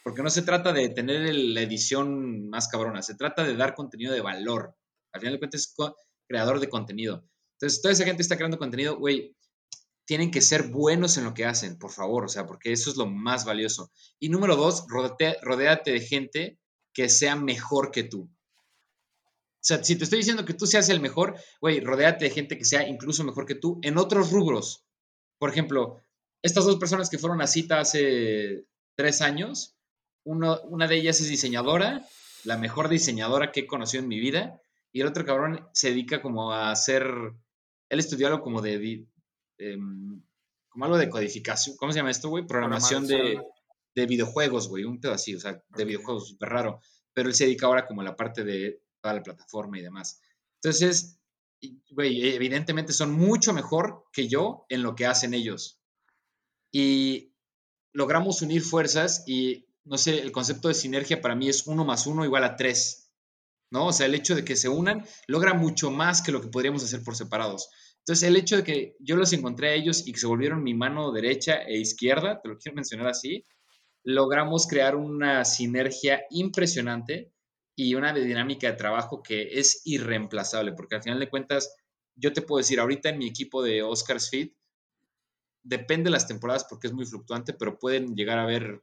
porque 0.04 0.24
no 0.24 0.30
se 0.30 0.42
trata 0.42 0.74
de 0.74 0.90
tener 0.90 1.34
la 1.34 1.62
edición 1.62 2.50
más 2.50 2.68
cabrona, 2.68 3.02
se 3.02 3.16
trata 3.16 3.44
de 3.44 3.56
dar 3.56 3.76
contenido 3.76 4.14
de 4.14 4.22
valor. 4.22 4.76
Al 5.14 5.22
final 5.22 5.34
de 5.34 5.40
cuentas, 5.40 5.62
es 5.62 5.76
creador 6.28 6.60
de 6.60 6.70
contenido. 6.70 7.24
Entonces, 7.54 7.82
toda 7.82 7.94
esa 7.94 8.06
gente 8.06 8.22
está 8.22 8.38
creando 8.38 8.58
contenido, 8.58 8.98
güey, 8.98 9.36
tienen 10.06 10.32
que 10.32 10.42
ser 10.42 10.64
buenos 10.64 11.18
en 11.18 11.24
lo 11.24 11.34
que 11.34 11.46
hacen, 11.46 11.78
por 11.78 11.92
favor, 11.92 12.26
o 12.26 12.30
sea, 12.30 12.46
porque 12.46 12.72
eso 12.72 12.90
es 12.90 12.98
lo 12.98 13.06
más 13.06 13.46
valioso. 13.46 13.92
Y 14.20 14.30
número 14.30 14.56
dos, 14.56 14.86
rodéate 14.90 15.92
de 15.92 16.02
gente 16.02 16.60
que 16.94 17.08
sea 17.08 17.36
mejor 17.36 17.92
que 17.92 18.04
tú. 18.04 18.24
O 18.24 19.64
sea, 19.64 19.84
si 19.84 19.96
te 19.96 20.04
estoy 20.04 20.20
diciendo 20.20 20.44
que 20.44 20.56
tú 20.56 20.66
seas 20.66 20.90
el 20.90 21.02
mejor, 21.02 21.40
güey, 21.62 21.82
rodéate 21.82 22.26
de 22.26 22.32
gente 22.32 22.58
que 22.58 22.66
sea 22.66 22.88
incluso 22.88 23.24
mejor 23.24 23.46
que 23.46 23.56
tú 23.56 23.80
en 23.84 23.98
otros 23.98 24.32
rubros. 24.32 24.84
Por 25.38 25.52
ejemplo, 25.52 26.02
estas 26.42 26.66
dos 26.66 26.78
personas 26.78 27.10
que 27.10 27.20
fueron 27.20 27.42
a 27.42 27.48
cita 27.48 27.80
hace 27.80 28.66
tres 28.96 29.22
años, 29.22 29.78
una 30.24 30.88
de 30.88 30.96
ellas 30.96 31.20
es 31.22 31.30
diseñadora, 31.30 32.06
la 32.44 32.58
mejor 32.58 32.90
diseñadora 32.90 33.52
que 33.52 33.62
he 33.62 33.68
conocido 33.68 34.04
en 34.04 34.10
mi 34.10 34.20
vida, 34.20 34.62
y 34.92 35.02
el 35.02 35.08
otro 35.08 35.26
cabrón 35.26 35.68
se 35.74 35.90
dedica 35.90 36.22
como 36.22 36.52
a 36.52 36.72
hacer, 36.72 37.06
él 37.90 38.00
estudió 38.00 38.28
algo 38.28 38.42
como 38.42 38.62
de, 38.62 39.06
em, 39.58 40.22
como 40.70 40.86
algo 40.86 40.98
de 40.98 41.10
codificación, 41.10 41.78
¿cómo 41.78 41.92
se 41.92 42.00
llama 42.00 42.12
esto, 42.12 42.30
güey? 42.30 42.46
Programación 42.46 43.08
de, 43.08 43.42
de, 43.96 44.06
videojuegos, 44.06 44.68
güey, 44.68 44.84
un 44.84 45.00
pedo 45.00 45.14
así, 45.14 45.36
o 45.36 45.40
sea, 45.40 45.64
de 45.70 45.86
videojuegos, 45.86 46.30
súper 46.30 46.50
raro, 46.50 46.82
pero 47.14 47.30
él 47.30 47.36
se 47.36 47.46
dedica 47.46 47.68
ahora 47.68 47.86
como 47.86 48.02
a 48.02 48.06
la 48.06 48.16
parte 48.16 48.44
de 48.44 48.82
toda 49.02 49.16
la 49.16 49.24
plataforma 49.24 49.80
y 49.80 49.82
demás. 49.82 50.22
Entonces, 50.56 51.20
güey, 51.92 52.36
evidentemente 52.36 52.94
son 52.94 53.12
mucho 53.12 53.54
mejor 53.54 54.06
que 54.12 54.28
yo 54.28 54.66
en 54.70 54.84
lo 54.84 54.96
que 54.96 55.06
hacen 55.06 55.34
ellos. 55.34 55.80
Y 56.72 57.34
logramos 57.94 58.42
unir 58.42 58.62
fuerzas 58.62 59.24
y, 59.28 59.68
no 59.86 59.98
sé, 59.98 60.20
el 60.20 60.32
concepto 60.32 60.68
de 60.68 60.74
sinergia 60.74 61.22
para 61.22 61.36
mí 61.36 61.50
es 61.50 61.68
uno 61.68 61.86
más 61.86 62.08
uno 62.08 62.26
igual 62.26 62.44
a 62.44 62.56
tres. 62.56 63.02
¿no? 63.72 63.88
O 63.88 63.94
sea, 63.94 64.06
el 64.06 64.16
hecho 64.16 64.36
de 64.36 64.46
que 64.46 64.56
se 64.56 64.70
unan 64.70 65.06
logra 65.28 65.54
mucho 65.54 65.90
más 65.90 66.22
que 66.22 66.32
lo 66.32 66.42
que 66.42 66.50
podríamos 66.50 66.84
hacer 66.84 67.04
por 67.04 67.16
separados. 67.16 67.70
Entonces, 68.00 68.28
el 68.28 68.36
hecho 68.36 68.58
de 68.58 68.64
que 68.64 68.96
yo 69.00 69.16
los 69.16 69.32
encontré 69.34 69.70
a 69.70 69.74
ellos 69.74 70.06
y 70.06 70.12
que 70.12 70.20
se 70.20 70.28
volvieron 70.28 70.64
mi 70.64 70.74
mano 70.74 71.12
derecha 71.12 71.64
e 71.64 71.78
izquierda, 71.80 72.42
te 72.42 72.50
lo 72.50 72.58
quiero 72.58 72.76
mencionar 72.76 73.08
así, 73.08 73.46
logramos 74.04 74.68
crear 74.68 74.96
una 74.96 75.46
sinergia 75.46 76.24
impresionante 76.32 77.32
y 77.76 77.96
una 77.96 78.14
dinámica 78.14 78.68
de 78.68 78.78
trabajo 78.78 79.24
que 79.24 79.60
es 79.60 79.82
irreemplazable, 79.86 80.74
porque 80.74 80.96
al 80.96 81.04
final 81.04 81.20
de 81.20 81.30
cuentas, 81.30 81.76
yo 82.16 82.34
te 82.34 82.42
puedo 82.42 82.58
decir, 82.58 82.80
ahorita 82.80 83.10
en 83.10 83.20
mi 83.20 83.28
equipo 83.28 83.64
de 83.64 83.84
Oscars 83.84 84.30
Fit, 84.30 84.56
depende 85.64 86.06
de 86.06 86.12
las 86.12 86.28
temporadas 86.28 86.66
porque 86.68 86.88
es 86.88 86.94
muy 86.94 87.06
fluctuante, 87.06 87.54
pero 87.54 87.80
pueden 87.80 88.16
llegar 88.16 88.40
a 88.40 88.44
haber 88.44 88.82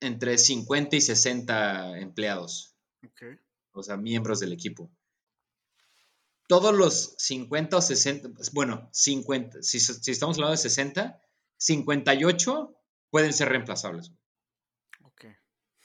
entre 0.00 0.38
50 0.38 0.96
y 0.96 1.00
60 1.00 1.98
empleados. 1.98 2.74
O 3.72 3.82
sea, 3.82 3.96
miembros 3.96 4.40
del 4.40 4.52
equipo. 4.52 4.90
Todos 6.48 6.74
los 6.74 7.14
50 7.18 7.76
o 7.76 7.82
60, 7.82 8.30
bueno, 8.52 8.88
50, 8.92 9.62
si, 9.62 9.80
si 9.80 10.10
estamos 10.10 10.36
hablando 10.36 10.52
de 10.52 10.58
60, 10.58 11.20
58 11.58 12.74
pueden 13.10 13.32
ser 13.32 13.50
reemplazables. 13.50 14.12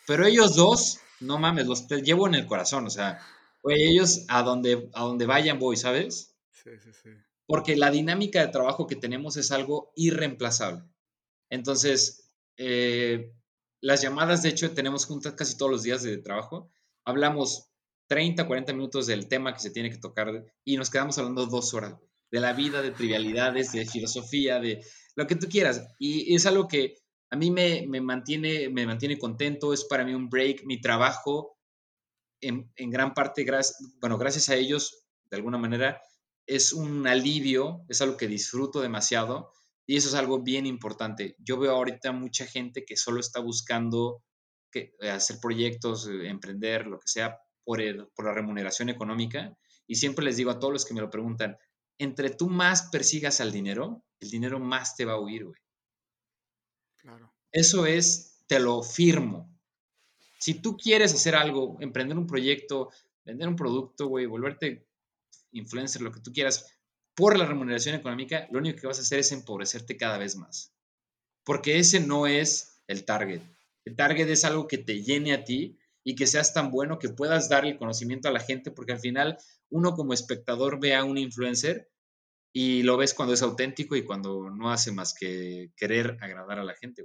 Pero 0.05 0.25
ellos 0.25 0.55
dos, 0.55 0.99
no 1.19 1.37
mames, 1.37 1.65
los 1.65 1.87
llevo 1.87 2.27
en 2.27 2.35
el 2.35 2.45
corazón, 2.45 2.85
o 2.85 2.89
sea, 2.89 3.19
ellos 3.63 4.25
a 4.27 4.43
donde, 4.43 4.89
a 4.93 5.03
donde 5.03 5.25
vayan 5.25 5.59
voy, 5.59 5.77
¿sabes? 5.77 6.35
Sí, 6.51 6.71
sí, 6.83 6.91
sí. 7.01 7.09
Porque 7.45 7.75
la 7.75 7.91
dinámica 7.91 8.41
de 8.41 8.51
trabajo 8.51 8.87
que 8.87 8.95
tenemos 8.95 9.37
es 9.37 9.51
algo 9.51 9.91
irreemplazable. 9.95 10.83
Entonces, 11.49 12.29
eh, 12.57 13.33
las 13.83 14.01
llamadas, 14.01 14.41
de 14.41 14.49
hecho, 14.49 14.73
tenemos 14.73 15.05
juntas 15.05 15.33
casi 15.33 15.57
todos 15.57 15.69
los 15.69 15.83
días 15.83 16.03
de 16.03 16.17
trabajo. 16.17 16.71
Hablamos 17.03 17.69
30, 18.07 18.47
40 18.47 18.71
minutos 18.71 19.07
del 19.07 19.27
tema 19.27 19.53
que 19.53 19.59
se 19.59 19.71
tiene 19.71 19.89
que 19.89 19.97
tocar 19.97 20.45
y 20.63 20.77
nos 20.77 20.89
quedamos 20.89 21.17
hablando 21.17 21.47
dos 21.47 21.73
horas 21.73 21.97
de 22.31 22.39
la 22.39 22.53
vida, 22.53 22.81
de 22.81 22.91
trivialidades, 22.91 23.73
de 23.73 23.85
filosofía, 23.85 24.61
de 24.61 24.85
lo 25.17 25.27
que 25.27 25.35
tú 25.35 25.49
quieras. 25.49 25.85
Y 25.99 26.33
es 26.33 26.45
algo 26.45 26.69
que 26.69 26.95
a 27.29 27.35
mí 27.35 27.51
me, 27.51 27.85
mantiene, 27.99 28.69
me 28.69 28.85
mantiene 28.85 29.19
contento, 29.19 29.73
es 29.73 29.83
para 29.83 30.05
mí 30.05 30.13
un 30.13 30.29
break, 30.29 30.63
mi 30.63 30.79
trabajo, 30.79 31.57
en, 32.39 32.71
gran 32.77 33.13
parte, 33.13 33.43
gracias, 33.43 33.77
bueno, 33.99 34.17
gracias 34.17 34.47
a 34.47 34.55
ellos, 34.55 35.03
de 35.29 35.35
alguna 35.35 35.57
manera, 35.57 36.01
es 36.47 36.71
un 36.71 37.05
alivio, 37.05 37.83
es 37.89 38.01
algo 38.01 38.15
que 38.15 38.29
disfruto 38.29 38.79
demasiado 38.79 39.51
y 39.85 39.97
eso 39.97 40.09
es 40.09 40.15
algo 40.15 40.41
bien 40.41 40.65
importante. 40.65 41.35
Yo 41.39 41.57
veo 41.57 41.71
ahorita 41.71 42.11
mucha 42.11 42.45
gente 42.45 42.85
que 42.85 42.95
solo 42.95 43.19
está 43.19 43.39
buscando 43.39 44.23
que, 44.71 44.95
eh, 44.99 45.09
hacer 45.09 45.39
proyectos, 45.41 46.07
eh, 46.07 46.27
emprender, 46.27 46.87
lo 46.87 46.99
que 46.99 47.07
sea, 47.07 47.37
por, 47.63 47.81
por 48.13 48.25
la 48.25 48.33
remuneración 48.33 48.89
económica. 48.89 49.57
Y 49.87 49.95
siempre 49.95 50.25
les 50.25 50.37
digo 50.37 50.51
a 50.51 50.59
todos 50.59 50.73
los 50.73 50.85
que 50.85 50.93
me 50.93 51.01
lo 51.01 51.09
preguntan, 51.09 51.57
entre 51.97 52.29
tú 52.29 52.49
más 52.49 52.89
persigas 52.89 53.41
al 53.41 53.51
dinero, 53.51 54.03
el 54.19 54.29
dinero 54.29 54.59
más 54.59 54.95
te 54.95 55.05
va 55.05 55.13
a 55.13 55.19
huir, 55.19 55.45
güey. 55.45 55.59
Eso 57.51 57.85
es, 57.85 58.43
te 58.47 58.59
lo 58.59 58.81
firmo. 58.81 59.53
Si 60.39 60.55
tú 60.55 60.75
quieres 60.77 61.13
hacer 61.13 61.35
algo, 61.35 61.77
emprender 61.79 62.17
un 62.17 62.27
proyecto, 62.27 62.89
vender 63.23 63.47
un 63.47 63.55
producto, 63.55 64.07
güey, 64.07 64.25
volverte 64.25 64.87
influencer, 65.51 66.01
lo 66.01 66.11
que 66.11 66.19
tú 66.19 66.31
quieras, 66.33 66.73
por 67.15 67.37
la 67.37 67.45
remuneración 67.45 67.95
económica, 67.95 68.47
lo 68.51 68.59
único 68.59 68.79
que 68.79 68.87
vas 68.87 68.99
a 68.99 69.01
hacer 69.01 69.19
es 69.19 69.31
empobrecerte 69.31 69.97
cada 69.97 70.17
vez 70.17 70.35
más. 70.35 70.73
Porque 71.43 71.77
ese 71.77 71.99
no 71.99 72.27
es 72.27 72.81
el 72.87 73.05
target. 73.05 73.41
El 73.85 73.95
target 73.95 74.29
es 74.29 74.45
algo 74.45 74.67
que 74.67 74.77
te 74.77 75.03
llene 75.03 75.33
a 75.33 75.43
ti 75.43 75.77
y 76.03 76.15
que 76.15 76.27
seas 76.27 76.53
tan 76.53 76.71
bueno 76.71 76.99
que 76.99 77.09
puedas 77.09 77.49
darle 77.49 77.77
conocimiento 77.77 78.27
a 78.27 78.31
la 78.31 78.39
gente, 78.39 78.71
porque 78.71 78.93
al 78.93 78.99
final 78.99 79.37
uno 79.69 79.93
como 79.93 80.13
espectador 80.13 80.79
ve 80.79 80.95
a 80.95 81.03
un 81.03 81.17
influencer 81.17 81.89
y 82.53 82.83
lo 82.83 82.97
ves 82.97 83.13
cuando 83.13 83.33
es 83.33 83.41
auténtico 83.41 83.95
y 83.95 84.05
cuando 84.05 84.49
no 84.49 84.71
hace 84.71 84.91
más 84.91 85.13
que 85.13 85.71
querer 85.75 86.17
agradar 86.21 86.59
a 86.59 86.63
la 86.63 86.75
gente. 86.75 87.03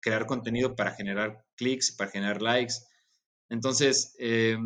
Crear 0.00 0.26
contenido 0.26 0.76
para 0.76 0.92
generar 0.92 1.44
clics, 1.56 1.92
para 1.92 2.10
generar 2.10 2.42
likes. 2.42 2.74
Entonces, 3.48 4.14
eh, 4.18 4.58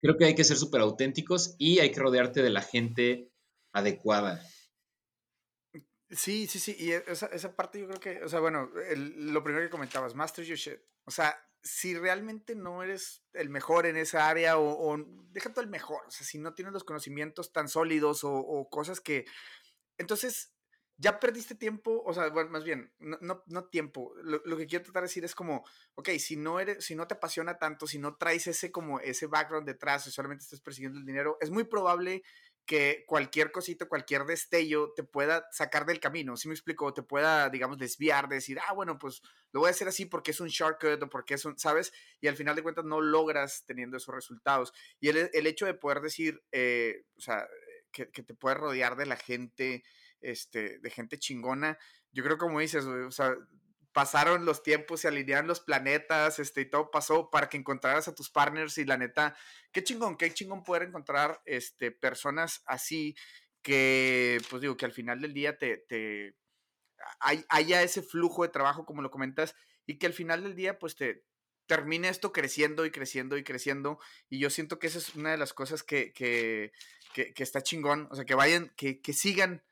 creo 0.00 0.16
que 0.16 0.26
hay 0.26 0.34
que 0.34 0.44
ser 0.44 0.56
súper 0.56 0.80
auténticos 0.80 1.56
y 1.58 1.80
hay 1.80 1.90
que 1.90 2.00
rodearte 2.00 2.42
de 2.42 2.50
la 2.50 2.62
gente 2.62 3.31
adecuada. 3.72 4.42
Sí, 6.10 6.46
sí, 6.46 6.58
sí. 6.58 6.76
Y 6.78 6.92
esa, 6.92 7.26
esa 7.26 7.56
parte 7.56 7.80
yo 7.80 7.86
creo 7.88 8.00
que, 8.00 8.24
o 8.24 8.28
sea, 8.28 8.40
bueno, 8.40 8.70
lo 8.96 9.42
primero 9.42 9.64
que 9.64 9.70
comentabas, 9.70 10.14
master 10.14 10.44
your 10.44 10.58
shit. 10.58 10.80
O 11.04 11.10
sea, 11.10 11.36
si 11.62 11.96
realmente 11.96 12.54
no 12.54 12.82
eres 12.82 13.24
el 13.32 13.48
mejor 13.48 13.86
en 13.86 13.96
esa 13.96 14.28
área 14.28 14.58
o, 14.58 14.92
o 14.92 14.98
deja 15.30 15.50
todo 15.50 15.62
el 15.62 15.70
mejor, 15.70 16.02
o 16.06 16.10
sea, 16.10 16.26
si 16.26 16.38
no 16.38 16.54
tienes 16.54 16.72
los 16.72 16.84
conocimientos 16.84 17.52
tan 17.52 17.68
sólidos 17.68 18.20
o, 18.24 18.68
cosas 18.70 19.00
que... 19.00 19.24
Entonces, 19.96 20.52
ya 20.96 21.20
perdiste 21.20 21.54
tiempo, 21.54 22.02
o 22.04 22.12
sea, 22.12 22.28
bueno, 22.28 22.50
más 22.50 22.64
bien, 22.64 22.92
no, 22.98 23.42
no, 23.46 23.64
tiempo. 23.64 24.12
Lo, 24.22 24.56
que 24.56 24.66
quiero 24.66 24.84
tratar 24.84 25.02
de 25.02 25.08
decir 25.08 25.24
es 25.24 25.34
como, 25.34 25.64
ok, 25.94 26.10
si 26.18 26.36
no 26.36 26.60
eres, 26.60 26.84
si 26.84 26.94
no 26.94 27.06
te 27.06 27.14
apasiona 27.14 27.58
tanto, 27.58 27.86
si 27.86 27.98
no 27.98 28.16
traes 28.16 28.46
ese 28.46 28.70
como 28.70 29.00
ese 29.00 29.26
background 29.26 29.66
detrás, 29.66 30.06
o 30.06 30.10
solamente 30.10 30.44
estás 30.44 30.60
persiguiendo 30.60 30.98
el 30.98 31.06
dinero, 31.06 31.38
es 31.40 31.50
muy 31.50 31.64
probable 31.64 32.22
que 32.64 33.04
cualquier 33.06 33.50
cosita, 33.50 33.86
cualquier 33.86 34.24
destello 34.24 34.92
te 34.94 35.02
pueda 35.02 35.46
sacar 35.50 35.84
del 35.84 36.00
camino, 36.00 36.36
¿sí 36.36 36.48
me 36.48 36.54
explico? 36.54 36.94
Te 36.94 37.02
pueda, 37.02 37.50
digamos, 37.50 37.78
desviar, 37.78 38.28
de 38.28 38.36
decir, 38.36 38.58
ah, 38.66 38.72
bueno, 38.72 38.98
pues 38.98 39.22
lo 39.52 39.60
voy 39.60 39.68
a 39.68 39.70
hacer 39.70 39.88
así 39.88 40.06
porque 40.06 40.30
es 40.30 40.40
un 40.40 40.48
shortcut 40.48 41.02
o 41.02 41.08
porque 41.08 41.34
es 41.34 41.44
un, 41.44 41.58
¿sabes? 41.58 41.92
Y 42.20 42.28
al 42.28 42.36
final 42.36 42.54
de 42.54 42.62
cuentas 42.62 42.84
no 42.84 43.00
logras 43.00 43.64
teniendo 43.66 43.96
esos 43.96 44.14
resultados. 44.14 44.72
Y 45.00 45.08
el, 45.08 45.30
el 45.32 45.46
hecho 45.46 45.66
de 45.66 45.74
poder 45.74 46.00
decir, 46.00 46.42
eh, 46.52 47.04
o 47.16 47.20
sea, 47.20 47.46
que, 47.90 48.10
que, 48.10 48.22
te 48.22 48.34
puedes 48.34 48.58
rodear 48.58 48.96
de 48.96 49.06
la 49.06 49.16
gente, 49.16 49.82
este, 50.20 50.78
de 50.78 50.90
gente 50.90 51.18
chingona, 51.18 51.78
yo 52.12 52.22
creo 52.22 52.38
como 52.38 52.60
dices, 52.60 52.84
o 52.84 53.10
sea, 53.10 53.36
pasaron 53.92 54.44
los 54.44 54.62
tiempos, 54.62 55.00
se 55.00 55.08
alinearon 55.08 55.46
los 55.46 55.60
planetas, 55.60 56.38
este, 56.38 56.62
y 56.62 56.70
todo 56.70 56.90
pasó 56.90 57.30
para 57.30 57.48
que 57.48 57.56
encontraras 57.56 58.08
a 58.08 58.14
tus 58.14 58.30
partners 58.30 58.78
y 58.78 58.84
la 58.84 58.96
neta, 58.96 59.36
qué 59.72 59.84
chingón, 59.84 60.16
qué 60.16 60.32
chingón 60.32 60.64
poder 60.64 60.84
encontrar, 60.84 61.42
este, 61.44 61.90
personas 61.90 62.62
así 62.66 63.14
que, 63.62 64.40
pues 64.50 64.62
digo, 64.62 64.76
que 64.76 64.86
al 64.86 64.92
final 64.92 65.20
del 65.20 65.34
día 65.34 65.56
te, 65.56 65.78
te 65.78 66.36
hay, 67.20 67.44
haya 67.48 67.82
ese 67.82 68.02
flujo 68.02 68.42
de 68.42 68.48
trabajo, 68.48 68.84
como 68.84 69.02
lo 69.02 69.10
comentas, 69.10 69.54
y 69.86 69.98
que 69.98 70.06
al 70.06 70.12
final 70.12 70.42
del 70.42 70.56
día, 70.56 70.78
pues 70.78 70.96
te, 70.96 71.24
termine 71.66 72.08
esto 72.08 72.32
creciendo 72.32 72.84
y 72.84 72.90
creciendo 72.90 73.36
y 73.36 73.44
creciendo. 73.44 73.98
Y 74.28 74.38
yo 74.38 74.50
siento 74.50 74.78
que 74.78 74.88
esa 74.88 74.98
es 74.98 75.14
una 75.14 75.30
de 75.30 75.38
las 75.38 75.52
cosas 75.52 75.82
que, 75.82 76.12
que, 76.12 76.72
que, 77.14 77.32
está 77.42 77.62
chingón. 77.62 78.08
O 78.10 78.14
sea, 78.14 78.24
que 78.24 78.34
vayan, 78.34 78.72
que, 78.76 79.00
que 79.00 79.12
sigan 79.12 79.62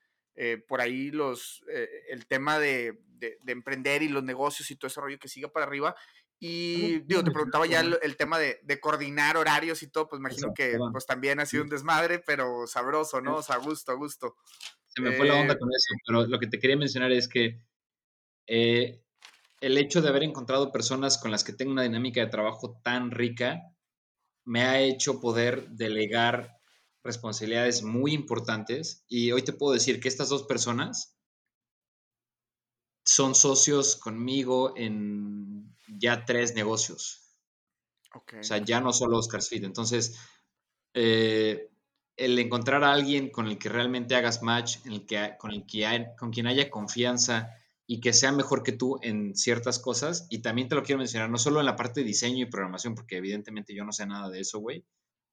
eh, 0.42 0.56
por 0.56 0.80
ahí 0.80 1.10
los, 1.10 1.62
eh, 1.70 1.86
el 2.08 2.26
tema 2.26 2.58
de, 2.58 2.98
de, 3.18 3.52
emprender 3.52 4.02
y 4.02 4.08
los 4.08 4.24
negocios 4.24 4.70
y 4.70 4.76
todo 4.76 4.86
ese 4.86 4.98
rollo 4.98 5.18
que 5.18 5.28
siga 5.28 5.52
para 5.52 5.66
arriba. 5.66 5.94
Y 6.38 7.00
digo, 7.00 7.22
te 7.22 7.30
preguntaba 7.30 7.66
ya 7.66 7.80
el, 7.80 8.16
tema 8.16 8.38
de, 8.38 8.58
de, 8.62 8.80
coordinar 8.80 9.36
horarios 9.36 9.82
y 9.82 9.88
todo, 9.88 10.08
pues 10.08 10.18
imagino 10.18 10.54
que 10.54 10.78
pues 10.92 11.04
también 11.04 11.40
ha 11.40 11.44
sido 11.44 11.62
un 11.62 11.68
desmadre, 11.68 12.20
pero 12.20 12.66
sabroso, 12.66 13.20
¿no? 13.20 13.36
O 13.36 13.42
sea, 13.42 13.56
a 13.56 13.58
gusto, 13.58 13.92
a 13.92 13.96
gusto. 13.96 14.36
Se 14.86 15.02
me 15.02 15.12
fue 15.12 15.26
la 15.26 15.34
onda 15.34 15.52
eh, 15.52 15.58
con 15.58 15.68
eso, 15.68 15.94
pero 16.06 16.26
lo 16.26 16.38
que 16.38 16.46
te 16.46 16.58
quería 16.58 16.78
mencionar 16.78 17.12
es 17.12 17.28
que 17.28 17.60
el 18.46 19.76
hecho 19.76 20.00
de 20.00 20.08
haber 20.08 20.22
encontrado 20.22 20.72
personas 20.72 21.18
con 21.18 21.30
las 21.30 21.44
que 21.44 21.52
tengo 21.52 21.72
una 21.72 21.82
dinámica 21.82 22.22
de 22.22 22.30
trabajo 22.30 22.80
tan 22.82 23.10
rica 23.10 23.60
me 24.46 24.62
ha 24.62 24.80
hecho 24.80 25.20
poder 25.20 25.68
delegar 25.68 26.59
responsabilidades 27.02 27.82
muy 27.82 28.12
importantes 28.12 29.04
y 29.08 29.32
hoy 29.32 29.42
te 29.42 29.52
puedo 29.52 29.72
decir 29.72 30.00
que 30.00 30.08
estas 30.08 30.28
dos 30.28 30.44
personas 30.44 31.16
son 33.04 33.34
socios 33.34 33.96
conmigo 33.96 34.74
en 34.76 35.74
ya 35.88 36.24
tres 36.24 36.54
negocios. 36.54 37.20
O 38.14 38.42
sea, 38.42 38.58
ya 38.58 38.80
no 38.80 38.92
solo 38.92 39.18
Oscar 39.18 39.42
Fit. 39.42 39.64
Entonces, 39.64 40.18
eh, 40.94 41.70
el 42.16 42.38
encontrar 42.38 42.84
a 42.84 42.92
alguien 42.92 43.30
con 43.30 43.46
el 43.46 43.58
que 43.58 43.68
realmente 43.68 44.14
hagas 44.14 44.42
match, 44.42 44.78
en 44.84 44.92
el 44.92 45.06
que, 45.06 45.36
con, 45.38 45.52
el 45.52 45.64
que 45.64 46.06
con 46.18 46.30
quien 46.30 46.46
haya 46.46 46.70
confianza 46.70 47.50
y 47.86 48.00
que 48.00 48.12
sea 48.12 48.30
mejor 48.30 48.62
que 48.62 48.72
tú 48.72 48.98
en 49.02 49.34
ciertas 49.34 49.78
cosas, 49.78 50.26
y 50.30 50.40
también 50.40 50.68
te 50.68 50.74
lo 50.74 50.82
quiero 50.82 50.98
mencionar, 50.98 51.30
no 51.30 51.38
solo 51.38 51.60
en 51.60 51.66
la 51.66 51.76
parte 51.76 52.00
de 52.00 52.06
diseño 52.06 52.44
y 52.44 52.50
programación, 52.50 52.94
porque 52.94 53.16
evidentemente 53.16 53.74
yo 53.74 53.84
no 53.84 53.92
sé 53.92 54.06
nada 54.06 54.28
de 54.28 54.40
eso, 54.40 54.60
güey, 54.60 54.84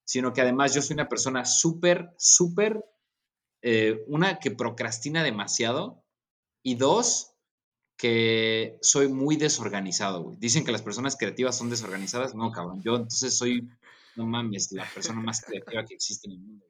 sino 0.08 0.32
que 0.32 0.40
además 0.40 0.74
yo 0.74 0.82
soy 0.82 0.94
una 0.94 1.10
persona 1.10 1.44
súper, 1.44 2.14
súper, 2.18 2.86
eh, 3.62 4.06
una 4.08 4.40
que 4.40 4.52
procrastina 4.52 5.22
demasiado 5.22 6.02
y 6.64 6.76
dos, 6.76 7.34
que 7.98 8.78
soy 8.82 9.10
muy 9.10 9.36
desorganizado. 9.36 10.34
Dicen 10.38 10.64
que 10.64 10.72
las 10.72 10.82
personas 10.82 11.18
creativas 11.18 11.58
son 11.58 11.70
desorganizadas, 11.70 12.36
no, 12.36 12.52
cabrón, 12.52 12.82
yo 12.82 12.96
entonces 12.96 13.38
soy, 13.38 13.68
no 14.16 14.26
mames, 14.26 14.72
la 14.72 14.90
persona 14.90 15.20
más 15.20 15.42
creativa 15.42 15.84
que 15.86 15.96
existe 15.96 16.30
en 16.30 16.36
el 16.36 16.40
mundo. 16.40 16.66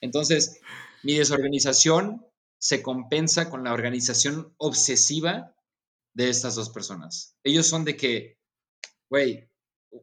Entonces, 0.00 0.60
mi 1.04 1.14
desorganización 1.14 2.26
se 2.58 2.82
compensa 2.82 3.48
con 3.48 3.62
la 3.62 3.74
organización 3.74 4.52
obsesiva 4.56 5.54
de 6.14 6.30
estas 6.30 6.56
dos 6.56 6.70
personas. 6.70 7.36
Ellos 7.44 7.68
son 7.68 7.84
de 7.84 7.96
que, 7.96 8.40
güey, 9.08 9.48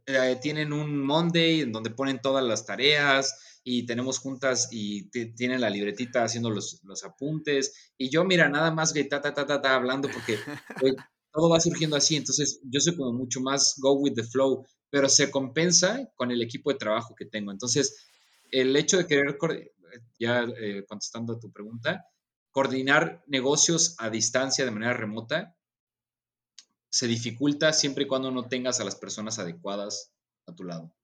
eh, 0.06 0.38
tienen 0.42 0.74
un 0.74 0.98
Monday 0.98 1.62
en 1.62 1.72
donde 1.72 1.90
ponen 1.90 2.22
todas 2.22 2.44
las 2.44 2.66
tareas 2.66 3.60
y 3.64 3.86
tenemos 3.86 4.20
juntas 4.20 4.70
y 4.72 5.10
tienen 5.36 5.62
la 5.62 5.70
libretita 5.70 6.24
haciendo 6.24 6.50
los, 6.50 6.82
apuntes. 7.04 7.92
Y 7.98 8.10
yo, 8.10 8.24
mira, 8.24 8.50
nada 8.50 8.72
más 8.72 8.94
que 8.94 9.04
ta, 9.06 9.22
ta, 9.22 9.34
ta, 9.34 9.46
ta, 9.46 9.76
hablando 9.76 10.10
porque 10.10 10.38
todo 11.32 11.50
va 11.50 11.60
surgiendo 11.60 11.96
así. 11.96 12.16
Entonces, 12.16 12.60
yo 12.64 12.80
soy 12.80 12.96
como 12.96 13.14
mucho 13.14 13.42
más 13.42 13.76
go 13.78 13.94
with 13.94 14.14
the 14.14 14.24
flow, 14.24 14.66
pero 14.90 15.10
se 15.10 15.32
compensa 15.32 16.12
con 16.16 16.32
el 16.32 16.42
equipo 16.42 16.72
de 16.72 16.78
trabajo 16.78 17.16
que 17.16 17.26
tengo. 17.26 17.52
Entonces, 17.52 18.06
el 18.52 18.76
hecho 18.76 18.98
de 18.98 19.08
querer, 19.08 19.38
ya 20.20 20.44
eh, 20.44 20.86
contestando 20.88 21.34
a 21.34 21.40
tu 21.40 21.52
pregunta, 21.52 22.06
coordinar 22.52 23.24
negocios 23.28 23.96
a 23.98 24.10
distancia 24.10 24.64
de 24.64 24.72
manera 24.72 24.94
remota 24.94 25.56
se 26.94 27.08
dificulta 27.08 27.74
siempre 27.74 28.04
y 28.04 28.08
cuando 28.08 28.30
no 28.30 28.48
tengas 28.48 28.80
a 28.80 28.84
las 28.84 28.96
personas 28.96 29.40
adecuadas 29.40 30.14
a 30.46 30.54
tu 30.54 30.64
lado. 30.64 30.96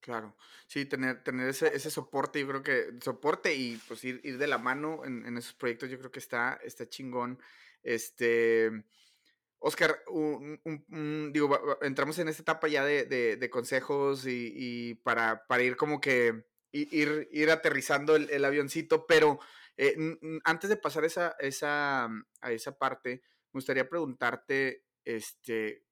Claro, 0.00 0.36
sí, 0.66 0.84
tener, 0.84 1.24
tener 1.24 1.48
ese, 1.48 1.74
ese 1.74 1.90
soporte, 1.90 2.38
yo 2.38 2.46
creo 2.46 2.62
que 2.62 2.98
soporte 3.02 3.54
y 3.54 3.80
pues 3.88 4.04
ir, 4.04 4.20
ir 4.24 4.36
de 4.36 4.46
la 4.46 4.58
mano 4.58 5.06
en, 5.06 5.24
en, 5.24 5.38
esos 5.38 5.54
proyectos, 5.54 5.88
yo 5.88 5.98
creo 5.98 6.10
que 6.10 6.18
está, 6.18 6.60
está 6.62 6.86
chingón. 6.86 7.40
Este, 7.82 8.70
Oscar, 9.58 10.04
digo, 11.32 11.78
entramos 11.80 12.18
en 12.18 12.28
esta 12.28 12.42
etapa 12.42 12.68
ya 12.68 12.84
de, 12.84 13.06
de, 13.06 13.50
consejos 13.50 14.26
y, 14.26 14.52
y, 14.54 14.94
para, 14.96 15.46
para 15.46 15.62
ir 15.62 15.76
como 15.76 15.98
que 15.98 16.44
ir, 16.72 17.26
ir 17.32 17.50
aterrizando 17.50 18.16
el, 18.16 18.28
el 18.28 18.44
avioncito, 18.44 19.06
pero 19.06 19.40
eh, 19.78 19.96
antes 20.44 20.68
de 20.68 20.76
pasar 20.76 21.06
esa, 21.06 21.34
esa, 21.40 22.04
a 22.04 22.52
esa 22.52 22.76
parte, 22.76 23.22
me 23.52 23.58
gustaría 23.58 23.88
preguntarte 23.88 24.85
este, 25.06 25.86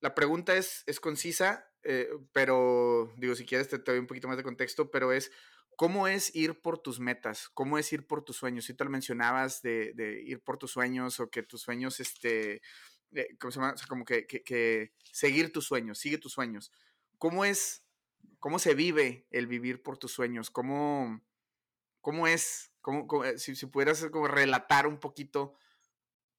la 0.00 0.14
pregunta 0.14 0.56
es, 0.56 0.84
es 0.86 1.00
concisa, 1.00 1.68
eh, 1.82 2.08
pero 2.32 3.12
digo, 3.16 3.34
si 3.34 3.44
quieres 3.44 3.68
te, 3.68 3.78
doy 3.78 3.98
un 3.98 4.06
poquito 4.06 4.28
más 4.28 4.36
de 4.36 4.42
contexto, 4.42 4.90
pero 4.90 5.12
es, 5.12 5.30
¿cómo 5.76 6.08
es 6.08 6.34
ir 6.34 6.62
por 6.62 6.78
tus 6.78 7.00
metas? 7.00 7.48
¿Cómo 7.50 7.76
es 7.76 7.92
ir 7.92 8.06
por 8.06 8.24
tus 8.24 8.36
sueños? 8.36 8.64
Si 8.64 8.74
tú 8.74 8.84
lo 8.84 8.90
mencionabas 8.90 9.62
de, 9.62 9.92
de, 9.94 10.22
ir 10.22 10.42
por 10.42 10.58
tus 10.58 10.70
sueños 10.70 11.20
o 11.20 11.28
que 11.28 11.42
tus 11.42 11.60
sueños, 11.60 12.00
este, 12.00 12.62
eh, 13.12 13.36
¿cómo 13.40 13.50
se 13.50 13.58
llama? 13.58 13.72
O 13.72 13.76
sea, 13.76 13.88
como 13.88 14.04
que, 14.04 14.26
que, 14.26 14.92
seguir 15.12 15.52
tus 15.52 15.66
sueños, 15.66 15.98
sigue 15.98 16.18
tus 16.18 16.32
sueños. 16.32 16.70
¿Cómo 17.18 17.44
es, 17.44 17.84
cómo 18.38 18.58
se 18.58 18.74
vive 18.74 19.26
el 19.30 19.48
vivir 19.48 19.82
por 19.82 19.98
tus 19.98 20.12
sueños? 20.12 20.50
¿Cómo, 20.50 21.20
cómo 22.00 22.28
es, 22.28 22.70
cómo, 22.80 23.24
eh, 23.24 23.38
si, 23.38 23.56
si 23.56 23.66
pudieras 23.66 24.04
como 24.12 24.28
relatar 24.28 24.86
un 24.86 25.00
poquito 25.00 25.56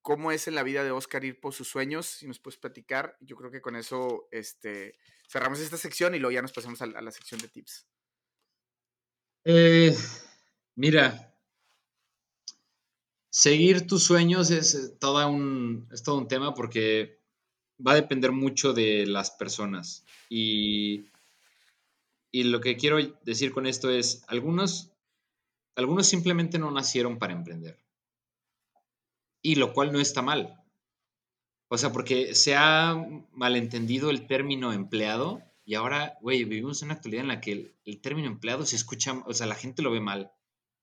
cómo 0.07 0.31
es 0.31 0.47
en 0.47 0.55
la 0.55 0.63
vida 0.63 0.85
de 0.85 0.91
Oscar 0.91 1.25
ir 1.25 1.37
por 1.37 1.53
sus 1.53 1.67
sueños, 1.67 2.05
si 2.05 2.27
nos 2.27 2.39
puedes 2.39 2.57
platicar. 2.57 3.17
Yo 3.19 3.35
creo 3.35 3.51
que 3.51 3.59
con 3.59 3.75
eso 3.75 4.29
este, 4.31 4.97
cerramos 5.27 5.59
esta 5.59 5.75
sección 5.75 6.15
y 6.15 6.19
luego 6.19 6.31
ya 6.31 6.41
nos 6.41 6.53
pasamos 6.53 6.81
a, 6.81 6.85
la 6.85 7.11
sección 7.11 7.41
de 7.41 7.49
tips. 7.49 7.85
Eh, 9.43 9.93
mira, 10.75 11.35
seguir 13.29 13.85
tus 13.85 14.05
sueños 14.05 14.49
es, 14.49 14.75
eh, 14.75 14.95
todo 14.97 15.27
un, 15.27 15.89
es 15.91 16.03
todo 16.03 16.17
un 16.17 16.29
tema 16.29 16.53
porque 16.53 17.19
va 17.85 17.91
a 17.91 17.95
depender 17.95 18.31
mucho 18.31 18.71
de 18.71 19.05
las 19.07 19.31
personas. 19.31 20.05
Y, 20.29 21.09
y 22.31 22.43
lo 22.43 22.61
que 22.61 22.77
quiero 22.77 22.97
decir 23.25 23.51
con 23.51 23.67
esto 23.67 23.91
es, 23.91 24.23
algunos, 24.29 24.89
algunos 25.75 26.07
simplemente 26.07 26.59
no 26.59 26.71
nacieron 26.71 27.19
para 27.19 27.33
emprender 27.33 27.77
y 29.47 29.55
lo 29.55 29.71
cual 29.71 29.93
no 29.93 30.01
está 30.01 30.21
mal. 30.21 30.61
O 31.69 31.77
sea, 31.77 31.93
porque 31.93 32.35
se 32.35 32.57
ha 32.57 33.01
malentendido 33.31 34.09
el 34.09 34.27
término 34.27 34.73
empleado 34.73 35.41
y 35.63 35.75
ahora, 35.75 36.17
güey, 36.19 36.43
vivimos 36.43 36.81
en 36.81 36.87
una 36.87 36.95
actualidad 36.95 37.21
en 37.21 37.29
la 37.29 37.39
que 37.39 37.73
el, 37.85 38.01
término 38.01 38.27
empleado 38.27 38.65
se 38.65 38.75
escucha, 38.75 39.23
o 39.25 39.33
sea, 39.33 39.47
la 39.47 39.55
gente 39.55 39.81
lo 39.81 39.91
ve 39.91 40.01
mal. 40.01 40.33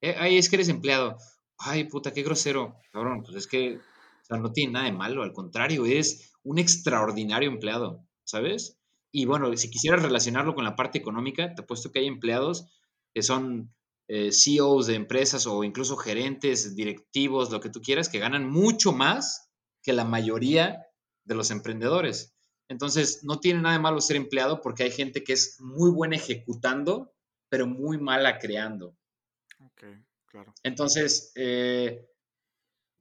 Eh, 0.01 0.15
ay, 0.19 0.39
es 0.39 0.49
que 0.49 0.57
eres 0.57 0.71
empleado. 0.71 1.19
Ay, 1.59 1.85
puta, 1.85 2.15
qué 2.15 2.23
grosero. 2.23 2.79
Cabrón, 2.91 3.23
pues 3.23 3.37
es 3.37 3.47
que, 3.47 3.77
o 3.77 4.25
sea, 4.25 4.39
no 4.39 4.51
tiene 4.51 4.73
nada 4.73 4.87
de 4.87 4.93
malo, 4.93 5.23
al 5.23 5.35
contrario, 5.35 5.85
es 5.85 6.33
un 6.43 6.59
extraordinario 6.59 7.51
empleado, 7.51 8.03
¿sabes? 8.25 8.79
Y 9.13 9.27
bueno, 9.27 9.55
si 9.59 9.69
quisieras 9.69 10.03
relacionarlo 10.03 10.55
con 10.55 10.65
la 10.65 10.75
parte 10.75 10.97
económica, 10.97 11.55
te 11.55 11.61
apuesto 11.61 11.93
que 11.93 11.99
hay 11.99 12.07
empleados 12.07 12.67
que 13.13 13.23
son 13.23 13.75
eh, 14.09 14.31
CEOs 14.33 14.87
de 14.87 14.95
empresas 14.95 15.47
o 15.47 15.65
incluso 15.65 15.97
gerentes, 15.97 16.75
directivos, 16.75 17.51
lo 17.51 17.61
que 17.61 17.71
tú 17.71 17.81
quieras, 17.81 18.09
que 18.09 18.19
ganan 18.19 18.49
mucho 18.49 18.93
más 18.93 19.51
que 19.83 19.93
la 19.93 20.05
mayoría 20.05 20.87
de 21.25 21.35
los 21.35 21.51
emprendedores. 21.51 22.35
Entonces, 22.69 23.21
no 23.23 23.41
tiene 23.41 23.61
nada 23.61 23.77
de 23.77 23.83
malo 23.83 24.01
ser 24.01 24.17
empleado 24.17 24.61
porque 24.61 24.85
hay 24.85 24.91
gente 24.91 25.23
que 25.23 25.35
es 25.35 25.61
muy 25.61 25.91
buena 25.91 26.17
ejecutando, 26.17 27.15
pero 27.49 27.67
muy 27.67 27.99
mala 27.99 28.39
creando. 28.39 28.97
Ok, 29.61 29.85
claro. 30.27 30.55
Entonces, 30.63 31.33
eh, 31.35 32.09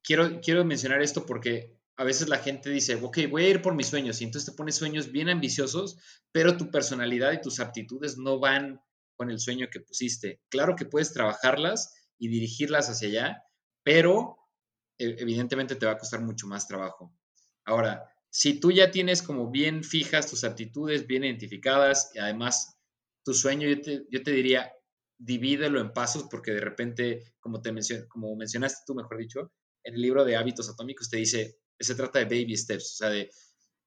quiero, 0.04 0.42
quiero 0.42 0.66
mencionar 0.66 1.02
esto 1.02 1.26
porque 1.26 1.78
a 1.96 2.04
veces 2.04 2.28
la 2.28 2.40
gente 2.40 2.70
dice, 2.70 2.96
ok, 2.96 3.20
voy 3.30 3.46
a 3.46 3.50
ir 3.50 3.62
por 3.62 3.76
mis 3.76 3.88
sueños, 3.88 4.20
y 4.20 4.26
entonces 4.26 4.52
te 4.52 4.58
pones 4.58 4.76
sueños 4.76 5.12
bien 5.12 5.30
ambiciosos, 5.30 5.98
pero 6.32 6.58
tu 6.58 6.72
personalidad 6.72 7.34
y 7.34 7.42
tus 7.42 7.60
aptitudes 7.60 8.18
no 8.18 8.40
van 8.40 8.82
con 9.16 9.30
el 9.30 9.40
sueño 9.40 9.68
que 9.72 9.80
pusiste. 9.80 10.42
Claro 10.50 10.76
que 10.76 10.86
puedes 10.86 11.14
trabajarlas 11.14 11.94
y 12.18 12.30
dirigirlas 12.30 12.90
hacia 12.90 13.08
allá, 13.08 13.44
pero 13.84 14.38
e, 14.98 15.16
evidentemente 15.20 15.76
te 15.76 15.86
va 15.86 15.94
a 15.94 15.98
costar 15.98 16.22
mucho 16.22 16.48
más 16.48 16.68
trabajo. 16.68 17.16
Ahora, 17.66 18.10
si 18.30 18.60
tú 18.60 18.72
ya 18.72 18.92
tienes 18.92 19.22
como 19.22 19.52
bien 19.52 19.84
fijas 19.84 20.30
tus 20.30 20.44
aptitudes, 20.44 21.06
bien 21.06 21.24
identificadas, 21.24 22.12
y 22.14 22.20
además 22.20 22.78
tu 23.24 23.34
sueño, 23.34 23.68
yo 23.68 24.24
te, 24.24 24.32
diría, 24.32 24.72
divídelo 25.18 25.80
en 25.80 25.94
pasos, 25.94 26.24
porque 26.30 26.52
de 26.52 26.62
repente, 26.62 27.36
como, 27.40 27.62
te 27.62 27.72
mencionaste 27.72 28.82
tú, 28.86 28.96
mejor 28.96 29.18
dicho, 29.18 29.52
en 29.84 29.96
el 29.96 30.02
libro 30.02 30.26
de 30.26 30.36
hábitos 30.36 30.70
atómicos 30.70 31.10
te 31.10 31.18
dice, 31.18 31.60
se 31.80 31.96
trata 31.96 32.20
de 32.20 32.26
baby 32.26 32.58
steps, 32.58 32.94
o 32.94 32.96
sea, 32.96 33.10
de 33.10 33.30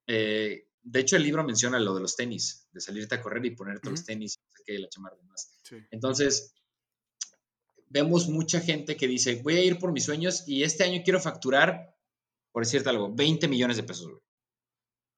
eh, 0.07 0.69
de 0.89 1.01
hecho, 1.01 1.17
el 1.17 1.25
libro 1.25 1.43
menciona 1.43 1.81
lo 1.81 1.97
de 1.97 2.01
los 2.01 2.15
tenis, 2.15 2.69
de 2.71 2.81
salirte 2.81 3.17
a 3.17 3.21
correr 3.21 3.45
y 3.45 3.57
ponerte 3.57 3.91
los 3.91 4.05
tenis, 4.05 4.39
que 4.65 4.79
la 4.79 4.89
chamarra 4.89 5.17
demás. 5.17 5.51
Entonces, 5.91 6.55
vemos 7.89 8.29
mucha 8.29 8.61
gente 8.61 8.97
que 8.97 9.09
dice, 9.09 9.43
voy 9.43 9.57
a 9.57 9.65
ir 9.65 9.81
por 9.81 9.91
mis 9.91 10.05
sueños 10.05 10.45
y 10.47 10.63
este 10.63 10.85
año 10.85 11.03
quiero 11.05 11.21
facturar, 11.21 11.97
por 12.53 12.63
decirte 12.63 12.89
algo, 12.89 13.13
20 13.13 13.49
millones 13.49 13.77
de 13.77 13.83
pesos. 13.83 14.13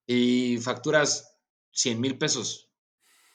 Y 0.07 0.57
facturas 0.57 1.37
100 1.73 2.01
mil 2.01 2.17
pesos 2.17 2.71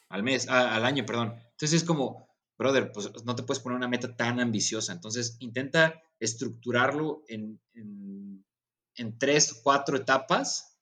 al 0.09 0.23
mes, 0.23 0.47
al 0.47 0.85
año, 0.85 1.05
perdón. 1.05 1.35
Entonces 1.51 1.73
es 1.73 1.83
como, 1.83 2.27
brother, 2.57 2.91
pues 2.91 3.11
no 3.25 3.35
te 3.35 3.43
puedes 3.43 3.61
poner 3.61 3.77
una 3.77 3.87
meta 3.87 4.15
tan 4.15 4.39
ambiciosa. 4.39 4.91
Entonces 4.91 5.37
intenta 5.39 6.01
estructurarlo 6.19 7.23
en, 7.27 7.61
en, 7.75 9.19
tres, 9.19 9.61
cuatro 9.61 9.97
etapas 9.97 10.72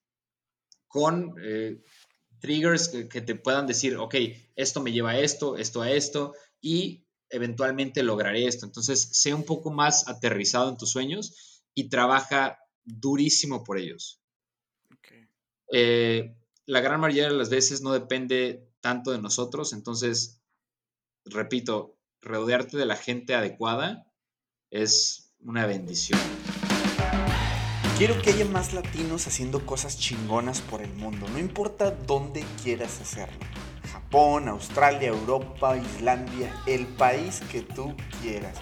con 0.92 1.34
eh, 1.42 1.80
triggers 2.38 2.88
que, 2.88 3.20
te 3.22 3.34
puedan 3.34 3.66
decir, 3.66 3.96
ok, 3.96 4.14
esto 4.54 4.82
me 4.82 4.92
lleva 4.92 5.12
a 5.12 5.18
esto, 5.18 5.56
esto 5.56 5.80
a 5.80 5.90
esto, 5.90 6.34
y 6.60 7.06
eventualmente 7.30 8.02
lograré 8.02 8.46
esto. 8.46 8.66
Entonces, 8.66 9.08
sé 9.12 9.32
un 9.32 9.44
poco 9.44 9.70
más 9.70 10.06
aterrizado 10.06 10.68
en 10.68 10.76
tus 10.76 10.90
sueños 10.90 11.64
y 11.74 11.88
trabaja 11.88 12.58
durísimo 12.84 13.64
por 13.64 13.78
ellos. 13.78 14.20
Eh, 15.74 16.36
la 16.66 16.80
gran 16.80 17.00
mayoría 17.00 17.28
de 17.28 17.36
las 17.36 17.48
veces 17.48 17.80
no 17.80 17.94
depende 17.94 18.68
tanto 18.82 19.12
de 19.12 19.18
nosotros, 19.18 19.72
entonces 19.72 20.42
repito, 21.24 21.96
rodearte 22.20 22.76
de 22.76 22.84
la 22.84 22.96
gente 22.96 23.34
adecuada 23.34 24.06
es 24.70 25.32
una 25.40 25.64
bendición. 25.64 26.20
Quiero 28.04 28.20
que 28.20 28.30
haya 28.30 28.46
más 28.46 28.72
latinos 28.72 29.28
haciendo 29.28 29.64
cosas 29.64 29.96
chingonas 29.96 30.60
por 30.60 30.82
el 30.82 30.92
mundo, 30.94 31.28
no 31.28 31.38
importa 31.38 31.92
dónde 31.92 32.44
quieras 32.60 33.00
hacerlo. 33.00 33.38
Japón, 33.92 34.48
Australia, 34.48 35.06
Europa, 35.06 35.76
Islandia, 35.76 36.52
el 36.66 36.88
país 36.88 37.40
que 37.52 37.62
tú 37.62 37.94
quieras. 38.20 38.56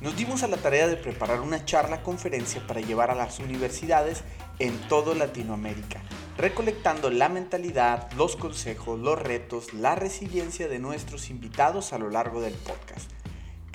Nos 0.00 0.16
dimos 0.16 0.44
a 0.44 0.46
la 0.46 0.56
tarea 0.56 0.86
de 0.86 0.94
preparar 0.94 1.40
una 1.40 1.64
charla 1.64 2.04
conferencia 2.04 2.64
para 2.64 2.80
llevar 2.80 3.10
a 3.10 3.16
las 3.16 3.40
universidades 3.40 4.22
en 4.60 4.78
todo 4.86 5.16
Latinoamérica 5.16 6.00
recolectando 6.36 7.10
la 7.10 7.28
mentalidad, 7.28 8.10
los 8.12 8.36
consejos, 8.36 8.98
los 8.98 9.18
retos, 9.18 9.72
la 9.72 9.94
resiliencia 9.94 10.68
de 10.68 10.78
nuestros 10.78 11.30
invitados 11.30 11.92
a 11.92 11.98
lo 11.98 12.10
largo 12.10 12.40
del 12.40 12.54
podcast. 12.54 13.10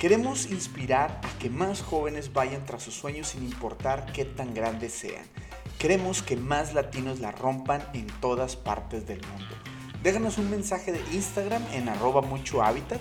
Queremos 0.02 0.50
inspirar 0.50 1.20
a 1.22 1.38
que 1.38 1.48
más 1.48 1.80
jóvenes 1.80 2.32
vayan 2.32 2.66
tras 2.66 2.82
sus 2.82 2.92
sueños 2.92 3.28
sin 3.28 3.44
importar 3.44 4.12
qué 4.12 4.24
tan 4.24 4.52
grandes 4.52 4.92
sean. 4.92 5.24
Queremos 5.78 6.24
que 6.24 6.36
más 6.36 6.74
latinos 6.74 7.20
la 7.20 7.30
rompan 7.30 7.88
en 7.94 8.08
todas 8.20 8.56
partes 8.56 9.06
del 9.06 9.20
mundo. 9.24 9.54
Déjanos 10.02 10.38
un 10.38 10.50
mensaje 10.50 10.90
de 10.90 10.98
Instagram 11.14 11.62
en 11.72 11.88
arroba 11.88 12.20
mucho 12.20 12.64
hábitat 12.64 13.00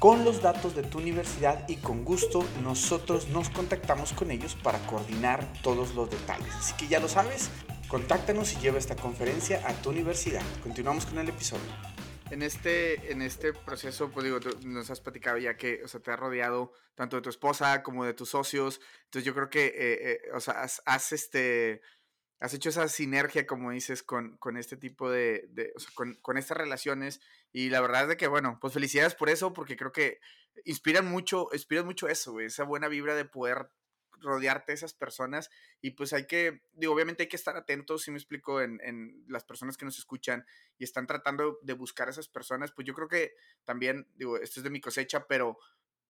con 0.00 0.24
los 0.24 0.42
datos 0.42 0.74
de 0.74 0.82
tu 0.82 0.98
universidad 0.98 1.68
y 1.68 1.76
con 1.76 2.04
gusto 2.04 2.44
nosotros 2.64 3.28
nos 3.28 3.48
contactamos 3.48 4.12
con 4.12 4.32
ellos 4.32 4.56
para 4.60 4.84
coordinar 4.88 5.46
todos 5.62 5.94
los 5.94 6.10
detalles. 6.10 6.52
Así 6.58 6.74
que 6.74 6.88
ya 6.88 6.98
lo 6.98 7.08
sabes, 7.08 7.48
Contáctanos 7.94 8.52
y 8.54 8.56
lleva 8.56 8.78
esta 8.78 8.96
conferencia 8.96 9.62
a 9.68 9.72
tu 9.74 9.90
universidad. 9.90 10.42
Continuamos 10.64 11.06
con 11.06 11.18
el 11.18 11.28
episodio. 11.28 11.93
En 12.34 12.42
este, 12.42 13.12
en 13.12 13.22
este 13.22 13.52
proceso, 13.52 14.10
pues 14.10 14.24
digo, 14.24 14.40
nos 14.64 14.90
has 14.90 15.00
platicado 15.00 15.38
ya 15.38 15.56
que, 15.56 15.84
o 15.84 15.86
sea, 15.86 16.00
te 16.00 16.10
ha 16.10 16.16
rodeado 16.16 16.72
tanto 16.96 17.14
de 17.14 17.22
tu 17.22 17.30
esposa 17.30 17.84
como 17.84 18.04
de 18.04 18.12
tus 18.12 18.30
socios. 18.30 18.80
Entonces 19.04 19.24
yo 19.24 19.34
creo 19.36 19.48
que, 19.50 19.66
eh, 19.66 19.72
eh, 20.10 20.20
o 20.34 20.40
sea, 20.40 20.66
has, 20.84 21.12
este, 21.12 21.80
has 22.40 22.52
hecho 22.52 22.70
esa 22.70 22.88
sinergia, 22.88 23.46
como 23.46 23.70
dices, 23.70 24.02
con, 24.02 24.36
con 24.38 24.56
este 24.56 24.76
tipo 24.76 25.12
de, 25.12 25.48
con, 25.94 26.36
estas 26.36 26.56
relaciones. 26.56 27.20
Y 27.52 27.70
la 27.70 27.80
verdad 27.80 28.02
es 28.02 28.08
de 28.08 28.16
que, 28.16 28.26
bueno, 28.26 28.58
pues 28.60 28.74
felicidades 28.74 29.14
por 29.14 29.30
eso, 29.30 29.52
porque 29.52 29.76
creo 29.76 29.92
que 29.92 30.18
inspiran 30.64 31.06
mucho, 31.06 31.46
inspiran 31.52 31.86
mucho 31.86 32.08
eso, 32.08 32.40
esa 32.40 32.64
buena 32.64 32.88
vibra 32.88 33.14
de 33.14 33.26
poder 33.26 33.70
rodearte 34.24 34.72
de 34.72 34.76
esas 34.76 34.94
personas 34.94 35.50
y 35.80 35.92
pues 35.92 36.12
hay 36.12 36.26
que, 36.26 36.62
digo, 36.72 36.92
obviamente 36.92 37.22
hay 37.22 37.28
que 37.28 37.36
estar 37.36 37.56
atentos, 37.56 38.02
si 38.02 38.10
me 38.10 38.18
explico, 38.18 38.60
en, 38.60 38.80
en, 38.82 39.24
las 39.28 39.44
personas 39.44 39.76
que 39.76 39.84
nos 39.84 39.98
escuchan 39.98 40.44
y 40.78 40.84
están 40.84 41.06
tratando 41.06 41.58
de 41.62 41.72
buscar 41.74 42.08
a 42.08 42.10
esas 42.10 42.28
personas, 42.28 42.72
pues 42.72 42.86
yo 42.86 42.94
creo 42.94 43.08
que 43.08 43.34
también, 43.64 44.08
digo, 44.16 44.36
esto 44.38 44.60
es 44.60 44.64
de 44.64 44.70
mi 44.70 44.80
cosecha, 44.80 45.26
pero 45.28 45.58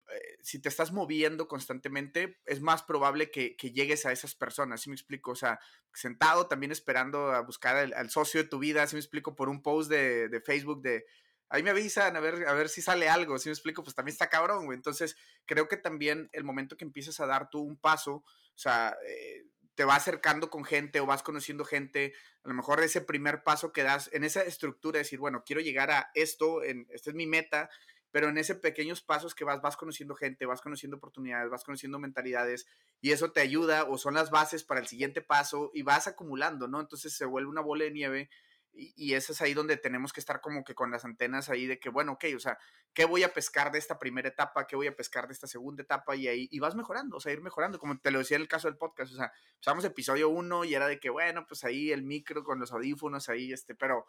eh, 0.09 0.37
si 0.41 0.59
te 0.59 0.69
estás 0.69 0.91
moviendo 0.91 1.47
constantemente, 1.47 2.39
es 2.45 2.61
más 2.61 2.83
probable 2.83 3.31
que, 3.31 3.55
que, 3.55 3.71
llegues 3.71 4.05
a 4.05 4.11
esas 4.11 4.35
personas, 4.35 4.81
si 4.81 4.89
me 4.89 4.95
explico? 4.95 5.31
O 5.31 5.35
sea, 5.35 5.59
sentado 5.93 6.47
también 6.47 6.71
esperando 6.71 7.31
a 7.31 7.41
buscar 7.41 7.75
al, 7.75 8.09
socio 8.09 8.43
de 8.43 8.49
tu 8.49 8.59
vida, 8.59 8.85
si 8.87 8.95
me 8.95 8.99
explico? 8.99 9.35
Por 9.35 9.49
un 9.49 9.61
post 9.61 9.89
de, 9.89 10.27
de 10.27 10.41
Facebook 10.41 10.81
de 10.81 11.05
ahí 11.49 11.63
me 11.63 11.69
avisan 11.69 12.15
a 12.15 12.19
ver, 12.19 12.47
a 12.47 12.53
ver 12.53 12.69
si 12.69 12.81
sale 12.81 13.09
algo, 13.09 13.37
si 13.37 13.49
me 13.49 13.53
explico, 13.53 13.83
pues 13.83 13.95
también 13.95 14.13
está 14.13 14.29
cabrón, 14.29 14.65
güey. 14.65 14.75
Entonces, 14.75 15.15
creo 15.45 15.67
que 15.67 15.77
también 15.77 16.29
el 16.33 16.43
momento 16.43 16.77
que 16.77 16.85
empiezas 16.85 17.19
a 17.19 17.25
dar 17.25 17.49
tú 17.49 17.61
un 17.61 17.77
paso, 17.77 18.15
o 18.15 18.25
sea, 18.55 18.95
eh, 19.07 19.45
te 19.75 19.85
va 19.85 19.95
acercando 19.95 20.49
con 20.49 20.63
gente 20.65 20.99
o 20.99 21.05
vas 21.05 21.23
conociendo 21.23 21.65
gente, 21.65 22.13
a 22.43 22.49
lo 22.49 22.53
mejor 22.53 22.81
ese 22.81 23.01
primer 23.01 23.43
paso 23.43 23.73
que 23.73 23.83
das 23.83 24.09
en 24.13 24.23
esa 24.23 24.41
estructura, 24.41 24.99
decir, 24.99 25.19
bueno, 25.19 25.43
quiero 25.45 25.61
llegar 25.61 25.91
a 25.91 26.11
esto, 26.13 26.63
en, 26.63 26.87
esta 26.91 27.09
es 27.09 27.15
mi 27.15 27.25
meta, 27.25 27.69
pero 28.11 28.29
en 28.29 28.37
esos 28.37 28.57
pequeños 28.57 29.01
pasos 29.01 29.33
que 29.33 29.43
vas, 29.43 29.61
vas 29.61 29.75
conociendo 29.75 30.13
gente, 30.13 30.45
vas 30.45 30.61
conociendo 30.61 30.97
oportunidades, 30.97 31.49
vas 31.49 31.63
conociendo 31.63 31.97
mentalidades 31.97 32.67
y 33.01 33.11
eso 33.11 33.31
te 33.31 33.41
ayuda 33.41 33.85
o 33.85 33.97
son 33.97 34.13
las 34.13 34.29
bases 34.29 34.63
para 34.63 34.79
el 34.79 34.87
siguiente 34.87 35.21
paso 35.21 35.71
y 35.73 35.81
vas 35.81 36.05
acumulando, 36.05 36.67
¿no? 36.67 36.79
Entonces 36.79 37.17
se 37.17 37.25
vuelve 37.25 37.49
una 37.49 37.61
bola 37.61 37.85
de 37.85 37.91
nieve 37.91 38.29
y, 38.75 39.13
eso 39.13 39.33
es 39.33 39.41
ahí 39.41 39.53
donde 39.53 39.77
tenemos 39.77 40.11
que 40.11 40.19
estar 40.19 40.41
como 40.41 40.63
que 40.63 40.73
con 40.73 40.89
las 40.91 41.05
antenas 41.05 41.49
ahí 41.49 41.67
de 41.67 41.79
que, 41.79 41.89
bueno, 41.89 42.13
ok, 42.13 42.25
o 42.35 42.39
sea, 42.39 42.57
¿qué 42.93 43.05
voy 43.05 43.23
a 43.23 43.33
pescar 43.33 43.71
de 43.71 43.77
esta 43.77 43.99
primera 43.99 44.29
etapa? 44.29 44.65
¿Qué 44.65 44.75
voy 44.75 44.87
a 44.87 44.95
pescar 44.95 45.27
de 45.27 45.33
esta 45.33 45.47
segunda 45.47 45.83
etapa? 45.83 46.15
Y 46.15 46.27
ahí 46.27 46.47
y 46.51 46.59
vas 46.59 46.75
mejorando, 46.75 47.17
o 47.17 47.19
sea, 47.19 47.31
ir 47.31 47.41
mejorando, 47.41 47.77
como 47.77 47.99
te 47.99 48.11
lo 48.11 48.19
decía 48.19 48.35
en 48.35 48.41
el 48.41 48.47
caso 48.47 48.67
del 48.67 48.77
podcast, 48.77 49.13
o 49.13 49.15
sea, 49.15 49.31
empezamos 49.53 49.85
episodio 49.85 50.29
uno 50.29 50.63
y 50.63 50.73
era 50.73 50.87
de 50.87 50.99
que, 50.99 51.09
bueno, 51.09 51.45
pues 51.47 51.63
ahí 51.63 51.91
el 51.91 52.03
micro 52.03 52.43
con 52.43 52.59
los 52.59 52.71
audífonos 52.71 53.29
ahí, 53.29 53.53
este, 53.53 53.75
pero 53.75 54.07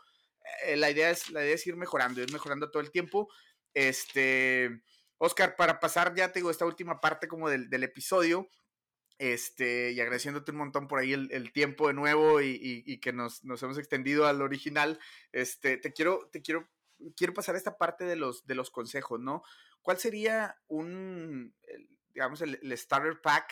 eh, 0.64 0.76
la, 0.76 0.90
idea 0.90 1.10
es, 1.10 1.30
la 1.30 1.42
idea 1.44 1.54
es 1.54 1.66
ir 1.66 1.76
mejorando, 1.76 2.22
ir 2.22 2.32
mejorando 2.32 2.70
todo 2.70 2.82
el 2.82 2.90
tiempo. 2.90 3.28
Este, 3.74 4.82
Oscar, 5.18 5.56
para 5.56 5.78
pasar 5.80 6.14
ya, 6.14 6.32
te 6.32 6.38
digo, 6.38 6.50
esta 6.50 6.66
última 6.66 7.00
parte 7.00 7.28
como 7.28 7.50
del, 7.50 7.68
del 7.68 7.84
episodio, 7.84 8.48
este, 9.32 9.92
y 9.92 10.00
agradeciéndote 10.02 10.50
un 10.50 10.58
montón 10.58 10.86
por 10.86 10.98
ahí 10.98 11.14
el, 11.14 11.52
tiempo 11.52 11.88
de 11.88 11.94
nuevo 11.94 12.42
y, 12.42 13.00
que 13.00 13.14
nos, 13.14 13.42
hemos 13.42 13.78
extendido 13.78 14.26
al 14.26 14.42
original. 14.42 15.00
Este, 15.32 15.78
te 15.78 15.94
quiero, 15.94 16.28
te 16.30 16.42
quiero, 16.42 16.68
quiero 17.16 17.32
pasar 17.32 17.56
esta 17.56 17.78
parte 17.78 18.04
de 18.04 18.16
los, 18.16 18.46
de 18.46 18.54
los 18.54 18.70
consejos, 18.70 19.18
¿no? 19.18 19.42
¿Cuál 19.80 19.98
sería 19.98 20.58
un, 20.68 21.54
digamos, 22.12 22.42
el, 22.42 22.76
starter 22.76 23.22
pack 23.22 23.50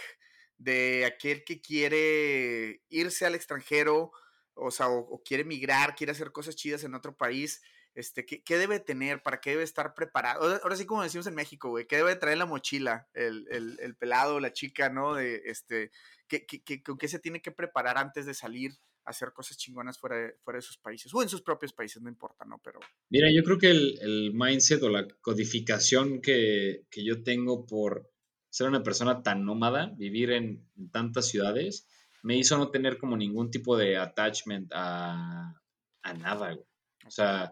de 0.58 1.06
aquel 1.06 1.42
que 1.42 1.62
quiere 1.62 2.82
irse 2.90 3.24
al 3.24 3.34
extranjero, 3.34 4.12
o 4.52 4.70
sea, 4.70 4.90
o 4.90 5.22
quiere 5.24 5.44
migrar, 5.44 5.94
quiere 5.94 6.12
hacer 6.12 6.32
cosas 6.32 6.54
chidas 6.54 6.84
en 6.84 6.94
otro 6.94 7.16
país? 7.16 7.62
Este, 7.94 8.24
¿qué, 8.24 8.42
¿qué, 8.42 8.56
debe 8.56 8.80
tener? 8.80 9.22
¿Para 9.22 9.40
qué 9.40 9.50
debe 9.50 9.62
estar 9.62 9.94
preparado? 9.94 10.58
Ahora 10.62 10.76
sí, 10.76 10.86
como 10.86 11.02
decimos 11.02 11.26
en 11.26 11.34
México, 11.34 11.68
güey, 11.68 11.86
¿qué 11.86 11.96
debe 11.96 12.16
traer 12.16 12.38
la 12.38 12.46
mochila? 12.46 13.08
El, 13.12 13.46
el, 13.50 13.78
el 13.80 13.94
pelado, 13.96 14.40
la 14.40 14.52
chica, 14.52 14.88
¿no? 14.88 15.14
De, 15.14 15.42
este, 15.44 15.90
¿qué, 16.26 16.46
qué, 16.46 16.82
¿Con 16.82 16.96
qué 16.96 17.08
se 17.08 17.18
tiene 17.18 17.42
que 17.42 17.52
preparar 17.52 17.98
antes 17.98 18.24
de 18.24 18.34
salir 18.34 18.72
a 19.04 19.10
hacer 19.10 19.32
cosas 19.32 19.58
chingonas 19.58 19.98
fuera 19.98 20.16
de, 20.16 20.34
fuera 20.42 20.56
de 20.56 20.62
sus 20.62 20.78
países? 20.78 21.12
O 21.12 21.22
en 21.22 21.28
sus 21.28 21.42
propios 21.42 21.72
países, 21.74 22.00
no 22.02 22.08
importa, 22.08 22.44
¿no? 22.46 22.60
Pero... 22.64 22.80
Mira, 23.10 23.28
yo 23.30 23.42
creo 23.44 23.58
que 23.58 23.70
el, 23.70 23.98
el 24.00 24.32
mindset 24.32 24.82
o 24.82 24.88
la 24.88 25.06
codificación 25.20 26.22
que, 26.22 26.86
que, 26.90 27.04
yo 27.04 27.22
tengo 27.22 27.66
por 27.66 28.10
ser 28.48 28.68
una 28.68 28.82
persona 28.82 29.22
tan 29.22 29.44
nómada, 29.44 29.92
vivir 29.96 30.30
en, 30.30 30.66
en 30.76 30.90
tantas 30.90 31.28
ciudades, 31.28 31.86
me 32.22 32.38
hizo 32.38 32.56
no 32.56 32.70
tener 32.70 32.96
como 32.96 33.16
ningún 33.16 33.50
tipo 33.50 33.76
de 33.76 33.98
attachment 33.98 34.70
a, 34.72 35.60
a 36.02 36.14
nada, 36.14 36.54
güey. 36.54 36.66
O 37.06 37.10
sea, 37.10 37.50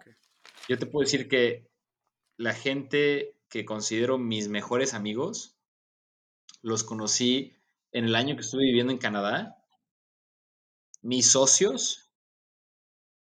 yo 0.71 0.79
te 0.79 0.87
puedo 0.87 1.03
decir 1.05 1.29
que 1.29 1.69
la 2.37 2.55
gente 2.55 3.35
que 3.49 3.65
considero 3.65 4.19
mis 4.19 4.49
mejores 4.49 4.95
amigos, 4.95 5.57
los 6.63 6.85
conocí 6.85 7.55
en 7.91 8.05
el 8.05 8.15
año 8.15 8.37
que 8.37 8.43
estuve 8.43 8.67
viviendo 8.67 8.93
en 8.93 9.01
Canadá, 9.01 9.65
mis 11.03 11.33
socios, 11.33 12.13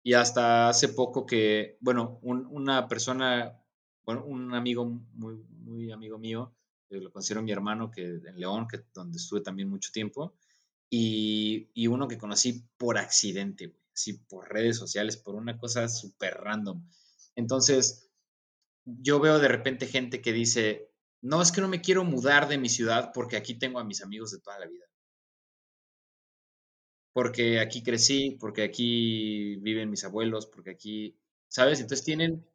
y 0.03 0.11
hasta 0.13 0.67
hace 0.67 0.89
poco 0.89 1.25
que, 1.25 1.77
bueno, 1.79 2.19
una 2.21 2.89
persona, 2.89 3.63
bueno, 4.03 4.25
un 4.25 4.53
amigo 4.53 4.83
muy, 4.83 5.37
muy 5.37 5.89
amigo 5.89 6.17
mío, 6.17 6.53
que 6.89 6.97
lo 6.97 7.13
considero 7.13 7.43
mi 7.43 7.53
hermano, 7.53 7.91
que 7.91 8.03
en 8.03 8.37
León, 8.37 8.67
que 8.67 8.83
donde 8.93 9.19
estuve 9.19 9.39
también 9.39 9.69
mucho 9.69 9.93
tiempo, 9.93 10.33
y, 10.89 11.69
y 11.73 11.87
uno 11.87 12.09
que 12.09 12.17
conocí 12.17 12.65
por 12.77 12.97
accidente, 12.97 13.73
así 13.93 14.15
por 14.15 14.49
redes 14.51 14.75
sociales, 14.75 15.15
por 15.15 15.35
una 15.35 15.57
cosa 15.57 15.87
súper 15.87 16.33
random. 16.33 16.83
Entonces, 17.35 18.09
yo 18.85 19.19
veo 19.19 19.39
de 19.39 19.47
repente 19.47 19.87
gente 19.87 20.21
que 20.21 20.33
dice, 20.33 20.91
no, 21.21 21.41
es 21.41 21.51
que 21.51 21.61
no 21.61 21.67
me 21.69 21.81
quiero 21.81 22.03
mudar 22.03 22.47
de 22.49 22.57
mi 22.57 22.69
ciudad 22.69 23.11
porque 23.13 23.37
aquí 23.37 23.55
tengo 23.55 23.79
a 23.79 23.83
mis 23.83 24.01
amigos 24.03 24.31
de 24.31 24.39
toda 24.39 24.59
la 24.59 24.67
vida. 24.67 24.85
Porque 27.13 27.59
aquí 27.59 27.83
crecí, 27.83 28.37
porque 28.39 28.63
aquí 28.63 29.57
viven 29.57 29.89
mis 29.89 30.03
abuelos, 30.05 30.45
porque 30.47 30.71
aquí, 30.71 31.17
¿sabes? 31.49 31.81
Entonces 31.81 32.05
tienen 32.05 32.45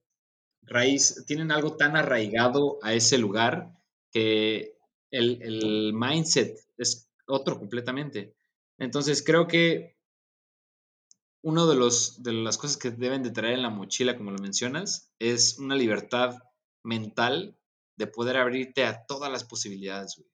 raíz, 0.62 1.24
tienen 1.26 1.52
algo 1.52 1.76
tan 1.76 1.96
arraigado 1.96 2.78
a 2.82 2.94
ese 2.94 3.18
lugar 3.18 3.72
que 4.12 4.78
el, 5.10 5.42
el 5.42 5.92
mindset 5.94 6.58
es 6.78 7.10
otro 7.26 7.58
completamente. 7.58 8.34
Entonces 8.78 9.22
creo 9.24 9.48
que 9.48 9.95
uno 11.46 11.68
de, 11.68 11.76
los, 11.76 12.24
de 12.24 12.32
las 12.32 12.58
cosas 12.58 12.76
que 12.76 12.90
deben 12.90 13.22
de 13.22 13.30
traer 13.30 13.54
en 13.54 13.62
la 13.62 13.70
mochila, 13.70 14.16
como 14.16 14.32
lo 14.32 14.38
mencionas, 14.38 15.12
es 15.20 15.60
una 15.60 15.76
libertad 15.76 16.38
mental 16.82 17.56
de 17.94 18.08
poder 18.08 18.36
abrirte 18.36 18.84
a 18.84 19.06
todas 19.06 19.30
las 19.30 19.44
posibilidades, 19.44 20.16
güey. 20.16 20.28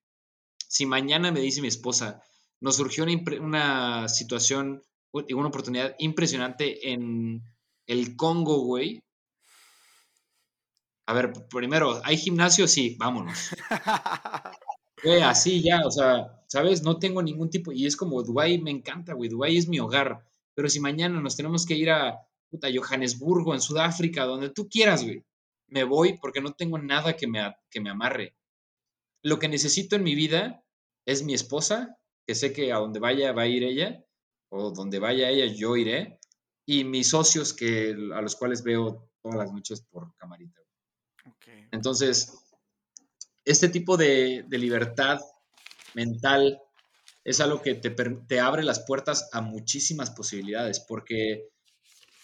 Si 0.66 0.86
mañana 0.86 1.30
me 1.30 1.40
dice 1.40 1.60
mi 1.60 1.68
esposa, 1.68 2.22
nos 2.60 2.76
surgió 2.76 3.04
una, 3.04 3.12
una 3.42 4.08
situación 4.08 4.82
y 5.28 5.34
una 5.34 5.48
oportunidad 5.48 5.94
impresionante 5.98 6.90
en 6.92 7.42
el 7.86 8.16
Congo, 8.16 8.60
güey. 8.60 9.02
A 11.04 11.12
ver, 11.12 11.30
primero, 11.50 12.00
¿hay 12.04 12.16
gimnasio? 12.16 12.66
Sí, 12.66 12.96
vámonos. 12.98 13.50
Güey, 15.04 15.20
así 15.20 15.60
ya, 15.64 15.80
o 15.84 15.90
sea, 15.90 16.44
¿sabes? 16.46 16.84
No 16.84 17.00
tengo 17.00 17.22
ningún 17.22 17.50
tipo, 17.50 17.72
y 17.72 17.86
es 17.86 17.96
como 17.96 18.22
Dubái 18.22 18.58
me 18.58 18.70
encanta, 18.70 19.14
güey, 19.14 19.28
Dubái 19.28 19.56
es 19.56 19.66
mi 19.66 19.80
hogar, 19.80 20.24
pero 20.54 20.68
si 20.68 20.80
mañana 20.80 21.20
nos 21.20 21.36
tenemos 21.36 21.66
que 21.66 21.74
ir 21.74 21.90
a 21.90 22.18
puta, 22.50 22.68
Johannesburgo, 22.72 23.54
en 23.54 23.60
Sudáfrica, 23.60 24.24
donde 24.24 24.50
tú 24.50 24.68
quieras, 24.68 25.02
güey, 25.02 25.24
me 25.68 25.84
voy 25.84 26.18
porque 26.18 26.42
no 26.42 26.52
tengo 26.52 26.78
nada 26.78 27.16
que 27.16 27.26
me, 27.26 27.40
que 27.70 27.80
me 27.80 27.90
amarre. 27.90 28.36
Lo 29.22 29.38
que 29.38 29.48
necesito 29.48 29.96
en 29.96 30.02
mi 30.02 30.14
vida 30.14 30.62
es 31.06 31.22
mi 31.22 31.32
esposa, 31.32 31.98
que 32.26 32.34
sé 32.34 32.52
que 32.52 32.72
a 32.72 32.76
donde 32.76 33.00
vaya 33.00 33.32
va 33.32 33.42
a 33.42 33.46
ir 33.46 33.64
ella, 33.64 34.04
o 34.50 34.70
donde 34.70 34.98
vaya 34.98 35.30
ella 35.30 35.46
yo 35.46 35.76
iré, 35.76 36.20
y 36.66 36.84
mis 36.84 37.08
socios 37.08 37.54
que, 37.54 37.96
a 38.14 38.20
los 38.20 38.36
cuales 38.36 38.62
veo 38.62 39.08
todas 39.22 39.38
las 39.38 39.52
noches 39.52 39.82
por 39.90 40.14
camarita. 40.16 40.60
Entonces, 41.70 42.38
este 43.44 43.68
tipo 43.68 43.96
de, 43.96 44.44
libertad 44.50 45.20
mental 45.94 46.60
es 47.24 47.40
algo 47.40 47.62
que 47.62 47.74
te, 47.74 47.90
te, 47.90 48.40
abre 48.40 48.64
las 48.64 48.80
puertas 48.80 49.28
a 49.32 49.40
muchísimas 49.40 50.10
posibilidades, 50.10 50.80
porque 50.80 51.48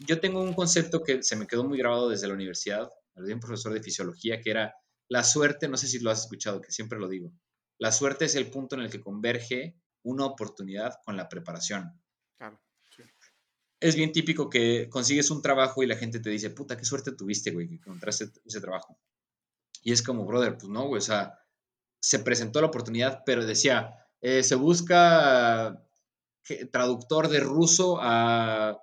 yo 0.01 0.21
tengo 0.21 0.43
un 0.43 0.55
concepto 0.55 1.03
que 1.03 1.23
se 1.23 1.37
me 1.37 1.47
quedó 1.47 1.65
muy 1.65 1.79
grabado 1.79 2.09
desde 2.09 2.29
la 2.29 2.35
universidad, 2.35 2.91
de 3.15 3.35
un 3.35 3.41
profesor 3.41 3.73
de 3.73 3.83
fisiología, 3.83 4.41
que 4.41 4.51
era 4.51 4.75
la 5.09 5.25
suerte, 5.25 5.69
no 5.69 5.77
sé 5.77 5.89
si 5.89 5.99
lo 5.99 6.11
has 6.11 6.21
escuchado, 6.23 6.61
que 6.61 6.71
siempre 6.71 6.99
lo 6.99 7.09
digo, 7.09 7.33
la 7.79 7.93
suerte 7.93 8.25
es 8.25 8.35
el 8.35 8.51
punto 8.51 8.77
en 8.77 8.83
el 8.83 8.91
que 8.91 9.01
converge 9.01 9.77
una 10.03 10.27
oportunidad 10.27 10.95
con 11.05 11.17
la 11.17 11.29
preparación. 11.29 12.01
Claro, 12.37 12.61
Es 13.81 13.95
bien 13.95 14.13
típico 14.13 14.51
que 14.51 14.89
consigues 14.89 15.31
un 15.31 15.43
trabajo 15.43 15.83
y 15.83 15.87
la 15.87 15.97
gente 15.97 16.21
te 16.21 16.31
dice, 16.31 16.51
puta, 16.51 16.77
qué 16.77 16.85
suerte 16.85 17.13
tuviste, 17.13 17.53
güey, 17.53 17.69
que 17.69 17.75
encontraste 17.75 18.31
ese 18.45 18.61
trabajo. 18.61 18.99
Y 19.83 19.93
es 19.93 20.03
como, 20.03 20.27
brother, 20.27 20.57
pues 20.59 20.69
no, 20.69 20.87
güey, 20.87 20.99
o 20.99 21.03
sea, 21.03 21.39
se 22.01 22.19
presentó 22.19 22.61
la 22.61 22.67
oportunidad, 22.67 23.23
pero 23.25 23.47
decía, 23.47 24.08
eh, 24.21 24.43
se 24.43 24.55
busca 24.55 25.85
traductor 26.73 27.29
de 27.29 27.41
ruso 27.41 27.99
a 28.01 28.79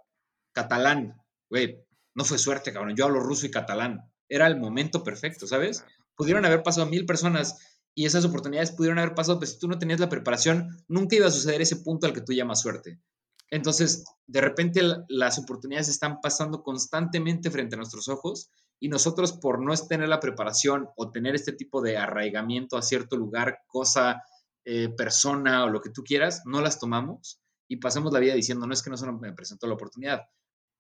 catalán, 0.54 1.22
güey, 1.50 1.84
no 2.14 2.24
fue 2.24 2.38
suerte, 2.38 2.72
cabrón, 2.72 2.96
yo 2.96 3.06
hablo 3.06 3.20
ruso 3.20 3.46
y 3.46 3.52
catalán, 3.52 4.12
era 4.30 4.48
el 4.48 4.58
momento 4.58 5.04
perfecto, 5.04 5.48
¿sabes? 5.48 5.84
Pudieron 6.16 6.46
haber 6.46 6.64
pasado 6.64 6.86
mil 6.86 7.06
personas 7.06 7.58
y 7.94 8.06
esas 8.06 8.26
oportunidades 8.26 8.72
pudieron 8.72 9.00
haber 9.00 9.16
pasado, 9.16 9.40
pero 9.40 9.52
si 9.52 9.60
tú 9.60 9.68
no 9.68 9.80
tenías 9.80 10.00
la 10.00 10.10
preparación, 10.10 10.84
nunca 10.88 11.16
iba 11.16 11.28
a 11.28 11.32
suceder 11.32 11.62
ese 11.62 11.78
punto 11.78 12.08
al 12.08 12.14
que 12.14 12.22
tú 12.22 12.34
llamas 12.34 12.62
suerte. 12.62 13.00
Entonces, 13.52 14.04
de 14.28 14.42
repente 14.42 14.82
las 15.08 15.38
oportunidades 15.38 15.88
están 15.88 16.20
pasando 16.20 16.64
constantemente 16.64 17.52
frente 17.52 17.76
a 17.76 17.78
nuestros 17.78 18.08
ojos 18.08 18.50
y 18.80 18.90
nosotros 18.90 19.34
por 19.34 19.62
no 19.62 19.74
tener 19.76 20.10
la 20.10 20.20
preparación 20.20 20.90
o 20.98 21.12
tener 21.12 21.36
este 21.36 21.54
tipo 21.54 21.82
de 21.82 21.98
arraigamiento 21.98 22.78
a 22.78 22.82
cierto 22.82 23.16
lugar, 23.16 23.60
cosa, 23.68 24.24
eh, 24.66 24.90
persona 24.90 25.64
o 25.64 25.70
lo 25.70 25.82
que 25.82 25.92
tú 25.92 26.04
quieras, 26.04 26.42
no 26.46 26.60
las 26.62 26.80
tomamos 26.80 27.40
y 27.68 27.78
pasamos 27.78 28.12
la 28.12 28.20
vida 28.20 28.34
diciendo, 28.34 28.68
no 28.68 28.74
es 28.74 28.84
que 28.84 28.90
no 28.90 28.98
se 28.98 29.12
me 29.12 29.34
presentó 29.34 29.68
la 29.68 29.76
oportunidad. 29.76 30.24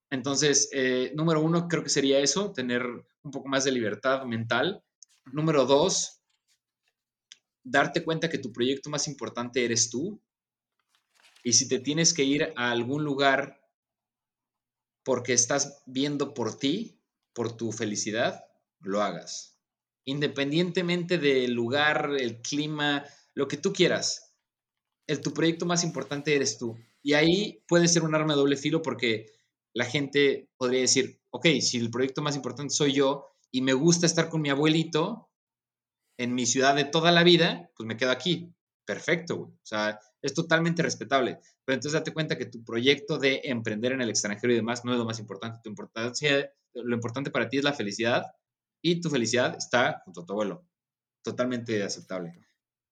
Entonces, 0.10 0.70
eh, 0.72 1.12
número 1.16 1.42
uno, 1.42 1.68
creo 1.68 1.84
que 1.84 1.90
sería 1.90 2.20
eso, 2.20 2.52
tener 2.52 2.84
un 2.84 3.32
poco 3.32 3.48
más 3.48 3.64
de 3.64 3.72
libertad 3.72 4.24
mental. 4.26 4.84
Número 5.26 5.66
dos, 5.66 6.22
darte 7.64 8.04
cuenta 8.04 8.30
que 8.30 8.38
tu 8.38 8.52
proyecto 8.52 8.90
más 8.90 9.08
importante 9.08 9.66
eres 9.66 9.90
tú. 9.90 10.22
Y 11.44 11.54
si 11.54 11.68
te 11.68 11.80
tienes 11.80 12.14
que 12.14 12.24
ir 12.24 12.54
a 12.56 12.72
algún 12.72 13.04
lugar 13.04 13.62
porque 15.04 15.34
estás 15.34 15.84
viendo 15.86 16.34
por 16.34 16.58
ti, 16.58 17.00
por 17.34 17.56
tu 17.56 17.72
felicidad, 17.72 18.46
lo 18.80 19.02
hagas. 19.02 19.60
Independientemente 20.06 21.18
del 21.18 21.54
lugar, 21.54 22.12
el 22.18 22.42
clima, 22.42 23.06
lo 23.36 23.48
que 23.48 23.58
tú 23.58 23.74
quieras. 23.74 24.34
El, 25.08 25.22
tu 25.22 25.34
proyecto 25.34 25.66
más 25.66 25.84
importante 25.84 26.36
eres 26.36 26.58
tú. 26.58 26.76
Y 27.04 27.14
ahí 27.14 27.64
puede 27.68 27.88
ser 27.88 28.04
un 28.04 28.16
arma 28.16 28.34
de 28.34 28.40
doble 28.40 28.58
filo 28.58 28.82
porque 28.82 29.28
la 29.74 29.86
gente 29.86 30.50
podría 30.58 30.82
decir, 30.82 31.22
ok, 31.30 31.48
si 31.60 31.78
el 31.78 31.92
proyecto 31.92 32.22
más 32.22 32.36
importante 32.36 32.74
soy 32.74 32.94
yo 32.94 33.28
y 33.52 33.62
me 33.62 33.74
gusta 33.74 34.06
estar 34.06 34.30
con 34.30 34.42
mi 34.42 34.50
abuelito 34.50 35.30
en 36.18 36.34
mi 36.34 36.46
ciudad 36.46 36.76
de 36.76 36.86
toda 36.86 37.12
la 37.12 37.24
vida, 37.24 37.70
pues 37.76 37.86
me 37.86 37.98
quedo 37.98 38.12
aquí. 38.12 38.52
Perfecto, 38.86 39.36
O 39.36 39.60
sea, 39.64 40.00
es 40.22 40.34
totalmente 40.34 40.82
respetable. 40.82 41.40
Pero 41.66 41.76
entonces 41.76 41.94
date 41.94 42.14
cuenta 42.14 42.38
que 42.38 42.46
tu 42.46 42.64
proyecto 42.64 43.18
de 43.18 43.42
emprender 43.44 43.92
en 43.92 44.02
el 44.02 44.10
extranjero 44.10 44.54
y 44.54 44.56
demás 44.56 44.86
no 44.86 44.94
es 44.94 44.98
lo 44.98 45.06
más 45.06 45.20
importante. 45.20 45.60
Lo 46.74 46.96
importante 46.96 47.32
para 47.32 47.50
ti 47.50 47.58
es 47.58 47.64
la 47.64 47.74
felicidad 47.74 48.24
y 48.82 49.02
tu 49.02 49.10
felicidad 49.10 49.56
está 49.58 50.02
junto 50.06 50.22
a 50.22 50.26
tu 50.26 50.34
abuelo. 50.34 50.66
Totalmente 51.24 51.84
aceptable. 51.84 52.45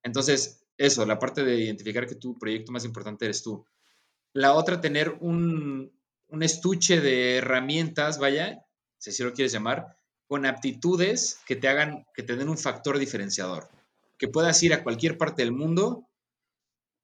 Entonces, 0.04 0.64
eso, 0.78 1.04
la 1.04 1.18
parte 1.18 1.44
de 1.44 1.56
identificar 1.56 2.06
que 2.06 2.14
tu 2.14 2.38
proyecto 2.38 2.70
más 2.70 2.84
importante 2.84 3.24
eres 3.24 3.42
tú. 3.42 3.66
La 4.32 4.54
otra, 4.54 4.80
tener 4.80 5.16
un, 5.20 5.92
un 6.28 6.42
estuche 6.42 7.00
de 7.00 7.36
herramientas, 7.36 8.18
vaya, 8.18 8.64
si 8.98 9.10
así 9.10 9.22
lo 9.22 9.32
quieres 9.32 9.52
llamar, 9.52 9.96
con 10.26 10.46
aptitudes 10.46 11.40
que 11.46 11.56
te 11.56 11.68
hagan, 11.68 12.06
que 12.14 12.22
te 12.22 12.36
den 12.36 12.48
un 12.48 12.58
factor 12.58 12.98
diferenciador. 12.98 13.68
Que 14.18 14.28
puedas 14.28 14.62
ir 14.62 14.72
a 14.72 14.82
cualquier 14.82 15.18
parte 15.18 15.42
del 15.42 15.52
mundo 15.52 16.08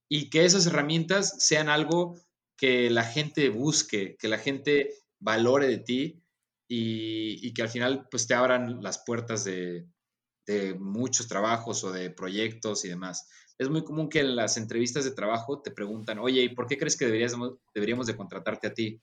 y 0.08 0.30
que 0.30 0.44
esas 0.44 0.66
herramientas 0.66 1.36
sean 1.38 1.68
algo 1.68 2.16
que 2.56 2.90
la 2.90 3.04
gente 3.04 3.48
busque, 3.48 4.16
que 4.18 4.28
la 4.28 4.38
gente 4.38 4.94
valore 5.18 5.66
de 5.66 5.78
ti 5.78 6.22
y, 6.68 7.52
que 7.54 7.62
al 7.62 7.68
final 7.68 8.06
pues 8.10 8.26
te 8.26 8.34
abran 8.34 8.82
las 8.82 8.98
puertas 8.98 9.44
de, 9.44 9.86
muchos 10.78 11.28
trabajos 11.28 11.84
o 11.84 11.92
de 11.92 12.10
proyectos 12.10 12.84
y 12.84 12.88
demás. 12.88 13.28
Es 13.58 13.68
muy 13.68 13.84
común 13.84 14.08
que 14.08 14.20
en 14.20 14.36
las 14.36 14.56
entrevistas 14.56 15.04
de 15.04 15.12
trabajo 15.12 15.60
te 15.60 15.70
preguntan, 15.70 16.18
oye, 16.18 16.42
¿y 16.42 16.48
por 16.48 16.66
qué 16.66 16.78
crees 16.78 16.96
que 16.96 17.06
deberíamos, 17.06 17.58
deberíamos 17.74 18.06
de 18.06 18.16
contratarte 18.16 18.66
a 18.66 18.74
ti? 18.74 19.00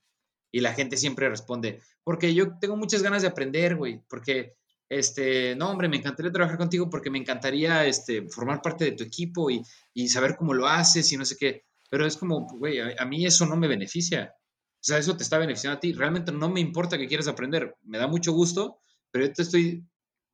Y 0.52 0.62
la 0.62 0.74
gente 0.74 0.98
siempre 0.98 1.30
responde, 1.30 1.82
porque 2.04 2.34
yo 2.34 2.58
tengo 2.60 2.76
muchas 2.76 3.04
ganas 3.04 3.22
de 3.22 3.28
aprender, 3.28 3.76
güey, 3.76 4.02
porque, 4.10 4.56
este, 4.90 5.56
no, 5.56 5.70
hombre, 5.70 5.90
me 5.90 5.98
encantaría 5.98 6.32
trabajar 6.32 6.58
contigo 6.58 6.90
porque 6.90 7.10
me 7.10 7.20
encantaría, 7.20 7.86
este, 7.86 8.28
formar 8.30 8.62
parte 8.62 8.86
de 8.86 8.92
tu 8.94 9.04
equipo 9.04 9.50
y, 9.52 9.64
saber 10.08 10.36
cómo 10.36 10.54
lo 10.54 10.68
haces 10.68 11.12
y 11.12 11.18
no 11.18 11.26
sé 11.26 11.36
qué. 11.38 11.66
Pero 11.90 12.06
es 12.06 12.18
como, 12.18 12.48
güey, 12.48 12.80
a 12.80 13.06
mí 13.06 13.26
eso 13.26 13.46
no 13.46 13.56
me 13.56 13.68
beneficia. 13.68 14.34
O 14.78 14.84
sea, 14.88 15.00
eso 15.00 15.18
te 15.18 15.24
está 15.24 15.38
beneficiando 15.38 15.78
a 15.78 15.80
ti. 15.80 15.92
Realmente 15.94 16.32
no 16.32 16.50
me 16.50 16.60
importa 16.60 16.98
que 16.98 17.08
quieras 17.08 17.28
aprender. 17.28 17.76
Me 17.84 17.98
da 17.98 18.08
mucho 18.08 18.32
gusto, 18.32 18.80
pero 19.12 19.26
yo 19.26 19.34
te 19.34 19.42
estoy, 19.42 19.84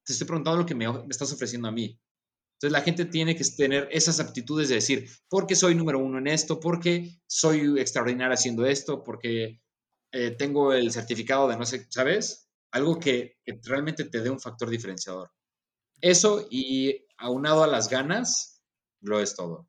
te 0.04 0.14
estoy 0.14 0.28
preguntando 0.28 0.60
lo 0.60 0.66
que 0.66 0.76
me, 0.76 0.86
estás 1.10 1.32
ofreciendo 1.32 1.68
a 1.68 1.72
mí. 1.72 2.00
Entonces 2.56 2.72
la 2.72 2.82
gente 2.82 3.06
tiene 3.06 3.36
que 3.36 3.44
tener 3.44 3.90
esas 3.92 4.20
aptitudes 4.20 4.70
de 4.70 4.76
decir, 4.76 5.10
porque 5.30 5.56
soy 5.56 5.76
número 5.76 6.00
uno 6.00 6.18
en 6.18 6.28
esto, 6.28 6.60
porque 6.60 7.20
soy 7.28 7.80
extraordinario 7.80 8.34
haciendo 8.34 8.66
esto, 8.66 9.04
porque 9.04 9.62
eh, 10.12 10.32
tengo 10.32 10.74
el 10.74 10.92
certificado 10.92 11.48
de 11.48 11.58
no 11.58 11.66
sé, 11.66 11.88
¿sabes? 11.90 12.50
Algo 12.72 13.00
que, 13.00 13.38
que, 13.44 13.60
realmente 13.64 14.06
te 14.06 14.22
dé 14.22 14.30
un 14.30 14.40
factor 14.40 14.70
diferenciador. 14.70 15.32
Eso 16.00 16.48
y 16.50 17.06
aunado 17.18 17.64
a 17.64 17.68
las 17.68 17.90
ganas, 17.90 18.62
lo 19.02 19.20
es 19.20 19.36
todo. 19.36 19.68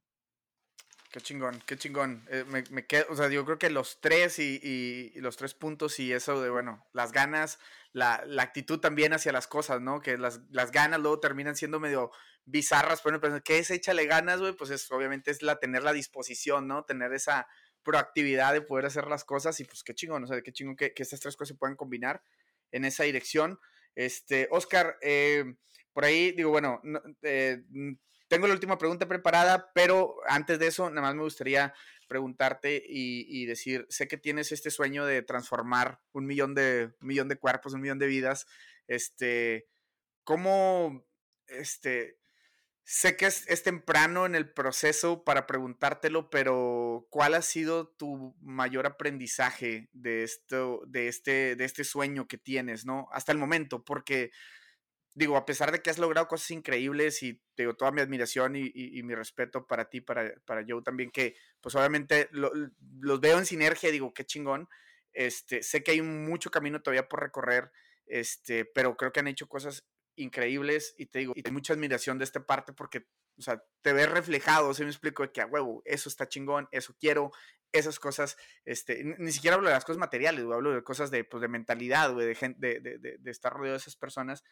Qué 1.14 1.20
chingón, 1.20 1.62
qué 1.64 1.76
chingón. 1.76 2.26
Eh, 2.28 2.44
me, 2.48 2.64
o 3.08 3.14
sea, 3.14 3.28
yo 3.28 3.44
creo 3.44 3.56
que 3.56 3.70
los 3.70 4.00
tres 4.00 4.40
y, 4.40 5.12
los 5.20 5.36
tres 5.36 5.54
puntos 5.54 6.00
y 6.00 6.12
eso 6.12 6.42
de, 6.42 6.50
bueno, 6.50 6.84
las 6.92 7.12
ganas, 7.12 7.60
la, 7.92 8.24
actitud 8.40 8.80
también 8.80 9.12
hacia 9.12 9.30
las 9.30 9.46
cosas, 9.46 9.80
¿no? 9.80 10.00
Que 10.00 10.18
las, 10.18 10.40
ganas 10.72 10.98
luego 10.98 11.20
terminan 11.20 11.54
siendo 11.54 11.78
medio 11.78 12.10
bizarras, 12.46 13.00
pero 13.00 13.20
¿qué 13.44 13.58
es 13.60 13.70
échale 13.70 14.06
ganas, 14.06 14.40
güey? 14.40 14.54
Pues 14.54 14.70
es, 14.70 14.90
obviamente 14.90 15.30
es 15.30 15.40
la 15.42 15.60
tener 15.60 15.84
la 15.84 15.92
disposición, 15.92 16.66
¿no? 16.66 16.84
Tener 16.84 17.12
esa 17.12 17.46
proactividad 17.84 18.52
de 18.52 18.62
poder 18.62 18.86
hacer 18.86 19.06
las 19.06 19.22
cosas 19.22 19.60
y 19.60 19.64
pues 19.66 19.84
qué 19.84 19.94
chingón, 19.94 20.24
o 20.24 20.26
sea, 20.26 20.42
qué 20.42 20.52
chingón 20.52 20.74
que, 20.74 20.94
que 20.94 21.04
estas 21.04 21.20
tres 21.20 21.36
cosas 21.36 21.54
se 21.54 21.58
puedan 21.58 21.76
combinar 21.76 22.24
en 22.72 22.84
esa 22.84 23.04
dirección. 23.04 23.60
Este, 23.94 24.48
Oscar, 24.50 24.98
eh, 25.00 25.44
por 25.92 26.06
ahí 26.06 26.32
digo, 26.32 26.50
bueno, 26.50 26.82
eh, 27.22 27.62
tengo 28.28 28.46
la 28.46 28.54
última 28.54 28.78
pregunta 28.78 29.06
preparada, 29.06 29.70
pero 29.74 30.16
antes 30.28 30.58
de 30.58 30.66
eso, 30.68 30.88
nada 30.90 31.08
más 31.08 31.14
me 31.14 31.22
gustaría 31.22 31.74
preguntarte 32.08 32.82
y, 32.86 33.46
decir, 33.46 33.86
sé 33.88 34.08
que 34.08 34.18
tienes 34.18 34.52
este 34.52 34.70
sueño 34.70 35.06
de 35.06 35.22
transformar 35.22 36.00
un 36.12 36.26
millón 36.26 36.54
de, 36.54 36.92
millón 37.00 37.28
de 37.28 37.36
cuerpos, 37.36 37.72
un 37.74 37.80
millón 37.80 37.98
de 37.98 38.06
vidas. 38.06 38.46
Este, 38.86 39.66
¿cómo, 40.22 41.06
este, 41.46 42.18
Sé 42.86 43.16
que 43.16 43.24
es, 43.24 43.62
temprano 43.62 44.26
en 44.26 44.34
el 44.34 44.52
proceso 44.52 45.24
para 45.24 45.46
preguntártelo, 45.46 46.28
pero 46.28 47.06
¿cuál 47.08 47.32
ha 47.32 47.40
sido 47.40 47.88
tu 47.88 48.36
mayor 48.42 48.84
aprendizaje 48.84 49.88
de 49.92 50.22
esto, 50.22 50.82
de 50.86 51.08
este, 51.08 51.56
de 51.56 51.64
este 51.64 51.82
sueño 51.82 52.28
que 52.28 52.36
tienes, 52.36 52.84
¿no? 52.84 53.08
Hasta 53.10 53.32
el 53.32 53.38
momento, 53.38 53.86
porque 53.86 54.32
digo, 55.14 55.36
a 55.36 55.46
pesar 55.46 55.70
de 55.70 55.80
que 55.80 55.90
has 55.90 55.98
logrado 55.98 56.28
cosas 56.28 56.50
increíbles 56.50 57.22
y 57.22 57.40
tengo 57.54 57.74
toda 57.74 57.92
mi 57.92 58.00
admiración 58.00 58.56
y, 58.56 59.02
mi 59.02 59.14
respeto 59.14 59.66
para 59.66 59.88
ti, 59.88 60.00
para, 60.00 60.34
para 60.44 60.64
Joe 60.66 60.82
también, 60.82 61.10
que 61.10 61.36
pues 61.60 61.74
obviamente 61.76 62.28
los 62.32 63.20
veo 63.20 63.38
en 63.38 63.46
sinergia 63.46 63.88
y 63.88 63.92
digo, 63.92 64.12
qué 64.12 64.24
chingón. 64.24 64.68
Este, 65.12 65.62
sé 65.62 65.84
que 65.84 65.92
hay 65.92 66.02
mucho 66.02 66.50
camino 66.50 66.82
todavía 66.82 67.08
por 67.08 67.20
recorrer, 67.20 67.70
este, 68.06 68.64
pero 68.64 68.96
creo 68.96 69.12
que 69.12 69.20
han 69.20 69.28
hecho 69.28 69.48
cosas 69.48 69.86
increíbles 70.16 70.94
y 70.98 71.06
te 71.06 71.20
digo, 71.20 71.32
y 71.36 71.50
mucha 71.50 71.72
admiración 71.72 72.18
de 72.18 72.24
esta 72.24 72.44
parte 72.44 72.72
porque, 72.72 73.06
o 73.38 73.42
sea, 73.42 73.62
te 73.82 73.92
ves 73.92 74.10
reflejado, 74.10 74.74
si 74.74 74.82
me 74.82 74.90
explico, 74.90 75.30
que 75.32 75.40
a 75.40 75.46
huevo, 75.46 75.82
eso 75.84 76.08
está 76.08 76.28
chingón, 76.28 76.68
eso 76.72 76.96
quiero, 76.98 77.30
esas 77.74 77.98
cosas, 77.98 78.36
este, 78.64 79.02
ni 79.18 79.32
siquiera 79.32 79.56
hablo 79.56 79.68
de 79.68 79.74
las 79.74 79.84
cosas 79.84 79.98
materiales, 79.98 80.44
hablo 80.44 80.72
de 80.72 80.84
cosas 80.84 81.10
de, 81.10 81.24
pues, 81.24 81.40
de 81.40 81.48
mentalidad, 81.48 82.14
de, 82.14 82.26
de, 82.56 82.80
de, 82.80 83.18
de, 83.18 83.30
estar 83.30 83.52
rodeado 83.52 83.74
de 83.74 83.78
esas 83.78 83.96
personas. 83.96 84.44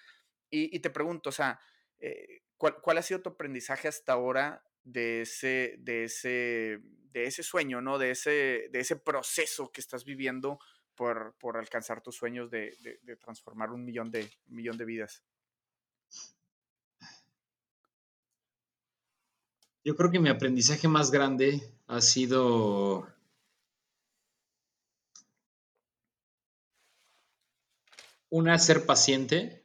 Y, 0.55 0.79
te 0.81 0.91
pregunto, 0.91 1.31
o 1.31 1.33
sea, 1.33 1.59
eh, 1.99 2.43
¿cuál, 2.59 2.77
¿cuál, 2.83 2.99
ha 2.99 3.03
sido 3.03 3.23
tu 3.23 3.31
aprendizaje 3.31 3.89
hasta 3.89 4.13
ahora 4.13 4.63
de 4.85 5.23
ese, 5.23 5.77
de 5.79 6.05
ese, 6.05 6.81
de 7.11 7.25
ese 7.25 7.43
sueño, 7.43 7.81
¿no? 7.81 7.99
De 7.99 8.11
ese, 8.11 8.69
de 8.71 8.81
ese 8.81 8.97
proceso 8.97 9.73
que 9.73 9.81
estás 9.81 10.05
viviendo 10.05 10.59
por, 10.95 11.35
por 11.39 11.57
alcanzar 11.57 12.03
tus 12.03 12.17
sueños 12.17 12.51
de, 12.51 12.77
de, 13.03 13.17
transformar 13.17 13.71
un 13.71 13.83
millón 13.83 14.11
de, 14.11 14.31
un 14.49 14.57
millón 14.57 14.77
de 14.77 14.85
vidas. 14.85 15.23
Yo 19.83 19.97
creo 19.97 20.11
que 20.11 20.21
mi 20.21 20.29
aprendizaje 20.29 20.87
más 20.87 21.11
grande 21.11 21.61
ha 21.87 22.03
sido 22.03 23.09
una, 28.29 28.59
ser 28.59 28.87
paciente 28.87 29.62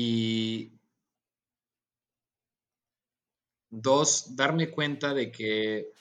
y 0.00 0.70
dos, 3.68 4.36
darme 4.36 4.70
cuenta 4.70 5.12
de 5.12 5.32
que 5.32 5.92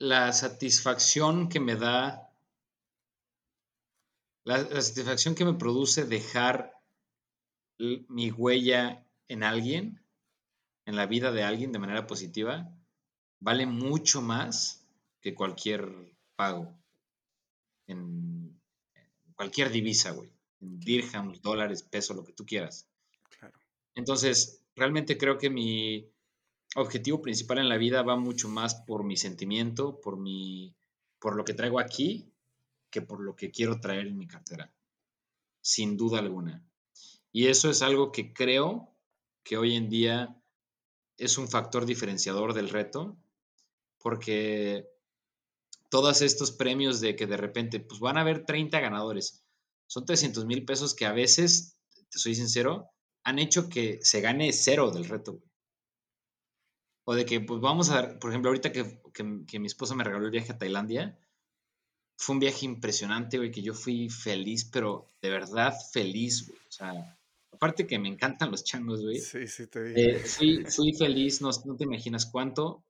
la 0.00 0.32
satisfacción 0.32 1.48
que 1.48 1.60
me 1.60 1.76
da, 1.76 2.28
la, 4.42 4.58
satisfacción 4.82 5.36
que 5.36 5.44
me 5.44 5.54
produce 5.54 6.06
dejar 6.06 6.76
mi 7.78 8.32
huella 8.32 9.06
en 9.28 9.44
alguien, 9.44 10.04
en 10.86 10.96
la 10.96 11.06
vida 11.06 11.30
de 11.30 11.44
alguien 11.44 11.70
de 11.70 11.78
manera 11.78 12.08
positiva, 12.08 12.68
vale 13.38 13.66
mucho 13.66 14.22
más 14.22 14.84
que 15.20 15.36
cualquier 15.36 15.88
pago 16.34 16.76
en, 17.86 18.60
cualquier 19.36 19.70
divisa, 19.70 20.10
güey. 20.12 20.31
En 20.62 20.80
dirhams, 20.80 21.42
dólares, 21.42 21.82
peso, 21.82 22.14
lo 22.14 22.24
que 22.24 22.32
tú 22.32 22.46
quieras. 22.46 22.88
Entonces, 23.94 24.64
realmente 24.74 25.18
creo 25.18 25.36
que 25.36 25.50
mi 25.50 26.08
objetivo 26.76 27.20
principal 27.20 27.58
en 27.58 27.68
la 27.68 27.76
vida 27.76 28.02
va 28.02 28.16
mucho 28.16 28.48
más 28.48 28.74
por 28.74 29.04
mi 29.04 29.16
sentimiento, 29.16 30.00
por 30.00 30.16
mi, 30.16 30.74
por 31.18 31.36
lo 31.36 31.44
que 31.44 31.54
traigo 31.54 31.78
aquí, 31.78 32.32
que 32.90 33.02
por 33.02 33.20
lo 33.20 33.36
que 33.36 33.50
quiero 33.50 33.80
traer 33.80 34.06
en 34.06 34.18
mi 34.18 34.26
cartera. 34.26 34.72
Sin 35.60 35.96
duda 35.96 36.18
alguna. 36.18 36.64
Y 37.32 37.46
eso 37.46 37.70
es 37.70 37.82
algo 37.82 38.12
que 38.12 38.32
creo 38.32 38.94
que 39.42 39.56
hoy 39.56 39.76
en 39.76 39.88
día 39.88 40.36
es 41.16 41.38
un 41.38 41.48
factor 41.48 41.86
diferenciador 41.86 42.52
del 42.52 42.68
reto, 42.68 43.16
porque 43.98 44.88
todos 45.88 46.22
estos 46.22 46.52
premios 46.52 47.00
de 47.00 47.16
que 47.16 47.26
de 47.26 47.36
repente 47.36 47.80
pues 47.80 48.00
van 48.00 48.16
a 48.16 48.22
haber 48.22 48.44
30 48.44 48.80
ganadores, 48.80 49.41
son 49.86 50.04
300 50.04 50.46
mil 50.46 50.64
pesos 50.64 50.94
que 50.94 51.06
a 51.06 51.12
veces, 51.12 51.76
te 52.10 52.18
soy 52.18 52.34
sincero, 52.34 52.90
han 53.24 53.38
hecho 53.38 53.68
que 53.68 53.98
se 54.02 54.20
gane 54.20 54.52
cero 54.52 54.90
del 54.90 55.04
reto. 55.04 55.40
O 57.04 57.14
de 57.14 57.24
que, 57.24 57.40
pues 57.40 57.60
vamos 57.60 57.90
a 57.90 57.94
dar, 57.94 58.18
por 58.18 58.30
ejemplo, 58.30 58.50
ahorita 58.50 58.72
que, 58.72 59.00
que, 59.12 59.58
mi 59.58 59.66
esposa 59.66 59.94
me 59.94 60.04
regaló 60.04 60.24
el 60.24 60.30
viaje 60.30 60.52
a 60.52 60.58
Tailandia, 60.58 61.18
fue 62.16 62.34
un 62.34 62.40
viaje 62.40 62.64
impresionante, 62.64 63.38
güey, 63.38 63.50
que 63.50 63.62
yo 63.62 63.74
fui 63.74 64.08
feliz, 64.08 64.64
pero 64.64 65.12
de 65.20 65.30
verdad 65.30 65.74
feliz, 65.92 66.46
güey. 66.46 66.60
O 66.68 66.72
sea, 66.72 67.18
aparte 67.50 67.86
que 67.86 67.98
me 67.98 68.08
encantan 68.08 68.52
los 68.52 68.62
changos, 68.62 69.02
güey. 69.02 69.18
Sí, 69.18 69.48
sí, 69.48 69.66
te 69.66 70.14
eh, 70.14 70.18
fui, 70.20 70.64
fui, 70.64 70.92
feliz, 70.92 71.40
no, 71.40 71.50
no, 71.64 71.76
te 71.76 71.84
imaginas 71.84 72.26
cuánto. 72.26 72.84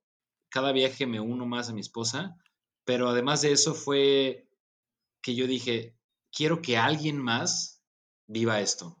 Cada 0.49 0.71
viaje 0.71 1.07
me 1.07 1.19
uno 1.19 1.47
más 1.47 1.69
a 1.69 1.73
mi 1.73 1.81
esposa, 1.81 2.37
pero 2.85 3.09
además 3.09 3.41
de 3.41 3.51
eso 3.51 3.73
fue 3.73 4.47
que 5.23 5.33
yo 5.33 5.47
dije, 5.47 5.95
quiero 6.33 6.61
que 6.61 6.77
alguien 6.77 7.19
más 7.19 7.81
viva 8.27 8.59
esto. 8.59 8.99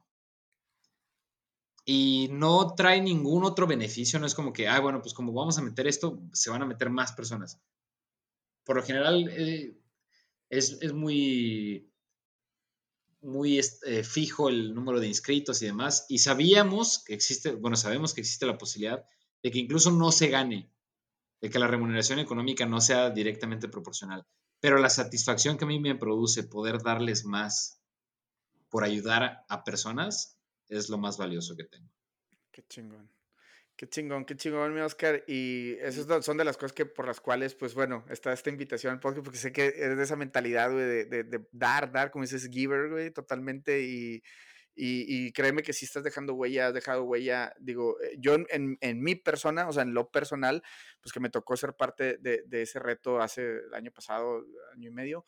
Y 1.85 2.29
no 2.31 2.75
trae 2.75 3.01
ningún 3.01 3.43
otro 3.43 3.67
beneficio, 3.67 4.19
no 4.19 4.25
es 4.25 4.35
como 4.35 4.53
que, 4.53 4.67
ah, 4.69 4.79
bueno, 4.79 5.01
pues 5.01 5.13
como 5.13 5.33
vamos 5.33 5.57
a 5.57 5.61
meter 5.61 5.87
esto, 5.87 6.21
se 6.31 6.49
van 6.49 6.61
a 6.61 6.65
meter 6.65 6.89
más 6.89 7.11
personas. 7.11 7.59
Por 8.63 8.77
lo 8.77 8.83
general, 8.83 9.27
eh, 9.29 9.77
es, 10.49 10.77
es, 10.81 10.93
muy 10.93 11.89
muy 13.23 13.57
este, 13.57 14.03
fijo 14.03 14.49
el 14.49 14.75
número 14.75 14.99
de 14.99 15.07
inscritos 15.07 15.61
y 15.61 15.65
demás, 15.65 16.05
y 16.09 16.19
sabíamos 16.19 17.03
que 17.03 17.13
existe, 17.13 17.51
bueno, 17.51 17.75
sabemos 17.75 18.13
que 18.13 18.21
existe 18.21 18.45
la 18.45 18.57
posibilidad 18.57 19.05
de 19.41 19.51
que 19.51 19.59
incluso 19.59 19.91
no 19.91 20.11
se 20.11 20.27
gane, 20.27 20.69
de 21.41 21.49
que 21.49 21.59
la 21.59 21.67
remuneración 21.67 22.19
económica 22.19 22.65
no 22.65 22.79
sea 22.81 23.09
directamente 23.09 23.67
proporcional, 23.67 24.25
pero 24.63 24.77
la 24.77 24.89
satisfacción 24.89 25.57
que 25.57 25.65
a 25.65 25.67
mí 25.67 25.77
me 25.77 25.93
produce 25.93 26.41
poder 26.41 26.81
darles 26.81 27.25
más 27.25 27.81
por 28.69 28.85
ayudar 28.85 29.43
a 29.49 29.65
personas 29.65 30.39
es 30.69 30.87
lo 30.87 30.97
más 30.97 31.17
valioso 31.17 31.57
que 31.57 31.65
tengo. 31.65 31.89
Qué 32.49 32.63
chingón. 32.69 33.09
Qué 33.75 33.89
chingón, 33.89 34.23
qué 34.23 34.37
chingón, 34.37 34.73
mi 34.73 34.79
Oscar. 34.79 35.25
Y 35.27 35.73
esas 35.81 36.23
son 36.23 36.37
de 36.37 36.45
las 36.45 36.55
cosas 36.55 36.71
que 36.71 36.85
por 36.85 37.05
las 37.05 37.19
cuales, 37.19 37.55
pues 37.55 37.73
bueno, 37.73 38.05
está 38.09 38.31
esta 38.31 38.51
invitación 38.51 38.93
al 38.93 39.01
podcast, 39.01 39.25
porque 39.25 39.37
sé 39.37 39.51
que 39.51 39.65
eres 39.65 39.97
de 39.97 40.03
esa 40.03 40.15
mentalidad, 40.15 40.71
güey, 40.71 40.85
de, 40.85 41.23
de, 41.25 41.45
dar, 41.51 41.91
dar, 41.91 42.09
como 42.09 42.23
dices, 42.23 42.49
giver, 42.49 42.89
güey, 42.89 43.11
totalmente. 43.11 43.81
Y, 43.81 44.23
y, 44.75 45.31
créeme 45.33 45.63
que 45.63 45.73
si 45.73 45.85
estás 45.85 46.03
dejando 46.03 46.33
huella, 46.33 46.67
has 46.67 46.73
dejado 46.73 47.03
huella. 47.03 47.53
Digo, 47.59 48.01
eh, 48.01 48.15
yo 48.17 48.35
en, 48.35 48.77
en, 48.81 49.03
mi 49.03 49.15
persona, 49.15 49.67
o 49.67 49.73
sea, 49.73 49.83
en 49.83 49.93
lo 49.93 50.09
personal, 50.09 50.63
pues 51.01 51.13
que 51.13 51.19
me 51.19 51.29
tocó 51.29 51.55
ser 51.55 51.75
parte 51.75 52.17
de, 52.17 52.43
de 52.47 52.61
ese 52.63 52.79
reto 52.79 53.21
hace 53.21 53.59
el 53.67 53.73
año 53.73 53.91
pasado, 53.91 54.45
año 54.73 54.89
y 54.89 54.93
medio. 54.93 55.25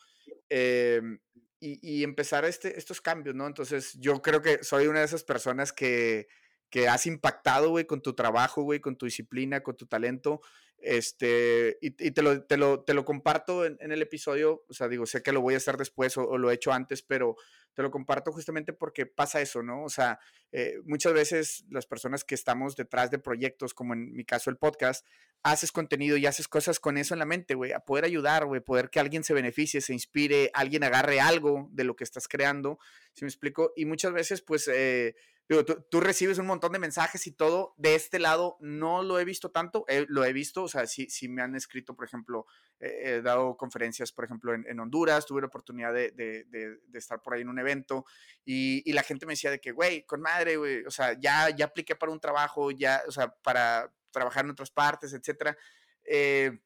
Em, 0.48 1.18
y, 1.60 1.78
y, 1.82 2.04
empezar 2.04 2.44
este, 2.44 2.78
estos 2.78 3.00
cambios, 3.00 3.34
¿no? 3.34 3.46
Entonces, 3.46 3.96
yo 4.00 4.20
creo 4.20 4.42
que 4.42 4.62
soy 4.64 4.88
una 4.88 5.00
de 5.00 5.06
esas 5.06 5.24
personas 5.24 5.72
que 5.72 6.26
que 6.70 6.88
has 6.88 7.06
impactado, 7.06 7.70
güey, 7.70 7.86
con 7.86 8.02
tu 8.02 8.14
trabajo, 8.14 8.62
güey, 8.62 8.80
con 8.80 8.96
tu 8.96 9.06
disciplina, 9.06 9.62
con 9.62 9.76
tu 9.76 9.86
talento. 9.86 10.40
Este, 10.86 11.78
y, 11.80 11.90
te, 11.90 12.22
lo, 12.22 12.44
te, 12.44 12.56
lo, 12.56 12.84
te, 12.84 12.94
lo, 12.94 13.04
comparto 13.04 13.64
en, 13.64 13.76
el 13.80 14.00
episodio, 14.02 14.64
o 14.68 14.72
sea, 14.72 14.86
digo, 14.86 15.04
sé 15.04 15.20
que 15.20 15.32
lo 15.32 15.40
voy 15.40 15.54
a 15.54 15.56
hacer 15.56 15.76
después 15.76 16.16
o, 16.16 16.38
lo 16.38 16.48
he 16.48 16.54
hecho 16.54 16.72
antes, 16.72 17.02
pero 17.02 17.34
te 17.74 17.82
lo 17.82 17.90
comparto 17.90 18.30
justamente 18.30 18.72
porque 18.72 19.04
pasa 19.04 19.40
eso, 19.40 19.64
¿no? 19.64 19.82
O 19.82 19.88
sea, 19.88 20.20
eh, 20.52 20.76
muchas 20.84 21.12
veces 21.12 21.64
las 21.70 21.86
personas 21.86 22.22
que 22.22 22.36
estamos 22.36 22.76
detrás 22.76 23.10
de 23.10 23.18
proyectos, 23.18 23.74
como 23.74 23.94
en 23.94 24.12
mi 24.12 24.24
caso 24.24 24.48
el 24.48 24.58
podcast, 24.58 25.04
haces 25.42 25.72
contenido 25.72 26.16
y 26.16 26.26
haces 26.26 26.46
cosas 26.46 26.78
con 26.78 26.98
eso 26.98 27.14
en 27.14 27.18
la 27.18 27.26
mente, 27.26 27.54
güey, 27.54 27.72
a 27.72 27.80
poder 27.80 28.04
ayudar, 28.04 28.44
güey, 28.44 28.60
poder 28.60 28.88
que 28.88 29.00
alguien 29.00 29.24
se 29.24 29.34
beneficie, 29.34 29.80
se 29.80 29.92
inspire, 29.92 30.52
alguien 30.54 30.84
agarre 30.84 31.18
algo 31.18 31.68
de 31.72 31.82
lo 31.82 31.96
que 31.96 32.04
estás 32.04 32.28
creando, 32.28 32.78
si 33.12 33.24
me 33.24 33.28
explico? 33.28 33.72
Y 33.74 33.86
muchas 33.86 34.12
veces, 34.12 34.40
pues, 34.40 34.68
eh, 34.68 35.16
Digo, 35.48 35.64
tú, 35.64 36.00
recibes 36.00 36.38
un 36.38 36.46
montón 36.46 36.72
de 36.72 36.80
mensajes 36.80 37.26
y 37.28 37.32
todo. 37.32 37.74
De 37.76 37.94
este 37.94 38.18
lado 38.18 38.56
no 38.60 39.04
lo 39.04 39.20
he 39.20 39.24
visto 39.24 39.50
tanto, 39.52 39.84
eh, 39.86 40.04
lo 40.08 40.24
he 40.24 40.32
visto, 40.32 40.64
o 40.64 40.68
sea, 40.68 40.86
sí, 40.86 41.08
sí 41.08 41.28
me 41.28 41.40
han 41.40 41.54
escrito, 41.54 41.94
por 41.94 42.04
ejemplo, 42.04 42.46
he 42.80 43.22
dado 43.22 43.56
conferencias, 43.56 44.10
por 44.10 44.24
ejemplo, 44.24 44.54
en, 44.54 44.80
Honduras, 44.80 45.24
tuve 45.24 45.40
la 45.40 45.46
oportunidad 45.46 45.94
de, 45.94 46.10
de, 46.10 46.44
de, 46.48 46.98
estar 46.98 47.22
por 47.22 47.34
ahí 47.34 47.42
en 47.42 47.48
un 47.48 47.58
evento 47.58 48.04
y, 48.44 48.82
y 48.88 48.92
la 48.92 49.02
gente 49.02 49.24
me 49.24 49.32
decía 49.32 49.50
de 49.50 49.60
que, 49.60 49.72
güey, 49.72 50.04
con 50.04 50.20
madre, 50.20 50.56
güey, 50.56 50.84
o 50.84 50.90
sea, 50.90 51.18
ya, 51.18 51.48
ya 51.50 51.66
apliqué 51.66 51.94
para 51.94 52.12
un 52.12 52.20
trabajo, 52.20 52.72
ya, 52.72 53.02
o 53.06 53.12
sea, 53.12 53.28
para 53.28 53.94
trabajar 54.10 54.44
en 54.44 54.50
otras 54.50 54.70
partes, 54.70 55.12
etcétera. 55.12 55.56
Eh, 56.04 56.58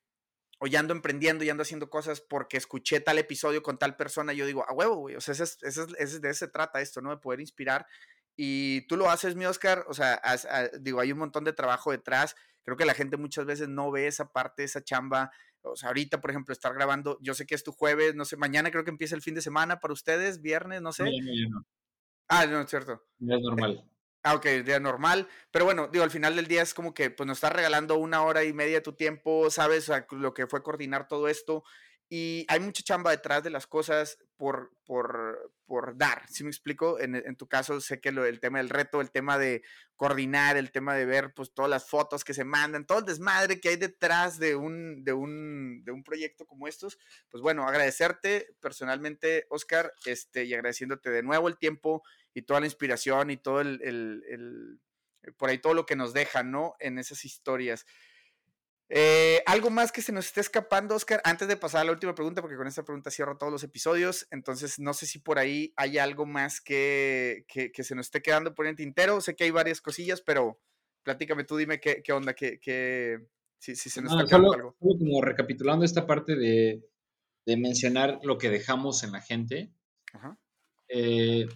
o 0.59 0.67
ya 0.67 0.81
ando 0.81 0.93
emprendiendo, 0.93 1.43
ya 1.43 1.53
ando 1.53 1.63
haciendo 1.63 1.89
cosas 1.89 2.21
porque 2.21 2.59
escuché 2.59 3.01
tal 3.01 3.19
episodio 3.19 3.63
con 3.63 3.79
tal 3.79 3.97
persona, 3.97 4.35
yo 4.35 4.45
digo, 4.45 4.65
a 4.69 4.73
huevo, 4.73 4.97
güey, 4.97 5.17
o 5.17 5.21
sea, 5.21 5.33
ese, 5.33 5.45
ese, 5.63 5.87
ese, 5.99 6.21
de 6.21 6.29
eso 6.29 6.47
se 6.47 6.49
trata 6.53 6.83
esto, 6.83 7.01
¿no? 7.01 7.11
De 7.11 7.17
poder 7.17 7.41
inspirar 7.41 7.87
y 8.43 8.81
tú 8.87 8.97
lo 8.97 9.11
haces, 9.11 9.37
mi 9.37 9.45
Oscar, 9.45 9.85
o 9.87 9.93
sea, 9.93 10.19
ah, 10.25 10.69
digo, 10.81 10.99
hay 10.99 11.13
un 11.13 11.19
montón 11.19 11.45
de 11.45 11.53
trabajo 11.53 11.91
detrás. 11.91 12.37
Creo 12.63 12.75
que 12.75 12.87
la 12.87 12.95
gente 12.95 13.19
muchas 13.19 13.45
veces 13.45 13.69
no 13.69 13.91
ve 13.91 14.07
esa 14.07 14.33
parte, 14.33 14.65
esa 14.65 14.83
chamba. 14.83 15.31
O 15.61 15.77
sea, 15.77 15.91
ahorita, 15.91 16.23
por 16.23 16.31
ejemplo, 16.31 16.55
estar 16.55 16.73
grabando, 16.73 17.19
yo 17.21 17.35
sé 17.35 17.45
que 17.45 17.55
es 17.55 17.63
tu 17.63 17.73
jueves, 17.73 18.15
no 18.15 18.25
sé, 18.25 18.39
mañana 18.39 18.71
creo 18.71 18.83
que 18.83 18.89
empieza 18.89 19.15
el 19.15 19.21
fin 19.21 19.35
de 19.35 19.43
semana 19.43 19.79
para 19.79 19.93
ustedes, 19.93 20.41
viernes, 20.41 20.81
no 20.81 20.91
sé. 20.91 21.05
Ah, 22.29 22.47
no, 22.47 22.63
es 22.63 22.71
cierto. 22.71 23.05
Día 23.19 23.37
normal. 23.39 23.85
Ah, 24.23 24.37
ok, 24.37 24.47
día 24.65 24.81
normal. 24.81 25.29
Pero 25.51 25.67
bueno, 25.67 25.89
digo, 25.89 26.05
al 26.05 26.11
final 26.11 26.35
del 26.35 26.47
día 26.47 26.63
es 26.63 26.73
como 26.73 26.95
que 26.95 27.11
pues 27.11 27.27
nos 27.27 27.37
está 27.37 27.51
regalando 27.51 27.99
una 27.99 28.23
hora 28.23 28.43
y 28.43 28.55
media 28.55 28.77
de 28.77 28.81
tu 28.81 28.95
tiempo, 28.95 29.51
sabes 29.51 29.93
lo 30.13 30.33
que 30.33 30.47
fue 30.47 30.63
coordinar 30.63 31.09
todo 31.09 31.29
esto. 31.29 31.63
Y 32.13 32.45
hay 32.49 32.59
mucha 32.59 32.83
chamba 32.83 33.13
detrás 33.13 33.45
de 33.45 33.51
las 33.51 33.69
cosas 33.69 34.19
por, 34.37 34.73
por, 34.85 35.53
por 35.65 35.97
dar, 35.97 36.29
¿sí 36.29 36.43
me 36.43 36.51
explico? 36.51 36.99
En, 36.99 37.15
en 37.15 37.37
tu 37.37 37.47
caso, 37.47 37.81
sé 37.81 38.01
que 38.01 38.11
lo, 38.11 38.25
el 38.27 38.41
tema 38.41 38.59
del 38.59 38.69
reto, 38.69 39.01
el 39.01 39.13
tema 39.13 39.39
de 39.39 39.63
coordinar, 39.95 40.57
el 40.57 40.73
tema 40.73 40.97
de 40.97 41.07
ver 41.07 41.33
pues 41.33 41.55
todas 41.55 41.71
las 41.71 41.89
fotos 41.89 42.25
que 42.25 42.35
se 42.35 42.43
mandan, 42.43 42.85
todo 42.85 42.99
el 42.99 43.05
desmadre 43.05 43.61
que 43.61 43.69
hay 43.69 43.77
detrás 43.77 44.41
de 44.41 44.57
un, 44.57 45.05
de 45.05 45.13
un, 45.13 45.85
de 45.85 45.93
un 45.93 46.03
proyecto 46.03 46.47
como 46.47 46.67
estos. 46.67 46.99
Pues 47.29 47.43
bueno, 47.43 47.63
agradecerte 47.63 48.57
personalmente, 48.59 49.47
Oscar, 49.49 49.93
este, 50.05 50.47
y 50.47 50.55
agradeciéndote 50.55 51.11
de 51.11 51.23
nuevo 51.23 51.47
el 51.47 51.59
tiempo 51.59 52.03
y 52.35 52.43
toda 52.43 52.59
la 52.59 52.67
inspiración 52.67 53.31
y 53.31 53.37
todo 53.37 53.61
el, 53.61 53.81
el, 53.85 54.25
el 54.29 54.81
por 55.37 55.51
ahí 55.51 55.59
todo 55.59 55.75
lo 55.75 55.87
que 55.87 55.95
nos 55.95 56.13
deja, 56.13 56.43
¿no? 56.43 56.75
En 56.81 56.99
esas 56.99 57.25
historias. 57.25 57.87
Eh, 58.93 59.41
¿Algo 59.47 59.71
más 59.71 59.93
que 59.93 60.03
se 60.03 60.11
nos 60.11 60.27
esté 60.27 60.41
escapando, 60.41 60.97
Oscar? 60.97 61.21
Antes 61.23 61.47
de 61.47 61.57
pasar 61.57 61.83
a 61.83 61.85
la 61.85 61.93
última 61.93 62.13
pregunta, 62.13 62.43
porque 62.43 62.57
con 62.57 62.67
esta 62.67 62.85
pregunta 62.85 63.13
cierro 63.13 63.39
todos 63.39 63.53
los 63.53 63.63
episodios, 63.63 64.27
entonces 64.33 64.81
no 64.81 64.95
sé 64.95 65.07
si 65.07 65.21
por 65.21 65.39
ahí 65.39 65.73
hay 65.77 65.99
algo 65.99 66.27
más 66.27 66.61
que, 66.61 67.45
que, 67.47 67.85
se 67.85 67.95
nos 67.95 68.07
esté 68.07 68.21
quedando 68.21 68.53
por 68.53 68.67
el 68.67 68.75
tintero. 68.75 69.21
Sé 69.21 69.37
que 69.37 69.45
hay 69.45 69.53
varias 69.53 69.81
cosillas, 69.81 70.21
pero 70.21 70.61
platícame 71.05 71.45
tú, 71.45 71.57
dime 71.57 71.79
qué, 71.79 72.03
qué 72.03 72.13
onda, 72.13 72.35
qué, 72.35 72.59
qué, 72.59 73.21
si, 73.61 73.77
si, 73.77 73.91
se 73.91 74.03
nos 74.03 74.13
está 74.13 74.25
quedando 74.25 74.53
algo. 74.55 74.77
como 74.81 75.23
recapitulando 75.23 75.85
esta 75.85 76.05
parte 76.05 76.35
de, 76.35 76.85
de, 77.47 77.57
mencionar 77.57 78.19
lo 78.25 78.39
que 78.39 78.51
dejamos 78.51 79.05
en 79.05 79.13
la 79.13 79.21
gente, 79.21 79.73
eh, 80.89 81.47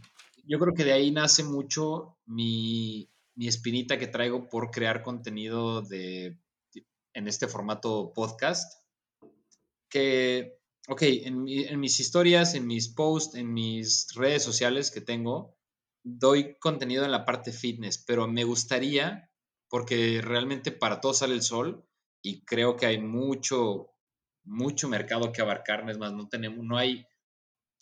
yo 0.45 0.61
creo 0.61 0.73
que 0.73 0.85
de 0.85 0.93
ahí 0.93 1.11
nace 1.11 1.43
mucho 1.43 2.17
mi, 2.27 3.11
mi 3.35 3.49
espinita 3.49 3.99
que 3.99 4.07
traigo 4.07 4.49
por 4.49 4.71
crear 4.71 5.03
contenido 5.03 5.83
de 5.83 6.39
en 7.15 7.29
este 7.29 7.49
formato 7.49 8.13
podcast, 8.13 8.85
que, 9.89 10.59
ok, 10.89 11.03
en, 11.03 11.81
mis 11.81 12.01
historias, 12.01 12.55
en 12.55 12.67
mis 12.67 12.89
posts, 12.89 13.37
en 13.37 13.55
mis 13.55 14.13
redes 14.15 14.43
sociales 14.43 14.91
que 14.91 15.01
tengo, 15.01 15.57
doy 16.03 16.57
contenido 16.59 17.05
en 17.05 17.13
la 17.13 17.25
parte 17.25 17.53
fitness, 17.53 17.99
pero 17.99 18.27
me 18.27 18.45
gustaría, 18.45 19.31
porque 19.69 20.21
realmente 20.21 20.73
para 20.73 21.01
todo 21.01 21.15
sale 21.15 21.35
el 21.35 21.43
sol 21.43 21.89
y 22.21 22.45
creo 22.45 22.77
que 22.77 22.87
hay 22.87 22.99
mucho, 23.01 23.91
mucho 24.43 24.89
mercado 24.89 25.33
que 25.33 25.41
abarcar, 25.41 25.89
es 25.89 25.99
más, 25.99 26.13
no 26.13 26.29
tenemos, 26.29 26.65
no 26.65 26.77
hay 26.77 27.07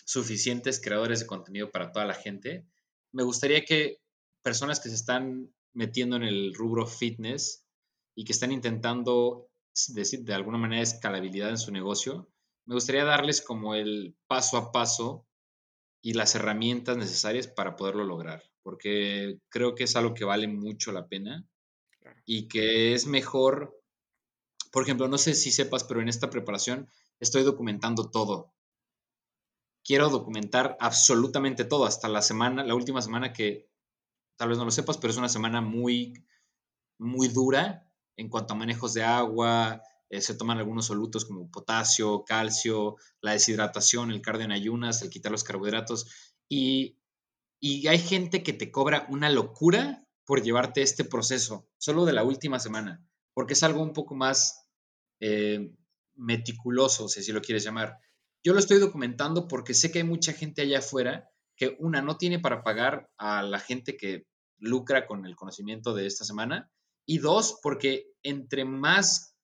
suficientes 0.05 0.81
creadores 0.81 1.21
de 1.21 1.27
contenido 1.27 1.71
para 1.71 1.93
toda 1.93 2.05
la 2.05 2.15
gente. 2.15 2.67
Me 3.13 3.23
gustaría 3.23 3.65
que 3.65 4.03
personas 4.43 4.81
que 4.81 4.91
se 4.91 4.97
están 4.97 5.55
metiendo 5.73 6.17
en 6.17 6.25
el 6.25 6.55
rubro 6.55 6.87
fitness 6.87 7.62
y 8.15 8.25
que 8.25 8.33
están 8.33 8.53
intentando 8.53 9.49
decir, 9.89 10.25
de 10.25 10.35
alguna 10.35 10.59
manera 10.59 10.83
escalabilidad 10.83 11.51
en 11.51 11.59
su 11.59 11.73
negocio, 11.73 12.29
me 12.67 12.75
gustaría 12.75 13.05
darles 13.05 13.41
como 13.41 13.75
el 13.75 14.17
paso 14.27 14.57
a 14.57 14.73
paso 14.73 15.27
y 16.03 16.15
las 16.15 16.35
herramientas 16.35 16.97
necesarias 16.97 17.47
para 17.47 17.77
poderlo 17.77 18.05
lograr, 18.05 18.43
porque 18.63 19.39
creo 19.49 19.75
que 19.75 19.85
es 19.85 19.97
algo 19.97 20.15
que 20.15 20.25
vale 20.25 20.49
mucho 20.49 20.93
la 20.93 21.09
pena 21.09 21.47
y 22.25 22.49
que 22.49 22.95
es 22.95 23.07
mejor, 23.07 23.81
por 24.71 24.83
ejemplo, 24.83 25.09
no 25.09 25.19
sé 25.19 25.35
si 25.35 25.51
sepas, 25.51 25.85
pero 25.85 26.01
en 26.01 26.09
esta 26.09 26.31
preparación 26.31 26.89
estoy 27.21 27.43
documentando 27.43 28.11
todo. 28.11 28.53
Quiero 29.85 30.11
documentar 30.11 30.77
absolutamente 30.81 31.65
todo, 31.65 31.87
hasta 31.87 32.09
la 32.09 32.23
semana, 32.23 32.65
la 32.65 32.75
última 32.75 33.03
semana 33.03 33.33
que 33.33 33.69
tal 34.37 34.51
vez 34.51 34.59
no 34.59 34.65
lo 34.65 34.71
sepas, 34.71 34.99
pero 34.99 35.11
es 35.11 35.17
una 35.17 35.29
semana 35.29 35.61
muy, 35.61 36.25
muy 36.99 37.29
dura 37.29 37.92
en 38.17 38.29
cuanto 38.29 38.55
a 38.55 38.57
manejos 38.57 38.95
de 38.95 39.03
agua, 39.03 39.83
eh, 40.13 40.21
se 40.21 40.35
toman 40.35 40.59
algunos 40.59 40.87
solutos 40.87 41.25
como 41.25 41.51
potasio, 41.51 42.23
calcio, 42.25 42.97
la 43.23 43.33
deshidratación, 43.33 44.11
el 44.11 44.21
cardio 44.21 44.45
en 44.45 44.53
ayunas, 44.53 45.01
el 45.01 45.09
quitar 45.09 45.33
los 45.33 45.43
carbohidratos. 45.43 46.07
Y, 46.49 46.99
hay 47.63 47.99
gente 47.99 48.43
que 48.43 48.53
te 48.53 48.73
cobra 48.73 49.07
una 49.09 49.31
locura 49.31 50.05
por 50.27 50.43
llevarte 50.43 50.83
este 50.83 51.05
proceso, 51.05 51.69
solo 51.79 52.05
de 52.05 52.13
la 52.13 52.25
última 52.25 52.59
semana, 52.59 53.07
porque 53.35 53.53
es 53.53 53.63
algo 53.63 53.81
un 53.81 53.93
poco 53.93 54.17
más 54.17 54.67
eh, 55.21 55.73
meticuloso, 56.15 57.09
si 57.09 57.33
lo 57.33 57.41
quieres 57.41 57.65
llamar. 57.65 57.99
Yo 58.45 58.53
lo 58.53 58.59
estoy 58.59 58.81
documentando 58.81 59.47
porque 59.47 59.75
sé 59.75 59.93
que 59.93 60.01
hay 60.01 60.05
mucha 60.05 60.33
gente 60.33 60.63
allá 60.63 60.81
afuera 60.81 61.31
que 61.57 61.77
una 61.79 62.03
no 62.03 62.17
tiene 62.17 62.41
para 62.41 62.65
pagar 62.65 63.09
a 63.17 63.43
la 63.43 63.61
gente 63.61 63.97
que 63.97 64.27
lucra 64.59 65.07
con 65.07 65.25
el 65.25 65.37
conocimiento 65.37 65.95
de 65.95 66.07
esta 66.07 66.25
semana 66.25 66.71
y 67.07 67.19
dos, 67.19 67.59
porque 67.63 68.13
entre 68.23 68.65
más, 68.65 69.37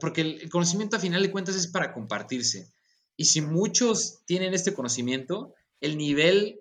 porque 0.00 0.20
el 0.20 0.48
conocimiento 0.48 0.96
a 0.96 1.00
final 1.00 1.22
de 1.22 1.30
cuentas 1.30 1.56
es 1.56 1.66
para 1.66 1.92
compartirse. 1.92 2.72
Y 3.16 3.26
si 3.26 3.40
muchos 3.40 4.24
tienen 4.26 4.54
este 4.54 4.74
conocimiento, 4.74 5.54
el 5.80 5.96
nivel 5.96 6.60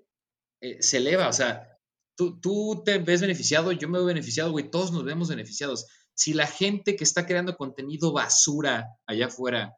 eh, 0.62 0.82
se 0.82 0.98
eleva. 0.98 1.28
O 1.28 1.34
sea, 1.34 1.80
tú, 2.16 2.40
tú 2.40 2.84
te 2.86 3.00
ves 3.00 3.22
beneficiado, 3.22 3.72
yo 3.72 3.88
me 3.88 3.98
veo 3.98 4.08
beneficiado, 4.08 4.52
güey, 4.52 4.70
todos 4.70 4.92
nos 4.92 5.04
vemos 5.04 5.30
beneficiados. 5.30 5.88
Si 6.14 6.34
la 6.34 6.46
gente 6.46 6.96
que 6.96 7.04
está 7.04 7.26
creando 7.26 7.58
contenido 7.58 8.12
basura 8.12 8.88
allá 9.08 9.28
afuera, 9.28 9.76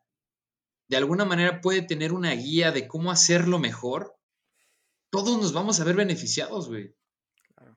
de 0.88 0.98
alguna 0.98 1.26
manera 1.26 1.62
puede 1.62 1.82
tener 1.82 2.12
una 2.14 2.34
guía 2.34 2.72
de 2.72 2.88
cómo 2.88 3.12
hacerlo 3.12 3.58
mejor, 3.58 4.16
todos 5.10 5.40
nos 5.40 5.54
vamos 5.54 5.80
a 5.80 5.86
ver 5.86 5.96
beneficiados, 5.96 6.68
güey 6.68 6.94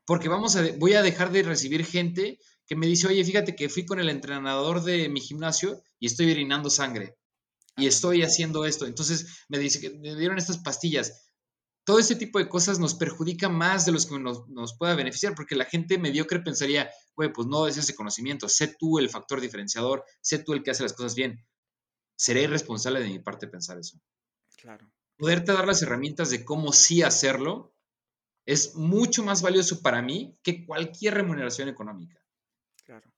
porque 0.08 0.30
vamos 0.30 0.56
a, 0.56 0.64
voy 0.78 0.94
a 0.94 1.02
dejar 1.02 1.30
de 1.32 1.42
recibir 1.42 1.84
gente 1.84 2.38
que 2.66 2.74
me 2.74 2.86
dice, 2.86 3.08
oye, 3.08 3.22
fíjate 3.22 3.54
que 3.54 3.68
fui 3.68 3.84
con 3.84 4.00
el 4.00 4.08
entrenador 4.08 4.82
de 4.82 5.10
mi 5.10 5.20
gimnasio 5.20 5.82
y 5.98 6.06
estoy 6.06 6.32
orinando 6.32 6.70
sangre 6.70 7.18
y 7.76 7.86
estoy 7.86 8.22
haciendo 8.22 8.64
esto. 8.64 8.86
Entonces 8.86 9.44
me 9.50 9.58
dice 9.58 9.80
que 9.82 9.90
me 9.90 10.16
dieron 10.16 10.38
estas 10.38 10.56
pastillas. 10.56 11.26
Todo 11.84 11.98
ese 11.98 12.16
tipo 12.16 12.38
de 12.38 12.48
cosas 12.48 12.78
nos 12.78 12.94
perjudica 12.94 13.50
más 13.50 13.84
de 13.84 13.92
los 13.92 14.06
que 14.06 14.18
nos, 14.18 14.48
nos 14.48 14.78
pueda 14.78 14.94
beneficiar, 14.94 15.34
porque 15.34 15.56
la 15.56 15.66
gente 15.66 15.98
mediocre 15.98 16.40
pensaría, 16.40 16.90
güey, 17.14 17.30
pues 17.30 17.46
no 17.46 17.66
es 17.66 17.76
ese 17.76 17.94
conocimiento, 17.94 18.48
sé 18.48 18.74
tú 18.78 18.98
el 18.98 19.10
factor 19.10 19.42
diferenciador, 19.42 20.06
sé 20.22 20.38
tú 20.38 20.54
el 20.54 20.62
que 20.62 20.70
hace 20.70 20.84
las 20.84 20.94
cosas 20.94 21.14
bien. 21.14 21.46
Seré 22.16 22.44
irresponsable 22.44 23.00
de 23.00 23.10
mi 23.10 23.18
parte 23.18 23.46
pensar 23.46 23.78
eso. 23.78 24.00
Claro. 24.56 24.90
Poderte 25.18 25.52
dar 25.52 25.66
las 25.66 25.82
herramientas 25.82 26.30
de 26.30 26.46
cómo 26.46 26.72
sí 26.72 27.02
hacerlo 27.02 27.74
es 28.48 28.74
mucho 28.76 29.22
más 29.22 29.42
valioso 29.42 29.82
para 29.82 30.00
mí 30.00 30.38
que 30.42 30.64
cualquier 30.64 31.12
remuneración 31.12 31.68
económica. 31.68 32.18
Claro, 32.86 33.12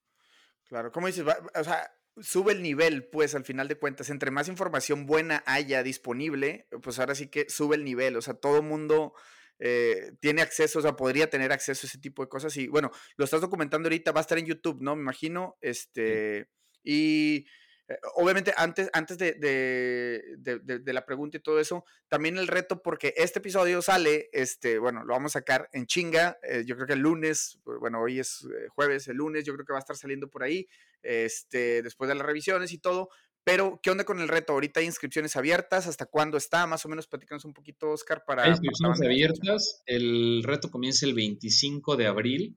claro. 0.64 0.90
¿Cómo 0.90 1.06
dices? 1.06 1.24
O 1.54 1.64
sea, 1.64 1.88
sube 2.20 2.50
el 2.50 2.62
nivel, 2.62 3.08
pues 3.10 3.36
al 3.36 3.44
final 3.44 3.68
de 3.68 3.76
cuentas, 3.76 4.10
entre 4.10 4.32
más 4.32 4.48
información 4.48 5.06
buena 5.06 5.44
haya 5.46 5.84
disponible, 5.84 6.66
pues 6.82 6.98
ahora 6.98 7.14
sí 7.14 7.28
que 7.28 7.48
sube 7.48 7.76
el 7.76 7.84
nivel, 7.84 8.16
o 8.16 8.22
sea, 8.22 8.34
todo 8.34 8.60
mundo... 8.60 9.14
Eh, 9.62 10.12
tiene 10.20 10.40
acceso, 10.40 10.78
o 10.78 10.82
sea, 10.82 10.96
podría 10.96 11.28
tener 11.28 11.52
acceso 11.52 11.86
a 11.86 11.88
ese 11.88 11.98
tipo 11.98 12.22
de 12.22 12.30
cosas. 12.30 12.56
Y 12.56 12.68
bueno, 12.68 12.90
lo 13.18 13.26
estás 13.26 13.42
documentando 13.42 13.88
ahorita, 13.88 14.10
va 14.10 14.20
a 14.20 14.22
estar 14.22 14.38
en 14.38 14.46
YouTube, 14.46 14.80
¿no? 14.80 14.96
Me 14.96 15.02
imagino. 15.02 15.58
Este. 15.60 16.48
Y 16.82 17.44
eh, 17.90 17.98
obviamente, 18.14 18.54
antes, 18.56 18.88
antes 18.92 19.18
de, 19.18 19.34
de, 19.34 20.92
la 20.92 21.04
pregunta 21.04 21.36
y 21.36 21.40
todo 21.40 21.58
eso, 21.58 21.84
también 22.08 22.38
el 22.38 22.46
reto, 22.46 22.82
porque 22.82 23.12
este 23.16 23.40
episodio 23.40 23.82
sale, 23.82 24.28
este, 24.32 24.78
bueno, 24.78 25.02
lo 25.02 25.12
vamos 25.12 25.34
a 25.34 25.40
sacar 25.40 25.68
en 25.72 25.86
chinga, 25.86 26.38
eh, 26.44 26.62
yo 26.64 26.76
creo 26.76 26.86
que 26.86 26.92
el 26.92 27.00
lunes, 27.00 27.58
bueno, 27.64 28.00
hoy 28.00 28.20
es 28.20 28.44
eh, 28.44 28.68
jueves, 28.68 29.08
el 29.08 29.16
lunes, 29.16 29.44
yo 29.44 29.54
creo 29.54 29.66
que 29.66 29.72
va 29.72 29.80
a 29.80 29.80
estar 29.80 29.96
saliendo 29.96 30.30
por 30.30 30.44
ahí, 30.44 30.68
este, 31.02 31.82
después 31.82 32.06
de 32.06 32.14
las 32.14 32.24
revisiones 32.24 32.72
y 32.72 32.78
todo, 32.78 33.08
pero, 33.42 33.80
¿qué 33.82 33.90
onda 33.90 34.04
con 34.04 34.20
el 34.20 34.28
reto? 34.28 34.52
Ahorita 34.52 34.78
hay 34.78 34.86
inscripciones 34.86 35.34
abiertas, 35.34 35.88
¿hasta 35.88 36.06
cuándo 36.06 36.36
está? 36.36 36.68
Más 36.68 36.84
o 36.84 36.88
menos 36.88 37.08
platícanos 37.08 37.44
un 37.44 37.54
poquito, 37.54 37.90
Oscar, 37.90 38.22
para... 38.24 38.44
Hay 38.44 38.50
inscripciones 38.50 39.00
abiertas, 39.02 39.82
el 39.86 40.44
reto 40.44 40.70
comienza 40.70 41.06
el 41.06 41.14
25 41.14 41.96
de 41.96 42.06
abril. 42.06 42.56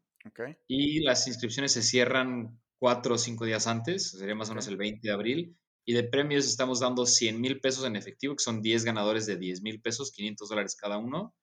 Y 0.67 1.01
las 1.01 1.27
inscripciones 1.27 1.73
se 1.73 1.81
cierran 1.81 2.59
cuatro 2.83 3.15
o 3.15 3.17
cinco 3.17 3.45
días 3.45 3.65
antes, 3.67 4.09
sería 4.09 4.35
más 4.35 4.49
o 4.49 4.51
menos 4.51 4.67
el 4.67 4.75
20 4.75 5.07
de 5.07 5.13
abril. 5.13 5.57
Y 5.85 5.93
de 5.93 6.03
premios 6.03 6.45
estamos 6.45 6.81
dando 6.81 7.05
100 7.05 7.39
mil 7.39 7.61
pesos 7.61 7.85
en 7.85 7.95
efectivo, 7.95 8.35
que 8.35 8.43
son 8.43 8.61
10 8.61 8.83
ganadores 8.83 9.25
de 9.25 9.37
10 9.37 9.61
mil 9.61 9.81
pesos, 9.81 10.11
500 10.11 10.49
dólares 10.49 10.75
cada 10.75 10.97
uno. 10.97 11.33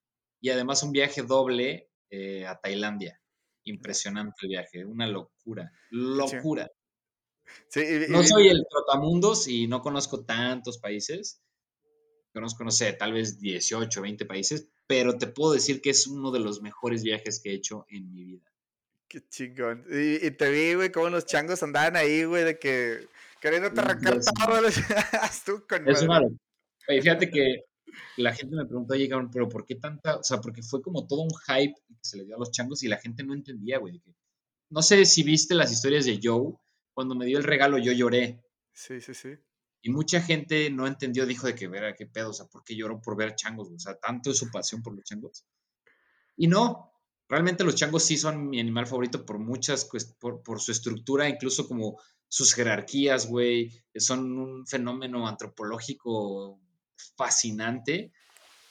Y 0.43 0.51
además 0.51 0.83
un 0.83 0.93
viaje 0.93 1.23
doble 1.23 1.89
eh, 2.11 2.45
a 2.45 2.61
Tailandia. 2.61 3.19
Impresionante 3.65 4.37
el 4.43 4.49
viaje, 4.51 4.85
una 4.85 5.07
locura, 5.07 5.73
locura. 5.89 6.71
no 8.11 8.23
soy 8.23 8.49
el 8.49 8.67
trotamundos 8.69 9.49
y 9.49 9.67
no 9.67 9.81
conozco 9.81 10.27
tantos 10.27 10.77
países. 10.77 11.41
Conozco, 12.35 12.65
no 12.65 12.71
sé, 12.71 12.93
tal 12.93 13.15
vez 13.15 13.41
18, 13.41 14.03
20 14.03 14.27
países, 14.27 14.69
pero 14.87 15.17
te 15.17 15.27
puedo 15.27 15.55
decir 15.55 15.81
que 15.81 15.89
es 15.89 16.07
uno 16.07 16.33
de 16.33 16.41
los 16.41 16.61
mejores 16.61 17.03
viajes 17.03 17.41
que 17.43 17.53
he 17.53 17.55
hecho 17.55 17.87
en 17.89 18.13
mi 18.13 18.25
vida. 18.25 18.50
Qué 19.11 19.29
chingón. 19.29 19.85
Y, 19.91 20.31
te 20.31 20.51
vi, 20.53 20.75
güey, 20.75 20.93
cómo 20.93 21.11
los 21.11 21.27
changos 21.27 21.61
andaban 21.65 21.97
ahí, 21.97 22.23
güey, 22.23 22.45
de 22.45 22.61
que 22.61 23.09
queriendo 23.41 23.67
arrancar 23.69 24.21
todo. 24.21 24.63
tú 25.45 25.67
con 25.69 25.89
Es 25.89 26.07
malo. 26.07 26.29
Oye, 26.89 27.03
fíjate 27.03 27.29
que 27.29 27.65
la 28.19 28.33
gente 28.33 28.55
me 28.55 28.65
preguntó, 28.67 28.95
oye, 28.95 29.11
pero 29.33 29.49
¿por 29.49 29.67
qué 29.67 29.75
tanta? 29.75 30.19
O 30.19 30.23
sea, 30.23 30.41
porque 30.41 30.63
fue 30.63 30.81
como 30.81 31.09
todo 31.09 31.23
un 31.23 31.35
hype 31.49 31.75
que 31.89 31.95
se 32.01 32.19
le 32.19 32.25
dio 32.25 32.37
a 32.37 32.39
los 32.39 32.53
changos 32.53 32.85
y 32.85 32.89
la 32.89 32.99
gente 32.99 33.25
no 33.25 33.35
entendía, 33.35 33.79
güey. 33.79 34.01
No 34.69 34.81
sé 34.81 35.05
si 35.05 35.25
viste 35.25 35.57
las 35.57 35.73
historias 35.73 36.05
de 36.05 36.21
Joe. 36.23 36.55
Cuando 36.95 37.17
me 37.17 37.27
dio 37.27 37.39
el 37.39 37.45
regalo, 37.45 37.79
yo 37.79 37.91
lloré. 37.91 38.45
Sí, 38.73 39.01
sí, 39.01 39.13
sí. 39.13 39.31
Y 39.83 39.91
mucha 39.91 40.23
gente 40.23 40.71
no 40.71 40.87
entendió, 40.87 41.27
dijo 41.27 41.49
de 41.49 41.57
que, 41.57 41.67
ver, 41.67 41.97
qué 41.97 42.07
pedo, 42.07 42.31
o 42.31 42.33
sea, 42.33 42.47
¿por 42.47 42.63
qué 42.63 42.77
lloró 42.77 43.01
por 43.01 43.17
ver 43.17 43.35
changos? 43.35 43.73
O 43.75 43.79
sea, 43.81 43.95
tanto 43.95 44.31
es 44.31 44.39
su 44.39 44.53
pasión 44.53 44.85
por 44.85 44.95
los 44.95 45.03
changos. 45.03 45.45
Y 46.37 46.47
no, 46.47 46.90
realmente 47.31 47.63
los 47.63 47.77
changos 47.77 48.05
sí 48.05 48.19
son 48.19 48.51
mi 48.51 48.59
animal 48.59 48.89
favorito 48.89 49.25
por 49.25 49.39
muchas, 49.39 49.89
por, 50.19 50.43
por 50.43 50.61
su 50.61 50.73
estructura, 50.73 51.29
incluso 51.29 51.69
como 51.69 51.99
sus 52.29 52.53
jerarquías, 52.53 53.29
güey, 53.29 53.73
son 53.95 54.39
un 54.39 54.67
fenómeno 54.67 55.27
antropológico 55.27 56.61
fascinante, 57.17 58.13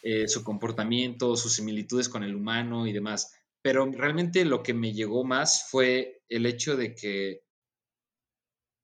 eh, 0.01 0.27
su 0.27 0.43
comportamiento, 0.43 1.35
sus 1.37 1.53
similitudes 1.53 2.09
con 2.09 2.23
el 2.23 2.35
humano 2.35 2.85
y 2.85 2.91
demás. 2.91 3.33
Pero 3.61 3.85
realmente 3.85 4.43
lo 4.45 4.61
que 4.61 4.73
me 4.73 4.93
llegó 4.93 5.23
más 5.23 5.69
fue 5.69 6.21
el 6.27 6.45
hecho 6.45 6.75
de 6.75 6.95
que, 6.95 7.43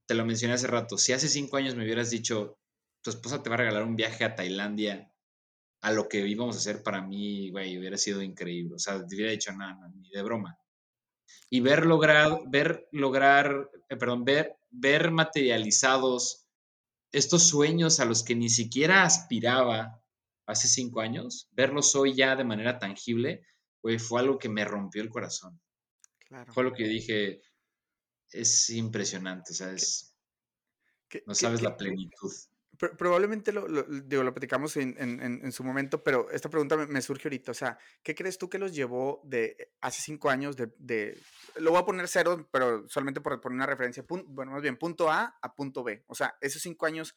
te 0.06 0.14
lo 0.14 0.24
mencioné 0.24 0.54
hace 0.54 0.68
rato, 0.68 0.96
si 0.96 1.12
hace 1.12 1.28
cinco 1.28 1.58
años 1.58 1.74
me 1.74 1.84
hubieras 1.84 2.10
dicho, 2.10 2.58
tu 3.02 3.10
esposa 3.10 3.42
te 3.42 3.50
va 3.50 3.56
a 3.56 3.58
regalar 3.58 3.82
un 3.82 3.96
viaje 3.96 4.24
a 4.24 4.34
Tailandia, 4.34 5.12
a 5.86 5.92
lo 5.92 6.08
que 6.08 6.26
íbamos 6.26 6.56
a 6.56 6.58
hacer 6.58 6.82
para 6.82 7.00
mí, 7.00 7.48
güey, 7.52 7.78
hubiera 7.78 7.96
sido 7.96 8.20
increíble. 8.20 8.74
O 8.74 8.78
sea, 8.80 9.06
te 9.06 9.14
hubiera 9.14 9.30
dicho, 9.30 9.52
nada, 9.52 9.88
ni 9.94 10.10
de 10.10 10.20
broma. 10.20 10.58
Y 11.48 11.60
ver 11.60 11.86
lograr, 11.86 12.40
ver 12.48 12.88
lograr, 12.90 13.70
eh, 13.88 13.96
perdón, 13.96 14.24
ver, 14.24 14.56
ver 14.68 15.12
materializados 15.12 16.48
estos 17.12 17.46
sueños 17.46 18.00
a 18.00 18.04
los 18.04 18.24
que 18.24 18.34
ni 18.34 18.48
siquiera 18.48 19.04
aspiraba 19.04 20.02
hace 20.46 20.66
cinco 20.66 21.02
años, 21.02 21.48
verlos 21.52 21.94
hoy 21.94 22.16
ya 22.16 22.34
de 22.34 22.42
manera 22.42 22.80
tangible, 22.80 23.46
güey, 23.80 24.00
fue 24.00 24.18
algo 24.18 24.38
que 24.40 24.48
me 24.48 24.64
rompió 24.64 25.02
el 25.02 25.08
corazón. 25.08 25.60
Fue 26.48 26.64
lo 26.64 26.72
que 26.72 26.88
dije, 26.88 27.42
es 28.32 28.70
impresionante, 28.70 29.52
o 29.52 29.54
sea, 29.54 29.72
no 31.26 31.34
sabes 31.36 31.62
la 31.62 31.76
plenitud 31.76 32.32
probablemente 32.76 33.52
lo, 33.52 33.68
lo, 33.68 33.82
digo, 33.82 34.22
lo 34.22 34.32
platicamos 34.32 34.76
en, 34.76 34.94
en, 34.98 35.20
en, 35.22 35.52
su 35.52 35.64
momento, 35.64 36.02
pero 36.02 36.30
esta 36.30 36.48
pregunta 36.48 36.76
me, 36.76 37.00
surge 37.02 37.28
ahorita. 37.28 37.50
O 37.50 37.54
sea, 37.54 37.78
¿qué 38.02 38.14
crees 38.14 38.38
tú 38.38 38.48
que 38.48 38.58
los 38.58 38.74
llevó 38.74 39.20
de 39.24 39.72
hace 39.80 40.02
cinco 40.02 40.30
años 40.30 40.56
de, 40.56 40.72
de 40.78 41.18
lo 41.56 41.70
voy 41.70 41.80
a 41.80 41.84
poner 41.84 42.08
cero, 42.08 42.48
pero 42.50 42.86
solamente 42.88 43.20
por 43.20 43.40
poner 43.40 43.56
una 43.56 43.66
referencia, 43.66 44.04
bueno, 44.08 44.52
más 44.52 44.62
bien 44.62 44.76
punto 44.76 45.10
A 45.10 45.36
a 45.40 45.54
punto 45.54 45.84
B. 45.84 46.04
O 46.06 46.14
sea, 46.14 46.36
esos 46.40 46.62
cinco 46.62 46.86
años, 46.86 47.14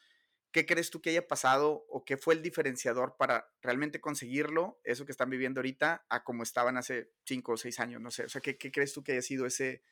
¿qué 0.52 0.66
crees 0.66 0.90
tú 0.90 1.02
que 1.02 1.10
haya 1.10 1.28
pasado 1.28 1.86
o 1.90 2.04
qué 2.06 2.18
fue 2.18 2.34
el 2.34 2.42
diferenciador 2.42 3.16
para 3.18 3.50
realmente 3.62 4.00
conseguirlo, 4.00 4.80
eso 4.84 5.06
que 5.06 5.12
están 5.12 5.30
viviendo 5.30 5.60
ahorita, 5.60 6.06
a 6.10 6.24
como 6.24 6.44
estaban 6.44 6.78
hace 6.78 7.12
cinco 7.26 7.54
o 7.54 7.58
seis 7.58 7.80
años? 7.80 8.02
No 8.02 8.12
sé, 8.12 8.24
o 8.26 8.30
sea, 8.30 8.42
¿qué, 8.42 8.58
qué 8.58 8.72
crees 8.72 8.94
tú 8.94 9.04
que 9.04 9.14
haya 9.14 9.22
sido 9.22 9.46
ese, 9.46 9.84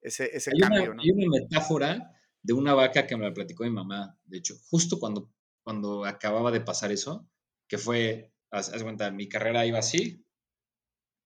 ese, 0.00 0.36
ese 0.36 0.52
cambio? 0.58 0.94
¿no? 0.94 1.02
hay 1.02 1.10
una 1.10 1.40
metáfora 1.40 2.12
de 2.42 2.52
una 2.52 2.74
vaca 2.74 3.06
que 3.06 3.16
me 3.16 3.24
la 3.24 3.34
platicó 3.34 3.64
mi 3.64 3.70
mamá, 3.70 4.18
de 4.24 4.38
hecho, 4.38 4.54
justo 4.70 4.98
cuando, 4.98 5.30
cuando 5.62 6.04
acababa 6.04 6.50
de 6.50 6.60
pasar 6.60 6.92
eso, 6.92 7.28
que 7.66 7.78
fue, 7.78 8.32
haz, 8.50 8.70
cuenta, 8.82 9.10
mi 9.10 9.28
carrera 9.28 9.66
iba 9.66 9.78
así, 9.78 10.24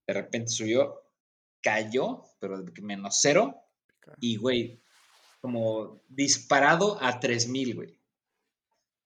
de 0.06 0.14
repente 0.14 0.50
subió, 0.50 1.02
cayó, 1.60 2.22
pero 2.40 2.64
menos 2.82 3.18
cero, 3.20 3.56
y 4.18 4.36
güey, 4.36 4.82
como 5.40 6.02
disparado 6.08 6.98
a 7.02 7.20
3000, 7.20 7.74
güey. 7.74 7.98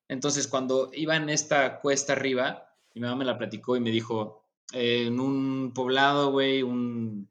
Entonces, 0.08 0.46
cuando 0.46 0.90
iba 0.94 1.16
en 1.16 1.28
esta 1.28 1.80
cuesta 1.80 2.12
arriba, 2.12 2.74
mi 2.94 3.00
mamá 3.00 3.16
me 3.16 3.24
la 3.24 3.36
platicó 3.36 3.76
y 3.76 3.80
me 3.80 3.90
dijo, 3.90 4.44
en 4.72 5.20
un 5.20 5.72
poblado, 5.74 6.30
güey, 6.30 6.62
un, 6.62 7.28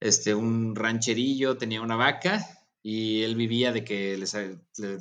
este, 0.00 0.34
un 0.34 0.74
rancherillo 0.74 1.56
tenía 1.56 1.82
una 1.82 1.96
vaca 1.96 2.63
y 2.86 3.22
él 3.22 3.34
vivía 3.34 3.72
de 3.72 3.82
que 3.82 4.18
les, 4.18 4.36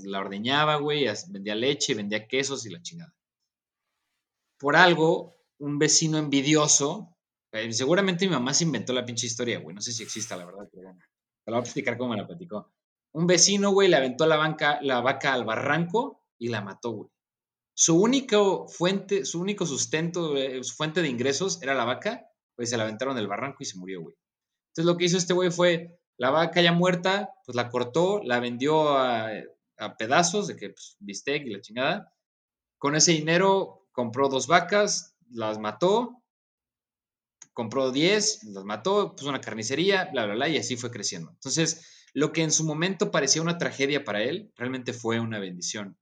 la 0.06 0.22
ordeñaba, 0.22 0.78
güey, 0.78 1.06
vendía 1.28 1.54
leche, 1.54 1.94
vendía 1.94 2.30
quesos 2.30 2.66
y 2.66 2.70
la 2.70 2.82
chingada. 2.82 3.14
Por 4.58 4.78
algo, 4.78 5.36
un 5.60 5.78
vecino 5.78 6.18
envidioso, 6.18 7.18
eh, 7.52 7.74
seguramente 7.74 8.26
mi 8.26 8.32
mamá 8.32 8.54
se 8.54 8.64
inventó 8.64 8.94
la 8.94 9.04
pinche 9.04 9.28
historia, 9.28 9.60
güey, 9.60 9.76
no 9.76 9.82
sé 9.82 9.92
si 9.92 10.02
exista, 10.02 10.38
la 10.38 10.46
verdad, 10.46 10.70
pero 10.72 10.94
te 10.94 11.52
la 11.52 11.58
voy 11.58 11.62
a 11.62 11.64
explicar 11.66 11.98
cómo 11.98 12.12
me 12.12 12.18
la 12.18 12.26
platicó. 12.26 12.72
Un 13.12 13.28
vecino, 13.28 13.72
güey, 13.72 13.90
le 13.90 13.98
aventó 13.98 14.28
la, 14.28 14.38
banca, 14.38 14.80
la 14.82 15.02
vaca 15.02 15.34
al 15.34 15.44
barranco 15.44 16.24
y 16.40 16.48
la 16.48 16.62
mató, 16.62 16.92
güey. 16.92 17.10
Su 17.76 18.02
único 18.02 18.66
fuente, 18.70 19.26
su 19.26 19.42
único 19.42 19.66
sustento, 19.66 20.38
eh, 20.38 20.64
su 20.64 20.74
fuente 20.74 21.02
de 21.02 21.10
ingresos 21.10 21.62
era 21.62 21.74
la 21.74 21.84
vaca, 21.84 22.30
pues 22.56 22.70
se 22.70 22.78
la 22.78 22.84
aventaron 22.84 23.18
del 23.18 23.28
barranco 23.28 23.58
y 23.60 23.66
se 23.66 23.78
murió, 23.78 24.02
güey. 24.02 24.16
Entonces 24.70 24.86
lo 24.86 24.98
que 24.98 25.06
hizo 25.06 25.18
este 25.18 25.34
güey 25.34 25.52
fue 25.52 26.00
la 26.18 26.30
vaca 26.30 26.62
ya 26.62 26.72
muerta, 26.72 27.32
pues 27.46 27.56
la 27.56 27.70
cortó, 27.70 28.22
la 28.24 28.40
vendió 28.40 28.98
a, 28.98 29.32
pedazos 29.98 30.48
de 30.48 30.56
que 30.56 30.70
pues, 30.70 30.96
bistec 31.00 31.46
y 31.46 31.50
la 31.50 31.62
chingada. 31.62 32.14
Con 32.78 32.96
ese 32.96 33.12
dinero 33.12 33.88
compró 33.92 34.30
dos 34.30 34.48
vacas, 34.48 35.16
las 35.30 35.60
mató, 35.60 36.24
compró 37.54 37.92
diez, 37.92 38.44
las 38.44 38.64
mató, 38.64 39.16
puso 39.16 39.30
una 39.30 39.42
carnicería, 39.42 40.10
bla, 40.12 40.26
bla, 40.26 40.36
bla, 40.36 40.50
y 40.50 40.58
así 40.58 40.78
fue 40.78 40.92
creciendo. 40.92 41.32
Entonces, 41.32 42.10
lo 42.14 42.32
que 42.32 42.44
en 42.44 42.52
su 42.52 42.64
momento 42.64 43.12
parecía 43.12 43.42
una 43.42 43.58
tragedia 43.58 44.04
para 44.04 44.22
él, 44.24 44.52
realmente 44.56 44.94
fue 44.94 45.20
una 45.20 45.40
bendición. 45.40 45.98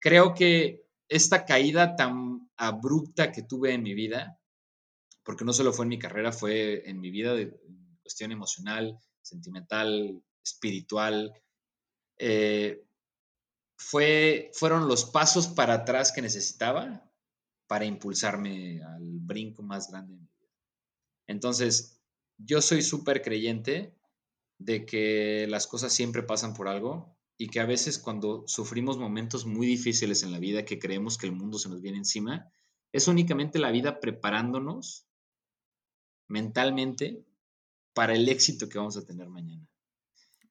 Creo 0.00 0.34
que 0.34 0.84
esta 1.08 1.44
caída 1.44 1.96
tan 1.96 2.50
abrupta 2.56 3.32
que 3.32 3.42
tuve 3.42 3.72
en 3.72 3.82
mi 3.82 3.94
vida, 3.94 4.38
porque 5.24 5.44
no 5.44 5.52
solo 5.52 5.72
fue 5.72 5.84
en 5.84 5.90
mi 5.90 5.98
carrera, 5.98 6.32
fue 6.32 6.88
en 6.88 7.00
mi 7.00 7.10
vida 7.10 7.34
de, 7.34 7.54
cuestión 8.10 8.32
emocional, 8.32 8.98
sentimental, 9.22 10.20
espiritual, 10.44 11.32
eh, 12.18 12.84
fue, 13.76 14.50
fueron 14.52 14.88
los 14.88 15.04
pasos 15.04 15.46
para 15.46 15.74
atrás 15.74 16.10
que 16.10 16.20
necesitaba 16.20 17.08
para 17.68 17.84
impulsarme 17.84 18.82
al 18.82 19.20
brinco 19.20 19.62
más 19.62 19.92
grande 19.92 20.14
de 20.14 20.18
mi 20.18 20.26
vida. 20.26 20.52
Entonces, 21.28 22.00
yo 22.36 22.60
soy 22.60 22.82
súper 22.82 23.22
creyente 23.22 23.94
de 24.58 24.84
que 24.84 25.46
las 25.48 25.68
cosas 25.68 25.92
siempre 25.92 26.24
pasan 26.24 26.52
por 26.52 26.66
algo 26.66 27.16
y 27.38 27.46
que 27.46 27.60
a 27.60 27.64
veces 27.64 28.00
cuando 28.00 28.42
sufrimos 28.48 28.98
momentos 28.98 29.46
muy 29.46 29.68
difíciles 29.68 30.24
en 30.24 30.32
la 30.32 30.40
vida, 30.40 30.64
que 30.64 30.80
creemos 30.80 31.16
que 31.16 31.26
el 31.26 31.32
mundo 31.32 31.60
se 31.60 31.68
nos 31.68 31.80
viene 31.80 31.98
encima, 31.98 32.50
es 32.92 33.06
únicamente 33.06 33.60
la 33.60 33.70
vida 33.70 34.00
preparándonos 34.00 35.06
mentalmente 36.26 37.24
para 37.94 38.14
el 38.14 38.28
éxito 38.28 38.68
que 38.68 38.78
vamos 38.78 38.96
a 38.96 39.04
tener 39.04 39.28
mañana. 39.28 39.66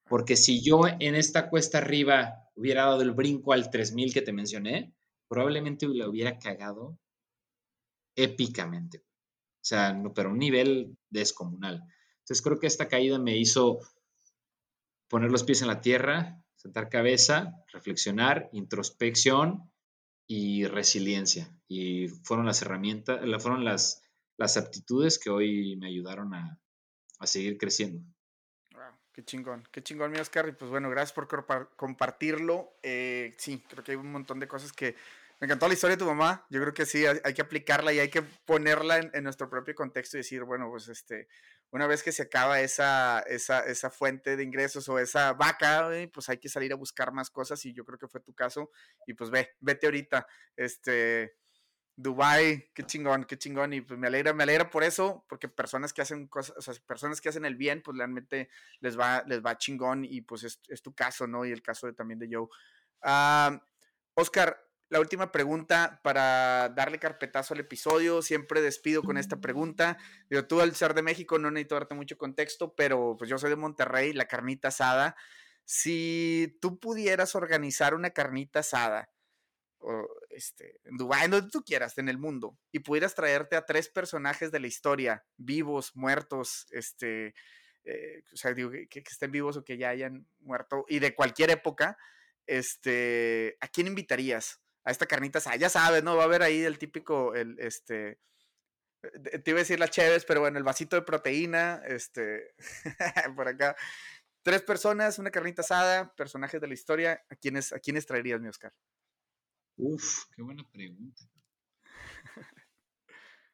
Porque 0.05 0.35
si 0.35 0.61
yo 0.63 0.81
en 0.99 1.15
esta 1.15 1.49
cuesta 1.49 1.77
arriba 1.77 2.49
hubiera 2.55 2.85
dado 2.85 3.01
el 3.01 3.11
brinco 3.11 3.53
al 3.53 3.69
3000 3.69 4.13
que 4.13 4.21
te 4.21 4.33
mencioné, 4.33 4.93
probablemente 5.27 5.87
lo 5.87 6.09
hubiera 6.09 6.39
cagado 6.39 6.97
épicamente. 8.15 8.99
O 8.99 9.65
sea, 9.69 9.93
no, 9.93 10.13
pero 10.13 10.31
un 10.31 10.39
nivel 10.39 10.97
descomunal. 11.09 11.83
Entonces 12.19 12.41
creo 12.41 12.59
que 12.59 12.67
esta 12.67 12.87
caída 12.87 13.19
me 13.19 13.37
hizo 13.37 13.79
poner 15.07 15.31
los 15.31 15.43
pies 15.43 15.61
en 15.61 15.67
la 15.67 15.81
tierra, 15.81 16.43
sentar 16.55 16.89
cabeza, 16.89 17.63
reflexionar, 17.71 18.49
introspección 18.51 19.71
y 20.27 20.65
resiliencia. 20.65 21.53
Y 21.67 22.07
fueron 22.07 22.45
las 22.45 22.61
herramientas, 22.61 23.19
fueron 23.41 23.63
las, 23.63 24.01
las 24.37 24.57
aptitudes 24.57 25.19
que 25.19 25.29
hoy 25.29 25.75
me 25.77 25.87
ayudaron 25.87 26.33
a, 26.33 26.59
a 27.19 27.27
seguir 27.27 27.57
creciendo. 27.57 28.01
Wow, 28.71 28.97
qué 29.13 29.23
chingón, 29.23 29.67
qué 29.71 29.83
chingón, 29.83 30.11
mi 30.11 30.19
Oscar. 30.19 30.47
Y 30.47 30.53
pues 30.53 30.71
bueno, 30.71 30.89
gracias 30.89 31.13
por 31.13 31.27
compartirlo. 31.75 32.77
Eh, 32.81 33.35
sí, 33.37 33.63
creo 33.69 33.83
que 33.83 33.91
hay 33.91 33.97
un 33.97 34.11
montón 34.11 34.39
de 34.39 34.47
cosas 34.47 34.73
que. 34.73 34.95
Me 35.39 35.45
encantó 35.45 35.69
la 35.69 35.73
historia 35.73 35.95
de 35.95 36.03
tu 36.03 36.05
mamá. 36.05 36.45
Yo 36.49 36.59
creo 36.59 36.73
que 36.73 36.85
sí, 36.85 37.05
hay, 37.05 37.33
que 37.33 37.41
aplicarla 37.41 37.93
y 37.93 37.99
hay 37.99 38.09
que 38.09 38.21
ponerla 38.21 38.97
en, 38.97 39.23
nuestro 39.23 39.49
propio 39.49 39.73
contexto 39.73 40.17
y 40.17 40.19
decir, 40.19 40.43
bueno, 40.43 40.69
pues 40.69 40.89
este, 40.89 41.29
una 41.71 41.87
vez 41.87 42.03
que 42.03 42.11
se 42.11 42.23
acaba 42.23 42.59
esa, 42.59 43.21
esa, 43.21 43.61
esa 43.61 43.89
fuente 43.89 44.35
de 44.35 44.43
ingresos 44.43 44.89
o 44.89 44.99
esa 44.99 45.31
vaca, 45.31 45.89
pues 46.11 46.27
hay 46.27 46.39
que 46.39 46.49
salir 46.49 46.73
a 46.73 46.75
buscar 46.75 47.13
más 47.13 47.29
cosas 47.29 47.65
y 47.65 47.73
yo 47.73 47.85
creo 47.85 47.97
que 47.97 48.09
fue 48.09 48.19
tu 48.19 48.33
caso. 48.33 48.69
Y 49.07 49.13
pues 49.13 49.29
ve, 49.29 49.55
vete 49.61 49.87
ahorita. 49.87 50.27
Este, 50.57 51.37
Dubai, 52.01 52.71
qué 52.73 52.83
chingón, 52.83 53.25
qué 53.25 53.37
chingón. 53.37 53.73
Y 53.73 53.81
pues 53.81 53.99
me 53.99 54.07
alegra, 54.07 54.31
me 54.31 54.43
alegra 54.43 54.69
por 54.69 54.85
eso, 54.85 55.25
porque 55.27 55.49
personas 55.49 55.91
que 55.91 56.01
hacen 56.01 56.27
cosas, 56.27 56.55
o 56.57 56.61
sea, 56.61 56.73
personas 56.87 57.19
que 57.19 57.27
hacen 57.27 57.43
el 57.43 57.57
bien, 57.57 57.81
pues 57.81 57.97
realmente 57.97 58.49
les 58.79 58.97
va, 58.97 59.25
les 59.27 59.43
va 59.45 59.57
chingón. 59.57 60.05
Y 60.05 60.21
pues 60.21 60.43
es, 60.45 60.81
tu 60.81 60.93
caso, 60.93 61.27
¿no? 61.27 61.45
Y 61.45 61.51
el 61.51 61.61
caso 61.61 61.93
también 61.93 62.19
de 62.19 62.29
Joe. 62.31 62.47
Oscar, 64.13 64.65
la 64.87 65.01
última 65.01 65.33
pregunta 65.33 65.99
para 66.01 66.69
darle 66.69 66.99
carpetazo 66.99 67.53
al 67.53 67.59
episodio. 67.59 68.21
Siempre 68.21 68.61
despido 68.61 69.03
con 69.03 69.17
esta 69.17 69.41
pregunta. 69.41 69.97
Digo, 70.29 70.45
tú 70.45 70.61
al 70.61 70.73
ser 70.75 70.93
de 70.93 71.01
México 71.01 71.37
no 71.37 71.51
necesito 71.51 71.75
darte 71.75 71.95
mucho 71.95 72.17
contexto, 72.17 72.75
pero 72.75 73.17
pues 73.17 73.29
yo 73.29 73.37
soy 73.37 73.49
de 73.49 73.57
Monterrey, 73.57 74.13
la 74.13 74.25
carnita 74.25 74.69
asada. 74.69 75.17
Si 75.65 76.57
tú 76.61 76.79
pudieras 76.79 77.35
organizar 77.35 77.93
una 77.93 78.11
carnita 78.11 78.59
asada, 78.59 79.09
este, 80.39 80.79
en 80.85 80.95
Dubái, 80.95 81.25
en 81.25 81.31
donde 81.31 81.49
tú 81.51 81.63
quieras, 81.63 81.97
en 81.97 82.07
el 82.07 82.17
mundo, 82.17 82.57
y 82.71 82.79
pudieras 82.79 83.13
traerte 83.13 83.57
a 83.57 83.65
tres 83.65 83.89
personajes 83.89 84.51
de 84.51 84.59
la 84.61 84.67
historia, 84.67 85.25
vivos, 85.35 85.91
muertos, 85.95 86.65
este, 86.71 87.33
eh, 87.83 88.23
o 88.33 88.37
sea, 88.37 88.53
digo, 88.53 88.71
que, 88.71 89.03
estén 89.05 89.31
vivos 89.31 89.57
o 89.57 89.63
que 89.65 89.77
ya 89.77 89.89
hayan 89.89 90.25
muerto, 90.39 90.85
y 90.87 90.99
de 90.99 91.13
cualquier 91.13 91.49
época, 91.49 91.97
este, 92.47 93.57
¿a 93.59 93.67
quién 93.67 93.87
invitarías? 93.87 94.61
A 94.85 94.91
esta 94.91 95.05
carnita 95.05 95.39
Ya 95.57 95.69
sabes, 95.69 96.03
¿no? 96.03 96.15
Va 96.15 96.23
a 96.23 96.25
haber 96.25 96.41
ahí 96.41 96.63
el 96.63 96.79
típico, 96.79 97.35
el, 97.35 97.59
este, 97.59 98.17
te 99.01 99.51
iba 99.51 99.59
a 99.59 99.63
decir 99.63 99.79
la 99.79 99.89
Chévez, 99.89 100.25
pero 100.25 100.39
bueno, 100.39 100.57
el 100.57 100.63
vasito 100.63 100.95
de 100.95 101.01
proteína, 101.01 101.81
este, 101.85 102.53
por 103.35 103.47
acá. 103.47 103.75
Tres 104.41 104.61
personas, 104.61 105.19
una 105.19 105.31
carnita 105.31 105.61
asada, 105.61 106.13
personajes 106.15 106.61
de 106.61 106.67
la 106.67 106.73
historia. 106.73 107.21
¿A 107.29 107.35
quiénes, 107.35 107.73
a 107.73 107.79
quiénes 107.79 108.05
traerías, 108.05 108.39
mi 108.39 108.47
Oscar? 108.47 108.73
Uf, 109.79 110.25
qué 110.35 110.41
buena 110.41 110.63
pregunta. 110.69 111.23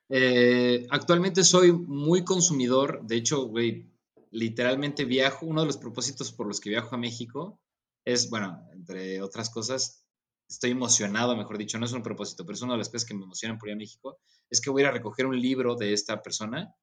Eh, 0.08 0.86
actualmente 0.92 1.44
soy 1.44 1.72
muy 1.72 2.24
consumidor. 2.24 3.02
De 3.08 3.16
hecho, 3.16 3.48
güey, 3.48 3.90
literalmente 4.30 5.04
viajo. 5.04 5.48
Uno 5.48 5.62
de 5.62 5.66
los 5.66 5.78
propósitos 5.78 6.32
por 6.32 6.46
los 6.46 6.60
que 6.60 6.70
viajo 6.70 6.94
a 6.94 7.00
México 7.00 7.60
es, 8.06 8.30
bueno, 8.30 8.68
entre 8.72 9.24
otras 9.24 9.50
cosas, 9.50 10.06
estoy 10.48 10.72
emocionado, 10.72 11.36
mejor 11.36 11.58
dicho, 11.58 11.80
no 11.80 11.88
es 11.88 11.94
un 11.94 12.04
propósito, 12.04 12.46
pero 12.46 12.54
es 12.54 12.62
una 12.62 12.74
de 12.74 12.78
las 12.78 12.90
cosas 12.90 13.06
que 13.08 13.16
me 13.16 13.24
emocionan 13.24 13.58
por 13.58 13.70
ir 13.70 13.74
a 13.74 13.78
México, 13.78 14.20
es 14.52 14.62
que 14.62 14.70
voy 14.70 14.84
a 14.84 14.86
ir 14.86 14.90
a 14.90 14.94
recoger 14.94 15.26
un 15.26 15.42
libro 15.42 15.76
de 15.76 15.92
esta 15.92 16.22
persona, 16.22 16.76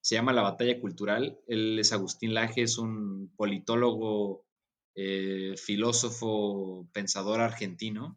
se 0.00 0.14
llama 0.14 0.32
La 0.32 0.42
Batalla 0.42 0.80
Cultural, 0.80 1.40
él 1.48 1.76
es 1.76 1.92
Agustín 1.92 2.34
Laje, 2.34 2.62
es 2.62 2.78
un 2.78 3.32
politólogo, 3.36 4.46
eh, 4.94 5.56
filósofo, 5.56 6.88
pensador 6.92 7.40
argentino, 7.40 8.16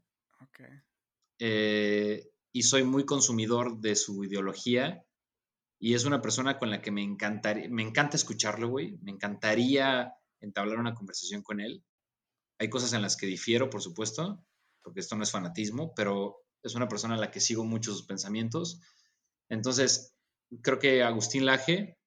eh, 1.40 2.30
y 2.52 2.64
soy 2.64 2.84
muy 2.84 3.06
consumidor 3.06 3.80
de 3.80 3.96
su 3.96 4.24
ideología, 4.24 5.06
y 5.80 5.96
es 5.96 6.06
una 6.06 6.22
persona 6.22 6.60
con 6.60 6.70
la 6.70 6.82
que 6.82 6.92
me 6.92 7.04
encantaría, 7.04 7.68
me 7.70 7.82
encanta 7.84 8.16
escucharlo, 8.16 8.70
güey, 8.70 8.98
me 9.02 9.12
encantaría 9.12 10.14
entablar 10.40 10.80
una 10.80 10.94
conversación 10.94 11.42
con 11.42 11.60
él. 11.60 11.84
Hay 12.60 12.70
cosas 12.70 12.94
en 12.94 13.02
las 13.02 13.18
que 13.18 13.26
difiero, 13.26 13.70
por 13.70 13.82
supuesto, 13.82 14.46
porque 14.82 15.02
esto 15.02 15.16
no 15.16 15.24
es 15.24 15.32
fanatismo, 15.32 15.94
pero 15.94 16.38
es 16.62 16.76
una 16.76 16.88
persona 16.88 17.16
a 17.16 17.18
la 17.18 17.32
que 17.32 17.42
sigo 17.42 17.66
muchos 17.66 17.98
sus 17.98 18.06
pensamientos. 18.06 18.80
Entonces, 19.50 20.16
creo 20.62 20.80
que 20.80 21.04
Agustín 21.04 21.46
Laje, 21.46 21.98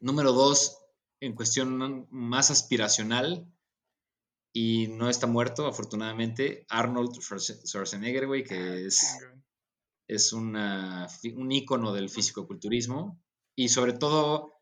número 0.00 0.32
dos, 0.32 0.78
en 1.20 1.34
cuestión 1.34 2.06
más 2.10 2.50
aspiracional, 2.50 3.46
y 4.58 4.88
no 4.88 5.10
está 5.10 5.26
muerto, 5.26 5.66
afortunadamente, 5.66 6.64
Arnold 6.70 7.20
Schwarzenegger, 7.20 8.26
güey, 8.26 8.42
que 8.42 8.54
ah, 8.54 8.74
es, 8.76 9.18
es 10.08 10.32
una, 10.32 11.06
un 11.34 11.52
ícono 11.52 11.92
del 11.92 12.08
fisicoculturismo, 12.08 13.22
y 13.54 13.68
sobre 13.68 13.92
todo 13.92 14.54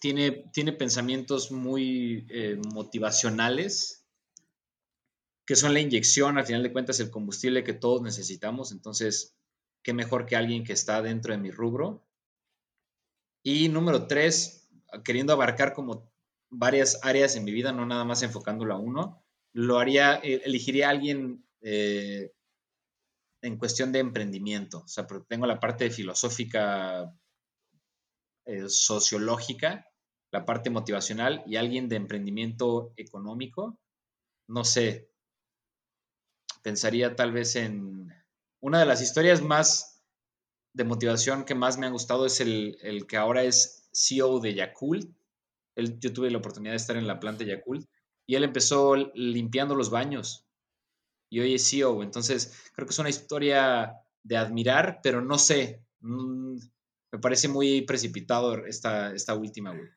tiene, 0.00 0.44
tiene 0.52 0.72
pensamientos 0.72 1.50
muy 1.50 2.28
eh, 2.30 2.60
motivacionales 2.72 4.06
que 5.44 5.56
son 5.56 5.74
la 5.74 5.80
inyección, 5.80 6.38
al 6.38 6.46
final 6.46 6.62
de 6.62 6.72
cuentas, 6.72 7.00
el 7.00 7.10
combustible 7.10 7.64
que 7.64 7.72
todos 7.72 8.02
necesitamos. 8.02 8.70
Entonces, 8.70 9.34
qué 9.82 9.92
mejor 9.92 10.26
que 10.26 10.36
alguien 10.36 10.62
que 10.62 10.74
está 10.74 11.02
dentro 11.02 11.32
de 11.32 11.40
mi 11.40 11.50
rubro. 11.50 12.06
Y 13.42 13.68
número 13.68 14.06
tres, 14.06 14.70
queriendo 15.02 15.32
abarcar 15.32 15.72
como 15.72 16.09
varias 16.50 16.98
áreas 17.02 17.36
en 17.36 17.44
mi 17.44 17.52
vida, 17.52 17.72
no 17.72 17.86
nada 17.86 18.04
más 18.04 18.22
enfocándolo 18.22 18.74
a 18.74 18.78
uno, 18.78 19.22
lo 19.52 19.78
haría, 19.78 20.16
eh, 20.16 20.42
elegiría 20.44 20.88
a 20.88 20.90
alguien 20.90 21.44
eh, 21.62 22.32
en 23.42 23.56
cuestión 23.56 23.92
de 23.92 24.00
emprendimiento. 24.00 24.80
O 24.80 24.88
sea, 24.88 25.06
tengo 25.28 25.46
la 25.46 25.60
parte 25.60 25.90
filosófica, 25.90 27.14
eh, 28.44 28.68
sociológica, 28.68 29.86
la 30.32 30.44
parte 30.44 30.70
motivacional 30.70 31.42
y 31.46 31.56
alguien 31.56 31.88
de 31.88 31.96
emprendimiento 31.96 32.92
económico. 32.96 33.78
No 34.48 34.64
sé, 34.64 35.10
pensaría 36.62 37.16
tal 37.16 37.32
vez 37.32 37.56
en 37.56 38.12
una 38.60 38.80
de 38.80 38.86
las 38.86 39.00
historias 39.00 39.42
más 39.42 40.02
de 40.72 40.84
motivación 40.84 41.44
que 41.44 41.54
más 41.54 41.78
me 41.78 41.86
han 41.86 41.92
gustado 41.92 42.26
es 42.26 42.40
el, 42.40 43.06
que 43.08 43.16
ahora 43.16 43.42
es 43.42 43.88
CEO 43.92 44.40
de 44.40 44.54
Yakult. 44.54 45.10
Él, 45.80 45.98
yo 45.98 46.12
tuve 46.12 46.30
la 46.30 46.38
oportunidad 46.38 46.72
de 46.72 46.76
estar 46.76 46.96
en 46.96 47.06
la 47.06 47.20
planta 47.20 47.44
Yakult 47.44 47.86
y 48.26 48.36
él 48.36 48.44
empezó 48.44 48.94
limpiando 49.14 49.74
los 49.74 49.90
baños 49.90 50.46
y 51.30 51.40
hoy 51.40 51.54
es 51.54 51.68
CEO. 51.68 52.02
Entonces, 52.02 52.70
creo 52.74 52.86
que 52.86 52.92
es 52.92 52.98
una 52.98 53.08
historia 53.08 53.94
de 54.22 54.36
admirar, 54.36 55.00
pero 55.02 55.22
no 55.22 55.38
sé, 55.38 55.82
mm, 56.00 56.58
me 57.12 57.18
parece 57.18 57.48
muy 57.48 57.82
precipitado 57.82 58.66
esta, 58.66 59.12
esta 59.14 59.34
última, 59.34 59.70
güey. 59.70 59.88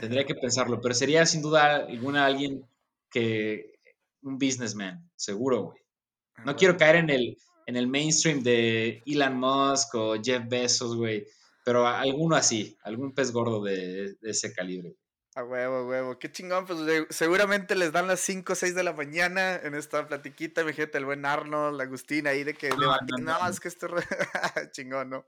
Tendría 0.00 0.24
que 0.24 0.34
pensarlo, 0.34 0.80
pero 0.80 0.94
sería 0.94 1.26
sin 1.26 1.42
duda 1.42 1.76
alguna 1.76 2.26
alguien 2.26 2.66
que 3.10 3.74
un 4.22 4.38
businessman, 4.38 5.08
seguro, 5.14 5.64
güey. 5.64 5.78
Ah, 6.36 6.42
no 6.46 6.56
quiero 6.56 6.76
caer 6.76 6.96
en 6.96 7.10
el, 7.10 7.36
en 7.66 7.76
el 7.76 7.86
mainstream 7.86 8.42
de 8.42 9.02
Elon 9.06 9.38
Musk 9.38 9.94
o 9.94 10.22
Jeff 10.22 10.42
Bezos, 10.48 10.96
güey, 10.96 11.26
pero 11.66 11.84
alguno 11.84 12.36
así, 12.36 12.78
algún 12.84 13.12
pez 13.12 13.32
gordo 13.32 13.60
de, 13.60 14.16
ese 14.22 14.52
calibre. 14.54 14.94
A 15.34 15.42
huevo, 15.42 15.88
huevo. 15.88 16.16
Qué 16.16 16.30
chingón, 16.30 16.64
pues 16.64 16.78
seguramente 17.10 17.74
les 17.74 17.90
dan 17.90 18.06
las 18.06 18.20
5 18.20 18.52
o 18.52 18.56
6 18.56 18.76
de 18.76 18.84
la 18.84 18.92
mañana 18.92 19.56
en 19.56 19.74
esta 19.74 20.06
platiquita. 20.06 20.62
Imagínate 20.62 20.96
el 20.96 21.06
buen 21.06 21.26
Arnold, 21.26 21.80
Agustín 21.80 22.28
ahí 22.28 22.44
de 22.44 22.54
que 22.54 22.68
no, 22.68 22.96
no, 23.18 23.48
es 23.48 23.58
que 23.58 23.66
este 23.66 23.88
chingón, 24.70 25.10
¿no? 25.10 25.26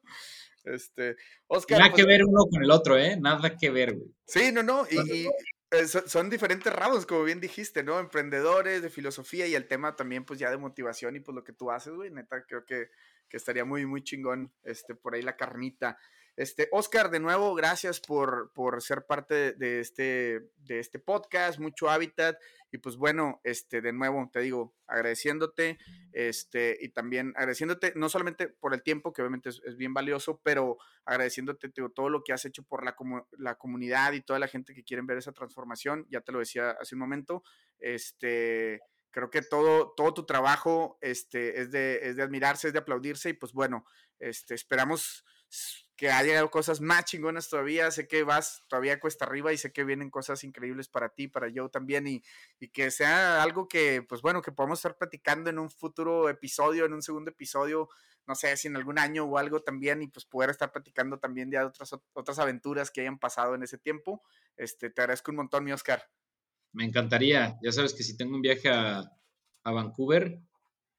Este, 0.62 1.16
Oscar. 1.48 1.80
Nada 1.80 1.90
que 1.90 2.04
pues 2.04 2.06
ver 2.06 2.24
uno 2.24 2.44
con 2.48 2.62
el 2.62 2.70
otro, 2.70 2.96
¿eh? 2.96 3.18
Nada 3.20 3.56
que 3.56 3.70
ver, 3.70 3.96
güey. 3.96 4.14
Sí, 4.24 4.52
no, 4.52 4.62
no. 4.62 4.86
y, 4.88 5.26
eh, 5.72 5.86
son, 5.88 6.30
diferentes 6.30 6.72
ramos, 6.72 7.04
como 7.04 7.24
bien 7.24 7.40
dijiste, 7.40 7.82
¿no? 7.82 7.98
Emprendedores, 7.98 8.80
de 8.80 8.90
filosofía 8.90 9.48
y 9.48 9.56
el 9.56 9.66
tema 9.66 9.96
también, 9.96 10.24
pues 10.24 10.38
ya 10.38 10.52
de 10.52 10.56
motivación 10.56 11.16
y 11.16 11.20
pues 11.20 11.34
lo 11.34 11.42
que 11.42 11.52
tú 11.52 11.72
haces, 11.72 11.94
güey, 11.94 12.12
neta, 12.12 12.44
creo 12.46 12.64
que, 12.64 12.90
que 13.28 13.36
estaría 13.36 13.64
muy, 13.64 13.86
muy 13.86 14.04
chingón, 14.04 14.52
este, 14.62 14.94
por 14.94 15.14
ahí 15.14 15.22
la 15.22 15.36
carnita. 15.36 15.98
Este, 16.38 16.68
Oscar, 16.70 17.10
de 17.10 17.18
nuevo, 17.18 17.52
gracias 17.56 17.98
por, 17.98 18.52
por 18.54 18.80
ser 18.80 19.06
parte 19.06 19.54
de 19.54 19.80
este, 19.80 20.52
de 20.58 20.78
este 20.78 21.00
podcast, 21.00 21.58
mucho 21.58 21.90
hábitat. 21.90 22.38
Y 22.70 22.78
pues 22.78 22.96
bueno, 22.96 23.40
este, 23.42 23.80
de 23.80 23.92
nuevo, 23.92 24.30
te 24.32 24.38
digo, 24.38 24.72
agradeciéndote, 24.86 25.78
este, 26.12 26.78
y 26.80 26.90
también 26.90 27.32
agradeciéndote, 27.34 27.92
no 27.96 28.08
solamente 28.08 28.46
por 28.46 28.72
el 28.72 28.84
tiempo, 28.84 29.12
que 29.12 29.20
obviamente 29.20 29.48
es, 29.48 29.76
bien 29.76 29.92
valioso, 29.92 30.40
pero 30.44 30.78
agradeciéndote 31.04 31.70
todo 31.92 32.08
lo 32.08 32.22
que 32.22 32.32
has 32.32 32.44
hecho 32.44 32.62
por 32.62 32.84
la, 32.84 32.94
la 33.32 33.56
comunidad 33.56 34.12
y 34.12 34.20
toda 34.20 34.38
la 34.38 34.46
gente 34.46 34.74
que 34.74 34.84
quieren 34.84 35.08
ver 35.08 35.18
esa 35.18 35.32
transformación. 35.32 36.06
Ya 36.08 36.20
te 36.20 36.30
lo 36.30 36.38
decía 36.38 36.70
hace 36.80 36.94
un 36.94 37.00
momento. 37.00 37.42
Este 37.80 38.80
creo 39.10 39.30
que 39.30 39.42
todo, 39.42 39.94
todo 39.96 40.14
tu 40.14 40.24
trabajo 40.24 40.98
este, 41.00 41.62
es, 41.62 41.72
de, 41.72 41.98
es 42.02 42.14
de 42.14 42.22
admirarse, 42.22 42.68
es 42.68 42.72
de 42.72 42.78
aplaudirse 42.78 43.30
y 43.30 43.32
pues 43.32 43.52
bueno, 43.52 43.84
este, 44.20 44.54
esperamos 44.54 45.24
que 45.98 46.12
haya 46.12 46.46
cosas 46.46 46.80
más 46.80 47.06
chingonas 47.06 47.48
todavía. 47.48 47.90
Sé 47.90 48.06
que 48.06 48.22
vas 48.22 48.62
todavía 48.68 49.00
cuesta 49.00 49.24
arriba 49.24 49.52
y 49.52 49.58
sé 49.58 49.72
que 49.72 49.82
vienen 49.82 50.10
cosas 50.10 50.44
increíbles 50.44 50.88
para 50.88 51.08
ti, 51.08 51.26
para 51.26 51.48
yo 51.48 51.68
también, 51.68 52.06
y, 52.06 52.22
y, 52.60 52.68
que 52.68 52.92
sea 52.92 53.42
algo 53.42 53.66
que, 53.66 54.02
pues 54.08 54.22
bueno, 54.22 54.40
que 54.40 54.52
podamos 54.52 54.78
estar 54.78 54.96
platicando 54.96 55.50
en 55.50 55.58
un 55.58 55.68
futuro 55.68 56.28
episodio, 56.28 56.86
en 56.86 56.92
un 56.92 57.02
segundo 57.02 57.32
episodio, 57.32 57.88
no 58.28 58.36
sé 58.36 58.56
si 58.56 58.68
en 58.68 58.76
algún 58.76 59.00
año 59.00 59.24
o 59.24 59.38
algo 59.38 59.60
también, 59.60 60.00
y 60.00 60.06
pues 60.06 60.24
poder 60.24 60.50
estar 60.50 60.70
platicando 60.70 61.18
también 61.18 61.50
de 61.50 61.58
otras, 61.58 61.92
otras 62.12 62.38
aventuras 62.38 62.92
que 62.92 63.00
hayan 63.00 63.18
pasado 63.18 63.56
en 63.56 63.64
ese 63.64 63.76
tiempo. 63.76 64.22
Este, 64.56 64.90
te 64.90 65.02
agradezco 65.02 65.32
un 65.32 65.38
montón, 65.38 65.64
mi 65.64 65.72
Oscar. 65.72 66.08
Me 66.72 66.84
encantaría. 66.84 67.58
Ya 67.60 67.72
sabes 67.72 67.92
que 67.92 68.04
si 68.04 68.16
tengo 68.16 68.36
un 68.36 68.42
viaje 68.42 68.68
a, 68.68 69.02
a 69.64 69.72
Vancouver, 69.72 70.38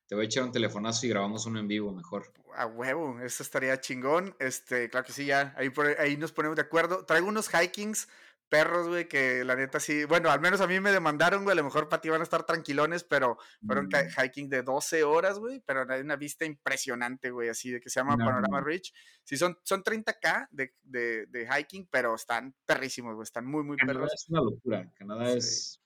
te 0.10 0.16
voy 0.16 0.24
a 0.24 0.26
echar 0.26 0.44
un 0.44 0.52
telefonazo 0.52 1.06
y 1.06 1.10
grabamos 1.10 1.46
uno 1.46 1.60
en 1.60 1.68
vivo 1.68 1.94
mejor. 1.94 2.34
A 2.56 2.66
huevo, 2.66 3.20
eso 3.22 3.44
estaría 3.44 3.80
chingón. 3.80 4.36
Este, 4.40 4.90
claro 4.90 5.06
que 5.06 5.14
sí, 5.14 5.26
ya, 5.26 5.54
ahí, 5.56 5.72
ahí 6.00 6.18
nos 6.18 6.32
ponemos 6.32 6.56
de 6.56 6.64
acuerdo. 6.64 7.06
Traigo 7.06 7.28
unos 7.28 7.48
hikings 7.54 8.08
perros, 8.50 8.88
güey, 8.88 9.08
que 9.08 9.44
la 9.46 9.56
neta 9.56 9.80
sí, 9.80 10.06
bueno, 10.06 10.32
al 10.32 10.40
menos 10.40 10.62
a 10.62 10.68
mí 10.68 10.80
me 10.80 10.92
demandaron, 10.92 11.44
güey, 11.44 11.54
a 11.54 11.58
lo 11.58 11.64
mejor 11.64 11.88
para 11.88 12.02
ti 12.02 12.10
van 12.10 12.22
a 12.22 12.24
estar 12.24 12.44
tranquilones, 12.44 13.04
pero 13.04 13.38
fueron 13.64 13.86
mm. 13.86 14.20
hiking 14.20 14.50
de 14.50 14.64
12 14.64 15.04
horas, 15.04 15.38
güey, 15.38 15.62
pero 15.64 15.86
hay 15.88 16.02
una 16.02 16.16
vista 16.16 16.44
impresionante, 16.44 17.30
güey, 17.30 17.50
así 17.50 17.70
de 17.70 17.80
que 17.80 17.92
se 17.92 18.00
llama 18.00 18.18
Panorama 18.18 18.62
Ridge. 18.62 18.92
Sí, 19.24 19.38
son, 19.38 19.60
son 19.64 19.84
30k 19.84 20.48
de, 20.50 20.74
de, 20.82 21.28
de, 21.28 21.48
hiking, 21.48 21.88
pero 21.92 22.16
están 22.16 22.56
perrísimos, 22.66 23.14
güey, 23.14 23.26
están 23.26 23.46
muy, 23.46 23.64
muy 23.64 23.78
Canadá 23.78 24.08
Es 24.12 24.26
una 24.28 24.42
locura, 24.42 24.92
Canadá 24.96 25.32
es... 25.34 25.80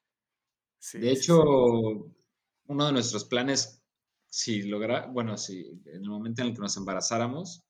de 0.94 1.12
hecho, 1.12 1.44
uno 1.44 2.86
de 2.86 2.94
nuestros 2.94 3.26
planes 3.26 3.83
si 4.34 4.64
logra, 4.64 5.06
bueno, 5.06 5.38
si 5.38 5.80
en 5.86 6.02
el 6.02 6.10
momento 6.10 6.42
en 6.42 6.48
el 6.48 6.54
que 6.56 6.62
nos 6.62 6.76
embarazáramos, 6.76 7.62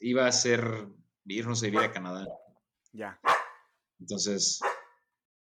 iba 0.00 0.26
a 0.26 0.32
ser 0.32 0.88
irnos 1.24 1.62
a 1.62 1.66
vivir 1.66 1.78
a 1.78 1.92
Canadá. 1.92 2.26
Ya. 2.92 3.20
Entonces, 4.00 4.58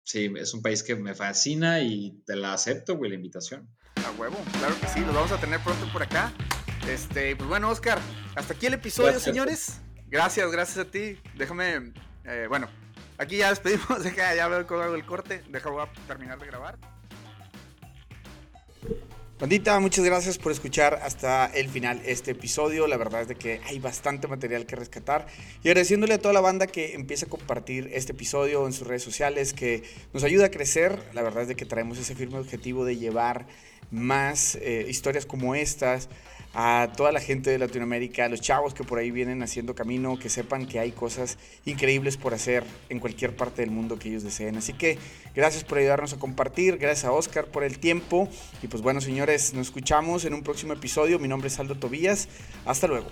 sí, 0.06 0.32
es 0.38 0.54
un 0.54 0.62
país 0.62 0.84
que 0.84 0.96
me 0.96 1.16
fascina 1.16 1.82
y 1.82 2.22
te 2.24 2.36
la 2.36 2.54
acepto, 2.54 2.98
güey, 2.98 3.10
la 3.10 3.16
invitación. 3.16 3.68
A 4.06 4.12
huevo, 4.12 4.38
claro 4.60 4.80
que 4.80 4.88
sí, 4.90 5.00
los 5.00 5.16
vamos 5.16 5.32
a 5.32 5.42
tener 5.42 5.60
pronto 5.62 5.92
por 5.92 6.04
acá. 6.04 6.32
Este, 6.88 7.36
pues 7.36 7.50
bueno, 7.50 7.72
Oscar, 7.72 7.98
hasta 8.36 8.54
aquí 8.54 8.68
el 8.68 8.76
episodio, 8.76 9.20
señores. 9.20 9.82
Gracias, 10.06 10.52
gracias 10.52 10.86
a 10.86 10.92
ti. 10.92 11.18
Déjame, 11.36 11.94
eh, 12.26 12.46
bueno, 12.48 12.70
aquí 13.18 13.38
ya 13.38 13.50
despedimos, 13.50 14.04
ya 14.16 14.48
veo 14.48 14.60
hago 14.60 14.94
el 14.94 15.06
corte, 15.08 15.44
deja 15.50 15.72
voy 15.72 15.82
a 15.82 15.92
terminar 16.06 16.38
de 16.38 16.46
grabar. 16.46 16.78
Pandita, 19.44 19.78
muchas 19.82 20.06
gracias 20.06 20.38
por 20.38 20.54
escuchar 20.54 21.02
hasta 21.04 21.48
el 21.48 21.68
final 21.68 22.02
este 22.06 22.32
episodio. 22.32 22.88
La 22.88 22.96
verdad 22.96 23.24
es 23.24 23.28
de 23.28 23.36
que 23.36 23.60
hay 23.66 23.78
bastante 23.78 24.30
material 24.30 24.66
que 24.66 24.78
rescatar. 24.78 25.28
Y 25.62 25.68
agradeciéndole 25.68 26.14
a 26.14 26.18
toda 26.18 26.34
la 26.34 26.40
banda 26.40 26.66
que 26.66 26.94
empieza 26.94 27.26
a 27.26 27.30
compartir 27.30 27.90
este 27.92 28.14
episodio 28.14 28.66
en 28.66 28.72
sus 28.72 28.88
redes 28.88 29.04
sociales, 29.04 29.52
que 29.52 29.84
nos 30.14 30.24
ayuda 30.24 30.46
a 30.46 30.50
crecer. 30.50 30.98
La 31.12 31.24
verdad 31.24 31.42
es 31.42 31.50
de 31.50 31.58
que 31.58 31.66
traemos 31.66 31.98
ese 31.98 32.16
firme 32.16 32.38
objetivo 32.38 32.86
de 32.86 32.96
llevar 32.96 33.46
más 33.92 34.56
eh, 34.62 34.86
historias 34.88 35.26
como 35.26 35.56
estas 35.56 36.08
a 36.54 36.90
toda 36.96 37.12
la 37.12 37.20
gente 37.20 37.50
de 37.50 37.58
Latinoamérica, 37.58 38.26
a 38.26 38.30
los 38.30 38.42
chavos 38.42 38.74
que 38.74 38.84
por 38.84 39.00
ahí 39.00 39.10
vienen 39.12 39.42
haciendo 39.42 39.74
camino, 39.74 40.20
que 40.20 40.30
sepan 40.30 40.68
que 40.68 40.80
hay 40.80 40.92
cosas 40.92 41.38
increíbles 41.66 42.18
por 42.18 42.34
hacer 42.34 42.64
en 42.90 43.00
cualquier 43.00 43.36
parte 43.36 43.62
del 43.64 43.72
mundo 43.72 43.98
que 43.98 44.10
ellos 44.10 44.24
deseen. 44.24 44.58
Así 44.58 44.74
que 44.74 45.00
gracias 45.36 45.64
por 45.64 45.80
ayudarnos 45.80 46.14
a 46.14 46.20
compartir, 46.20 46.78
gracias 46.78 47.06
a 47.06 47.12
Oscar 47.12 47.48
por 47.48 47.64
el 47.64 47.80
tiempo 47.80 48.30
y 48.62 48.68
pues 48.68 48.84
bueno 48.84 49.02
señores, 49.02 49.54
nos 49.54 49.68
escuchamos 49.68 50.26
en 50.26 50.34
un 50.34 50.44
próximo 50.44 50.74
episodio. 50.74 51.18
Mi 51.18 51.28
nombre 51.28 51.48
es 51.48 51.60
Aldo 51.60 51.76
Tobías, 51.76 52.28
hasta 52.66 52.88
luego. 52.88 53.08